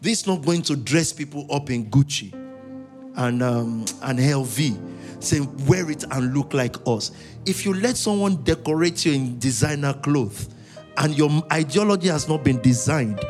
This 0.00 0.20
is 0.20 0.26
not 0.26 0.42
going 0.44 0.62
to 0.62 0.76
dress 0.76 1.12
people 1.12 1.46
up 1.52 1.68
in 1.68 1.90
Gucci 1.90 2.32
and, 3.16 3.42
um, 3.42 3.84
and 4.02 4.18
LV 4.18 5.22
saying, 5.22 5.66
wear 5.66 5.90
it 5.90 6.04
and 6.10 6.32
look 6.34 6.54
like 6.54 6.76
us. 6.86 7.10
If 7.44 7.66
you 7.66 7.74
let 7.74 7.96
someone 7.98 8.42
decorate 8.42 9.04
you 9.04 9.12
in 9.12 9.38
designer 9.38 9.92
clothes 9.92 10.48
and 10.96 11.16
your 11.16 11.30
ideology 11.52 12.08
has 12.08 12.28
not 12.28 12.42
been 12.42 12.60
designed 12.62 13.20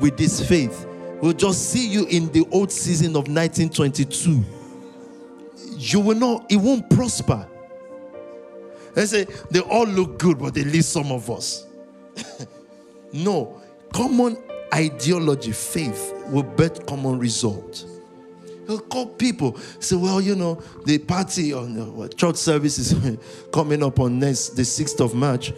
with 0.00 0.16
this 0.16 0.46
faith, 0.46 0.86
we'll 1.22 1.32
just 1.32 1.70
see 1.70 1.86
you 1.86 2.06
in 2.06 2.30
the 2.32 2.44
old 2.50 2.72
season 2.72 3.10
of 3.10 3.28
1922. 3.28 4.44
You 5.78 6.00
will 6.00 6.16
not, 6.16 6.50
it 6.50 6.56
won't 6.56 6.90
prosper. 6.90 7.46
They 8.94 9.06
say 9.06 9.26
they 9.50 9.60
all 9.60 9.86
look 9.86 10.18
good, 10.18 10.38
but 10.40 10.54
they 10.54 10.64
leave 10.64 10.84
some 10.84 11.12
of 11.12 11.30
us. 11.30 11.66
no, 13.12 13.60
common 13.92 14.38
ideology, 14.74 15.52
faith 15.52 16.12
will 16.28 16.42
bet 16.42 16.86
common 16.86 17.18
result. 17.18 17.84
He'll 18.66 18.80
call 18.80 19.06
people, 19.06 19.56
say, 19.78 19.96
well, 19.96 20.20
you 20.20 20.34
know, 20.34 20.60
the 20.84 20.98
party 20.98 21.52
on 21.52 21.78
uh, 21.78 22.06
the 22.06 22.08
church 22.08 22.36
service 22.36 22.78
is 22.78 23.18
coming 23.52 23.82
up 23.82 24.00
on 24.00 24.18
next 24.18 24.50
the 24.50 24.62
6th 24.62 25.00
of 25.00 25.14
March. 25.14 25.52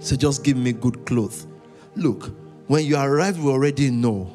So 0.00 0.14
just 0.14 0.44
give 0.44 0.56
me 0.56 0.72
good 0.72 1.06
clothes. 1.06 1.46
Look, 1.94 2.32
when 2.66 2.84
you 2.84 2.96
arrive, 2.96 3.42
we 3.42 3.50
already 3.50 3.90
know 3.90 4.30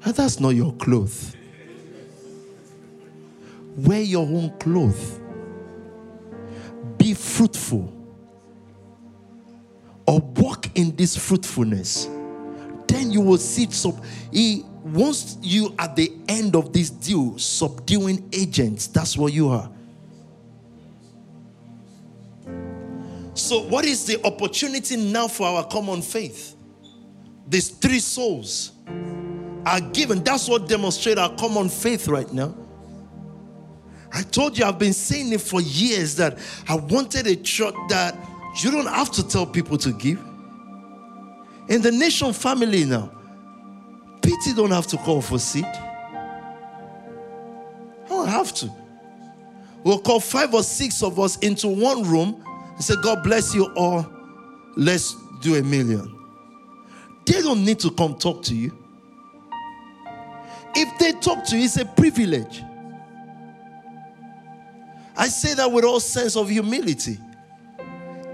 that 0.00 0.16
that's 0.16 0.40
not 0.40 0.50
your 0.50 0.72
clothes. 0.74 1.34
Wear 3.76 4.02
your 4.02 4.26
own 4.26 4.56
clothes. 4.58 5.18
Be 6.98 7.14
fruitful. 7.14 7.92
Or 10.06 10.20
walk 10.20 10.68
in 10.76 10.94
this 10.94 11.16
fruitfulness. 11.16 12.08
Then 12.94 13.10
you 13.10 13.20
will 13.20 13.38
see 13.38 13.68
some. 13.72 14.00
He 14.30 14.64
wants 14.84 15.36
you 15.42 15.74
at 15.80 15.96
the 15.96 16.12
end 16.28 16.54
of 16.54 16.72
this 16.72 16.90
deal 16.90 17.36
subduing 17.38 18.28
agents, 18.32 18.86
that's 18.86 19.18
what 19.18 19.32
you 19.32 19.48
are. 19.48 19.68
So, 23.34 23.62
what 23.62 23.84
is 23.84 24.06
the 24.06 24.24
opportunity 24.24 24.96
now 24.96 25.26
for 25.26 25.44
our 25.44 25.66
common 25.66 26.02
faith? 26.02 26.54
These 27.48 27.70
three 27.70 27.98
souls 27.98 28.70
are 29.66 29.80
given. 29.80 30.22
That's 30.22 30.48
what 30.48 30.68
demonstrates 30.68 31.18
our 31.18 31.34
common 31.34 31.68
faith 31.70 32.06
right 32.06 32.32
now. 32.32 32.54
I 34.12 34.22
told 34.22 34.56
you 34.56 34.66
I've 34.66 34.78
been 34.78 34.92
saying 34.92 35.32
it 35.32 35.40
for 35.40 35.60
years 35.60 36.14
that 36.14 36.38
I 36.68 36.76
wanted 36.76 37.26
a 37.26 37.34
church 37.34 37.74
that 37.88 38.16
you 38.62 38.70
don't 38.70 38.86
have 38.86 39.10
to 39.12 39.26
tell 39.26 39.46
people 39.46 39.78
to 39.78 39.92
give. 39.92 40.24
In 41.68 41.80
the 41.82 41.90
nation 41.90 42.32
family 42.32 42.84
now, 42.84 43.10
PT 44.22 44.56
don't 44.56 44.70
have 44.70 44.86
to 44.88 44.96
call 44.98 45.20
for 45.20 45.38
seed. 45.38 45.64
I 45.64 45.78
don't 48.08 48.28
have 48.28 48.52
to. 48.54 48.70
We'll 49.82 49.98
call 49.98 50.20
five 50.20 50.54
or 50.54 50.62
six 50.62 51.02
of 51.02 51.20
us 51.20 51.36
into 51.38 51.68
one 51.68 52.02
room 52.04 52.42
and 52.74 52.82
say, 52.82 52.94
God 53.02 53.22
bless 53.22 53.54
you 53.54 53.66
all. 53.76 54.06
Let's 54.76 55.14
do 55.40 55.56
a 55.56 55.62
million. 55.62 56.18
They 57.26 57.40
don't 57.42 57.64
need 57.64 57.80
to 57.80 57.90
come 57.90 58.18
talk 58.18 58.42
to 58.44 58.54
you. 58.54 58.76
If 60.74 60.98
they 60.98 61.12
talk 61.12 61.44
to 61.46 61.56
you, 61.56 61.64
it's 61.64 61.76
a 61.76 61.84
privilege. 61.84 62.62
I 65.16 65.28
say 65.28 65.54
that 65.54 65.70
with 65.70 65.84
all 65.84 66.00
sense 66.00 66.36
of 66.36 66.48
humility. 66.48 67.18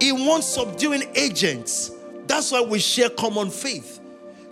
He 0.00 0.12
wants 0.12 0.46
subduing 0.46 1.02
agents. 1.14 1.90
That's 2.30 2.52
why 2.52 2.60
we 2.60 2.78
share 2.78 3.10
common 3.10 3.50
faith. 3.50 3.98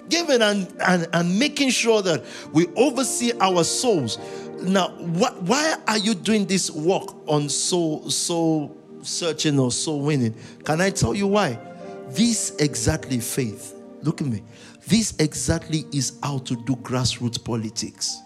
Giving 0.09 0.43
and, 0.43 0.67
and, 0.85 1.07
and 1.13 1.39
making 1.39 1.71
sure 1.71 2.03
that 2.03 2.25
we 2.53 2.67
oversee 2.75 3.31
our 3.41 3.63
souls. 3.63 4.19
Now, 4.61 4.89
wh- 4.89 5.49
why 5.49 5.77
are 5.87 5.97
you 5.97 6.15
doing 6.15 6.45
this 6.45 6.73
work 6.73 7.15
on 7.29 7.49
soul, 7.49 8.11
soul 8.11 8.77
searching 9.03 9.61
or 9.61 9.71
soul 9.71 10.01
winning? 10.01 10.35
Can 10.65 10.81
I 10.81 10.91
tell 10.91 11.15
you 11.15 11.29
why? 11.29 11.57
This 12.09 12.57
exactly 12.57 13.21
faith. 13.21 13.77
Look 14.03 14.21
at 14.23 14.27
me. 14.27 14.43
This 14.89 15.15
exactly 15.21 15.85
is 15.93 16.19
how 16.21 16.39
to 16.39 16.57
do 16.65 16.75
grassroots 16.75 17.43
politics. 17.45 18.19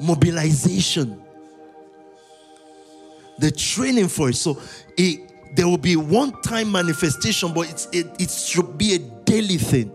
Mobilization. 0.00 1.22
The 3.38 3.50
training 3.50 4.08
for 4.08 4.30
it. 4.30 4.36
So 4.36 4.60
it, 4.96 5.56
there 5.56 5.66
will 5.66 5.78
be 5.78 5.96
one 5.96 6.40
time 6.42 6.72
manifestation, 6.72 7.52
but 7.52 7.70
it's, 7.70 7.88
it, 7.92 8.06
it 8.18 8.30
should 8.30 8.78
be 8.78 8.94
a 8.94 8.98
daily 8.98 9.58
thing. 9.58 9.92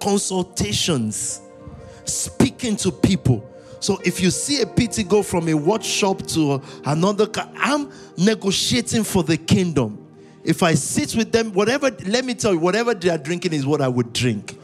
Consultations, 0.00 1.40
speaking 2.04 2.76
to 2.76 2.90
people. 2.90 3.46
So 3.80 3.98
if 4.04 4.20
you 4.20 4.30
see 4.30 4.60
a 4.62 4.66
PT 4.66 5.08
go 5.08 5.22
from 5.22 5.48
a 5.48 5.54
workshop 5.54 6.26
to 6.28 6.62
another 6.84 7.26
I'm 7.56 7.90
negotiating 8.16 9.04
for 9.04 9.22
the 9.22 9.36
kingdom. 9.36 10.06
If 10.44 10.62
I 10.62 10.74
sit 10.74 11.14
with 11.14 11.32
them, 11.32 11.52
whatever, 11.52 11.90
let 12.06 12.24
me 12.24 12.34
tell 12.34 12.52
you, 12.52 12.58
whatever 12.58 12.94
they 12.94 13.10
are 13.10 13.18
drinking 13.18 13.52
is 13.52 13.66
what 13.66 13.80
I 13.80 13.88
would 13.88 14.12
drink. 14.12 14.58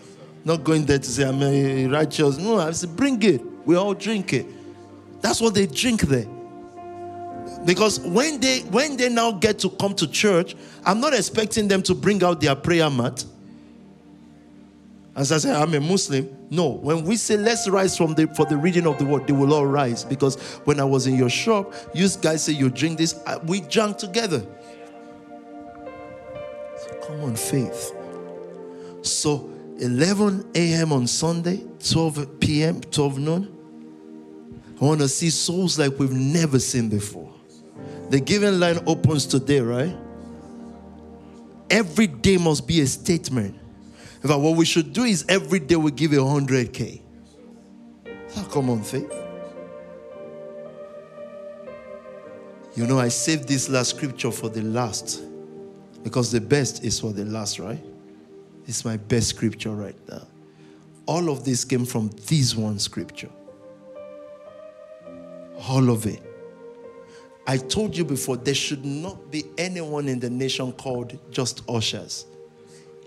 Not 0.44 0.64
going 0.64 0.86
there 0.86 0.98
to 0.98 1.05
say 1.05 1.24
I'm 1.24 1.43
a 1.43 1.86
righteous. 1.86 2.39
No, 2.39 2.59
I 2.59 2.70
say 2.70 2.86
bring 2.86 3.23
it. 3.23 3.43
We 3.66 3.77
all 3.77 3.94
drink 3.94 4.32
it. 4.32 4.47
That's 5.20 5.40
what 5.40 5.55
they 5.55 5.66
drink 5.66 6.02
there. 6.02 6.27
Because 7.67 7.99
when 7.99 8.39
they 8.39 8.61
when 8.61 8.97
they 8.97 9.09
now 9.09 9.33
get 9.33 9.59
to 9.59 9.71
come 9.71 9.93
to 9.97 10.07
church, 10.07 10.55
I'm 10.85 11.01
not 11.01 11.13
expecting 11.13 11.67
them 11.67 11.83
to 11.83 11.95
bring 11.95 12.23
out 12.23 12.41
their 12.41 12.55
prayer 12.55 12.89
mat. 12.89 13.25
As 15.17 15.33
I 15.33 15.39
say, 15.39 15.53
I'm 15.53 15.75
a 15.75 15.81
Muslim. 15.81 16.29
No, 16.49 16.69
when 16.69 17.05
we 17.05 17.17
say 17.17 17.37
let's 17.37 17.69
rise 17.69 17.97
from 17.97 18.15
the 18.15 18.29
for 18.29 18.47
the 18.47 18.57
reading 18.57 18.87
of 18.87 18.99
the 18.99 19.05
word, 19.05 19.27
they 19.27 19.33
will 19.33 19.53
all 19.53 19.67
rise. 19.67 20.05
Because 20.05 20.41
when 20.65 20.79
I 20.79 20.85
was 20.85 21.09
in 21.09 21.17
your 21.17 21.29
shop, 21.29 21.75
you 21.93 22.09
guys 22.23 22.45
say 22.45 22.53
you 22.53 22.71
drink 22.71 22.99
this, 22.99 23.21
uh, 23.27 23.41
we 23.45 23.63
drank 23.63 23.99
together. 23.99 24.47
So 26.79 27.01
come 27.05 27.21
on, 27.23 27.35
faith. 27.35 27.93
So 29.03 29.51
11 29.81 30.51
a.m. 30.55 30.93
on 30.93 31.07
Sunday, 31.09 31.65
12 31.83 32.39
p.m., 32.39 32.81
12 32.81 33.19
noon. 33.19 33.53
I 34.81 34.85
want 34.85 35.01
to 35.01 35.09
see 35.09 35.31
souls 35.31 35.79
like 35.79 35.99
we've 35.99 36.13
never 36.13 36.59
seen 36.59 36.89
before. 36.89 37.26
The 38.11 38.20
giving 38.20 38.61
line 38.61 38.78
opens 38.87 39.27
today, 39.27 39.61
right? 39.61 39.97
Every 41.69 42.07
day 42.07 42.37
must 42.37 42.66
be 42.66 42.81
a 42.81 42.87
statement. 42.87 43.55
In 44.23 44.28
fact, 44.28 44.41
what 44.41 44.57
we 44.57 44.65
should 44.65 44.93
do 44.93 45.05
is 45.05 45.24
every 45.28 45.59
day 45.59 45.77
we 45.77 45.91
give 45.91 46.12
a 46.12 46.16
100K. 46.16 47.01
How 48.35 48.43
ah, 48.43 48.49
come 48.51 48.70
on, 48.70 48.83
faith? 48.83 49.12
You 52.77 52.87
know, 52.87 52.99
I 52.99 53.09
saved 53.09 53.49
this 53.49 53.69
last 53.69 53.91
scripture 53.97 54.31
for 54.31 54.49
the 54.51 54.62
last 54.62 55.23
because 56.03 56.31
the 56.31 56.41
best 56.41 56.85
is 56.85 57.01
for 57.01 57.12
the 57.12 57.24
last, 57.24 57.59
right? 57.59 57.83
It's 58.66 58.85
my 58.85 58.97
best 58.97 59.28
scripture 59.28 59.70
right 59.70 59.97
now. 60.09 60.27
All 61.07 61.31
of 61.31 61.45
this 61.45 61.65
came 61.65 61.85
from 61.85 62.11
this 62.27 62.55
one 62.55 62.78
scripture. 62.78 63.31
All 65.69 65.89
of 65.89 66.07
it. 66.07 66.26
I 67.47 67.59
told 67.59 67.97
you 67.97 68.05
before, 68.05 68.36
there 68.36 68.55
should 68.55 68.85
not 68.85 69.31
be 69.31 69.44
anyone 69.56 70.09
in 70.09 70.18
the 70.18 70.28
nation 70.28 70.73
called 70.73 71.18
just 71.31 71.62
ushers. 71.68 72.27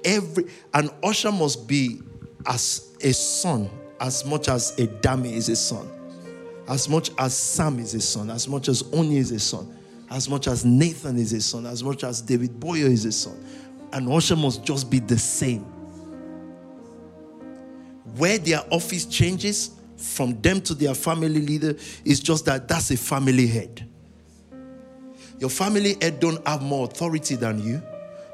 Every 0.06 0.46
an 0.74 0.90
usher 1.04 1.32
must 1.32 1.68
be 1.68 2.00
as 2.46 2.96
a 3.02 3.12
son, 3.12 3.70
as 4.00 4.24
much 4.26 4.48
as 4.48 4.72
a 4.80 4.88
Dami 4.88 5.34
is 5.34 5.50
a 5.50 5.58
son, 5.58 5.90
as 6.70 6.88
much 6.88 7.12
as 7.18 7.36
Sam 7.36 7.80
is 7.80 7.94
a 7.94 8.00
son, 8.00 8.30
as 8.30 8.48
much 8.48 8.70
as 8.70 8.82
Oni 8.94 9.18
is 9.18 9.32
a 9.32 9.40
son, 9.40 9.78
as 10.10 10.30
much 10.30 10.48
as 10.48 10.64
Nathan 10.64 11.18
is 11.18 11.34
a 11.34 11.42
son, 11.42 11.66
as 11.66 11.84
much 11.84 12.06
as 12.06 12.22
David 12.22 12.58
Boyer 12.60 12.88
is 12.88 13.04
a 13.04 13.12
son. 13.12 13.44
An 13.92 14.10
usher 14.10 14.38
must 14.38 14.64
just 14.64 14.90
be 14.90 15.00
the 15.00 15.18
same. 15.18 15.66
Where 18.16 18.38
their 18.38 18.62
office 18.72 19.06
changes 19.06 19.72
from 19.98 20.40
them 20.42 20.62
to 20.62 20.74
their 20.74 20.94
family 20.96 21.42
leader 21.42 21.76
is 22.06 22.22
just 22.22 22.46
that 22.46 22.70
that's 22.70 22.90
a 22.92 22.98
family 22.98 23.48
head. 23.48 23.89
Your 25.40 25.50
family 25.50 25.98
head 26.02 26.20
don't 26.20 26.46
have 26.48 26.62
more 26.62 26.86
authority 26.86 27.36
than 27.36 27.64
you. 27.64 27.82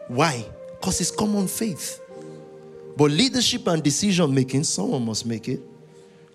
Why? 0.07 0.43
Because 0.71 1.01
it's 1.01 1.11
common 1.11 1.47
faith. 1.47 2.01
But 2.97 3.11
leadership 3.11 3.67
and 3.67 3.83
decision 3.83 4.33
making, 4.33 4.63
someone 4.63 5.05
must 5.05 5.25
make 5.25 5.47
it. 5.47 5.59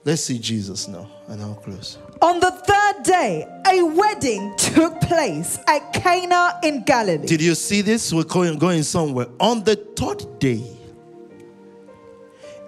Let's 0.04 0.22
see 0.22 0.38
Jesus 0.38 0.88
now, 0.88 1.10
and 1.28 1.42
I'll 1.42 1.54
close. 1.56 1.98
On 2.22 2.40
the 2.40 2.50
third 2.50 3.02
day, 3.02 3.46
a 3.70 3.82
wedding 3.82 4.54
took 4.56 5.00
place 5.00 5.58
at 5.66 5.92
Cana 5.92 6.58
in 6.62 6.84
Galilee. 6.84 7.26
Did 7.26 7.42
you 7.42 7.54
see 7.54 7.82
this? 7.82 8.12
We're 8.12 8.24
going, 8.24 8.58
going 8.58 8.82
somewhere. 8.82 9.26
On 9.40 9.62
the 9.62 9.76
third 9.76 10.38
day, 10.38 10.64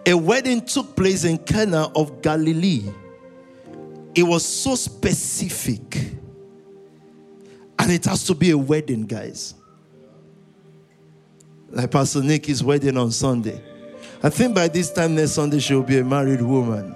a 0.04 0.14
wedding 0.14 0.60
took 0.60 0.94
place 0.96 1.24
in 1.24 1.38
Cana 1.38 1.90
of 1.94 2.20
Galilee. 2.20 2.90
It 4.14 4.24
was 4.24 4.44
so 4.44 4.74
specific. 4.74 6.12
And 7.78 7.90
it 7.90 8.04
has 8.04 8.24
to 8.24 8.34
be 8.34 8.50
a 8.50 8.58
wedding, 8.58 9.06
guys. 9.06 9.54
Like 11.70 11.90
Pastor 11.90 12.22
Nikki's 12.22 12.62
wedding 12.62 12.96
on 12.96 13.10
Sunday. 13.10 13.60
I 14.22 14.30
think 14.30 14.54
by 14.54 14.68
this 14.68 14.92
time 14.92 15.14
next 15.14 15.32
Sunday 15.32 15.58
she 15.58 15.74
will 15.74 15.82
be 15.82 15.98
a 15.98 16.04
married 16.04 16.42
woman. 16.42 16.94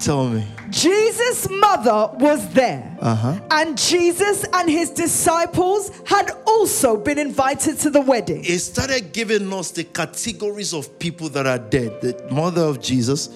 Tell 0.00 0.28
me. 0.28 0.44
Jesus' 0.70 1.48
mother 1.48 2.10
was 2.18 2.52
there. 2.52 2.96
Uh-huh. 3.00 3.40
And 3.50 3.78
Jesus 3.78 4.44
and 4.52 4.68
his 4.68 4.90
disciples 4.90 5.90
had 6.04 6.30
also 6.46 6.96
been 6.96 7.18
invited 7.18 7.78
to 7.78 7.90
the 7.90 8.00
wedding. 8.00 8.42
He 8.42 8.58
started 8.58 9.12
giving 9.12 9.52
us 9.52 9.70
the 9.70 9.84
categories 9.84 10.74
of 10.74 10.98
people 10.98 11.28
that 11.30 11.46
are 11.46 11.58
dead. 11.58 12.00
The 12.00 12.28
mother 12.30 12.62
of 12.62 12.82
Jesus, 12.82 13.30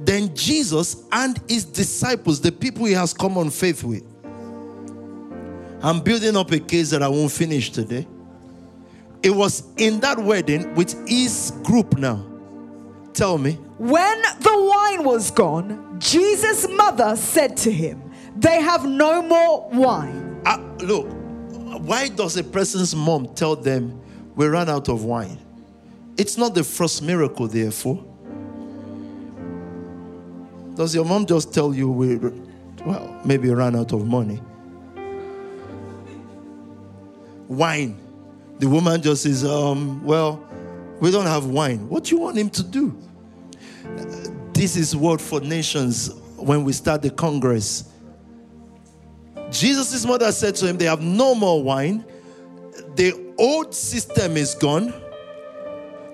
then 0.00 0.34
Jesus 0.34 1.04
and 1.12 1.40
his 1.48 1.64
disciples, 1.64 2.40
the 2.40 2.52
people 2.52 2.86
he 2.86 2.92
has 2.92 3.12
come 3.12 3.36
on 3.36 3.50
faith 3.50 3.82
with. 3.82 4.04
I'm 5.82 6.00
building 6.00 6.36
up 6.36 6.50
a 6.50 6.58
case 6.58 6.90
that 6.90 7.02
I 7.02 7.08
won't 7.08 7.32
finish 7.32 7.70
today. 7.70 8.06
It 9.22 9.30
was 9.30 9.64
in 9.76 10.00
that 10.00 10.18
wedding 10.18 10.74
with 10.74 11.08
his 11.08 11.52
group 11.62 11.98
now. 11.98 12.24
Tell 13.12 13.38
me. 13.38 13.52
When 13.78 14.22
the 14.40 14.70
wine 14.70 15.04
was 15.04 15.30
gone, 15.30 15.96
Jesus' 15.98 16.68
mother 16.68 17.16
said 17.16 17.56
to 17.58 17.72
him, 17.72 18.02
They 18.36 18.60
have 18.60 18.86
no 18.86 19.22
more 19.22 19.68
wine. 19.70 20.40
Uh, 20.46 20.58
look, 20.80 21.08
why 21.80 22.08
does 22.08 22.36
a 22.36 22.44
person's 22.44 22.94
mom 22.94 23.34
tell 23.34 23.56
them 23.56 24.00
we 24.36 24.46
ran 24.46 24.68
out 24.68 24.88
of 24.88 25.04
wine? 25.04 25.38
It's 26.16 26.36
not 26.36 26.54
the 26.54 26.64
first 26.64 27.02
miracle, 27.02 27.46
therefore. 27.48 28.04
Does 30.78 30.94
your 30.94 31.04
mom 31.04 31.26
just 31.26 31.52
tell 31.52 31.74
you 31.74 31.90
we, 31.90 32.18
well, 32.86 33.20
maybe 33.24 33.50
ran 33.50 33.74
out 33.74 33.92
of 33.92 34.06
money? 34.06 34.40
Wine. 37.48 37.98
The 38.60 38.68
woman 38.68 39.02
just 39.02 39.24
says, 39.24 39.44
um, 39.44 40.04
well, 40.04 40.48
we 41.00 41.10
don't 41.10 41.26
have 41.26 41.46
wine. 41.46 41.88
What 41.88 42.04
do 42.04 42.14
you 42.14 42.20
want 42.20 42.38
him 42.38 42.48
to 42.50 42.62
do? 42.62 42.96
This 44.52 44.76
is 44.76 44.94
word 44.94 45.20
for 45.20 45.40
nations 45.40 46.14
when 46.36 46.62
we 46.62 46.72
start 46.72 47.02
the 47.02 47.10
Congress. 47.10 47.90
Jesus' 49.50 50.06
mother 50.06 50.30
said 50.30 50.54
to 50.56 50.68
him, 50.68 50.78
They 50.78 50.84
have 50.84 51.02
no 51.02 51.34
more 51.34 51.60
wine. 51.60 52.04
The 52.94 53.34
old 53.36 53.74
system 53.74 54.36
is 54.36 54.54
gone. 54.54 54.94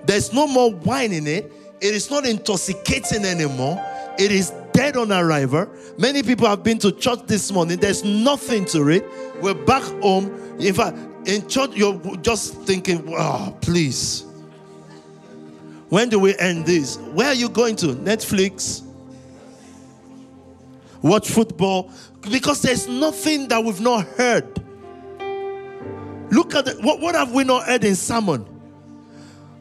There's 0.06 0.32
no 0.32 0.46
more 0.46 0.72
wine 0.72 1.12
in 1.12 1.26
it. 1.26 1.52
It 1.82 1.94
is 1.94 2.10
not 2.10 2.24
intoxicating 2.24 3.26
anymore. 3.26 3.90
It 4.18 4.30
is 4.30 4.52
dead 4.72 4.96
on 4.96 5.12
arrival. 5.12 5.68
Many 5.98 6.22
people 6.22 6.46
have 6.46 6.62
been 6.62 6.78
to 6.78 6.92
church 6.92 7.20
this 7.26 7.50
morning. 7.50 7.78
There's 7.78 8.04
nothing 8.04 8.64
to 8.66 8.88
it. 8.88 9.04
We're 9.40 9.54
back 9.54 9.82
home. 10.02 10.26
In 10.58 10.74
fact, 10.74 10.96
in 11.26 11.48
church, 11.48 11.70
you're 11.74 12.00
just 12.16 12.54
thinking, 12.62 13.10
wow, 13.10 13.56
please. 13.60 14.24
When 15.88 16.08
do 16.08 16.18
we 16.18 16.36
end 16.38 16.66
this? 16.66 16.96
Where 16.96 17.28
are 17.28 17.34
you 17.34 17.48
going 17.48 17.76
to? 17.76 17.88
Netflix? 17.88 18.82
Watch 21.02 21.28
football? 21.28 21.90
Because 22.20 22.62
there's 22.62 22.88
nothing 22.88 23.48
that 23.48 23.62
we've 23.62 23.80
not 23.80 24.06
heard. 24.06 24.46
Look 26.30 26.54
at 26.54 26.64
the, 26.64 26.78
what, 26.80 27.00
what 27.00 27.14
have 27.14 27.32
we 27.32 27.44
not 27.44 27.66
heard 27.66 27.84
in 27.84 27.94
sermon? 27.94 28.46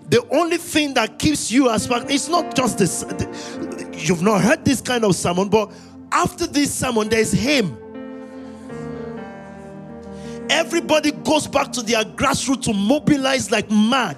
The 0.10 0.26
only 0.30 0.58
thing 0.58 0.94
that 0.96 1.20
keeps 1.20 1.52
you 1.52 1.70
as 1.70 1.88
back, 1.88 2.10
it's 2.10 2.30
not 2.30 2.56
just 2.56 2.78
this. 2.78 3.04
You've 4.04 4.22
not 4.22 4.42
heard 4.42 4.66
this 4.66 4.82
kind 4.82 5.06
of 5.06 5.16
sermon, 5.16 5.50
but 5.50 5.72
after 6.12 6.46
this 6.46 6.74
sermon, 6.74 7.10
there's 7.10 7.32
him. 7.32 7.78
Everybody 10.50 11.12
goes 11.12 11.48
back 11.48 11.72
to 11.74 11.82
their 11.82 12.04
grassroots 12.04 12.64
to 12.64 12.74
mobilize 12.74 13.50
like 13.50 13.72
mad. 13.72 14.18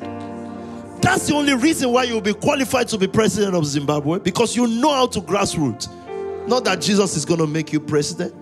That's 1.02 1.28
the 1.28 1.36
only 1.36 1.54
reason 1.54 1.92
why 1.92 2.04
you'll 2.06 2.20
be 2.20 2.34
qualified 2.34 2.88
to 2.90 2.98
be 2.98 3.08
president 3.08 3.56
of 3.56 3.66
Zimbabwe 3.66 4.20
because 4.20 4.56
you 4.56 4.66
know 4.66 4.92
how 4.92 5.08
to 5.08 5.22
grassroots. 5.22 5.88
Not 6.48 6.64
that 6.66 6.82
Jesus 6.82 7.16
is 7.16 7.26
going 7.26 7.40
to 7.40 7.48
make 7.48 7.72
you 7.72 7.80
president. 7.80 8.34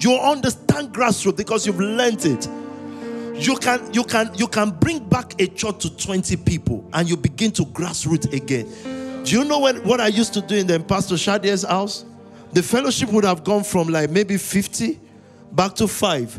You 0.00 0.12
understand 0.12 0.94
grassroots 0.94 1.36
because 1.36 1.66
you've 1.66 1.78
learned 1.78 2.24
it. 2.24 2.48
You 3.34 3.56
can 3.56 3.92
you 3.92 4.02
can 4.02 4.30
you 4.34 4.48
can 4.48 4.70
bring 4.70 5.06
back 5.06 5.38
a 5.38 5.46
church 5.46 5.80
to 5.80 5.94
20 5.94 6.36
people 6.38 6.88
and 6.94 7.08
you 7.08 7.18
begin 7.18 7.52
to 7.52 7.64
grassroots 7.64 8.32
again. 8.32 8.66
Do 9.26 9.32
you 9.32 9.44
know 9.44 9.58
when, 9.58 9.82
what 9.82 10.00
I 10.00 10.06
used 10.06 10.34
to 10.34 10.40
do 10.40 10.54
in 10.54 10.68
the 10.68 10.78
Pastor 10.78 11.16
Shadier's 11.16 11.64
house? 11.64 12.04
The 12.52 12.62
fellowship 12.62 13.10
would 13.10 13.24
have 13.24 13.42
gone 13.42 13.64
from 13.64 13.88
like 13.88 14.08
maybe 14.08 14.36
50 14.36 15.00
back 15.50 15.74
to 15.74 15.88
five. 15.88 16.38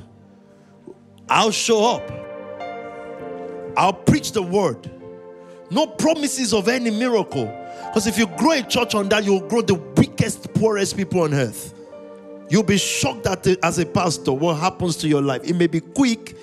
I'll 1.27 1.51
show 1.51 1.95
up. 1.97 2.09
I'll 3.75 3.91
preach 3.91 4.31
the 4.31 4.41
word. 4.41 4.89
No 5.69 5.85
promises 5.85 6.53
of 6.53 6.69
any 6.69 6.89
miracle. 6.89 7.47
Because 7.87 8.07
if 8.07 8.17
you 8.17 8.25
grow 8.37 8.51
a 8.51 8.63
church 8.63 8.95
on 8.95 9.09
that, 9.09 9.25
you'll 9.25 9.45
grow 9.49 9.61
the 9.61 9.75
weakest, 9.75 10.53
poorest 10.53 10.95
people 10.95 11.23
on 11.23 11.33
earth. 11.33 11.73
You'll 12.49 12.63
be 12.63 12.77
shocked 12.77 13.27
at 13.27 13.43
the, 13.43 13.59
uh, 13.61 13.67
as 13.67 13.79
a 13.79 13.85
pastor 13.85 14.31
what 14.31 14.61
happens 14.61 14.95
to 14.97 15.09
your 15.09 15.21
life. 15.21 15.41
It 15.43 15.57
may 15.57 15.67
be 15.67 15.81
quick, 15.81 16.37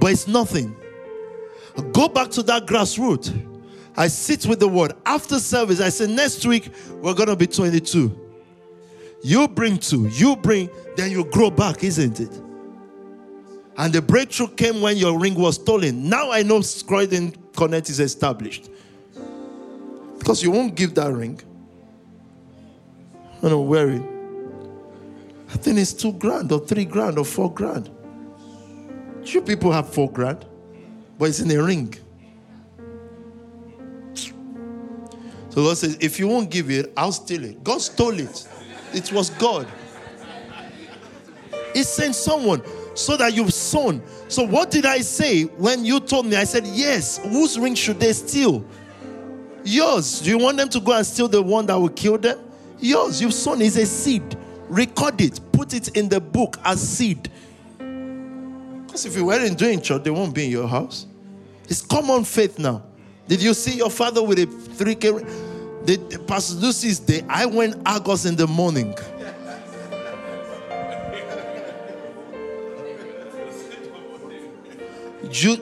but 0.00 0.12
it's 0.12 0.26
nothing. 0.26 0.74
Go 1.92 2.08
back 2.08 2.30
to 2.30 2.42
that 2.44 2.64
grassroots. 2.64 3.49
I 4.00 4.08
sit 4.08 4.46
with 4.46 4.60
the 4.60 4.66
word. 4.66 4.94
After 5.04 5.38
service, 5.38 5.78
I 5.78 5.90
say, 5.90 6.06
next 6.06 6.46
week, 6.46 6.70
we're 7.02 7.12
going 7.12 7.28
to 7.28 7.36
be 7.36 7.46
22. 7.46 8.18
You 9.22 9.46
bring 9.46 9.76
two, 9.76 10.08
you 10.08 10.36
bring, 10.36 10.70
then 10.96 11.10
you 11.10 11.26
grow 11.26 11.50
back, 11.50 11.84
isn't 11.84 12.18
it? 12.18 12.34
And 13.76 13.92
the 13.92 14.00
breakthrough 14.00 14.48
came 14.54 14.80
when 14.80 14.96
your 14.96 15.18
ring 15.18 15.34
was 15.34 15.56
stolen. 15.56 16.08
Now 16.08 16.30
I 16.30 16.42
know 16.42 16.62
Croydon 16.86 17.36
Connect 17.54 17.90
is 17.90 18.00
established. 18.00 18.70
Because 20.18 20.42
you 20.42 20.50
won't 20.50 20.74
give 20.74 20.94
that 20.94 21.12
ring. 21.12 21.38
I 23.42 23.50
don't 23.50 23.68
wear 23.68 23.90
it. 23.90 24.02
I 25.50 25.58
think 25.58 25.78
it's 25.78 25.92
two 25.92 26.14
grand 26.14 26.50
or 26.52 26.60
three 26.60 26.86
grand 26.86 27.18
or 27.18 27.26
four 27.26 27.52
grand. 27.52 27.90
You 29.24 29.42
people 29.42 29.70
have 29.72 29.92
four 29.92 30.10
grand, 30.10 30.46
but 31.18 31.28
it's 31.28 31.40
in 31.40 31.50
a 31.50 31.62
ring. 31.62 31.94
So 35.50 35.64
God 35.64 35.76
says, 35.76 35.96
if 36.00 36.18
you 36.18 36.28
won't 36.28 36.50
give 36.50 36.70
it, 36.70 36.92
I'll 36.96 37.12
steal 37.12 37.44
it. 37.44 37.62
God 37.64 37.80
stole 37.80 38.18
it. 38.18 38.48
It 38.94 39.12
was 39.12 39.30
God. 39.30 39.66
He 41.74 41.82
sent 41.82 42.14
someone 42.14 42.62
so 42.94 43.16
that 43.16 43.34
you've 43.34 43.52
sown. 43.52 44.02
So 44.28 44.44
what 44.44 44.70
did 44.70 44.86
I 44.86 45.00
say 45.00 45.44
when 45.44 45.84
you 45.84 46.00
told 46.00 46.26
me? 46.26 46.36
I 46.36 46.44
said, 46.44 46.66
yes. 46.66 47.18
Whose 47.18 47.58
ring 47.58 47.74
should 47.74 47.98
they 47.98 48.12
steal? 48.12 48.64
Yours. 49.64 50.20
Do 50.20 50.30
you 50.30 50.38
want 50.38 50.56
them 50.56 50.68
to 50.68 50.80
go 50.80 50.92
and 50.92 51.04
steal 51.04 51.28
the 51.28 51.42
one 51.42 51.66
that 51.66 51.74
will 51.74 51.88
kill 51.88 52.18
them? 52.18 52.38
Yours. 52.78 53.20
You've 53.20 53.34
sown 53.34 53.60
is 53.60 53.76
a 53.76 53.86
seed. 53.86 54.36
Record 54.68 55.20
it. 55.20 55.40
Put 55.52 55.74
it 55.74 55.96
in 55.96 56.08
the 56.08 56.20
book 56.20 56.58
as 56.64 56.80
seed. 56.80 57.28
Because 57.78 59.04
if 59.04 59.16
you 59.16 59.24
weren't 59.24 59.58
doing 59.58 59.80
church, 59.80 60.04
they 60.04 60.10
won't 60.10 60.34
be 60.34 60.44
in 60.44 60.50
your 60.50 60.68
house. 60.68 61.06
It's 61.68 61.82
common 61.82 62.24
faith 62.24 62.58
now. 62.58 62.82
Did 63.30 63.42
you 63.42 63.54
see 63.54 63.76
your 63.76 63.90
father 63.90 64.24
with 64.24 64.40
a 64.40 64.46
3K? 64.46 65.86
The, 65.86 66.24
Pastor 66.26 66.56
Lucy's 66.56 66.98
day, 66.98 67.24
I 67.28 67.46
went 67.46 67.80
Argos 67.86 68.26
in 68.26 68.34
the 68.34 68.48
morning. 68.48 68.92
You, 75.30 75.58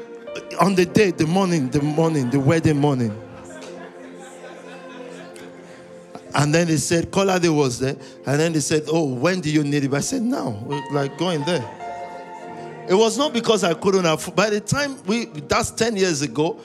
on 0.59 0.77
the 0.77 0.87
day, 0.87 1.11
the 1.11 1.27
morning, 1.27 1.69
the 1.69 1.83
morning, 1.83 2.31
the 2.31 2.41
wedding 2.41 2.79
morning. 2.79 3.15
And 6.35 6.55
then 6.55 6.69
they 6.69 6.79
said, 6.79 7.11
Kolade 7.11 7.55
was 7.55 7.81
there. 7.81 7.97
And 8.25 8.41
then 8.41 8.55
they 8.55 8.61
said, 8.61 8.85
Oh, 8.89 9.13
when 9.13 9.43
do 9.43 9.51
you 9.51 9.63
need 9.63 9.85
it? 9.85 9.93
I 9.93 10.01
said, 10.01 10.23
Now. 10.23 10.65
Like 10.91 11.19
going 11.19 11.45
there. 11.45 11.69
It 12.89 12.95
was 12.95 13.19
not 13.19 13.35
because 13.35 13.63
I 13.63 13.75
couldn't 13.75 14.05
have. 14.05 14.35
By 14.35 14.49
the 14.49 14.61
time 14.61 14.97
we, 15.05 15.27
that's 15.27 15.71
10 15.71 15.99
years 15.99 16.23
ago, 16.23 16.59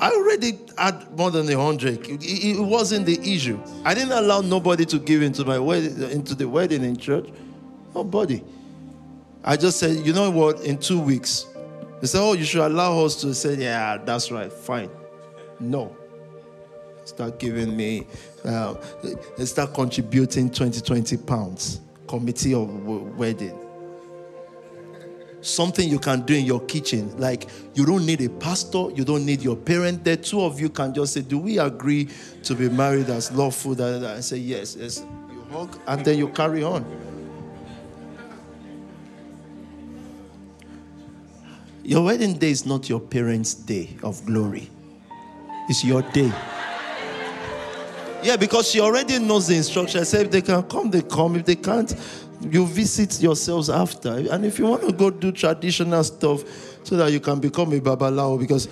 I 0.00 0.10
already 0.10 0.58
had 0.78 1.10
more 1.16 1.30
than 1.30 1.48
a 1.48 1.60
hundred. 1.60 2.06
It, 2.06 2.60
wasn't 2.60 3.06
the 3.06 3.18
issue. 3.20 3.58
I 3.84 3.94
didn't 3.94 4.12
allow 4.12 4.40
nobody 4.40 4.84
to 4.86 4.98
give 4.98 5.22
into 5.22 5.44
my 5.44 5.58
wedding, 5.58 6.10
into 6.10 6.34
the 6.34 6.48
wedding 6.48 6.84
in 6.84 6.96
church. 6.96 7.28
Nobody. 7.94 8.42
I 9.42 9.56
just 9.56 9.78
said, 9.78 9.96
you 10.06 10.12
know 10.12 10.30
what? 10.30 10.60
In 10.60 10.78
two 10.78 11.00
weeks, 11.00 11.46
they 12.00 12.06
said, 12.06 12.20
oh, 12.20 12.34
you 12.34 12.44
should 12.44 12.64
allow 12.64 13.04
us 13.04 13.20
to 13.22 13.34
say, 13.34 13.56
yeah, 13.56 13.98
that's 13.98 14.30
right, 14.30 14.52
fine. 14.52 14.90
No. 15.58 15.96
Start 17.04 17.38
giving 17.38 17.76
me, 17.76 18.06
uh, 18.44 18.74
start 19.44 19.74
contributing 19.74 20.50
20, 20.50 20.80
20 20.80 21.16
pounds. 21.18 21.80
Committee 22.06 22.54
of 22.54 22.68
wedding 23.16 23.63
something 25.46 25.88
you 25.88 25.98
can 25.98 26.22
do 26.22 26.34
in 26.34 26.44
your 26.44 26.60
kitchen. 26.60 27.16
Like 27.18 27.48
you 27.74 27.84
don't 27.84 28.06
need 28.06 28.20
a 28.22 28.28
pastor, 28.28 28.90
you 28.94 29.04
don't 29.04 29.24
need 29.24 29.42
your 29.42 29.56
parent. 29.56 30.04
The 30.04 30.16
two 30.16 30.42
of 30.42 30.60
you 30.60 30.68
can 30.68 30.94
just 30.94 31.12
say, 31.12 31.22
Do 31.22 31.38
we 31.38 31.58
agree 31.58 32.08
to 32.42 32.54
be 32.54 32.68
married 32.68 33.10
as 33.10 33.30
lawful? 33.32 33.74
That 33.74 34.04
I 34.04 34.20
say, 34.20 34.38
Yes, 34.38 34.76
yes. 34.76 35.04
You 35.30 35.44
hug 35.52 35.78
and 35.86 36.04
then 36.04 36.18
you 36.18 36.28
carry 36.28 36.62
on. 36.62 36.84
Your 41.82 42.04
wedding 42.04 42.38
day 42.38 42.50
is 42.50 42.64
not 42.64 42.88
your 42.88 43.00
parents' 43.00 43.52
day 43.52 43.90
of 44.02 44.24
glory, 44.24 44.70
it's 45.68 45.84
your 45.84 46.00
day. 46.00 46.32
Yeah, 48.22 48.36
because 48.36 48.70
she 48.70 48.80
already 48.80 49.18
knows 49.18 49.48
the 49.48 49.54
instruction. 49.54 50.00
I 50.00 50.04
said 50.04 50.26
if 50.26 50.32
they 50.32 50.40
can 50.40 50.62
come, 50.62 50.90
they 50.90 51.02
come. 51.02 51.36
If 51.36 51.44
they 51.44 51.56
can't, 51.56 51.94
you 52.50 52.66
visit 52.66 53.20
yourselves 53.20 53.70
after. 53.70 54.10
And 54.30 54.44
if 54.44 54.58
you 54.58 54.66
want 54.66 54.82
to 54.82 54.92
go 54.92 55.10
do 55.10 55.32
traditional 55.32 56.04
stuff 56.04 56.44
so 56.84 56.96
that 56.96 57.12
you 57.12 57.20
can 57.20 57.40
become 57.40 57.72
a 57.72 57.80
babalawo, 57.80 58.38
because 58.38 58.68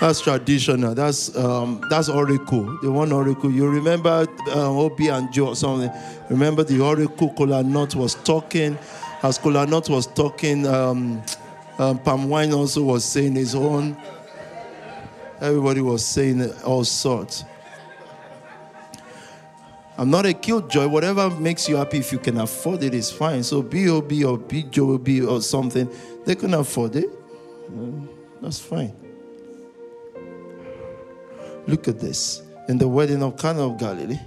that's 0.00 0.20
traditional. 0.20 0.94
That's 0.94 1.36
um, 1.36 1.80
that's 1.88 2.08
oracle. 2.08 2.64
The 2.82 2.90
one 2.90 3.12
oracle. 3.12 3.50
You 3.50 3.68
remember 3.68 4.26
uh, 4.48 4.70
Obi 4.70 5.08
and 5.08 5.32
Joe 5.32 5.48
or 5.48 5.56
something. 5.56 5.90
Remember 6.28 6.64
the 6.64 6.80
oracle 6.80 7.32
Kola 7.34 7.62
was 7.62 8.16
talking. 8.24 8.76
As 9.22 9.38
Kola 9.38 9.64
Nut 9.64 9.88
was 9.88 10.08
talking, 10.08 10.66
um, 10.66 11.22
um, 11.78 12.00
Palm 12.00 12.28
Wine 12.28 12.52
also 12.52 12.82
was 12.82 13.04
saying 13.04 13.36
his 13.36 13.54
own. 13.54 13.96
Everybody 15.40 15.80
was 15.80 16.04
saying 16.04 16.52
all 16.64 16.82
sorts. 16.82 17.44
I'm 19.98 20.10
not 20.10 20.24
a 20.26 20.32
killjoy. 20.32 20.88
Whatever 20.88 21.30
makes 21.30 21.68
you 21.68 21.76
happy, 21.76 21.98
if 21.98 22.12
you 22.12 22.18
can 22.18 22.38
afford 22.38 22.82
it, 22.82 22.94
is 22.94 23.10
fine. 23.10 23.42
So 23.42 23.62
B.O.B. 23.62 24.24
or 24.24 24.38
B.J.O.B. 24.38 25.22
or 25.22 25.42
something, 25.42 25.88
they 26.24 26.34
can 26.34 26.54
afford 26.54 26.96
it. 26.96 27.10
That's 28.40 28.58
fine. 28.58 28.94
Look 31.66 31.88
at 31.88 32.00
this. 32.00 32.42
In 32.68 32.78
the 32.78 32.88
wedding 32.88 33.22
of 33.22 33.36
Cana 33.36 33.66
of 33.66 33.78
Galilee. 33.78 34.18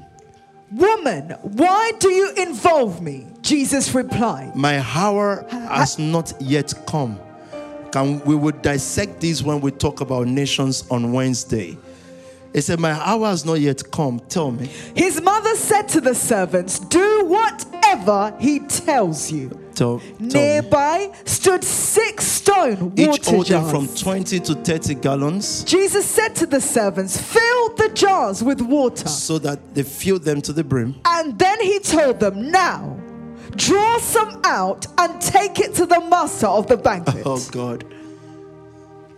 Woman, 0.72 1.32
why 1.42 1.92
do 2.00 2.10
you 2.10 2.34
involve 2.38 3.02
me? 3.02 3.28
Jesus 3.42 3.94
replied. 3.94 4.56
My 4.56 4.80
hour 4.80 5.46
has 5.50 5.98
not 6.00 6.34
yet 6.40 6.74
come. 6.86 7.20
Can, 7.92 8.20
we 8.26 8.36
will 8.36 8.52
dissect 8.52 9.22
this 9.22 9.42
when 9.42 9.62
we 9.62 9.72
talk 9.72 10.02
about 10.02 10.28
nations 10.28 10.84
on 10.90 11.14
Wednesday. 11.14 11.78
He 12.56 12.62
said, 12.62 12.80
My 12.80 12.92
hour 12.92 13.28
has 13.28 13.44
not 13.44 13.60
yet 13.60 13.92
come. 13.92 14.22
Tell 14.30 14.50
me. 14.50 14.68
His 14.96 15.22
mother 15.22 15.56
said 15.58 15.90
to 15.90 16.00
the 16.00 16.16
servants, 16.16 16.80
Do 16.80 17.26
whatever 17.26 18.34
he 18.40 18.60
tells 18.60 19.30
you. 19.30 19.50
Tell, 19.74 20.00
tell 20.00 20.18
me. 20.22 20.28
Nearby 20.30 21.12
stood 21.26 21.66
six 21.66 22.24
stone 22.24 22.94
Each 22.96 23.10
water 23.10 23.32
holding 23.32 23.52
jars. 23.52 23.72
from 23.72 23.88
20 23.90 24.40
to 24.40 24.56
30 24.56 24.96
gallons 24.96 25.66
Jesus 25.66 26.06
said 26.06 26.34
to 26.38 26.46
the 26.46 26.62
servants, 26.62 27.22
Fill 27.22 27.76
the 27.76 27.90
jars 27.94 28.42
with 28.42 28.62
water. 28.62 29.10
so 29.10 29.38
that 29.40 29.76
they 29.76 29.84
filled 29.84 30.24
them 30.24 30.42
to 30.44 30.54
the 30.54 30.64
brim. 30.64 30.96
And 31.04 31.38
then 31.38 31.60
he 31.60 31.80
told 31.80 32.22
them, 32.22 32.52
Now 32.52 32.98
draw 33.58 33.98
some 33.98 34.40
out 34.46 34.88
and 34.98 35.22
take 35.22 35.60
it 35.60 35.76
to 35.76 35.86
the 35.86 36.00
master 36.10 36.48
of 36.48 36.68
the 36.68 36.78
banquet. 36.78 37.24
Oh, 37.26 37.46
God. 37.52 37.84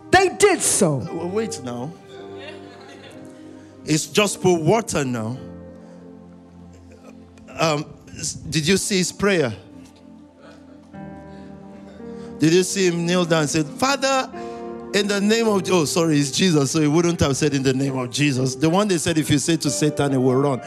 They 0.10 0.30
did 0.30 0.62
so. 0.62 1.08
Wait 1.32 1.62
now. 1.64 1.92
It's 3.88 4.06
just 4.08 4.42
for 4.42 4.58
water 4.58 5.06
now. 5.06 5.38
Um, 7.58 7.86
did 8.50 8.68
you 8.68 8.78
see 8.78 8.98
his 8.98 9.12
prayer? 9.12 9.54
Did 12.40 12.54
you 12.54 12.64
see 12.64 12.88
him 12.88 13.06
kneel 13.06 13.26
down 13.26 13.42
and 13.42 13.50
say, 13.50 13.64
Father, 13.64 14.30
in 14.94 15.08
the 15.08 15.20
name 15.22 15.48
of 15.48 15.64
oh 15.72 15.86
sorry, 15.86 16.20
it's 16.20 16.32
Jesus, 16.32 16.72
so 16.72 16.82
he 16.82 16.88
wouldn't 16.88 17.20
have 17.22 17.36
said 17.38 17.54
in 17.54 17.64
the 17.64 17.74
name 17.74 17.98
of 17.98 18.12
Jesus. 18.12 18.56
The 18.56 18.70
one 18.70 18.88
they 18.88 18.98
said 18.98 19.18
if 19.18 19.30
you 19.30 19.38
say 19.38 19.58
to 19.58 19.70
Satan, 19.70 20.14
it 20.14 20.18
will 20.18 20.36
run. 20.36 20.62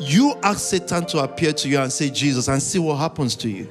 You 0.00 0.34
ask 0.42 0.60
Satan 0.60 1.06
to 1.06 1.18
appear 1.18 1.52
to 1.52 1.68
you 1.68 1.78
and 1.78 1.92
say 1.92 2.10
Jesus 2.10 2.48
and 2.48 2.60
see 2.60 2.78
what 2.78 2.96
happens 2.96 3.36
to 3.36 3.48
you. 3.48 3.68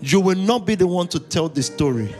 You 0.00 0.20
will 0.20 0.36
not 0.36 0.66
be 0.66 0.74
the 0.74 0.86
one 0.86 1.08
to 1.08 1.20
tell 1.20 1.48
the 1.48 1.62
story. 1.62 2.14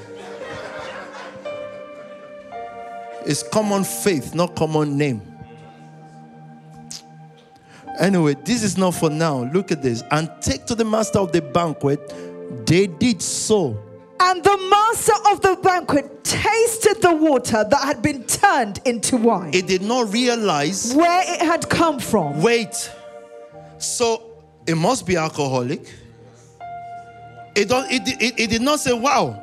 It's 3.27 3.43
common 3.43 3.85
faith, 3.85 4.35
not 4.35 4.55
common 4.57 4.97
name. 4.97 5.23
Anyway, 7.99 8.35
this 8.45 8.63
is 8.63 8.79
not 8.79 8.95
for 8.95 9.11
now. 9.11 9.45
Look 9.53 9.71
at 9.73 9.83
this. 9.83 10.03
And 10.11 10.31
take 10.41 10.65
to 10.67 10.75
the 10.75 10.85
master 10.85 11.19
of 11.19 11.33
the 11.33 11.43
banquet. 11.43 12.01
They 12.67 12.87
did 12.87 13.21
so. 13.21 13.79
And 14.21 14.43
the 14.43 14.57
master 14.71 15.13
of 15.31 15.41
the 15.43 15.57
banquet 15.63 16.25
tasted 16.25 17.03
the 17.03 17.15
water 17.15 17.65
that 17.69 17.81
had 17.85 18.01
been 18.03 18.25
turned 18.25 18.81
into 18.85 19.17
wine, 19.17 19.53
It 19.55 19.67
did 19.67 19.83
not 19.83 20.13
realize. 20.13 20.95
where 20.95 21.23
it 21.27 21.41
had 21.43 21.69
come 21.69 21.99
from. 21.99 22.41
Wait. 22.43 22.91
So 23.79 24.23
it 24.67 24.77
must 24.77 25.07
be 25.07 25.17
alcoholic. 25.17 25.83
It, 27.57 27.69
don't, 27.69 27.91
it, 27.91 28.03
it, 28.23 28.39
it 28.41 28.51
did 28.51 28.63
not 28.63 28.81
say, 28.81 28.93
wow, 28.93 29.39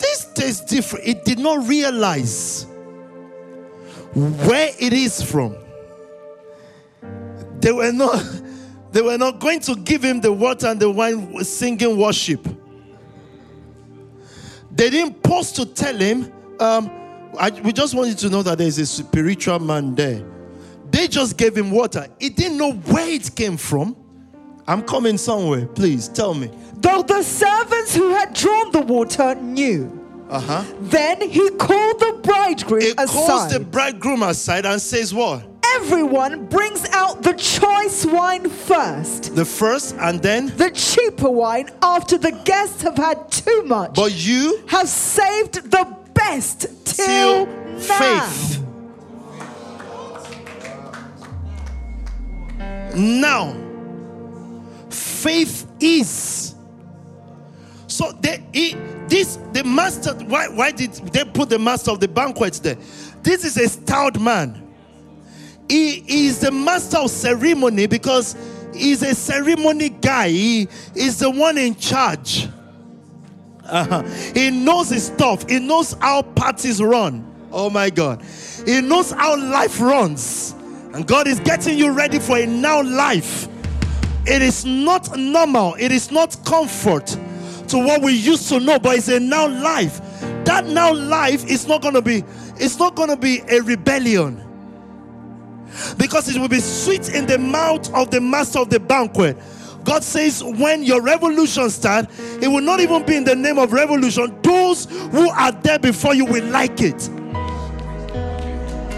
this 0.00 0.32
tastes 0.34 0.64
different. 0.64 1.06
It 1.06 1.24
did 1.24 1.38
not 1.38 1.68
realize 1.68 2.66
where 4.14 4.70
it 4.78 4.92
is 4.92 5.22
from. 5.22 5.56
They 7.60 7.72
were 7.72 7.92
not, 7.92 8.24
they 8.92 9.02
were 9.02 9.18
not 9.18 9.38
going 9.38 9.60
to 9.60 9.76
give 9.76 10.02
him 10.02 10.20
the 10.20 10.32
water 10.32 10.68
and 10.68 10.80
the 10.80 10.90
wine 10.90 11.44
singing 11.44 11.98
worship. 11.98 12.46
They 14.72 14.90
didn't 14.90 15.22
pause 15.22 15.52
to 15.52 15.66
tell 15.66 15.96
him, 15.96 16.32
um, 16.58 16.90
I, 17.38 17.50
we 17.62 17.72
just 17.72 17.94
want 17.94 18.08
you 18.08 18.14
to 18.14 18.28
know 18.30 18.42
that 18.42 18.58
there's 18.58 18.78
a 18.78 18.86
spiritual 18.86 19.58
man 19.58 19.94
there. 19.94 20.24
They 20.90 21.06
just 21.06 21.36
gave 21.36 21.56
him 21.56 21.70
water. 21.70 22.08
He 22.18 22.30
didn't 22.30 22.58
know 22.58 22.72
where 22.72 23.08
it 23.08 23.34
came 23.34 23.56
from. 23.56 23.96
I'm 24.66 24.82
coming 24.82 25.18
somewhere. 25.18 25.66
Please 25.66 26.08
tell 26.08 26.34
me. 26.34 26.50
Though 26.76 27.02
the 27.02 27.22
servants 27.22 27.94
who 27.94 28.10
had 28.10 28.34
drawn 28.34 28.72
the 28.72 28.80
water 28.80 29.34
knew. 29.34 29.99
Uh 30.30 30.38
huh. 30.38 30.64
Then 30.80 31.20
he 31.28 31.50
called 31.50 31.98
the 31.98 32.20
bridegroom 32.22 32.82
It 32.82 32.96
calls 32.96 33.52
the 33.52 33.58
bridegroom 33.58 34.22
aside 34.22 34.64
and 34.64 34.80
says, 34.80 35.12
What? 35.12 35.42
Everyone 35.74 36.46
brings 36.46 36.88
out 36.90 37.22
the 37.22 37.32
choice 37.32 38.06
wine 38.06 38.48
first, 38.48 39.34
The 39.34 39.44
first 39.44 39.96
and 39.98 40.20
then, 40.22 40.56
the 40.56 40.70
cheaper 40.70 41.30
wine 41.30 41.68
after 41.82 42.16
the 42.18 42.32
guests 42.44 42.82
have 42.82 42.96
had 42.96 43.30
too 43.30 43.62
much, 43.64 43.94
but 43.94 44.12
you 44.12 44.62
have 44.68 44.88
saved 44.88 45.70
the 45.70 45.96
best 46.14 46.60
till, 46.84 47.46
till 47.46 47.46
now. 47.46 48.26
faith. 48.26 48.64
Now, 52.94 53.54
faith 54.90 55.66
is. 55.80 56.54
So 57.90 58.12
they, 58.12 58.42
he, 58.52 58.76
this 59.08 59.36
the 59.52 59.64
master. 59.64 60.14
Why, 60.14 60.48
why 60.48 60.70
did 60.70 60.92
they 60.92 61.24
put 61.24 61.48
the 61.48 61.58
master 61.58 61.90
of 61.90 61.98
the 61.98 62.08
banquets 62.08 62.60
there? 62.60 62.76
This 63.22 63.44
is 63.44 63.56
a 63.56 63.68
stout 63.68 64.20
man. 64.20 64.68
He 65.68 66.26
is 66.26 66.38
the 66.40 66.52
master 66.52 66.98
of 66.98 67.10
ceremony 67.10 67.86
because 67.86 68.36
he's 68.72 69.02
a 69.02 69.14
ceremony 69.14 69.88
guy. 69.88 70.28
He 70.28 70.68
is 70.94 71.18
the 71.18 71.30
one 71.30 71.58
in 71.58 71.74
charge. 71.74 72.48
Uh-huh. 73.64 74.02
He 74.34 74.50
knows 74.50 74.90
his 74.90 75.06
stuff. 75.06 75.48
He 75.48 75.58
knows 75.58 75.94
how 75.94 76.22
parties 76.22 76.80
run. 76.80 77.26
Oh 77.52 77.70
my 77.70 77.90
God. 77.90 78.22
He 78.66 78.80
knows 78.80 79.10
how 79.10 79.36
life 79.36 79.80
runs. 79.80 80.54
And 80.92 81.06
God 81.06 81.26
is 81.26 81.40
getting 81.40 81.78
you 81.78 81.90
ready 81.90 82.18
for 82.18 82.38
a 82.38 82.46
now 82.46 82.82
life. 82.82 83.48
It 84.26 84.42
is 84.42 84.64
not 84.64 85.16
normal, 85.16 85.74
it 85.78 85.92
is 85.92 86.10
not 86.10 86.36
comfort 86.44 87.16
to 87.70 87.78
what 87.78 88.02
we 88.02 88.12
used 88.12 88.48
to 88.48 88.60
know, 88.60 88.78
but 88.78 88.98
it's 88.98 89.08
a 89.08 89.20
now 89.20 89.48
life. 89.48 90.00
That 90.44 90.66
now 90.66 90.92
life 90.92 91.44
is 91.48 91.66
not 91.66 91.82
gonna 91.82 92.02
be, 92.02 92.24
it's 92.56 92.78
not 92.78 92.94
gonna 92.94 93.16
be 93.16 93.40
a 93.48 93.60
rebellion. 93.60 94.42
Because 95.96 96.28
it 96.34 96.40
will 96.40 96.48
be 96.48 96.60
sweet 96.60 97.14
in 97.14 97.26
the 97.26 97.38
mouth 97.38 97.92
of 97.94 98.10
the 98.10 98.20
master 98.20 98.58
of 98.58 98.70
the 98.70 98.80
banquet. 98.80 99.36
God 99.84 100.02
says, 100.02 100.42
when 100.42 100.82
your 100.82 101.00
revolution 101.00 101.70
starts, 101.70 102.18
it 102.42 102.48
will 102.48 102.60
not 102.60 102.80
even 102.80 103.04
be 103.06 103.16
in 103.16 103.24
the 103.24 103.34
name 103.34 103.58
of 103.58 103.72
revolution. 103.72 104.36
Those 104.42 104.86
who 105.10 105.30
are 105.30 105.52
there 105.52 105.78
before 105.78 106.14
you 106.14 106.24
will 106.24 106.44
like 106.46 106.80
it. 106.80 106.98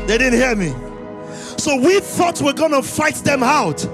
They 0.08 0.18
didn't 0.18 0.40
hear 0.40 0.56
me. 0.56 0.74
So 1.58 1.76
we 1.76 2.00
thought 2.00 2.40
we're 2.40 2.52
gonna 2.52 2.82
fight 2.82 3.16
them 3.16 3.42
out. 3.42 3.86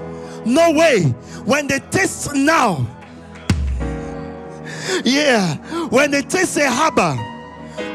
No 0.45 0.71
way. 0.71 1.03
When 1.45 1.67
they 1.67 1.79
taste 1.79 2.33
now, 2.33 2.87
yeah, 5.03 5.55
when 5.87 6.11
they 6.11 6.21
taste 6.21 6.57
a 6.57 6.69
harbor, 6.69 7.15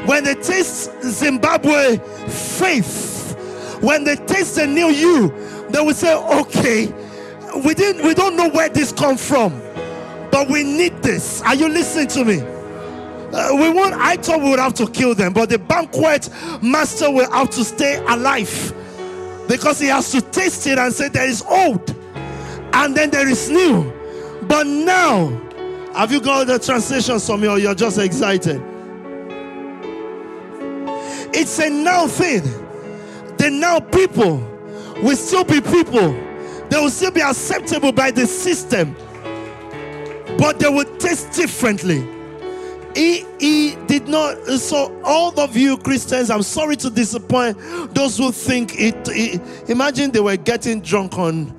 when 0.07 0.23
they 0.23 0.35
taste 0.35 0.91
Zimbabwe 1.01 1.97
faith, 2.27 3.35
when 3.81 4.03
they 4.03 4.15
taste 4.15 4.55
the 4.55 4.67
new 4.67 4.87
you, 4.87 5.29
they 5.69 5.79
will 5.79 5.93
say, 5.93 6.15
okay, 6.15 6.85
we 7.65 7.73
didn't 7.73 8.05
we 8.05 8.13
don't 8.13 8.35
know 8.35 8.49
where 8.49 8.69
this 8.69 8.91
come 8.91 9.17
from, 9.17 9.51
but 10.31 10.49
we 10.49 10.63
need 10.63 11.01
this. 11.01 11.41
Are 11.43 11.55
you 11.55 11.69
listening 11.69 12.07
to 12.07 12.25
me? 12.25 12.39
Uh, 13.33 13.49
we 13.55 13.69
want 13.69 13.93
I 13.95 14.15
thought 14.17 14.41
we 14.41 14.49
would 14.49 14.59
have 14.59 14.73
to 14.75 14.87
kill 14.87 15.15
them, 15.15 15.33
but 15.33 15.49
the 15.49 15.59
banquet 15.59 16.29
master 16.61 17.11
will 17.11 17.29
have 17.31 17.49
to 17.51 17.63
stay 17.63 17.97
alive 18.05 18.73
because 19.47 19.79
he 19.79 19.87
has 19.87 20.11
to 20.11 20.21
taste 20.21 20.65
it 20.67 20.77
and 20.77 20.93
say 20.93 21.09
there 21.09 21.27
is 21.27 21.43
old 21.49 21.95
and 22.73 22.95
then 22.95 23.09
there 23.09 23.27
is 23.27 23.49
new. 23.49 23.91
But 24.43 24.67
now, 24.67 25.44
have 25.95 26.11
you 26.11 26.19
got 26.19 26.47
the 26.47 27.37
me 27.39 27.47
or 27.47 27.57
you're 27.57 27.73
just 27.75 27.97
excited? 27.97 28.61
It's 31.33 31.59
a 31.59 31.69
now 31.69 32.07
thing. 32.07 32.43
The 33.37 33.49
now 33.49 33.79
people 33.79 34.37
will 35.01 35.15
still 35.15 35.43
be 35.43 35.61
people, 35.61 36.11
they 36.69 36.77
will 36.77 36.89
still 36.89 37.11
be 37.11 37.21
acceptable 37.21 37.91
by 37.91 38.11
the 38.11 38.25
system, 38.25 38.95
but 40.37 40.59
they 40.59 40.69
will 40.69 40.85
taste 40.97 41.31
differently. 41.33 42.07
He, 42.95 43.25
he 43.39 43.75
did 43.87 44.07
not. 44.07 44.37
So, 44.59 44.97
all 45.03 45.37
of 45.37 45.57
you 45.57 45.77
Christians, 45.77 46.29
I'm 46.29 46.43
sorry 46.43 46.77
to 46.77 46.89
disappoint 46.89 47.57
those 47.93 48.17
who 48.17 48.31
think 48.31 48.79
it. 48.79 48.95
it- 49.09 49.69
imagine 49.69 50.11
they 50.11 50.21
were 50.21 50.37
getting 50.37 50.79
drunk 50.79 51.17
on 51.17 51.53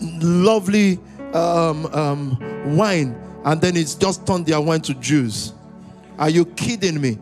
lovely 0.00 0.98
um, 1.34 1.86
um, 1.86 2.76
wine 2.76 3.14
and 3.44 3.60
then 3.60 3.76
it's 3.76 3.94
just 3.94 4.26
turned 4.26 4.46
their 4.46 4.60
wine 4.60 4.80
to 4.82 4.94
juice. 4.94 5.52
Are 6.18 6.30
you 6.30 6.44
kidding 6.44 7.00
me? 7.00 7.18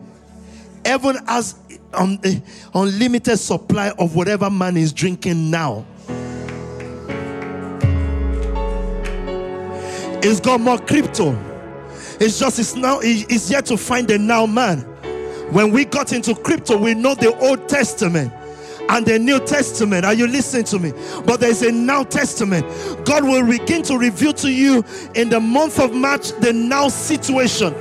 Heaven 0.85 1.17
has 1.27 1.55
un- 1.93 2.19
eh, 2.23 2.39
unlimited 2.73 3.39
supply 3.39 3.91
of 3.97 4.15
whatever 4.15 4.49
man 4.49 4.77
is 4.77 4.93
drinking 4.93 5.49
now. 5.49 5.85
It's 10.25 10.39
got 10.39 10.61
more 10.61 10.77
crypto. 10.77 11.37
It's 12.19 12.39
just 12.39 12.59
it's 12.59 12.75
now 12.75 12.99
it's 13.01 13.51
yet 13.51 13.65
to 13.65 13.77
find 13.77 14.07
the 14.07 14.17
now 14.17 14.45
man. 14.45 14.79
When 15.51 15.71
we 15.71 15.83
got 15.85 16.13
into 16.13 16.33
crypto, 16.33 16.77
we 16.77 16.93
know 16.93 17.15
the 17.15 17.37
Old 17.39 17.67
Testament 17.67 18.31
and 18.89 19.05
the 19.05 19.17
New 19.19 19.39
Testament. 19.39 20.05
Are 20.05 20.13
you 20.13 20.27
listening 20.27 20.65
to 20.65 20.79
me? 20.79 20.93
But 21.25 21.39
there's 21.39 21.61
a 21.61 21.71
now 21.71 22.03
testament. 22.03 22.65
God 23.05 23.23
will 23.23 23.45
begin 23.45 23.81
to 23.83 23.97
reveal 23.97 24.33
to 24.33 24.51
you 24.51 24.83
in 25.15 25.29
the 25.29 25.39
month 25.39 25.79
of 25.79 25.93
March 25.93 26.31
the 26.39 26.53
now 26.53 26.89
situation. 26.89 27.73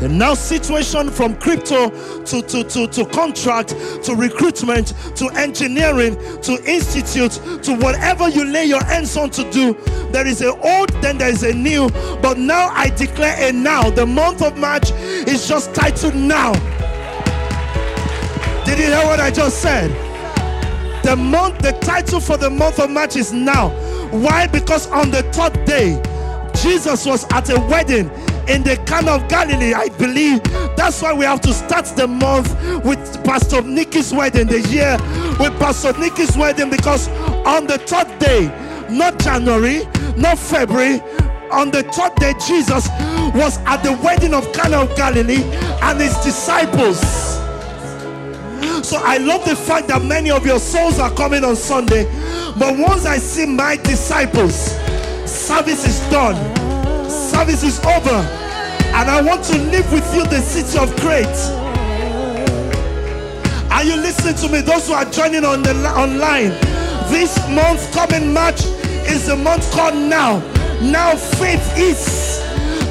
The 0.00 0.08
now 0.08 0.32
situation 0.32 1.10
from 1.10 1.36
crypto 1.36 1.90
to, 2.24 2.40
to, 2.40 2.64
to, 2.64 2.86
to 2.86 3.04
contract 3.04 3.70
to 4.04 4.14
recruitment 4.14 4.94
to 5.16 5.28
engineering 5.36 6.16
to 6.40 6.52
institute 6.64 7.32
to 7.62 7.76
whatever 7.76 8.30
you 8.30 8.46
lay 8.46 8.64
your 8.64 8.82
hands 8.82 9.14
on 9.18 9.28
to 9.30 9.50
do. 9.50 9.74
There 10.10 10.26
is 10.26 10.40
a 10.40 10.58
old, 10.60 10.88
then 11.02 11.18
there 11.18 11.28
is 11.28 11.42
a 11.42 11.52
new. 11.52 11.90
But 12.22 12.38
now 12.38 12.68
I 12.68 12.88
declare 12.88 13.50
a 13.50 13.52
now. 13.52 13.90
The 13.90 14.06
month 14.06 14.40
of 14.40 14.56
March 14.56 14.90
is 14.92 15.46
just 15.46 15.74
titled 15.74 16.14
now. 16.14 16.54
Did 18.64 18.78
you 18.78 18.86
hear 18.86 19.04
what 19.04 19.20
I 19.20 19.30
just 19.30 19.60
said? 19.60 20.09
The 21.02 21.16
month, 21.16 21.58
the 21.58 21.72
title 21.80 22.20
for 22.20 22.36
the 22.36 22.50
month 22.50 22.78
of 22.78 22.90
March 22.90 23.16
is 23.16 23.32
now. 23.32 23.70
Why? 24.10 24.46
Because 24.46 24.86
on 24.88 25.10
the 25.10 25.22
third 25.32 25.64
day, 25.64 26.00
Jesus 26.62 27.06
was 27.06 27.24
at 27.30 27.48
a 27.48 27.58
wedding 27.68 28.10
in 28.48 28.62
the 28.62 28.76
Cana 28.86 29.12
of 29.12 29.28
Galilee, 29.28 29.72
I 29.72 29.88
believe. 29.90 30.42
That's 30.76 31.00
why 31.00 31.12
we 31.12 31.24
have 31.24 31.40
to 31.42 31.52
start 31.52 31.86
the 31.96 32.06
month 32.06 32.52
with 32.84 33.24
Pastor 33.24 33.62
Nikki's 33.62 34.12
wedding, 34.12 34.46
the 34.48 34.60
year 34.68 34.98
with 35.38 35.58
Pastor 35.58 35.92
Nikki's 35.98 36.36
wedding, 36.36 36.70
because 36.70 37.08
on 37.46 37.66
the 37.66 37.78
third 37.78 38.18
day, 38.18 38.46
not 38.90 39.18
January, 39.20 39.86
not 40.16 40.38
February, 40.38 41.00
on 41.50 41.70
the 41.70 41.82
third 41.84 42.14
day, 42.16 42.34
Jesus 42.46 42.88
was 43.34 43.58
at 43.66 43.82
the 43.82 43.92
wedding 44.04 44.34
of 44.34 44.52
Cana 44.52 44.78
of 44.78 44.96
Galilee 44.96 45.42
and 45.82 46.00
his 46.00 46.16
disciples. 46.18 47.29
So 48.82 48.98
I 49.02 49.18
love 49.18 49.44
the 49.44 49.56
fact 49.56 49.88
that 49.88 50.02
many 50.02 50.30
of 50.30 50.46
your 50.46 50.58
souls 50.58 50.98
are 50.98 51.10
coming 51.12 51.44
on 51.44 51.56
Sunday. 51.56 52.04
But 52.58 52.78
once 52.78 53.06
I 53.06 53.18
see 53.18 53.46
my 53.46 53.76
disciples, 53.76 54.54
service 55.30 55.86
is 55.86 56.00
done, 56.10 56.36
service 57.08 57.62
is 57.62 57.78
over 57.84 58.40
and 58.92 59.08
I 59.08 59.22
want 59.22 59.44
to 59.44 59.56
live 59.56 59.90
with 59.92 60.14
you 60.14 60.24
the 60.26 60.40
city 60.40 60.76
of 60.78 60.90
Crete. 60.96 61.26
Are 63.70 63.84
you 63.84 63.96
listening 63.96 64.34
to 64.34 64.48
me? 64.52 64.60
Those 64.62 64.88
who 64.88 64.94
are 64.94 65.04
joining 65.04 65.44
on 65.44 65.62
the 65.62 65.72
online, 65.96 66.50
this 67.08 67.38
month 67.48 67.92
coming 67.92 68.34
March 68.34 68.64
is 69.06 69.28
the 69.28 69.36
month 69.36 69.70
called 69.70 69.94
now. 69.94 70.38
Now 70.82 71.14
faith 71.14 71.62
is. 71.78 72.40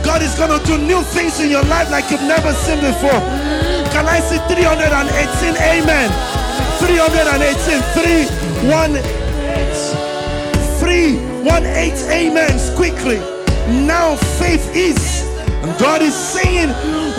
God 0.06 0.22
is 0.22 0.34
going 0.36 0.58
to 0.58 0.66
do 0.66 0.78
new 0.78 1.02
things 1.02 1.40
in 1.42 1.50
your 1.50 1.64
life 1.64 1.92
like 1.92 2.10
you've 2.10 2.22
never 2.22 2.54
seen 2.54 2.80
before. 2.80 3.59
Can 4.00 4.08
I 4.08 4.22
see 4.22 4.40
318? 4.48 5.60
Amen. 5.60 6.10
318. 6.80 7.84
318. 8.00 9.04
318. 10.80 12.10
Amen. 12.10 12.76
Quickly. 12.78 13.20
Now 13.86 14.16
faith 14.16 14.74
is. 14.74 15.28
God 15.78 16.02
is 16.02 16.16
saying, 16.16 16.70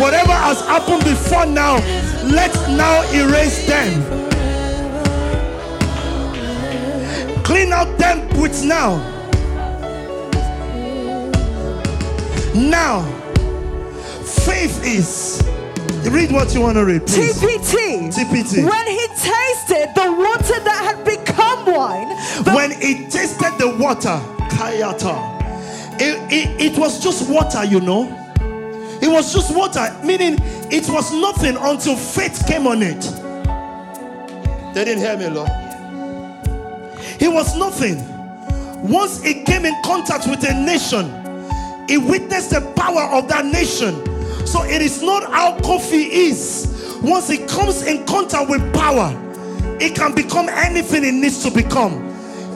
whatever 0.00 0.32
has 0.32 0.62
happened 0.62 1.04
before 1.04 1.44
now, 1.44 1.74
let's 2.24 2.56
now 2.68 3.02
erase 3.12 3.66
them. 3.66 4.02
Clean 7.44 7.74
out 7.74 7.98
them 7.98 8.26
with 8.40 8.64
now. 8.64 8.96
Now, 12.54 13.02
faith 14.24 14.82
is. 14.82 15.42
Read 16.08 16.32
what 16.32 16.54
you 16.54 16.62
want 16.62 16.76
to 16.76 16.84
read, 16.84 17.06
please. 17.06 17.38
TPT. 17.38 18.08
TPT. 18.12 18.64
When 18.68 18.86
he 18.86 19.06
tasted 19.08 19.92
the 19.94 20.10
water 20.10 20.60
that 20.64 20.94
had 20.96 21.04
become 21.04 21.66
wine. 21.66 22.08
When 22.54 22.70
he 22.70 23.06
tasted 23.08 23.52
the 23.58 23.76
water, 23.78 24.18
Kayata. 24.50 25.38
It, 26.00 26.32
it, 26.32 26.72
it 26.72 26.78
was 26.78 27.02
just 27.02 27.28
water, 27.30 27.64
you 27.64 27.80
know. 27.80 28.16
It 29.02 29.08
was 29.08 29.32
just 29.32 29.54
water, 29.54 29.94
meaning 30.02 30.38
it 30.70 30.88
was 30.88 31.12
nothing 31.12 31.56
until 31.58 31.96
faith 31.96 32.44
came 32.46 32.66
on 32.66 32.82
it. 32.82 33.00
They 34.74 34.84
didn't 34.84 35.00
hear 35.00 35.16
me, 35.16 35.28
Lord. 35.28 35.50
It 37.20 37.30
was 37.30 37.56
nothing. 37.56 37.98
Once 38.88 39.22
it 39.24 39.44
came 39.44 39.66
in 39.66 39.74
contact 39.84 40.26
with 40.26 40.42
a 40.48 40.54
nation, 40.54 41.06
it 41.88 41.98
witnessed 41.98 42.50
the 42.50 42.60
power 42.76 43.02
of 43.12 43.28
that 43.28 43.44
nation. 43.44 44.09
So 44.46 44.64
it 44.64 44.82
is 44.82 45.02
not 45.02 45.30
how 45.32 45.58
coffee 45.60 46.04
is. 46.04 46.98
Once 47.02 47.30
it 47.30 47.48
comes 47.48 47.82
in 47.82 48.04
contact 48.06 48.50
with 48.50 48.74
power, 48.74 49.10
it 49.80 49.94
can 49.94 50.14
become 50.14 50.48
anything 50.48 51.04
it 51.04 51.14
needs 51.14 51.42
to 51.42 51.50
become. 51.50 52.06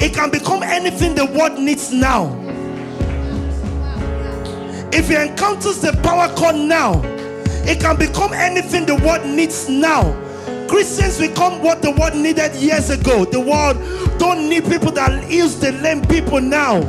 It 0.00 0.12
can 0.12 0.30
become 0.30 0.62
anything 0.62 1.14
the 1.14 1.26
world 1.26 1.58
needs 1.58 1.92
now. 1.92 2.38
If 4.92 5.10
it 5.10 5.30
encounters 5.30 5.80
the 5.80 5.92
power 6.02 6.28
called 6.36 6.56
now, 6.56 7.00
it 7.66 7.80
can 7.80 7.96
become 7.96 8.32
anything 8.32 8.86
the 8.86 8.96
world 8.96 9.26
needs 9.26 9.68
now. 9.68 10.12
Christians 10.68 11.18
become 11.18 11.62
what 11.62 11.82
the 11.82 11.90
world 11.92 12.14
needed 12.14 12.54
years 12.56 12.90
ago. 12.90 13.24
The 13.24 13.40
world 13.40 13.78
don't 14.18 14.48
need 14.48 14.64
people 14.64 14.92
that 14.92 15.30
use 15.30 15.58
the 15.58 15.72
lame 15.72 16.02
people 16.02 16.40
now. 16.40 16.82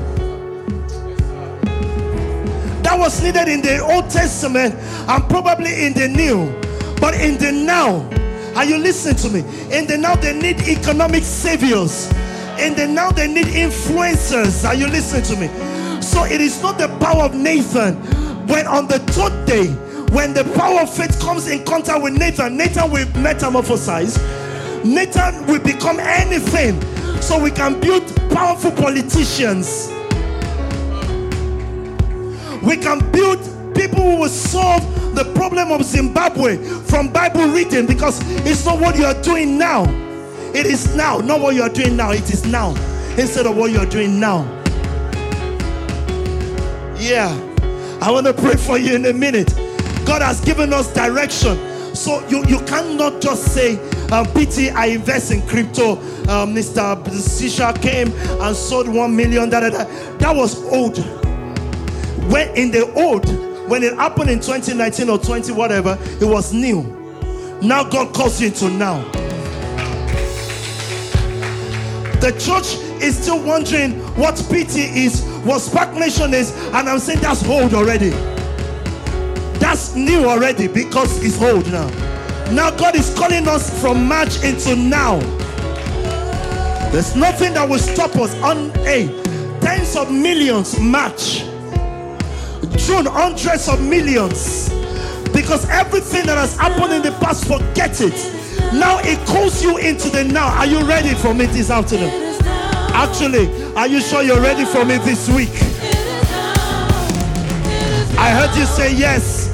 That 2.85 2.99
was 2.99 3.19
needed 3.23 3.47
in 3.47 3.63
the 3.63 3.79
Old 3.79 4.11
Testament 4.11 4.75
and 4.75 5.27
probably 5.27 5.87
in 5.87 5.93
the 5.93 6.07
New. 6.07 6.53
But 7.01 7.15
in 7.15 7.35
the 7.39 7.51
now, 7.51 8.07
are 8.55 8.63
you 8.63 8.77
listening 8.77 9.15
to 9.15 9.29
me? 9.31 9.39
In 9.75 9.87
the 9.87 9.97
now, 9.97 10.13
they 10.13 10.39
need 10.39 10.61
economic 10.67 11.23
saviors. 11.23 12.11
In 12.59 12.75
the 12.75 12.87
now, 12.87 13.09
they 13.09 13.27
need 13.27 13.47
influencers. 13.47 14.63
Are 14.65 14.75
you 14.75 14.85
listening 14.85 15.23
to 15.23 15.35
me? 15.35 15.47
So 15.99 16.25
it 16.25 16.39
is 16.39 16.61
not 16.61 16.77
the 16.77 16.87
power 16.99 17.23
of 17.23 17.33
Nathan. 17.33 17.95
When 18.45 18.67
on 18.67 18.87
the 18.87 18.99
third 18.99 19.47
day, 19.47 19.65
when 20.13 20.35
the 20.35 20.43
power 20.55 20.81
of 20.81 20.93
faith 20.93 21.19
comes 21.19 21.47
in 21.47 21.65
contact 21.65 22.03
with 22.03 22.13
Nathan, 22.13 22.55
Nathan 22.55 22.91
will 22.91 23.07
metamorphosize. 23.07 24.15
Nathan 24.85 25.47
will 25.47 25.59
become 25.59 25.99
anything. 25.99 26.79
So 27.19 27.41
we 27.41 27.49
can 27.49 27.79
build 27.81 28.05
powerful 28.29 28.71
politicians. 28.73 29.94
We 32.65 32.77
can 32.77 32.99
build 33.11 33.39
people 33.75 34.01
who 34.01 34.15
will 34.21 34.29
solve 34.29 34.83
the 35.15 35.23
problem 35.35 35.71
of 35.71 35.83
Zimbabwe 35.83 36.57
from 36.57 37.09
Bible 37.09 37.45
reading 37.47 37.85
because 37.85 38.19
it's 38.45 38.65
not 38.65 38.79
what 38.79 38.97
you 38.97 39.05
are 39.05 39.21
doing 39.21 39.57
now. 39.57 39.83
It 40.53 40.65
is 40.65 40.95
now, 40.95 41.17
not 41.19 41.41
what 41.41 41.53
you 41.53 41.61
are 41.61 41.69
doing 41.69 41.95
now. 41.95 42.11
It 42.11 42.31
is 42.31 42.45
now 42.45 42.69
instead 43.17 43.45
of 43.45 43.55
what 43.55 43.71
you 43.71 43.79
are 43.79 43.85
doing 43.85 44.19
now. 44.19 44.43
Yeah. 46.97 47.29
I 48.01 48.11
want 48.11 48.25
to 48.25 48.33
pray 48.33 48.55
for 48.55 48.77
you 48.77 48.95
in 48.95 49.05
a 49.05 49.13
minute. 49.13 49.53
God 50.05 50.21
has 50.21 50.41
given 50.41 50.73
us 50.73 50.91
direction. 50.93 51.57
So 51.95 52.27
you, 52.27 52.45
you 52.45 52.59
cannot 52.65 53.21
just 53.21 53.53
say, 53.53 53.77
um, 54.09 54.25
PT, 54.27 54.73
I 54.73 54.87
invest 54.87 55.31
in 55.31 55.41
crypto. 55.47 55.93
Um, 56.27 56.53
Mr. 56.53 57.03
Sisha 57.07 57.79
came 57.81 58.11
and 58.41 58.55
sold 58.55 58.87
one 58.87 59.15
million. 59.15 59.49
Da, 59.49 59.61
da, 59.61 59.69
da. 59.69 59.83
That 60.17 60.35
was 60.35 60.63
old. 60.65 60.97
When 62.29 62.49
in 62.55 62.71
the 62.71 62.91
old, 62.93 63.25
when 63.69 63.83
it 63.83 63.93
happened 63.95 64.29
in 64.29 64.39
2019 64.39 65.09
or 65.09 65.17
20, 65.17 65.51
whatever, 65.51 65.97
it 66.01 66.25
was 66.25 66.53
new. 66.53 66.83
Now 67.61 67.83
God 67.83 68.13
calls 68.13 68.41
you 68.41 68.47
into 68.47 68.69
now. 68.69 69.03
The 72.19 72.31
church 72.39 72.77
is 73.03 73.17
still 73.17 73.43
wondering 73.43 73.99
what 74.15 74.35
PT 74.35 74.77
is, 74.77 75.23
what 75.43 75.59
Spark 75.59 75.93
Nation 75.93 76.33
is, 76.33 76.51
and 76.73 76.89
I'm 76.89 76.99
saying 76.99 77.19
that's 77.19 77.45
old 77.47 77.73
already. 77.73 78.09
That's 79.59 79.95
new 79.95 80.25
already 80.25 80.67
because 80.67 81.23
it's 81.23 81.41
old 81.41 81.71
now. 81.71 81.87
Now 82.51 82.71
God 82.71 82.95
is 82.95 83.13
calling 83.15 83.47
us 83.47 83.79
from 83.81 84.07
March 84.07 84.43
into 84.43 84.75
now. 84.75 85.19
There's 86.91 87.15
nothing 87.15 87.53
that 87.53 87.67
will 87.67 87.79
stop 87.79 88.15
us 88.15 88.33
on 88.41 88.71
a 88.87 89.07
tens 89.61 89.95
of 89.95 90.11
millions 90.11 90.79
March. 90.79 91.43
June 92.77 93.05
hundreds 93.05 93.67
of 93.67 93.81
millions. 93.81 94.69
Because 95.31 95.67
everything 95.69 96.25
that 96.27 96.37
has 96.37 96.55
happened 96.57 96.93
in 96.93 97.01
the 97.01 97.11
past, 97.19 97.45
forget 97.45 97.99
it. 98.01 98.15
Now 98.73 98.99
it 99.03 99.19
calls 99.27 99.61
you 99.61 99.77
into 99.77 100.09
the 100.09 100.23
now. 100.23 100.47
Are 100.57 100.65
you 100.65 100.81
ready 100.85 101.13
for 101.13 101.33
me 101.33 101.45
this 101.45 101.69
afternoon? 101.69 102.11
Actually, 102.93 103.47
are 103.75 103.87
you 103.87 103.99
sure 103.99 104.23
you're 104.23 104.41
ready 104.41 104.65
for 104.65 104.85
me 104.85 104.97
this 104.99 105.27
week? 105.29 105.51
I 108.17 108.31
heard 108.31 108.55
you 108.57 108.65
say 108.65 108.95
yes. 108.95 109.51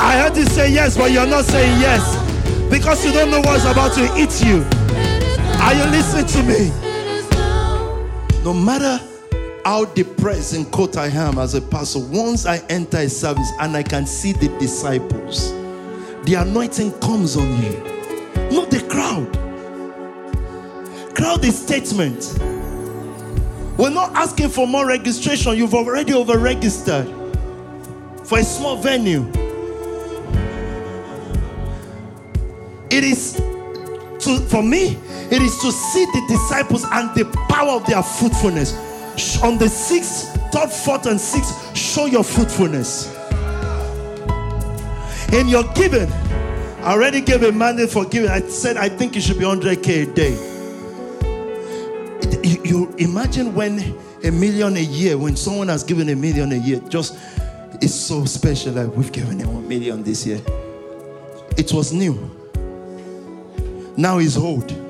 I 0.00 0.16
heard 0.18 0.36
you 0.36 0.46
say 0.46 0.70
yes, 0.72 0.96
but 0.96 1.10
you're 1.10 1.26
not 1.26 1.44
saying 1.44 1.80
yes 1.80 2.16
because 2.70 3.04
you 3.04 3.12
don't 3.12 3.30
know 3.30 3.40
what's 3.40 3.64
about 3.64 3.92
to 3.94 4.04
eat 4.16 4.44
you. 4.44 4.64
Are 5.60 5.74
you 5.74 5.84
listening 5.90 6.26
to 6.26 6.42
me? 6.44 6.72
No 8.44 8.54
matter 8.54 9.00
how 9.68 9.84
depressed 9.84 10.54
and 10.54 10.72
caught 10.72 10.96
I 10.96 11.08
am 11.08 11.38
as 11.38 11.54
a 11.54 11.60
pastor. 11.60 11.98
Once 11.98 12.46
I 12.46 12.56
enter 12.70 12.96
a 12.96 13.08
service 13.10 13.50
and 13.60 13.76
I 13.76 13.82
can 13.82 14.06
see 14.06 14.32
the 14.32 14.48
disciples, 14.58 15.50
the 16.24 16.36
anointing 16.38 16.98
comes 17.00 17.36
on 17.36 17.62
you, 17.62 17.72
not 18.50 18.70
the 18.70 18.82
crowd. 18.88 19.30
Crowd 21.14 21.44
is 21.44 21.60
statement. 21.60 22.38
We're 23.78 23.90
not 23.90 24.14
asking 24.14 24.48
for 24.48 24.66
more 24.66 24.86
registration. 24.86 25.54
You've 25.54 25.74
already 25.74 26.14
over 26.14 26.38
registered 26.38 27.06
for 28.24 28.38
a 28.38 28.44
small 28.44 28.78
venue. 28.78 29.30
It 32.90 33.04
is 33.04 33.34
to, 33.34 34.38
for 34.48 34.62
me, 34.62 34.96
it 35.30 35.42
is 35.42 35.58
to 35.58 35.70
see 35.70 36.06
the 36.06 36.24
disciples 36.26 36.86
and 36.90 37.14
the 37.14 37.26
power 37.50 37.72
of 37.72 37.84
their 37.84 38.02
fruitfulness. 38.02 38.72
On 39.42 39.58
the 39.58 39.68
sixth, 39.68 40.32
third, 40.52 40.70
fourth, 40.70 41.06
and 41.06 41.20
sixth, 41.20 41.76
show 41.76 42.06
your 42.06 42.22
fruitfulness. 42.22 43.12
In 45.32 45.48
your 45.48 45.64
giving, 45.74 46.10
I 46.82 46.92
already 46.92 47.20
gave 47.20 47.42
a 47.42 47.50
mandate 47.50 47.90
for 47.90 48.04
giving. 48.04 48.30
I 48.30 48.40
said 48.42 48.76
I 48.76 48.88
think 48.88 49.16
it 49.16 49.22
should 49.22 49.38
be 49.38 49.44
100k 49.44 50.02
a 50.02 50.14
day. 50.14 50.34
You, 52.44 52.64
you 52.64 52.94
imagine 52.98 53.54
when 53.54 53.80
a 54.22 54.30
million 54.30 54.76
a 54.76 54.80
year, 54.80 55.18
when 55.18 55.34
someone 55.34 55.66
has 55.66 55.82
given 55.82 56.08
a 56.10 56.16
million 56.16 56.52
a 56.52 56.56
year, 56.56 56.80
just 56.88 57.18
it's 57.82 57.94
so 57.94 58.24
special. 58.24 58.72
Like 58.72 58.94
we've 58.96 59.10
given 59.12 59.40
him 59.40 59.52
one 59.52 59.66
million 59.66 60.04
this 60.04 60.24
year. 60.24 60.40
It 61.56 61.72
was 61.72 61.92
new. 61.92 62.30
Now 63.96 64.18
is 64.18 64.36
old. 64.36 64.87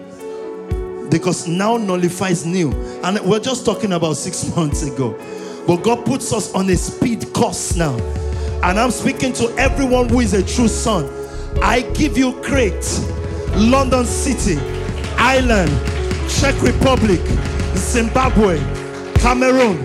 Because 1.11 1.47
now 1.47 1.77
nullifies 1.77 2.45
new. 2.45 2.73
And 3.03 3.19
we're 3.21 3.41
just 3.41 3.65
talking 3.65 3.93
about 3.93 4.17
six 4.17 4.55
months 4.57 4.83
ago. 4.83 5.19
But 5.67 5.83
God 5.83 6.05
puts 6.07 6.33
us 6.33 6.55
on 6.55 6.69
a 6.71 6.77
speed 6.77 7.33
course 7.33 7.77
now. 7.77 7.97
And 8.63 8.79
I'm 8.79 8.91
speaking 8.91 9.33
to 9.35 9.49
everyone 9.57 10.09
who 10.09 10.21
is 10.21 10.35
a 10.35 10.43
true 10.43 10.69
son. 10.69 11.09
I 11.63 11.83
give 11.95 12.17
you 12.17 12.33
Crete, 12.43 13.01
London 13.55 14.05
City, 14.05 14.59
Ireland, 15.17 15.71
Czech 16.29 16.61
Republic, 16.63 17.21
Zimbabwe, 17.77 18.59
Cameroon, 19.15 19.79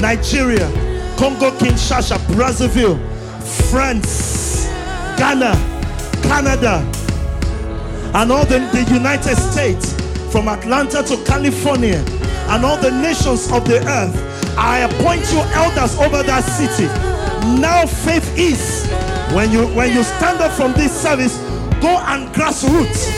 Nigeria, 0.00 0.68
Congo 1.16 1.50
Kinshasa, 1.52 2.18
Brazzaville, 2.28 2.98
France, 3.70 4.66
Ghana, 5.16 5.54
Canada, 6.22 6.84
and 8.14 8.30
all 8.30 8.44
the, 8.44 8.58
the 8.72 8.94
United 8.94 9.36
States, 9.36 9.95
from 10.36 10.48
Atlanta 10.48 11.02
to 11.02 11.16
California, 11.24 12.04
and 12.50 12.62
all 12.62 12.76
the 12.76 12.90
nations 12.90 13.50
of 13.50 13.64
the 13.64 13.78
earth. 13.88 14.14
I 14.58 14.80
appoint 14.80 15.22
you 15.32 15.40
elders 15.56 15.96
over 15.96 16.22
that 16.22 16.44
city. 16.44 16.84
Now 17.58 17.86
faith 17.86 18.36
is 18.36 18.86
when 19.34 19.50
you 19.50 19.66
when 19.68 19.94
you 19.94 20.02
stand 20.02 20.42
up 20.42 20.52
from 20.52 20.74
this 20.74 20.92
service, 20.92 21.38
go 21.80 21.96
and 22.04 22.28
grassroots. 22.34 23.08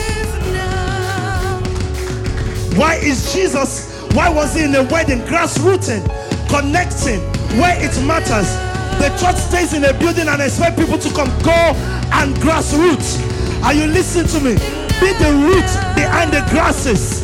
Why 2.77 2.95
is 2.95 3.33
Jesus? 3.33 4.01
Why 4.13 4.29
was 4.29 4.55
he 4.55 4.63
in 4.63 4.71
the 4.71 4.83
wedding? 4.83 5.19
Grassrooting, 5.23 6.07
connecting 6.47 7.19
where 7.59 7.75
it 7.83 7.91
matters. 8.07 8.47
The 8.95 9.09
church 9.19 9.35
stays 9.35 9.73
in 9.73 9.83
a 9.83 9.91
building 9.99 10.29
and 10.29 10.41
expect 10.41 10.79
people 10.79 10.97
to 10.97 11.09
come. 11.09 11.27
Go 11.43 11.75
and 12.15 12.33
grassroots. 12.35 13.19
Are 13.65 13.73
you 13.73 13.87
listening 13.87 14.27
to 14.27 14.39
me? 14.39 14.88
Be 14.99 15.13
the 15.15 15.31
root 15.47 15.69
behind 15.95 16.31
the 16.31 16.43
grasses. 16.51 17.23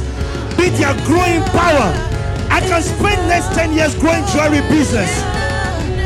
Be 0.57 0.69
their 0.69 0.95
growing 1.06 1.43
power. 1.52 1.91
I 2.49 2.61
can 2.61 2.81
spend 2.81 3.19
next 3.27 3.53
10 3.53 3.73
years 3.73 3.95
growing 3.95 4.26
jewelry 4.31 4.61
business. 4.72 5.11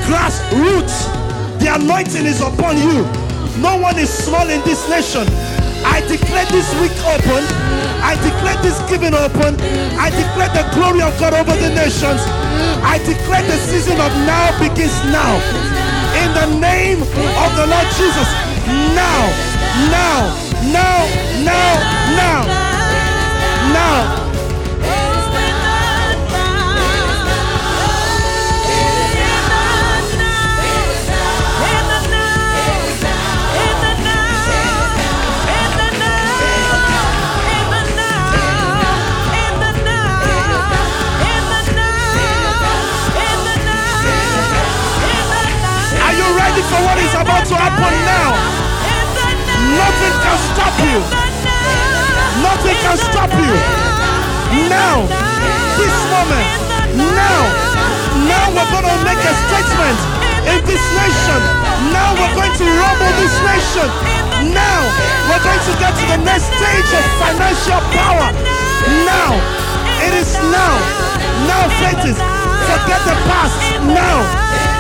Grassroots. 0.10 1.06
The 1.60 1.76
anointing 1.76 2.26
is 2.26 2.42
upon 2.42 2.78
you. 2.78 3.06
No 3.62 3.78
one 3.78 4.00
is 4.00 4.10
small 4.10 4.48
in 4.50 4.62
this 4.64 4.88
nation. 4.90 5.28
I 5.86 6.02
declare 6.08 6.46
this 6.48 6.68
week 6.82 6.96
open. 7.06 7.44
I 8.02 8.16
declare 8.24 8.58
this 8.64 8.80
giving 8.90 9.14
open. 9.14 9.60
I 10.00 10.10
declare 10.10 10.50
the 10.56 10.66
glory 10.74 11.02
of 11.02 11.14
God 11.20 11.34
over 11.34 11.56
the 11.56 11.70
nations. 11.76 12.24
I 12.82 12.98
declare 13.04 13.44
the 13.44 13.58
season 13.68 14.00
of 14.00 14.12
now 14.26 14.56
begins 14.58 14.96
now. 15.12 15.36
In 16.24 16.30
the 16.34 16.60
name 16.60 17.02
of 17.04 17.50
the 17.56 17.68
Lord 17.68 17.88
Jesus. 18.00 18.30
Now, 18.96 19.22
now, 19.92 20.49
now, 20.72 21.06
now, 21.44 21.74
now, 22.16 22.46
now. 23.74 24.16
Are 46.02 46.14
you 46.14 46.38
ready 46.38 46.62
for 46.62 46.80
what 46.86 46.98
is 46.98 47.14
about 47.14 47.46
to 47.48 47.56
happen 47.56 47.94
now? 48.06 48.39
Nothing 49.78 50.16
can 50.26 50.38
stop 50.50 50.76
you. 50.82 50.98
Nothing 52.42 52.78
can 52.82 52.98
stop 52.98 53.32
you. 53.38 53.54
Now, 54.66 55.06
this 55.78 55.96
moment, 56.10 56.48
now, 56.98 57.40
now 58.26 58.46
we're 58.50 58.72
going 58.74 58.90
to 58.90 58.98
make 59.06 59.22
a 59.22 59.34
statement 59.46 60.00
in 60.50 60.60
this 60.66 60.82
nation. 60.98 61.40
Now 61.94 62.18
we're 62.18 62.34
going 62.34 62.56
to 62.58 62.66
rumble 62.66 63.14
this 63.22 63.36
nation. 63.46 63.88
Now 64.58 64.82
we're 65.30 65.44
going 65.46 65.64
to 65.70 65.74
get 65.78 65.94
to 65.94 66.06
the 66.18 66.20
next 66.26 66.50
stage 66.50 66.90
of 66.98 67.04
financial 67.22 67.82
power. 67.94 68.34
Now, 69.06 69.38
it 70.02 70.14
is 70.18 70.34
now. 70.50 70.76
Now, 71.46 71.70
faith 71.78 72.10
is. 72.10 72.18
Forget 72.66 73.02
the 73.06 73.16
past. 73.30 73.58
Now. 73.86 74.79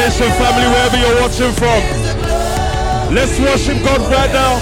Nation 0.00 0.32
family, 0.40 0.64
wherever 0.72 0.96
you're 0.96 1.18
watching 1.20 1.52
from. 1.60 1.80
Let's 3.12 3.36
worship 3.36 3.76
God 3.84 4.00
right 4.08 4.32
now. 4.32 4.56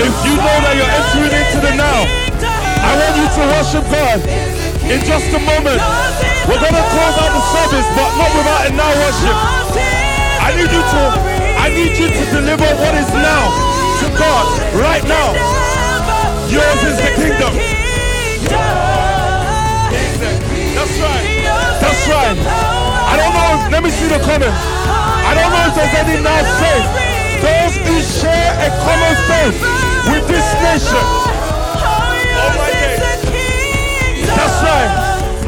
If 0.00 0.14
you 0.24 0.32
know 0.32 0.58
that 0.64 0.72
you're 0.72 0.94
entering 0.96 1.34
into 1.36 1.58
the 1.60 1.72
now, 1.76 2.08
I 2.80 2.90
want 2.96 3.14
you 3.20 3.28
to 3.36 3.42
worship 3.52 3.84
God 3.92 4.18
in 4.88 4.98
just 5.04 5.28
a 5.28 5.40
moment. 5.44 5.76
We're 6.48 6.56
going 6.56 6.72
to 6.72 6.86
close 6.88 7.16
out 7.20 7.32
the 7.36 7.44
service, 7.52 7.88
but 7.92 8.10
not 8.16 8.32
without 8.32 8.62
a 8.64 8.70
now 8.72 8.92
worship. 8.96 9.36
I 10.40 10.56
need 10.56 10.72
you 10.72 10.84
to, 10.88 11.02
I 11.60 11.68
need 11.68 11.92
you 11.92 12.08
to 12.08 12.22
deliver 12.32 12.68
what 12.80 12.94
is 12.96 13.12
now 13.12 13.44
to 14.00 14.06
God 14.16 14.46
right 14.80 15.04
now. 15.04 15.36
Yours 16.48 16.80
is 16.88 16.96
the 16.96 17.12
kingdom. 17.20 17.71
Let 23.72 23.82
me 23.82 23.88
see 23.88 24.04
the 24.04 24.20
comment. 24.20 24.52
I 24.52 25.32
don't 25.32 25.48
know 25.48 25.64
if 25.64 25.72
there's 25.72 25.96
any 26.04 26.20
now 26.20 26.44
faith. 26.60 26.84
Those 27.40 27.74
who 27.88 27.96
share 28.04 28.52
a 28.60 28.68
common 28.84 29.16
faith 29.24 29.56
with 30.12 30.28
this 30.28 30.44
nation. 30.60 31.00
Oh 31.00 32.52
my. 32.52 32.68
That's 34.28 34.58
right. 34.60 34.92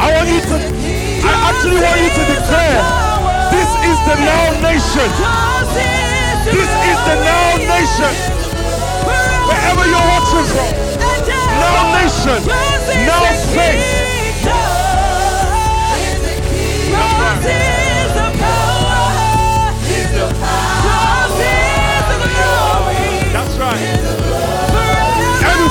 I 0.00 0.08
want 0.16 0.28
you 0.32 0.40
to. 0.40 0.56
I 0.56 1.32
actually 1.52 1.84
want 1.84 2.00
you 2.00 2.08
to 2.16 2.24
declare. 2.32 2.80
This 3.52 3.68
is 3.92 3.98
the 4.08 4.16
now 4.16 4.56
nation. 4.64 5.08
This 6.48 6.72
is 6.72 6.98
the 7.04 7.16
now 7.28 7.60
nation. 7.60 8.12
Wherever 9.44 9.84
you're 9.84 10.08
watching 10.16 10.48
from. 10.48 10.72
Now 11.60 11.92
nation. 11.92 12.40
Now 13.04 13.20
faith. 13.52 13.84
That's 17.44 17.73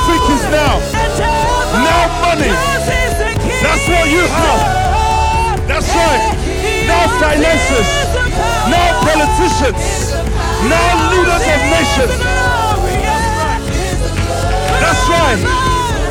Is 0.03 0.43
now. 0.51 0.79
Now 1.79 2.03
money. 2.21 2.51
That's 3.63 3.87
what 3.87 4.09
you 4.11 4.27
have. 4.27 5.65
That's 5.65 5.87
right. 5.95 6.35
Now 6.85 7.07
finances. 7.19 7.87
Now 8.67 8.99
politicians. 8.99 10.11
Now 10.67 11.09
leaders 11.09 11.45
of 11.47 11.61
nations. 11.71 12.19
That's 14.83 15.03
right. 15.07 15.41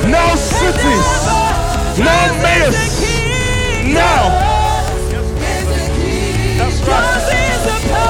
Now 0.09 0.37
cities. 0.37 1.09
Now 1.99 2.33
mayors. 2.43 2.81
Now. 3.93 4.23
That's 6.57 6.81
right. 6.89 8.02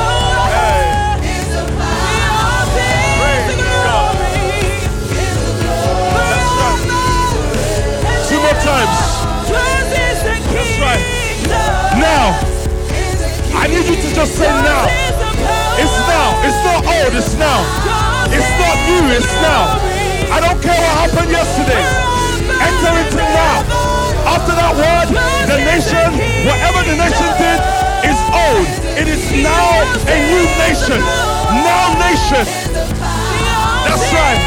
times. 8.82 10.22
That's 10.50 10.76
right. 10.82 11.02
Now, 11.98 12.34
I 13.54 13.68
need 13.68 13.86
you 13.86 13.96
to 13.96 14.08
just 14.14 14.34
say 14.34 14.48
now. 14.48 14.86
It's 15.78 15.96
now. 16.10 16.28
It's 16.42 16.60
not 16.66 16.80
old. 16.86 17.12
It's 17.14 17.34
now. 17.38 17.60
It's 18.30 18.52
not 18.58 18.76
new. 18.88 19.04
It's 19.14 19.34
now. 19.42 19.78
I 20.32 20.40
don't 20.40 20.60
care 20.62 20.74
what 20.74 20.94
happened 21.06 21.30
yesterday. 21.30 21.84
Enter 22.58 22.92
into 22.98 23.22
now. 23.22 23.62
After 24.26 24.54
that 24.54 24.74
word, 24.74 25.08
the 25.50 25.58
nation, 25.66 26.08
whatever 26.46 26.80
the 26.86 26.96
nation 26.96 27.28
did, 27.38 27.60
is 28.06 28.18
old. 28.32 28.68
It 28.98 29.08
is 29.08 29.22
now 29.42 29.82
a 30.08 30.16
new 30.30 30.44
nation. 30.62 31.00
Now 31.62 31.94
nation. 31.98 32.46
That's 33.86 34.06
right. 34.14 34.40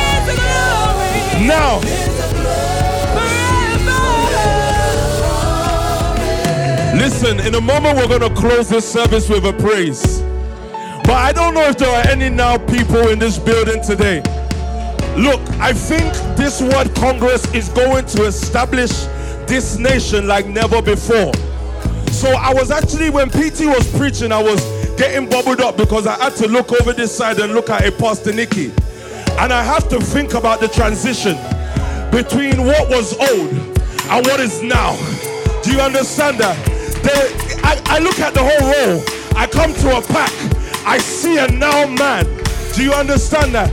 Now. 1.45 2.14
Listen, 6.95 7.41
in 7.41 7.53
a 7.55 7.61
moment 7.61 7.97
we're 7.97 8.07
going 8.07 8.21
to 8.21 8.33
close 8.39 8.69
this 8.69 8.89
service 8.89 9.27
with 9.27 9.45
a 9.45 9.51
praise. 9.53 10.21
But 11.03 11.17
I 11.17 11.33
don't 11.33 11.53
know 11.53 11.63
if 11.63 11.77
there 11.77 11.89
are 11.89 12.07
any 12.07 12.29
now 12.29 12.57
people 12.57 13.09
in 13.09 13.19
this 13.19 13.37
building 13.37 13.83
today. 13.83 14.19
Look, 15.17 15.41
I 15.59 15.73
think 15.73 16.13
this 16.37 16.61
World 16.61 16.95
Congress 16.95 17.53
is 17.53 17.67
going 17.69 18.05
to 18.07 18.23
establish 18.23 18.91
this 19.45 19.77
nation 19.77 20.25
like 20.25 20.47
never 20.47 20.81
before. 20.81 21.33
So 22.11 22.29
I 22.29 22.53
was 22.53 22.71
actually, 22.71 23.09
when 23.09 23.29
PT 23.29 23.65
was 23.65 23.91
preaching, 23.97 24.31
I 24.31 24.41
was 24.41 24.63
getting 24.95 25.29
bubbled 25.29 25.59
up 25.59 25.75
because 25.75 26.07
I 26.07 26.15
had 26.15 26.35
to 26.37 26.47
look 26.47 26.71
over 26.81 26.93
this 26.93 27.15
side 27.15 27.39
and 27.39 27.53
look 27.53 27.69
at 27.69 27.85
a 27.85 27.91
Pastor 27.91 28.31
Nicky. 28.31 28.71
And 29.37 29.51
I 29.51 29.63
have 29.63 29.89
to 29.89 29.99
think 29.99 30.33
about 30.33 30.61
the 30.61 30.69
transition 30.69 31.35
between 32.09 32.65
what 32.65 32.89
was 32.89 33.13
old 33.19 33.51
and 33.51 34.25
what 34.25 34.39
is 34.39 34.63
now. 34.63 34.95
Do 35.61 35.71
you 35.71 35.81
understand 35.81 36.37
that? 36.39 36.74
I, 37.11 37.81
I 37.85 37.99
look 37.99 38.19
at 38.19 38.33
the 38.33 38.41
whole 38.41 38.71
row. 38.71 39.03
I 39.35 39.47
come 39.47 39.73
to 39.73 39.97
a 39.97 40.01
pack. 40.01 40.31
I 40.85 40.97
see 40.97 41.37
a 41.37 41.47
now 41.47 41.87
man. 41.87 42.25
Do 42.73 42.83
you 42.83 42.93
understand 42.93 43.53
that? 43.55 43.71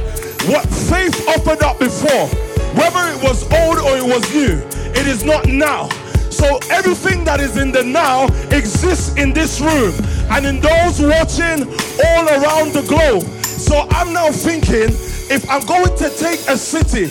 What 0.48 0.66
faith 0.68 1.28
offered 1.28 1.62
up 1.62 1.78
before, 1.78 2.26
whether 2.74 3.02
it 3.14 3.22
was 3.22 3.44
old 3.52 3.78
or 3.78 3.96
it 3.96 4.04
was 4.04 4.22
new, 4.34 4.58
it 4.98 5.06
is 5.06 5.24
not 5.24 5.46
now. 5.46 5.88
So 6.30 6.58
everything 6.70 7.24
that 7.24 7.40
is 7.40 7.56
in 7.56 7.70
the 7.70 7.84
now 7.84 8.26
exists 8.50 9.14
in 9.16 9.32
this 9.32 9.60
room 9.60 9.94
and 10.30 10.46
in 10.46 10.60
those 10.60 11.00
watching 11.00 11.68
all 12.04 12.24
around 12.26 12.72
the 12.72 12.84
globe. 12.88 13.22
So 13.44 13.86
I'm 13.90 14.12
now 14.12 14.30
thinking 14.30 14.90
if 15.30 15.48
I'm 15.48 15.64
going 15.66 15.96
to 15.98 16.08
take 16.16 16.40
a 16.48 16.56
city, 16.56 17.06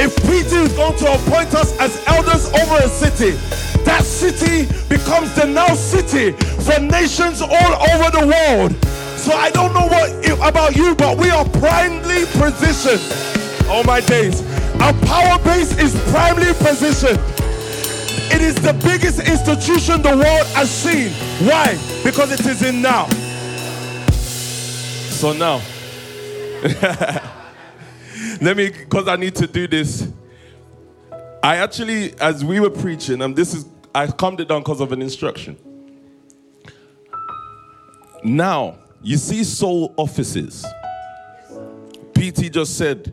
if 0.00 0.16
PT 0.26 0.52
is 0.52 0.72
going 0.74 0.96
to 0.98 1.14
appoint 1.14 1.54
us 1.54 1.78
as 1.78 2.02
elders 2.08 2.46
over 2.52 2.76
a 2.82 2.88
city, 2.88 3.38
that 3.84 4.04
city 4.04 4.66
becomes 4.88 5.34
the 5.34 5.46
now 5.46 5.74
city 5.74 6.32
for 6.62 6.80
nations 6.80 7.42
all 7.42 7.72
over 7.90 8.10
the 8.10 8.26
world. 8.26 8.72
So 9.18 9.32
I 9.32 9.50
don't 9.50 9.72
know 9.72 9.86
what 9.86 10.48
about 10.48 10.76
you, 10.76 10.94
but 10.94 11.18
we 11.18 11.30
are 11.30 11.44
primely 11.48 12.24
positioned. 12.26 13.00
All 13.68 13.84
my 13.84 14.00
days. 14.00 14.42
Our 14.80 14.92
power 15.04 15.38
base 15.44 15.78
is 15.78 15.94
primely 16.10 16.52
positioned. 16.54 17.20
It 18.34 18.40
is 18.40 18.54
the 18.56 18.72
biggest 18.84 19.20
institution 19.20 20.02
the 20.02 20.16
world 20.16 20.46
has 20.56 20.70
seen. 20.70 21.12
Why? 21.46 21.78
Because 22.02 22.32
it 22.32 22.44
is 22.44 22.62
in 22.62 22.82
now. 22.82 23.06
So 24.10 25.32
now. 25.32 25.60
Let 28.40 28.56
me, 28.56 28.70
because 28.70 29.06
I 29.06 29.16
need 29.16 29.34
to 29.36 29.46
do 29.46 29.68
this. 29.68 30.08
I 31.42 31.56
actually, 31.56 32.18
as 32.20 32.44
we 32.44 32.60
were 32.60 32.70
preaching, 32.70 33.20
and 33.22 33.36
this 33.36 33.54
is, 33.54 33.66
I 33.94 34.06
calmed 34.06 34.40
it 34.40 34.48
down 34.48 34.62
because 34.62 34.80
of 34.80 34.92
an 34.92 35.02
instruction. 35.02 35.56
Now, 38.24 38.78
you 39.02 39.16
see 39.16 39.44
soul 39.44 39.92
offices. 39.96 40.64
PT 42.14 42.52
just 42.52 42.78
said, 42.78 43.12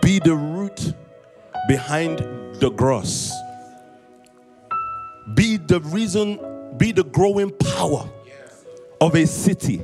be 0.00 0.18
the 0.18 0.34
root 0.34 0.94
behind 1.68 2.18
the 2.60 2.70
grass. 2.70 3.32
Be 5.34 5.56
the 5.56 5.80
reason, 5.80 6.38
be 6.78 6.92
the 6.92 7.04
growing 7.04 7.50
power 7.50 8.08
of 9.00 9.14
a 9.14 9.26
city. 9.26 9.82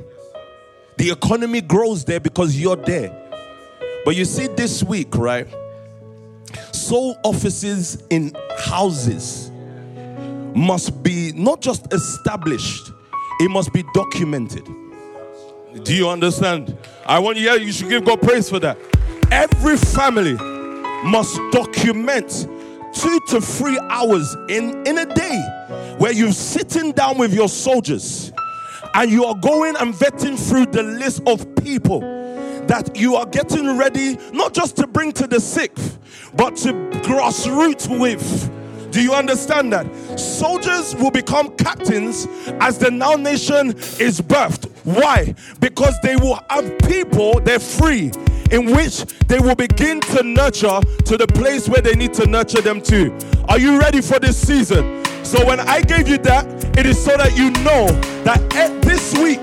The 0.97 1.11
economy 1.11 1.61
grows 1.61 2.03
there 2.03 2.19
because 2.19 2.59
you're 2.59 2.75
there. 2.75 3.15
But 4.03 4.15
you 4.15 4.25
see, 4.25 4.47
this 4.47 4.83
week, 4.83 5.15
right? 5.15 5.47
Soul 6.73 7.15
offices 7.23 8.03
in 8.09 8.35
houses 8.57 9.48
must 10.55 11.03
be 11.03 11.31
not 11.33 11.61
just 11.61 11.91
established, 11.93 12.91
it 13.39 13.49
must 13.49 13.73
be 13.73 13.83
documented. 13.93 14.65
Do 15.83 15.93
you 15.95 16.09
understand? 16.09 16.77
I 17.05 17.19
want 17.19 17.37
you, 17.37 17.45
yeah, 17.45 17.55
you 17.55 17.71
should 17.71 17.89
give 17.89 18.05
God 18.05 18.21
praise 18.21 18.49
for 18.49 18.59
that. 18.59 18.77
Every 19.31 19.77
family 19.77 20.33
must 21.03 21.39
document 21.51 22.47
two 22.93 23.19
to 23.27 23.39
three 23.39 23.79
hours 23.89 24.35
in, 24.49 24.85
in 24.87 24.97
a 24.97 25.05
day 25.05 25.39
where 25.97 26.11
you're 26.11 26.31
sitting 26.31 26.91
down 26.91 27.17
with 27.17 27.33
your 27.33 27.47
soldiers 27.47 28.31
and 28.95 29.11
you 29.11 29.25
are 29.25 29.35
going 29.35 29.75
and 29.77 29.93
vetting 29.93 30.37
through 30.37 30.65
the 30.67 30.83
list 30.83 31.21
of 31.27 31.55
people 31.55 32.01
that 32.67 32.95
you 32.95 33.15
are 33.15 33.25
getting 33.25 33.77
ready 33.77 34.17
not 34.31 34.53
just 34.53 34.75
to 34.77 34.87
bring 34.87 35.11
to 35.11 35.27
the 35.27 35.39
sick, 35.39 35.75
but 36.35 36.55
to 36.57 36.73
grassroots 37.01 37.87
with. 37.99 38.58
Do 38.99 39.05
you 39.05 39.13
understand 39.13 39.71
that? 39.71 39.87
Soldiers 40.19 40.93
will 40.93 41.09
become 41.09 41.55
captains 41.55 42.27
as 42.59 42.77
the 42.77 42.91
now 42.91 43.13
nation 43.13 43.69
is 43.97 44.19
birthed. 44.19 44.69
Why? 44.83 45.33
Because 45.61 45.97
they 46.01 46.17
will 46.17 46.37
have 46.49 46.77
people, 46.79 47.39
they're 47.39 47.59
free, 47.59 48.11
in 48.51 48.75
which 48.75 49.05
they 49.29 49.39
will 49.39 49.55
begin 49.55 50.01
to 50.01 50.21
nurture 50.23 50.81
to 51.05 51.15
the 51.15 51.27
place 51.27 51.69
where 51.69 51.81
they 51.81 51.95
need 51.95 52.13
to 52.15 52.27
nurture 52.27 52.59
them 52.59 52.81
to. 52.91 53.17
Are 53.47 53.57
you 53.57 53.79
ready 53.79 54.01
for 54.01 54.19
this 54.19 54.37
season? 54.37 55.05
So, 55.23 55.45
when 55.45 55.61
I 55.61 55.81
gave 55.81 56.09
you 56.09 56.17
that, 56.17 56.77
it 56.77 56.85
is 56.85 57.01
so 57.01 57.15
that 57.15 57.37
you 57.37 57.51
know 57.63 57.87
that 58.25 58.49
this 58.81 59.13
week, 59.13 59.39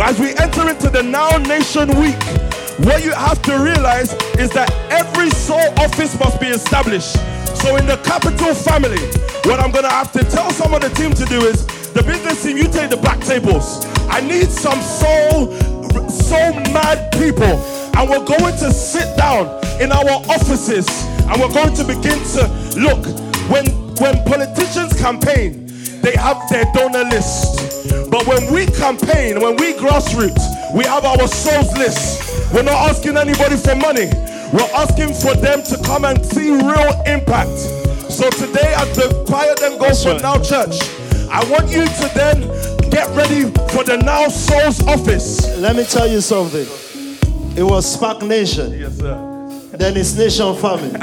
as 0.00 0.18
we 0.18 0.34
enter 0.38 0.68
into 0.68 0.90
the 0.90 1.04
Now 1.04 1.36
Nation 1.36 1.88
Week, 2.00 2.18
what 2.86 3.04
you 3.04 3.12
have 3.12 3.42
to 3.42 3.58
realize 3.58 4.12
is 4.38 4.50
that 4.50 4.70
every 4.90 5.30
soul 5.30 5.66
office 5.78 6.18
must 6.18 6.40
be 6.40 6.46
established. 6.46 7.14
So 7.58 7.76
in 7.76 7.86
the 7.86 7.96
capital 8.04 8.54
family, 8.54 9.02
what 9.44 9.58
I'm 9.60 9.72
gonna 9.72 9.90
have 9.90 10.12
to 10.12 10.24
tell 10.24 10.50
some 10.52 10.74
of 10.74 10.80
the 10.82 10.90
team 10.90 11.12
to 11.14 11.24
do 11.24 11.44
is 11.44 11.66
the 11.92 12.02
business 12.02 12.42
team, 12.42 12.56
you 12.56 12.64
take 12.64 12.90
the 12.90 12.96
back 12.96 13.20
tables. 13.20 13.84
I 14.08 14.20
need 14.20 14.48
some 14.48 14.80
soul, 14.80 15.52
soul 16.08 16.52
mad 16.70 17.10
people. 17.12 17.58
And 17.98 18.08
we're 18.08 18.24
going 18.24 18.54
to 18.58 18.72
sit 18.72 19.16
down 19.16 19.46
in 19.80 19.90
our 19.90 20.22
offices 20.30 20.86
and 21.26 21.40
we're 21.40 21.52
going 21.52 21.74
to 21.74 21.84
begin 21.84 22.18
to 22.38 22.46
look 22.78 23.04
when 23.50 23.66
when 23.98 24.22
politicians 24.24 24.94
campaign, 25.00 25.66
they 26.02 26.14
have 26.14 26.48
their 26.48 26.64
donor 26.72 27.02
list. 27.10 27.90
But 28.10 28.26
when 28.28 28.52
we 28.52 28.66
campaign, 28.66 29.40
when 29.40 29.56
we 29.56 29.74
grassroots, 29.74 30.44
we 30.76 30.84
have 30.84 31.04
our 31.04 31.26
souls 31.26 31.76
list. 31.76 32.27
We're 32.52 32.62
not 32.62 32.90
asking 32.90 33.16
anybody 33.16 33.56
for 33.56 33.74
money. 33.76 34.06
We're 34.52 34.70
asking 34.74 35.12
for 35.14 35.34
them 35.34 35.62
to 35.64 35.76
come 35.84 36.04
and 36.04 36.24
see 36.24 36.50
real 36.50 37.02
impact. 37.06 37.58
So 38.10 38.30
today, 38.30 38.72
as 38.76 38.96
the 38.96 39.24
choir 39.28 39.54
then 39.60 39.78
goes 39.78 40.02
for 40.02 40.14
Now 40.14 40.38
Church, 40.42 40.80
I 41.30 41.44
want 41.50 41.70
you 41.70 41.84
to 41.84 42.10
then 42.14 42.40
get 42.90 43.08
ready 43.14 43.42
for 43.72 43.84
the 43.84 43.98
Now 44.02 44.28
Souls 44.28 44.82
office. 44.86 45.56
Let 45.58 45.76
me 45.76 45.84
tell 45.84 46.08
you 46.08 46.20
something. 46.22 46.66
It 47.56 47.62
was 47.62 47.92
Spark 47.92 48.22
Nation. 48.22 48.72
Yes, 48.72 48.96
sir. 48.96 49.14
Then 49.76 49.96
it's 49.96 50.16
Nation 50.16 50.56
Family. 50.56 50.98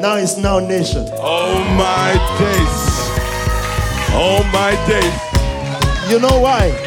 now 0.00 0.16
it's 0.16 0.38
Now 0.38 0.58
Nation. 0.58 1.06
Oh 1.18 1.58
my 1.76 2.12
days. 2.38 2.96
Oh 4.18 4.42
my 4.52 4.72
days. 4.88 6.10
You 6.10 6.18
know 6.18 6.40
why? 6.40 6.85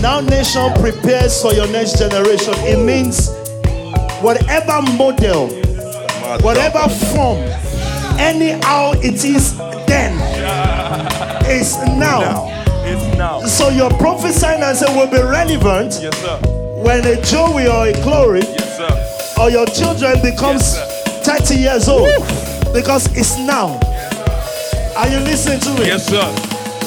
Now 0.00 0.20
Nation 0.20 0.72
prepares 0.80 1.40
for 1.42 1.52
your 1.52 1.66
next 1.68 1.98
generation. 1.98 2.54
It 2.58 2.78
means 2.84 3.30
whatever 4.22 4.80
model, 4.96 5.48
whatever 6.40 6.88
form, 7.12 7.38
anyhow 8.18 8.92
it 8.96 9.24
is 9.24 9.56
then, 9.86 10.14
is 11.50 11.76
now. 11.98 12.46
It's 12.84 13.18
now. 13.18 13.40
So 13.44 13.68
your 13.70 13.90
prophesying 13.98 14.62
and 14.62 14.76
say 14.76 14.86
will 14.96 15.08
be 15.10 15.20
relevant 15.20 15.98
Yes, 16.00 16.16
sir. 16.18 16.38
when 16.82 17.04
a 17.04 17.20
Joey 17.22 17.66
or 17.66 17.86
a 17.88 17.92
Glory 18.02 18.40
Yes, 18.40 18.76
sir. 18.78 19.42
or 19.42 19.50
your 19.50 19.66
children 19.66 20.22
becomes 20.22 20.62
Yes, 20.74 21.26
30 21.26 21.54
years 21.56 21.88
old 21.88 22.08
because 22.72 23.06
it's 23.16 23.36
now. 23.38 23.78
Are 24.96 25.08
you 25.08 25.18
listening 25.20 25.60
to 25.60 25.70
me? 25.74 25.86
Yes, 25.86 26.06
sir. 26.06 26.24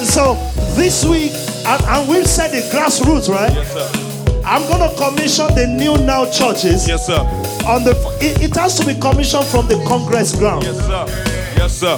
So 0.04 0.34
this 0.76 1.06
week, 1.06 1.32
and, 1.66 1.84
and 1.84 2.10
we've 2.10 2.28
said 2.28 2.50
the 2.52 2.62
grassroots, 2.70 3.30
right? 3.30 3.52
Yes, 3.54 3.74
sir. 3.74 4.42
I'm 4.46 4.62
gonna 4.70 4.90
commission 4.98 5.48
the 5.56 5.68
new 5.68 5.96
now 6.06 6.26
churches 6.32 6.88
Yes, 6.88 7.06
sir. 7.06 7.20
on 7.68 7.84
the. 7.84 7.92
It, 8.20 8.42
it 8.52 8.56
has 8.58 8.76
to 8.80 8.86
be 8.86 8.96
commissioned 9.00 9.46
from 9.46 9.68
the 9.68 9.78
Congress 9.88 10.36
ground. 10.36 10.64
Yes, 10.64 10.78
sir. 10.80 11.06
Yes, 11.58 11.72
sir. 11.78 11.98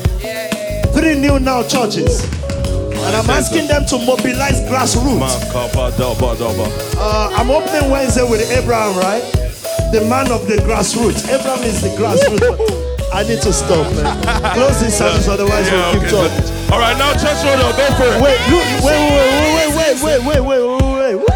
Three 0.94 1.16
new 1.20 1.40
now 1.40 1.64
churches, 1.64 2.24
and 2.24 3.16
I'm 3.16 3.30
asking 3.30 3.68
them 3.68 3.86
to 3.88 3.98
mobilize 3.98 4.60
grassroots. 4.70 5.54
Uh, 5.56 7.30
I'm 7.36 7.50
opening 7.50 7.90
Wednesday 7.90 8.24
with 8.30 8.42
Abraham, 8.52 8.98
right? 9.00 9.24
the 9.94 10.02
man 10.10 10.32
of 10.32 10.46
the 10.50 10.58
grassroots. 10.66 11.22
Abraham 11.30 11.64
is 11.64 11.82
the 11.82 11.90
grassroots. 11.98 12.50
I 13.14 13.22
need 13.24 13.42
to 13.46 13.54
stop, 13.54 13.86
man. 13.94 14.18
Close 14.58 14.82
this 14.82 14.98
service, 14.98 15.28
otherwise 15.30 15.70
Yeah, 15.70 15.94
we'll 15.94 16.02
keep 16.02 16.14
okay, 16.14 16.30
talking. 16.34 16.46
so- 16.50 16.74
all 16.74 16.80
right, 16.82 16.98
now 16.98 17.14
church 17.14 17.38
order, 17.46 17.70
go 17.78 17.86
for 17.94 18.10
it. 18.10 18.18
Wait, 18.18 18.42
look, 18.50 18.66
wait, 18.82 18.90
wait, 18.90 19.14
wait, 19.14 19.30
wait, 19.38 19.53
wait, 20.02 20.22
wait, 20.26 20.40
wait, 20.40 20.62
wait, 20.62 20.82
wait, 20.82 21.16
wait. 21.16 21.28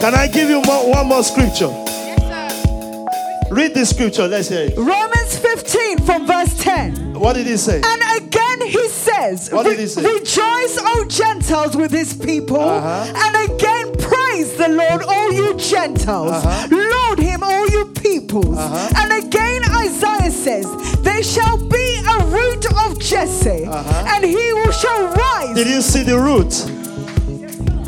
Can 0.00 0.14
I 0.14 0.28
give 0.28 0.48
you 0.50 0.60
more, 0.62 0.90
one 0.90 1.06
more 1.08 1.22
scripture? 1.22 1.68
Yes, 1.68 2.22
sir. 2.22 3.54
Read 3.54 3.74
the 3.74 3.86
scripture. 3.86 4.28
Let's 4.28 4.48
hear 4.48 4.68
it. 4.68 4.76
Romans 4.76 5.38
15 5.38 5.98
from 6.04 6.26
verse 6.26 6.58
10. 6.62 7.14
What 7.14 7.34
did 7.34 7.46
he 7.46 7.56
say? 7.56 7.80
And 7.84 8.22
again 8.22 8.60
he 8.68 8.88
says, 8.88 9.50
What 9.50 9.64
did 9.64 9.78
he 9.78 9.86
say? 9.86 10.02
Rejoice, 10.02 10.78
O 10.80 11.06
Gentiles, 11.08 11.76
with 11.76 11.90
his 11.90 12.12
people. 12.14 12.60
Uh-huh. 12.60 13.12
And 13.16 13.50
again 13.52 13.94
praise 14.36 14.56
the 14.56 14.68
Lord, 14.68 15.02
all 15.02 15.32
you 15.32 15.56
Gentiles. 15.56 16.32
Uh-huh. 16.32 16.68
Laud 16.70 17.18
him, 17.18 17.42
all 17.42 17.68
you 17.68 17.86
peoples. 17.86 18.58
And 18.58 19.24
again 19.24 19.62
Isaiah 19.64 20.30
says, 20.30 20.66
There 21.02 21.22
shall 21.22 21.56
be 21.56 22.02
a 22.08 22.26
root 22.26 22.66
of 22.84 22.98
Jesse, 23.00 23.64
and 23.64 24.24
he 24.24 24.52
will 24.52 24.72
shall 24.72 25.04
rise, 25.06 25.16
Uh-huh. 25.16 25.54
Did 25.54 25.68
you 25.68 25.80
see 25.80 26.02
the 26.02 26.18
root? 26.18 26.52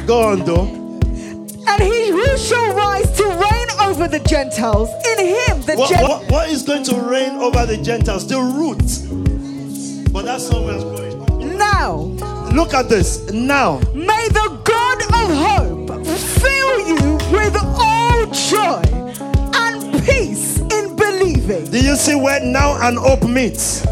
Go 0.06 0.22
on, 0.22 0.44
though. 0.44 0.66
and 1.68 1.82
he 1.82 2.08
who 2.08 2.38
shall 2.38 2.74
rise 2.74 3.10
to 3.18 3.24
reign 3.24 3.68
over 3.82 4.08
the 4.08 4.20
Gentiles. 4.20 4.88
In 5.12 5.26
him 5.26 5.60
the 5.62 5.74
What, 5.76 5.90
Gen- 5.90 6.02
what, 6.02 6.30
what 6.30 6.48
is 6.48 6.62
going 6.62 6.84
to 6.84 6.96
reign 6.96 7.36
over 7.36 7.66
the 7.66 7.76
Gentiles? 7.76 8.26
The 8.26 8.40
root. 8.40 10.12
But 10.12 10.24
that's 10.24 10.50
not 10.50 10.64
where 10.64 10.76
it's 10.76 10.84
going. 10.84 11.58
Now 11.58 12.14
Look 12.54 12.72
at 12.72 12.88
this. 12.88 13.30
Now, 13.30 13.78
May 13.94 14.26
the 14.30 14.60
God 14.64 15.02
of 15.02 15.36
hope 15.36 15.77
you 16.88 17.18
with 17.30 17.56
all 17.56 18.26
joy 18.26 18.82
and 19.54 20.04
peace 20.04 20.58
in 20.60 20.96
believing. 20.96 21.70
do 21.70 21.78
you 21.84 21.96
see 21.96 22.14
where 22.14 22.40
now 22.42 22.78
and 22.88 22.98
hope 22.98 23.22
meets? 23.22 23.86